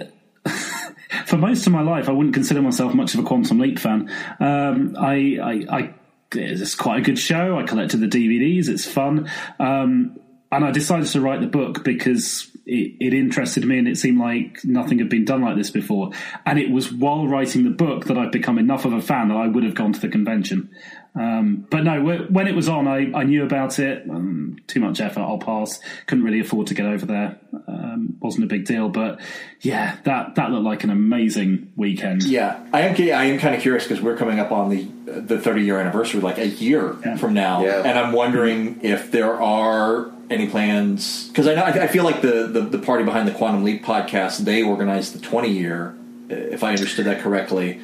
for 1.27 1.37
most 1.37 1.69
of 1.69 1.73
my 1.73 1.83
life, 1.83 2.09
I 2.09 2.13
wouldn't 2.13 2.35
consider 2.35 2.61
myself 2.61 2.95
much 2.95 3.15
of 3.15 3.21
a 3.21 3.23
Quantum 3.23 3.61
Leap 3.61 3.79
fan. 3.79 4.11
Um, 4.41 4.97
I, 4.99 5.39
I, 5.41 5.77
I, 5.79 5.95
it's 6.33 6.75
quite 6.75 6.99
a 6.99 7.03
good 7.03 7.19
show. 7.19 7.61
I 7.61 7.63
collected 7.63 7.99
the 7.99 8.09
DVDs. 8.09 8.69
It's 8.69 8.87
fun. 8.87 9.31
Um, 9.61 10.19
and 10.51 10.65
I 10.65 10.73
decided 10.73 11.07
to 11.07 11.21
write 11.21 11.43
the 11.43 11.47
book 11.47 11.85
because 11.85 12.51
it, 12.69 12.97
it 13.01 13.15
interested 13.15 13.65
me 13.65 13.79
and 13.79 13.89
it 13.89 13.97
seemed 13.97 14.19
like 14.21 14.61
nothing 14.65 14.99
had 14.99 15.09
been 15.09 15.25
done 15.25 15.43
like 15.43 15.57
this 15.57 15.71
before. 15.71 16.11
And 16.47 16.59
it 16.59 16.71
was 16.71 16.93
while 16.93 17.27
writing 17.27 17.65
the 17.65 17.71
book 17.71 18.05
that 18.07 18.19
I'd 18.19 18.31
become 18.33 18.59
enough 18.59 18.85
of 18.85 18.93
a 18.93 19.01
fan 19.01 19.29
that 19.29 19.37
I 19.37 19.49
would 19.49 19.65
have 19.65 19.75
gone 19.75 19.93
to 19.95 20.01
the 20.01 20.09
convention. 20.09 20.71
Um, 21.15 21.67
but 21.71 21.83
no, 21.83 22.01
when 22.31 22.47
it 22.47 22.55
was 22.55 22.69
on, 22.69 22.87
I, 22.87 23.11
I 23.13 23.25
knew 23.25 23.43
about 23.43 23.79
it. 23.81 24.09
Um, 24.09 24.59
too 24.69 24.79
much 24.79 25.01
effort, 25.01 25.21
I'll 25.21 25.39
pass. 25.39 25.81
Couldn't 26.07 26.23
really 26.25 26.39
afford 26.41 26.69
to 26.69 26.75
get 26.75 26.87
over 26.87 27.07
there. 27.07 27.39
Um, 27.67 28.17
wasn't 28.21 28.45
a 28.45 28.47
big 28.47 28.67
deal, 28.67 28.89
but 28.89 29.19
yeah, 29.61 29.97
that 30.05 30.37
that 30.37 30.51
looked 30.53 30.65
like 30.65 30.85
an 30.85 30.91
amazing 30.91 31.73
weekend. 31.77 32.23
Yeah, 32.25 32.61
I 32.73 32.83
am. 32.83 32.95
I 32.95 33.25
am 33.25 33.39
kind 33.41 33.55
of 33.57 33.63
curious 33.63 33.85
because 33.85 34.01
we're 34.03 34.17
coming 34.17 34.39
up 34.39 34.53
on 34.53 34.69
the 34.71 34.83
the 35.11 35.41
30 35.41 35.63
year 35.63 35.81
anniversary, 35.81 36.21
like 36.21 36.39
a 36.39 36.47
year 36.47 36.95
Yeah. 37.05 37.17
from 37.17 37.33
now, 37.35 37.65
Yeah. 37.65 37.83
and 37.85 37.99
I'm 37.99 38.13
wondering 38.13 38.81
if 38.83 39.11
there 39.11 39.35
are 39.41 40.13
any 40.31 40.49
plans 40.49 41.29
because 41.29 41.47
I 41.47 41.55
know 41.55 41.63
I 41.63 41.85
I 41.85 41.87
feel 41.87 42.05
like 42.05 42.21
the, 42.21 42.47
the 42.47 42.61
the 42.61 42.79
party 42.79 43.05
behind 43.05 43.29
the 43.29 43.33
Quantum 43.33 43.65
Leap 43.65 43.85
podcast 43.85 44.39
they 44.39 44.63
organized 44.63 45.15
the 45.15 45.21
20 45.21 45.51
year, 45.51 45.97
if 46.29 46.63
I 46.63 46.71
understood 46.71 47.07
that 47.07 47.21
correctly. 47.21 47.81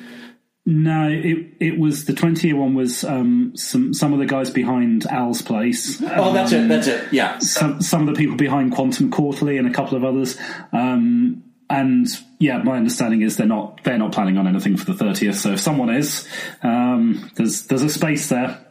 No, 0.66 1.09
it 1.11 1.47
it 1.61 1.79
was 1.79 2.07
the 2.07 2.15
twenty 2.15 2.49
year 2.49 2.57
one 2.57 2.75
was 2.75 3.05
um, 3.05 3.53
some 3.55 3.93
some 3.93 4.15
of 4.15 4.19
the 4.19 4.25
guys 4.25 4.49
behind 4.49 5.07
Al's 5.07 5.43
Place. 5.43 6.01
Oh, 6.03 6.33
that's 6.33 6.53
it. 6.53 6.69
That's 6.69 6.87
it. 6.87 7.12
Yeah. 7.12 7.39
some 7.39 7.83
some 7.83 8.09
of 8.09 8.15
the 8.15 8.19
people 8.19 8.37
behind 8.37 8.73
Quantum 8.73 9.11
Quarterly 9.11 9.59
and 9.59 9.69
a 9.69 9.73
couple 9.73 9.95
of 9.99 10.05
others. 10.05 10.39
Um, 10.73 11.45
and 11.69 12.07
yeah, 12.39 12.59
my 12.59 12.77
understanding 12.79 13.21
is 13.21 13.37
they're 13.37 13.47
not 13.47 13.85
they're 13.85 13.99
not 13.99 14.12
planning 14.12 14.39
on 14.39 14.47
anything 14.47 14.79
for 14.79 14.87
the 14.87 14.95
thirtieth. 14.95 15.39
So 15.39 15.53
if 15.53 15.61
someone 15.61 15.91
is, 15.91 16.27
um, 16.62 17.31
there's 17.35 17.65
there's 17.65 17.83
a 17.83 17.91
space 17.91 18.31
there. 18.31 18.64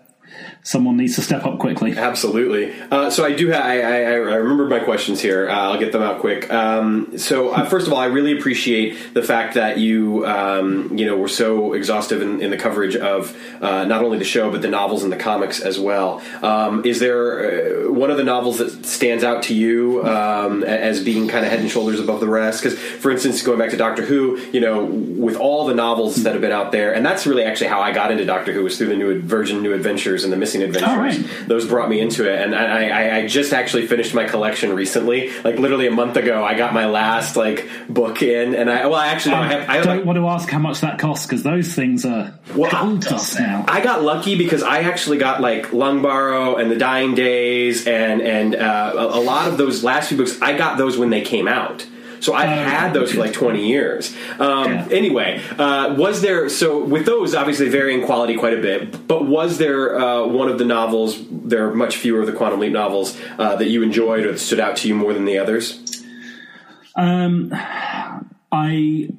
Someone 0.65 0.95
needs 0.95 1.15
to 1.15 1.21
step 1.21 1.45
up 1.45 1.59
quickly. 1.59 1.97
Absolutely. 1.97 2.73
Uh, 2.89 3.09
so 3.09 3.25
I 3.25 3.33
do. 3.33 3.51
Ha- 3.51 3.59
I, 3.59 3.81
I, 3.81 3.97
I 3.99 4.13
remembered 4.15 4.69
my 4.69 4.79
questions 4.79 5.19
here. 5.19 5.49
Uh, 5.49 5.53
I'll 5.53 5.77
get 5.77 5.91
them 5.91 6.01
out 6.01 6.21
quick. 6.21 6.49
Um, 6.51 7.17
so 7.17 7.49
uh, 7.49 7.65
first 7.65 7.85
of 7.85 7.91
all, 7.91 7.99
I 7.99 8.05
really 8.05 8.37
appreciate 8.37 9.13
the 9.13 9.21
fact 9.21 9.55
that 9.55 9.77
you, 9.77 10.25
um, 10.25 10.97
you 10.97 11.05
know, 11.05 11.17
were 11.17 11.27
so 11.27 11.73
exhaustive 11.73 12.21
in, 12.21 12.41
in 12.41 12.49
the 12.49 12.57
coverage 12.57 12.95
of 12.95 13.37
uh, 13.61 13.83
not 13.83 14.03
only 14.03 14.17
the 14.17 14.23
show 14.23 14.49
but 14.49 14.61
the 14.61 14.69
novels 14.69 15.03
and 15.03 15.11
the 15.11 15.17
comics 15.17 15.59
as 15.59 15.77
well. 15.77 16.21
Um, 16.41 16.85
is 16.85 16.99
there 16.99 17.87
uh, 17.87 17.91
one 17.91 18.09
of 18.09 18.15
the 18.15 18.23
novels 18.23 18.59
that 18.59 18.85
stands 18.85 19.25
out 19.25 19.43
to 19.43 19.53
you 19.53 20.01
um, 20.05 20.63
as 20.63 21.03
being 21.03 21.27
kind 21.27 21.43
of 21.45 21.51
head 21.51 21.59
and 21.59 21.69
shoulders 21.69 21.99
above 21.99 22.21
the 22.21 22.29
rest? 22.29 22.63
Because, 22.63 22.79
for 22.79 23.11
instance, 23.11 23.41
going 23.41 23.59
back 23.59 23.71
to 23.71 23.77
Doctor 23.77 24.03
Who, 24.03 24.37
you 24.53 24.61
know, 24.61 24.85
with 24.85 25.35
all 25.35 25.65
the 25.65 25.75
novels 25.75 26.23
that 26.23 26.31
have 26.31 26.41
been 26.41 26.53
out 26.53 26.71
there, 26.71 26.93
and 26.93 27.05
that's 27.05 27.27
really 27.27 27.43
actually 27.43 27.67
how 27.67 27.81
I 27.81 27.91
got 27.91 28.11
into 28.11 28.23
Doctor 28.23 28.53
Who 28.53 28.63
was 28.63 28.77
through 28.77 28.87
the 28.87 28.95
new 28.95 29.21
Virgin 29.21 29.61
New 29.61 29.73
Adventures 29.73 30.23
and 30.23 30.31
the 30.31 30.37
Missing 30.53 30.63
Adventures. 30.63 31.19
Right. 31.19 31.47
Those 31.47 31.67
brought 31.67 31.89
me 31.89 31.99
into 31.99 32.29
it, 32.31 32.41
and 32.41 32.55
I, 32.55 32.87
I, 32.87 33.17
I 33.17 33.27
just 33.27 33.53
actually 33.53 33.87
finished 33.87 34.13
my 34.13 34.25
collection 34.25 34.73
recently. 34.73 35.31
Like 35.41 35.57
literally 35.57 35.87
a 35.87 35.91
month 35.91 36.17
ago, 36.17 36.43
I 36.43 36.55
got 36.55 36.73
my 36.73 36.85
last 36.85 37.35
like 37.35 37.67
book 37.89 38.21
in, 38.21 38.55
and 38.55 38.69
I 38.69 38.85
well, 38.85 38.95
I 38.95 39.07
actually 39.07 39.35
I 39.35 39.47
have, 39.47 39.69
I 39.69 39.77
don't 39.77 39.97
like, 39.97 40.05
want 40.05 40.17
to 40.17 40.27
ask 40.27 40.49
how 40.49 40.59
much 40.59 40.81
that 40.81 40.99
costs 40.99 41.25
because 41.25 41.43
those 41.43 41.73
things 41.73 42.05
are 42.05 42.33
Well, 42.55 42.71
gold 42.71 43.01
dust 43.01 43.39
now. 43.39 43.65
I 43.67 43.81
got 43.81 44.03
lucky 44.03 44.37
because 44.37 44.63
I 44.63 44.81
actually 44.81 45.17
got 45.17 45.41
like 45.41 45.67
Lungbarrow 45.67 46.59
and 46.59 46.69
The 46.69 46.77
Dying 46.77 47.15
Days 47.15 47.87
and 47.87 48.21
and 48.21 48.55
uh, 48.55 48.93
a, 48.95 49.19
a 49.19 49.21
lot 49.21 49.47
of 49.47 49.57
those 49.57 49.83
last 49.83 50.09
few 50.09 50.17
books. 50.17 50.41
I 50.41 50.57
got 50.57 50.77
those 50.77 50.97
when 50.97 51.09
they 51.09 51.21
came 51.21 51.47
out. 51.47 51.85
So 52.23 52.33
I've 52.33 52.47
had 52.49 52.93
those 52.93 53.11
for 53.11 53.19
like 53.19 53.33
20 53.33 53.67
years. 53.67 54.15
Um, 54.39 54.71
Yeah. 54.71 54.87
Anyway, 54.91 55.41
uh, 55.59 55.93
was 55.95 56.21
there, 56.21 56.47
so 56.47 56.81
with 56.83 57.05
those, 57.05 57.35
obviously 57.35 57.67
vary 57.67 57.93
in 57.93 58.05
quality 58.05 58.35
quite 58.37 58.53
a 58.53 58.61
bit, 58.61 59.07
but 59.07 59.25
was 59.25 59.57
there 59.57 59.99
uh, 59.99 60.25
one 60.25 60.47
of 60.47 60.57
the 60.57 60.63
novels, 60.65 61.19
there 61.29 61.67
are 61.67 61.75
much 61.75 61.97
fewer 61.97 62.21
of 62.21 62.27
the 62.27 62.31
Quantum 62.31 62.59
Leap 62.61 62.71
novels, 62.71 63.19
uh, 63.37 63.55
that 63.57 63.67
you 63.67 63.83
enjoyed 63.83 64.25
or 64.25 64.31
that 64.31 64.39
stood 64.39 64.59
out 64.59 64.77
to 64.77 64.87
you 64.87 64.95
more 64.95 65.13
than 65.13 65.25
the 65.25 65.37
others? 65.37 65.81
Um, 66.95 67.51
I 68.51 69.09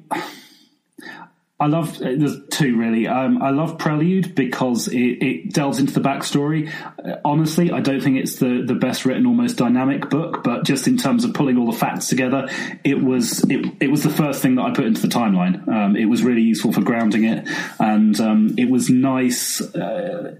I 1.57 1.67
love 1.67 2.01
uh, 2.01 2.11
there's 2.17 2.35
two 2.51 2.75
really. 2.77 3.07
Um, 3.07 3.41
I 3.41 3.51
love 3.51 3.77
Prelude 3.77 4.35
because 4.35 4.89
it, 4.89 4.97
it, 4.97 5.53
delves 5.53 5.79
into 5.79 5.93
the 5.93 6.01
backstory. 6.01 6.69
Uh, 6.99 7.15
honestly, 7.23 7.71
I 7.71 7.79
don't 7.79 8.01
think 8.01 8.17
it's 8.17 8.39
the, 8.39 8.61
the 8.67 8.73
best 8.73 9.05
written 9.05 9.25
or 9.25 9.33
most 9.33 9.53
dynamic 9.53 10.09
book, 10.09 10.43
but 10.43 10.65
just 10.65 10.85
in 10.85 10.97
terms 10.97 11.23
of 11.23 11.33
pulling 11.33 11.57
all 11.57 11.71
the 11.71 11.77
facts 11.77 12.09
together, 12.09 12.49
it 12.83 13.01
was 13.01 13.49
it, 13.49 13.73
it 13.79 13.89
was 13.89 14.03
the 14.03 14.09
first 14.09 14.41
thing 14.41 14.55
that 14.55 14.63
I 14.63 14.73
put 14.73 14.83
into 14.83 15.01
the 15.01 15.07
timeline. 15.07 15.65
Um, 15.69 15.95
it 15.95 16.07
was 16.07 16.23
really 16.23 16.41
useful 16.41 16.73
for 16.73 16.81
grounding 16.81 17.23
it, 17.23 17.47
and 17.79 18.19
um, 18.19 18.55
it 18.57 18.69
was 18.69 18.89
nice. 18.89 19.61
Uh, 19.61 20.35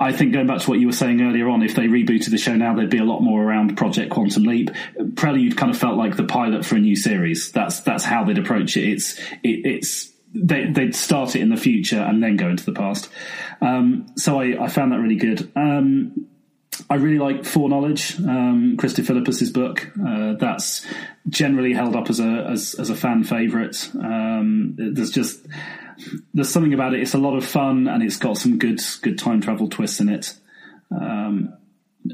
I 0.00 0.10
think 0.10 0.32
going 0.32 0.48
back 0.48 0.62
to 0.62 0.68
what 0.68 0.80
you 0.80 0.88
were 0.88 0.92
saying 0.92 1.20
earlier 1.20 1.48
on, 1.48 1.62
if 1.62 1.76
they 1.76 1.86
rebooted 1.86 2.30
the 2.30 2.38
show 2.38 2.56
now, 2.56 2.74
there'd 2.74 2.90
be 2.90 2.98
a 2.98 3.04
lot 3.04 3.20
more 3.20 3.40
around 3.40 3.76
Project 3.76 4.10
Quantum 4.10 4.42
Leap. 4.42 4.72
Prelude 5.14 5.56
kind 5.56 5.70
of 5.70 5.78
felt 5.78 5.96
like 5.96 6.16
the 6.16 6.24
pilot 6.24 6.66
for 6.66 6.74
a 6.74 6.80
new 6.80 6.96
series. 6.96 7.52
That's 7.52 7.78
that's 7.82 8.02
how 8.02 8.24
they'd 8.24 8.38
approach 8.38 8.76
it. 8.76 8.90
It's 8.90 9.16
it, 9.44 9.64
it's 9.64 10.15
they, 10.44 10.66
would 10.66 10.94
start 10.94 11.36
it 11.36 11.42
in 11.42 11.48
the 11.48 11.56
future 11.56 12.00
and 12.00 12.22
then 12.22 12.36
go 12.36 12.48
into 12.48 12.64
the 12.64 12.72
past. 12.72 13.08
Um, 13.60 14.06
so 14.16 14.40
I, 14.40 14.64
I, 14.64 14.68
found 14.68 14.92
that 14.92 15.00
really 15.00 15.16
good. 15.16 15.50
Um, 15.56 16.26
I 16.90 16.96
really 16.96 17.18
like 17.18 17.44
Foreknowledge, 17.44 18.18
um, 18.20 18.76
Krista 18.76 19.04
Philippus's 19.04 19.50
book. 19.50 19.90
Uh, 20.06 20.34
that's 20.34 20.86
generally 21.28 21.72
held 21.72 21.96
up 21.96 22.10
as 22.10 22.20
a 22.20 22.46
as, 22.50 22.74
as 22.74 22.90
a 22.90 22.94
fan 22.94 23.24
favorite. 23.24 23.90
Um, 23.94 24.74
there's 24.76 25.10
just 25.10 25.46
there's 26.34 26.50
something 26.50 26.74
about 26.74 26.94
it. 26.94 27.00
It's 27.00 27.14
a 27.14 27.18
lot 27.18 27.36
of 27.36 27.44
fun 27.44 27.88
and 27.88 28.02
it's 28.02 28.18
got 28.18 28.36
some 28.36 28.58
good 28.58 28.80
good 29.02 29.18
time 29.18 29.40
travel 29.40 29.68
twists 29.68 30.00
in 30.00 30.08
it. 30.08 30.34
Um, 30.90 31.54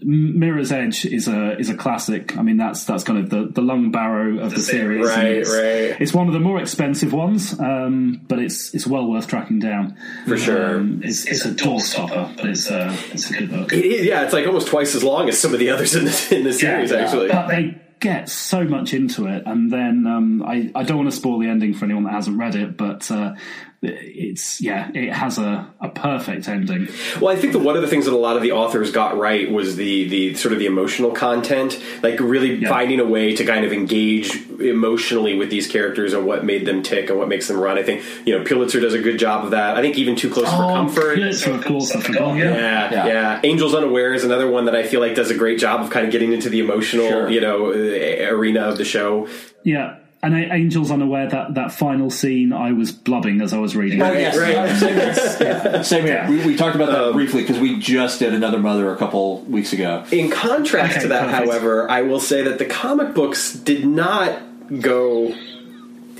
Mirror's 0.02 0.72
Edge 0.72 1.04
is 1.04 1.28
a 1.28 1.58
is 1.58 1.70
a 1.70 1.76
classic. 1.76 2.36
I 2.36 2.42
mean, 2.42 2.56
that's 2.56 2.84
that's 2.84 3.04
kind 3.04 3.18
of 3.18 3.30
the, 3.30 3.48
the 3.52 3.62
Lungbarrow 3.62 4.42
of 4.42 4.50
the, 4.50 4.56
the 4.56 4.62
series. 4.62 5.06
Right, 5.06 5.26
it's, 5.26 5.50
right. 5.50 6.00
It's 6.00 6.12
one 6.12 6.28
of 6.28 6.32
the 6.32 6.40
more 6.40 6.60
expensive 6.60 7.12
ones, 7.12 7.58
um, 7.58 8.20
but 8.28 8.38
it's 8.38 8.74
it's 8.74 8.86
well 8.86 9.06
worth 9.06 9.26
tracking 9.26 9.58
down 9.58 9.96
for 10.26 10.36
sure. 10.36 10.76
Um, 10.76 11.02
it's, 11.04 11.26
it's, 11.26 11.44
it's, 11.44 11.62
a 11.62 11.64
door 11.64 11.80
stopper, 11.80 12.32
but 12.36 12.46
it's 12.46 12.70
a 12.70 12.96
it's 13.12 13.30
a 13.30 13.34
good 13.34 13.50
book. 13.50 13.72
It 13.72 13.84
is, 13.84 14.06
yeah, 14.06 14.24
it's 14.24 14.32
like 14.32 14.46
almost 14.46 14.68
twice 14.68 14.94
as 14.94 15.04
long 15.04 15.28
as 15.28 15.38
some 15.38 15.52
of 15.52 15.60
the 15.60 15.70
others 15.70 15.94
in 15.94 16.04
the 16.04 16.28
in 16.36 16.44
the 16.44 16.52
series. 16.52 16.90
Yeah, 16.90 16.98
actually, 16.98 17.28
but 17.28 17.48
they 17.48 17.80
get 18.00 18.28
so 18.28 18.64
much 18.64 18.92
into 18.92 19.26
it, 19.26 19.44
and 19.46 19.72
then 19.72 20.06
um, 20.06 20.42
I 20.42 20.70
I 20.74 20.82
don't 20.82 20.98
want 20.98 21.10
to 21.10 21.16
spoil 21.16 21.38
the 21.38 21.48
ending 21.48 21.74
for 21.74 21.84
anyone 21.84 22.04
that 22.04 22.12
hasn't 22.12 22.38
read 22.38 22.54
it, 22.56 22.76
but 22.76 23.10
uh, 23.10 23.34
it's 23.82 24.60
yeah, 24.60 24.90
it 24.94 25.12
has 25.12 25.38
a, 25.38 25.68
a 25.80 25.88
perfect 25.88 26.48
ending. 26.48 26.88
Well, 27.20 27.36
I 27.36 27.36
think 27.36 27.52
that 27.52 27.58
one 27.58 27.74
of 27.74 27.82
the 27.82 27.88
things 27.88 28.04
that 28.04 28.14
a 28.14 28.16
lot 28.16 28.36
of 28.36 28.42
the 28.42 28.52
authors 28.52 28.92
got 28.92 29.18
right 29.18 29.50
was 29.50 29.74
the 29.74 30.08
the 30.08 30.34
sort 30.34 30.52
of 30.52 30.60
the 30.60 30.66
emotional 30.66 31.10
content, 31.10 31.82
like 32.00 32.20
really 32.20 32.54
yeah. 32.54 32.68
finding 32.68 33.00
a 33.00 33.04
way 33.04 33.34
to 33.34 33.44
kind 33.44 33.64
of 33.64 33.72
engage 33.72 34.36
emotionally 34.60 35.36
with 35.36 35.50
these 35.50 35.66
characters 35.66 36.12
and 36.12 36.24
what 36.24 36.44
made 36.44 36.64
them 36.64 36.84
tick 36.84 37.10
and 37.10 37.18
what 37.18 37.26
makes 37.26 37.48
them 37.48 37.58
run. 37.58 37.76
I 37.76 37.82
think 37.82 38.04
you 38.24 38.38
know 38.38 38.44
Pulitzer 38.44 38.78
does 38.78 38.94
a 38.94 39.00
good 39.00 39.18
job 39.18 39.44
of 39.44 39.50
that. 39.50 39.76
I 39.76 39.82
think 39.82 39.98
even 39.98 40.14
Too 40.14 40.30
Close 40.30 40.46
oh, 40.48 40.56
for 40.56 40.74
Comfort, 40.74 41.14
Pulitzer, 41.16 41.52
of 41.52 41.64
course, 41.64 41.94
I 41.96 42.00
forgot. 42.00 42.36
Yeah. 42.36 42.54
Yeah, 42.54 42.92
yeah, 42.92 43.06
yeah. 43.06 43.40
Angels 43.42 43.74
Unaware 43.74 44.14
is 44.14 44.22
another 44.22 44.48
one 44.48 44.66
that 44.66 44.76
I 44.76 44.84
feel 44.84 45.00
like 45.00 45.16
does 45.16 45.32
a 45.32 45.36
great 45.36 45.58
job 45.58 45.80
of 45.80 45.90
kind 45.90 46.06
of 46.06 46.12
getting 46.12 46.32
into 46.32 46.48
the 46.48 46.60
emotional, 46.60 47.08
sure. 47.08 47.28
you 47.28 47.40
know, 47.40 47.66
arena 47.66 48.60
of 48.60 48.78
the 48.78 48.84
show. 48.84 49.28
Yeah, 49.64 49.98
and 50.22 50.34
Angels 50.34 50.92
Unaware 50.92 51.28
that 51.28 51.54
that 51.54 51.72
final 51.72 52.08
scene, 52.08 52.52
I 52.52 52.72
was 52.72 52.92
blubbing 52.92 53.40
as 53.40 53.52
I 53.52 53.58
was 53.58 53.74
reading. 53.74 54.00
Oh, 54.00 54.12
yes, 54.12 54.36
right. 54.36 54.76
Same 54.78 54.94
here. 54.94 55.84
Same 55.84 56.04
here. 56.04 56.26
We, 56.28 56.46
we, 56.46 56.56
talked 56.56 56.76
about 56.76 56.90
that 56.90 57.04
um, 57.08 57.12
briefly 57.14 57.42
because 57.42 57.58
we 57.58 57.78
just 57.80 58.20
did 58.20 58.32
another 58.32 58.58
Mother 58.58 58.92
a 58.92 58.96
couple 58.96 59.40
weeks 59.42 59.72
ago. 59.72 60.04
In 60.12 60.30
contrast 60.30 60.92
okay, 60.92 61.02
to 61.02 61.08
that, 61.08 61.30
perfect. 61.30 61.50
however, 61.50 61.90
I 61.90 62.02
will 62.02 62.20
say 62.20 62.42
that 62.44 62.58
the 62.58 62.66
comic 62.66 63.14
books 63.14 63.52
did 63.52 63.84
not 63.84 64.40
go 64.80 65.34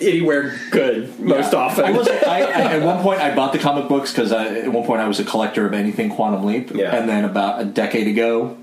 anywhere 0.01 0.59
good 0.73 1.21
most 1.21 1.53
yeah. 1.53 1.59
often. 1.61 1.85
I 1.85 1.93
was 1.93 2.09
I, 2.27 2.41
at 2.41 2.83
one 2.83 3.01
point 3.03 3.21
I 3.21 3.35
bought 3.37 3.53
the 3.53 3.61
comic 3.61 3.89
books 3.89 4.11
because 4.11 4.33
at 4.33 4.67
one 4.73 4.85
point 4.85 5.01
I 5.01 5.07
was 5.07 5.21
a 5.21 5.25
collector 5.25 5.65
of 5.65 5.75
anything 5.75 6.11
Quantum 6.11 6.45
Leap, 6.45 6.73
yeah. 6.75 6.97
and 6.97 7.09
then 7.09 7.25
about 7.25 7.61
a 7.61 7.65
decade 7.65 8.09
ago 8.09 8.57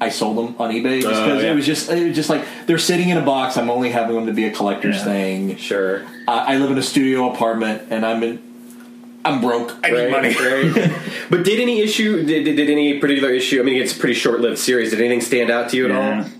I 0.00 0.10
sold 0.10 0.36
them 0.36 0.56
on 0.58 0.70
eBay 0.70 1.00
just 1.00 1.22
because 1.22 1.42
uh, 1.42 1.44
yeah. 1.44 1.52
it 1.52 1.54
was 1.54 1.66
just 1.66 1.90
it 1.90 2.08
was 2.08 2.16
just 2.16 2.28
like 2.28 2.44
they're 2.66 2.78
sitting 2.78 3.08
in 3.08 3.16
a 3.16 3.24
box. 3.24 3.56
I'm 3.56 3.70
only 3.70 3.90
having 3.90 4.14
them 4.14 4.26
to 4.26 4.32
be 4.32 4.44
a 4.44 4.52
collector's 4.52 4.96
yeah. 4.96 5.04
thing. 5.04 5.56
Sure. 5.56 6.04
I, 6.28 6.54
I 6.54 6.56
live 6.58 6.70
in 6.70 6.78
a 6.78 6.82
studio 6.82 7.32
apartment, 7.32 7.88
and 7.90 8.04
I'm 8.04 8.22
in. 8.22 8.42
I'm 9.24 9.40
broke. 9.40 9.74
I 9.82 9.90
need 9.90 10.10
money. 10.10 10.28
Right. 10.34 10.92
but 11.30 11.44
did 11.44 11.58
any 11.58 11.80
issue? 11.80 12.24
Did, 12.24 12.44
did, 12.44 12.70
any 12.70 13.00
particular 13.00 13.32
issue? 13.32 13.60
I 13.60 13.64
mean, 13.64 13.82
it's 13.82 13.96
a 13.96 13.98
pretty 13.98 14.14
short-lived 14.14 14.58
series. 14.58 14.90
Did 14.90 15.00
anything 15.00 15.20
stand 15.20 15.50
out 15.50 15.70
to 15.70 15.76
you 15.76 15.86
at 15.86 15.90
yeah. 15.90 16.22
all? 16.22 16.30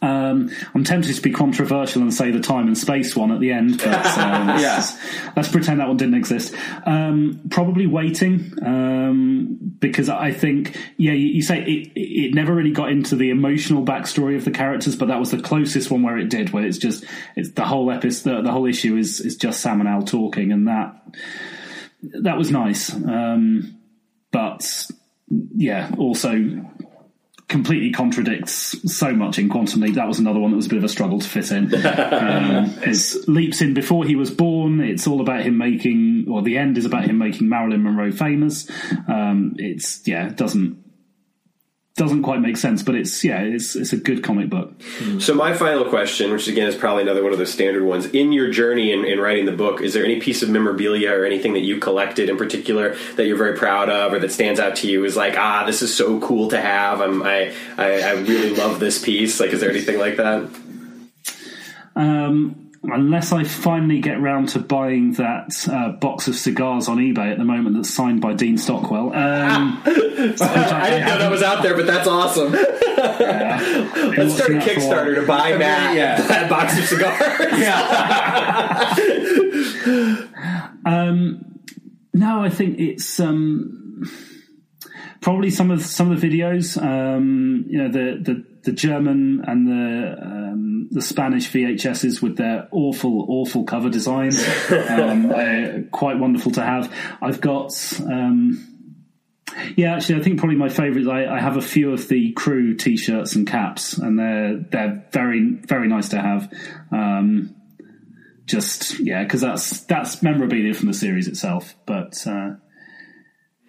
Um, 0.00 0.50
I'm 0.74 0.82
tempted 0.82 1.14
to 1.14 1.20
be 1.20 1.30
controversial 1.30 2.00
and 2.00 2.12
say 2.12 2.30
the 2.30 2.40
time 2.40 2.68
and 2.68 2.78
space 2.78 3.14
one 3.14 3.30
at 3.30 3.40
the 3.40 3.52
end, 3.52 3.76
but 3.76 3.88
uh, 3.88 4.44
let's, 4.58 4.62
yeah. 4.62 5.32
let's, 5.36 5.48
pretend 5.50 5.80
that 5.80 5.88
one 5.88 5.98
didn't 5.98 6.14
exist. 6.14 6.54
Um, 6.86 7.42
probably 7.50 7.86
waiting 7.86 8.50
um, 8.64 9.58
because 9.78 10.08
I 10.08 10.32
think, 10.32 10.74
yeah, 10.96 11.12
you, 11.12 11.26
you 11.26 11.42
say 11.42 11.62
it, 11.62 11.92
it, 11.94 12.34
never 12.34 12.54
really 12.54 12.70
got 12.70 12.90
into 12.90 13.14
the 13.14 13.28
emotional 13.28 13.84
backstory 13.84 14.36
of 14.36 14.46
the 14.46 14.50
characters, 14.50 14.96
but 14.96 15.08
that 15.08 15.20
was 15.20 15.30
the 15.30 15.42
closest 15.42 15.90
one 15.90 16.02
where 16.02 16.16
it 16.16 16.30
did, 16.30 16.50
where 16.50 16.64
it's 16.64 16.78
just 16.78 17.04
it's 17.36 17.50
the 17.50 17.66
whole 17.66 17.90
episode, 17.90 18.36
the, 18.36 18.42
the 18.42 18.52
whole 18.52 18.64
issue 18.64 18.96
is 18.96 19.20
is 19.20 19.36
just 19.36 19.60
Sam 19.60 19.80
and 19.80 19.88
Al 19.88 20.02
talking, 20.02 20.50
and 20.50 20.66
that 20.66 20.96
that 22.22 22.38
was 22.38 22.50
nice. 22.50 22.90
Um, 22.90 23.78
but 24.32 24.90
yeah, 25.28 25.90
also 25.98 26.64
completely 27.48 27.90
contradicts 27.90 28.74
so 28.92 29.12
much 29.12 29.38
in 29.38 29.48
Quantum 29.48 29.80
Leap. 29.82 29.94
That 29.94 30.08
was 30.08 30.18
another 30.18 30.40
one 30.40 30.50
that 30.50 30.56
was 30.56 30.66
a 30.66 30.70
bit 30.70 30.78
of 30.78 30.84
a 30.84 30.88
struggle 30.88 31.18
to 31.18 31.28
fit 31.28 31.50
in. 31.50 31.74
Um, 31.74 32.64
his 32.82 33.24
leaps 33.28 33.60
in 33.60 33.74
before 33.74 34.04
he 34.04 34.16
was 34.16 34.30
born. 34.30 34.80
It's 34.80 35.06
all 35.06 35.20
about 35.20 35.42
him 35.42 35.58
making, 35.58 36.26
or 36.28 36.42
the 36.42 36.58
end 36.58 36.78
is 36.78 36.84
about 36.84 37.04
him 37.04 37.18
making 37.18 37.48
Marilyn 37.48 37.82
Monroe 37.82 38.12
famous. 38.12 38.68
Um, 39.08 39.54
it's 39.56 40.06
yeah, 40.06 40.28
it 40.28 40.36
doesn't 40.36 40.83
doesn't 41.96 42.22
quite 42.22 42.40
make 42.40 42.56
sense, 42.56 42.82
but 42.82 42.96
it's 42.96 43.22
yeah, 43.22 43.40
it's 43.42 43.76
it's 43.76 43.92
a 43.92 43.96
good 43.96 44.24
comic 44.24 44.50
book. 44.50 44.72
So 45.20 45.32
my 45.32 45.54
final 45.54 45.84
question, 45.84 46.32
which 46.32 46.48
again 46.48 46.66
is 46.66 46.74
probably 46.74 47.02
another 47.02 47.22
one 47.22 47.32
of 47.32 47.38
the 47.38 47.46
standard 47.46 47.84
ones, 47.84 48.06
in 48.06 48.32
your 48.32 48.50
journey 48.50 48.92
in, 48.92 49.04
in, 49.04 49.20
writing 49.20 49.44
the 49.44 49.52
book, 49.52 49.80
is 49.80 49.94
there 49.94 50.04
any 50.04 50.20
piece 50.20 50.42
of 50.42 50.50
memorabilia 50.50 51.12
or 51.12 51.24
anything 51.24 51.52
that 51.52 51.60
you 51.60 51.78
collected 51.78 52.28
in 52.28 52.36
particular 52.36 52.96
that 53.14 53.26
you're 53.26 53.36
very 53.36 53.56
proud 53.56 53.88
of 53.90 54.12
or 54.12 54.18
that 54.18 54.32
stands 54.32 54.58
out 54.58 54.74
to 54.76 54.88
you? 54.88 55.04
Is 55.04 55.16
like 55.16 55.36
ah, 55.38 55.64
this 55.66 55.82
is 55.82 55.94
so 55.94 56.18
cool 56.20 56.48
to 56.48 56.60
have. 56.60 57.00
I'm, 57.00 57.22
I 57.22 57.54
I, 57.78 58.00
I 58.00 58.12
really 58.14 58.56
love 58.56 58.80
this 58.80 59.02
piece. 59.02 59.38
Like, 59.38 59.50
is 59.50 59.60
there 59.60 59.70
anything 59.70 59.98
like 59.98 60.16
that? 60.16 60.50
Um, 61.94 62.63
unless 62.92 63.32
I 63.32 63.44
finally 63.44 64.00
get 64.00 64.20
round 64.20 64.50
to 64.50 64.58
buying 64.58 65.12
that 65.14 65.68
uh, 65.70 65.92
box 65.92 66.28
of 66.28 66.36
cigars 66.36 66.88
on 66.88 66.98
eBay 66.98 67.32
at 67.32 67.38
the 67.38 67.44
moment 67.44 67.76
that's 67.76 67.92
signed 67.92 68.20
by 68.20 68.34
Dean 68.34 68.58
Stockwell. 68.58 69.14
Um, 69.14 69.82
I, 69.86 69.90
didn't 70.90 71.06
know 71.06 71.18
that 71.18 71.30
was 71.30 71.42
out 71.42 71.62
there, 71.62 71.74
but 71.76 71.86
that's 71.86 72.06
awesome. 72.08 72.52
Yeah. 72.54 73.90
Let's 74.16 74.34
start 74.34 74.50
a 74.50 74.58
Kickstarter 74.58 75.14
to 75.16 75.26
buy 75.26 75.56
Matt 75.56 75.96
yeah. 75.96 76.20
that 76.20 76.50
box 76.50 76.78
of 76.78 76.84
cigars. 76.84 77.60
yeah. 77.60 78.94
um, 80.86 81.60
no, 82.12 82.42
I 82.42 82.50
think 82.50 82.78
it's. 82.78 83.18
Um, 83.20 83.80
probably 85.24 85.50
some 85.50 85.70
of 85.70 85.82
some 85.82 86.12
of 86.12 86.20
the 86.20 86.28
videos. 86.28 86.80
Um, 86.80 87.64
you 87.66 87.78
know, 87.78 87.88
the, 87.88 88.20
the 88.22 88.53
the 88.64 88.72
German 88.72 89.44
and 89.46 89.66
the 89.66 90.16
um, 90.22 90.88
the 90.90 91.02
Spanish 91.02 91.50
VHSs 91.50 92.22
with 92.22 92.36
their 92.36 92.68
awful 92.70 93.26
awful 93.28 93.64
cover 93.64 93.90
designs, 93.90 94.42
um, 94.88 95.88
quite 95.90 96.18
wonderful 96.18 96.52
to 96.52 96.62
have. 96.62 96.92
I've 97.22 97.40
got. 97.40 97.72
Um, 98.02 98.70
yeah, 99.76 99.94
actually, 99.94 100.20
I 100.20 100.24
think 100.24 100.38
probably 100.38 100.56
my 100.56 100.68
favourite. 100.68 101.06
I, 101.06 101.36
I, 101.36 101.40
have 101.40 101.56
a 101.56 101.62
few 101.62 101.92
of 101.92 102.08
the 102.08 102.32
crew 102.32 102.74
T-shirts 102.74 103.36
and 103.36 103.46
caps, 103.46 103.96
and 103.96 104.18
they're 104.18 104.56
they're 104.58 105.06
very 105.12 105.52
very 105.52 105.86
nice 105.86 106.08
to 106.08 106.20
have. 106.20 106.52
Um, 106.90 107.54
just 108.46 108.98
yeah, 109.00 109.22
because 109.22 109.42
that's 109.42 109.80
that's 109.82 110.22
memorabilia 110.22 110.74
from 110.74 110.88
the 110.88 110.94
series 110.94 111.28
itself. 111.28 111.74
But 111.86 112.26
uh, 112.26 112.54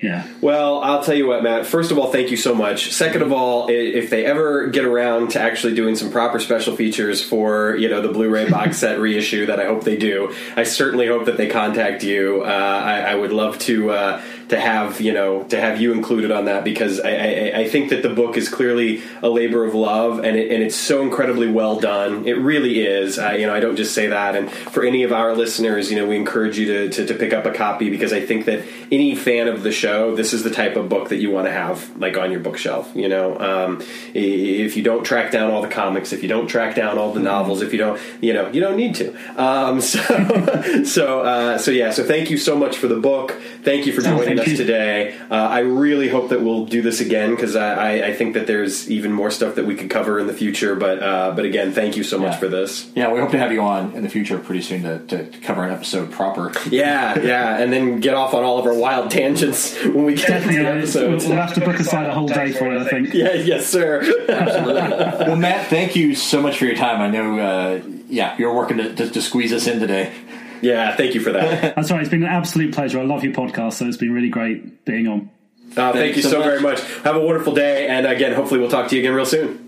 yeah. 0.01 0.27
Well, 0.41 0.83
I'll 0.83 1.01
tell 1.01 1.15
you 1.15 1.25
what, 1.25 1.41
Matt. 1.41 1.65
First 1.65 1.89
of 1.89 1.97
all, 1.97 2.11
thank 2.11 2.29
you 2.29 2.35
so 2.35 2.53
much. 2.53 2.91
Second 2.91 3.21
of 3.21 3.31
all, 3.31 3.67
if 3.69 4.09
they 4.09 4.25
ever 4.25 4.67
get 4.67 4.83
around 4.83 5.31
to 5.31 5.39
actually 5.39 5.73
doing 5.73 5.95
some 5.95 6.11
proper 6.11 6.37
special 6.39 6.75
features 6.75 7.23
for 7.23 7.77
you 7.77 7.87
know 7.87 8.01
the 8.01 8.09
Blu-ray 8.09 8.49
box 8.51 8.77
set 8.77 8.99
reissue, 8.99 9.45
that 9.45 9.57
I 9.57 9.65
hope 9.65 9.85
they 9.85 9.95
do. 9.95 10.35
I 10.57 10.63
certainly 10.63 11.07
hope 11.07 11.25
that 11.25 11.37
they 11.37 11.47
contact 11.47 12.03
you. 12.03 12.43
Uh, 12.43 12.47
I, 12.47 12.99
I, 12.99 13.15
would 13.15 13.31
love 13.31 13.57
to 13.59 13.91
uh, 13.91 14.21
to 14.49 14.59
have 14.59 14.99
you 14.99 15.13
know 15.13 15.43
to 15.45 15.59
have 15.59 15.79
you 15.79 15.93
included 15.93 16.29
on 16.29 16.45
that 16.45 16.65
because 16.65 16.99
I, 16.99 17.11
I, 17.11 17.51
I 17.59 17.69
think 17.69 17.89
that 17.89 18.03
the 18.03 18.09
book 18.09 18.35
is 18.35 18.49
clearly 18.49 19.01
a 19.23 19.29
labor 19.29 19.65
of 19.65 19.73
love 19.73 20.19
and 20.19 20.35
it, 20.35 20.51
and 20.51 20.61
it's 20.61 20.75
so 20.75 21.03
incredibly 21.03 21.49
well 21.49 21.79
done. 21.79 22.27
It 22.27 22.33
really 22.33 22.85
is. 22.85 23.17
Uh, 23.17 23.31
you 23.31 23.47
know, 23.47 23.53
I 23.53 23.61
don't 23.61 23.77
just 23.77 23.95
say 23.95 24.07
that. 24.07 24.35
And 24.35 24.51
for 24.51 24.83
any 24.83 25.03
of 25.03 25.13
our 25.13 25.33
listeners, 25.33 25.89
you 25.89 25.97
know, 25.97 26.05
we 26.05 26.17
encourage 26.17 26.59
you 26.59 26.65
to, 26.65 26.89
to, 26.89 27.05
to 27.05 27.13
pick 27.13 27.31
up 27.31 27.45
a 27.45 27.53
copy 27.53 27.89
because 27.89 28.11
I 28.11 28.25
think 28.25 28.45
that 28.45 28.65
any 28.91 29.15
fan 29.15 29.47
of 29.47 29.63
the 29.63 29.71
show, 29.71 30.15
this 30.15 30.33
is 30.33 30.43
the 30.43 30.51
type 30.51 30.75
of 30.75 30.89
book 30.89 31.09
that 31.09 31.17
you 31.17 31.31
want 31.31 31.47
to 31.47 31.51
have 31.51 31.95
like 31.97 32.17
on 32.17 32.31
your 32.31 32.41
bookshelf. 32.41 32.91
You 32.95 33.09
know, 33.09 33.37
um, 33.39 33.81
if 34.13 34.77
you 34.77 34.83
don't 34.83 35.03
track 35.03 35.31
down 35.31 35.51
all 35.51 35.61
the 35.61 35.67
comics, 35.67 36.13
if 36.13 36.21
you 36.21 36.29
don't 36.29 36.47
track 36.47 36.75
down 36.75 36.97
all 36.97 37.11
the 37.11 37.19
mm-hmm. 37.19 37.25
novels, 37.25 37.61
if 37.61 37.71
you 37.71 37.79
don't, 37.79 37.99
you 38.21 38.33
know, 38.33 38.49
you 38.49 38.61
don't 38.61 38.77
need 38.77 38.95
to. 38.95 39.15
Um, 39.41 39.81
so, 39.85 40.83
so, 40.83 41.21
uh, 41.21 41.57
so 41.57 41.71
yeah. 41.71 41.91
So 41.91 42.03
thank 42.03 42.29
you 42.29 42.37
so 42.37 42.55
much 42.55 42.77
for 42.77 42.87
the 42.87 42.99
book. 42.99 43.31
Thank 43.63 43.85
you 43.85 43.93
for 43.93 44.01
joining 44.01 44.25
joining 44.25 44.39
us 44.39 44.47
you. 44.47 44.57
today. 44.57 45.17
Uh, 45.29 45.35
I 45.35 45.59
really 45.59 46.09
hope 46.09 46.29
that 46.29 46.41
we'll 46.41 46.65
do 46.65 46.81
this 46.81 47.01
again 47.01 47.31
because 47.31 47.55
I, 47.55 48.07
I, 48.07 48.13
think 48.13 48.33
that 48.33 48.47
there's 48.47 48.89
even 48.89 49.11
more 49.11 49.31
stuff 49.31 49.55
that 49.55 49.65
we 49.65 49.75
could 49.75 49.89
cover 49.89 50.19
in 50.19 50.27
the 50.27 50.33
future. 50.33 50.75
But 50.75 51.01
uh, 51.01 51.33
but 51.35 51.45
again, 51.45 51.71
thank 51.71 51.97
you 51.97 52.03
so 52.03 52.17
much 52.17 52.33
yeah. 52.33 52.37
for 52.37 52.47
this. 52.47 52.89
Yeah, 52.95 53.11
we 53.11 53.19
hope 53.19 53.31
to 53.31 53.37
have 53.37 53.51
you 53.51 53.61
on 53.61 53.93
in 53.93 54.03
the 54.03 54.09
future 54.09 54.37
pretty 54.37 54.61
soon 54.61 54.83
to, 54.83 54.99
to 55.07 55.39
cover 55.39 55.63
an 55.63 55.71
episode 55.71 56.11
proper. 56.11 56.51
Yeah, 56.69 57.19
yeah, 57.19 57.57
and 57.57 57.71
then 57.71 57.99
get 57.99 58.13
off 58.13 58.33
on 58.33 58.43
all 58.43 58.59
of 58.59 58.65
our 58.65 58.74
wild 58.75 59.11
tangents 59.11 59.75
when 59.83 60.05
we 60.05 60.15
get 60.15 60.27
Definitely, 60.27 60.57
into 60.57 60.71
the 60.71 60.77
episodes. 60.77 61.25
We'll 61.25 61.37
have 61.37 61.53
to 61.55 61.61
book 61.61 61.79
aside 61.79 62.07
a 62.07 62.13
whole 62.13 62.27
day 62.27 62.51
for 62.51 62.73
it. 62.73 62.81
I 62.81 62.89
think. 62.89 63.13
Yeah, 63.13 63.33
yes, 63.33 63.67
sir. 63.67 64.01
Absolutely. 64.29 64.73
well, 64.73 65.35
Matt, 65.35 65.67
thank 65.67 65.95
you 65.95 66.15
so 66.15 66.41
much 66.41 66.57
for 66.57 66.65
your 66.65 66.75
time. 66.75 67.01
I 67.01 67.07
know. 67.09 67.39
Uh, 67.39 67.81
yeah, 68.07 68.35
you're 68.37 68.53
working 68.53 68.77
to, 68.77 68.93
to, 68.95 69.09
to 69.09 69.21
squeeze 69.21 69.53
us 69.53 69.67
in 69.67 69.79
today. 69.79 70.13
Yeah, 70.61 70.95
thank 70.95 71.13
you 71.13 71.21
for 71.21 71.31
that. 71.31 71.75
That's 71.75 71.91
right. 71.91 72.01
It's 72.01 72.09
been 72.09 72.23
an 72.23 72.29
absolute 72.29 72.73
pleasure. 72.73 72.99
I 72.99 73.03
love 73.03 73.23
your 73.23 73.33
podcast, 73.33 73.73
so 73.73 73.85
it's 73.85 73.97
been 73.97 74.13
really 74.13 74.29
great 74.29 74.85
being 74.85 75.07
on. 75.07 75.29
Uh, 75.75 75.91
thank 75.91 76.15
you 76.15 76.21
so, 76.21 76.29
so 76.29 76.43
very 76.43 76.61
much. 76.61 76.81
Have 77.03 77.15
a 77.15 77.19
wonderful 77.19 77.53
day, 77.53 77.87
and 77.87 78.05
again, 78.05 78.33
hopefully, 78.33 78.59
we'll 78.59 78.69
talk 78.69 78.87
to 78.89 78.95
you 78.95 79.01
again 79.01 79.13
real 79.13 79.25
soon. 79.25 79.64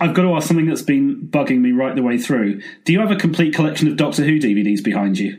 I've 0.00 0.14
got 0.14 0.22
to 0.22 0.34
ask 0.34 0.48
something 0.48 0.66
that's 0.66 0.82
been 0.82 1.28
bugging 1.30 1.60
me 1.60 1.72
right 1.72 1.94
the 1.94 2.02
way 2.02 2.16
through. 2.16 2.62
Do 2.84 2.92
you 2.92 3.00
have 3.00 3.10
a 3.10 3.16
complete 3.16 3.54
collection 3.54 3.86
of 3.86 3.96
Doctor 3.96 4.24
Who 4.24 4.40
DVDs 4.40 4.82
behind 4.82 5.18
you? 5.18 5.38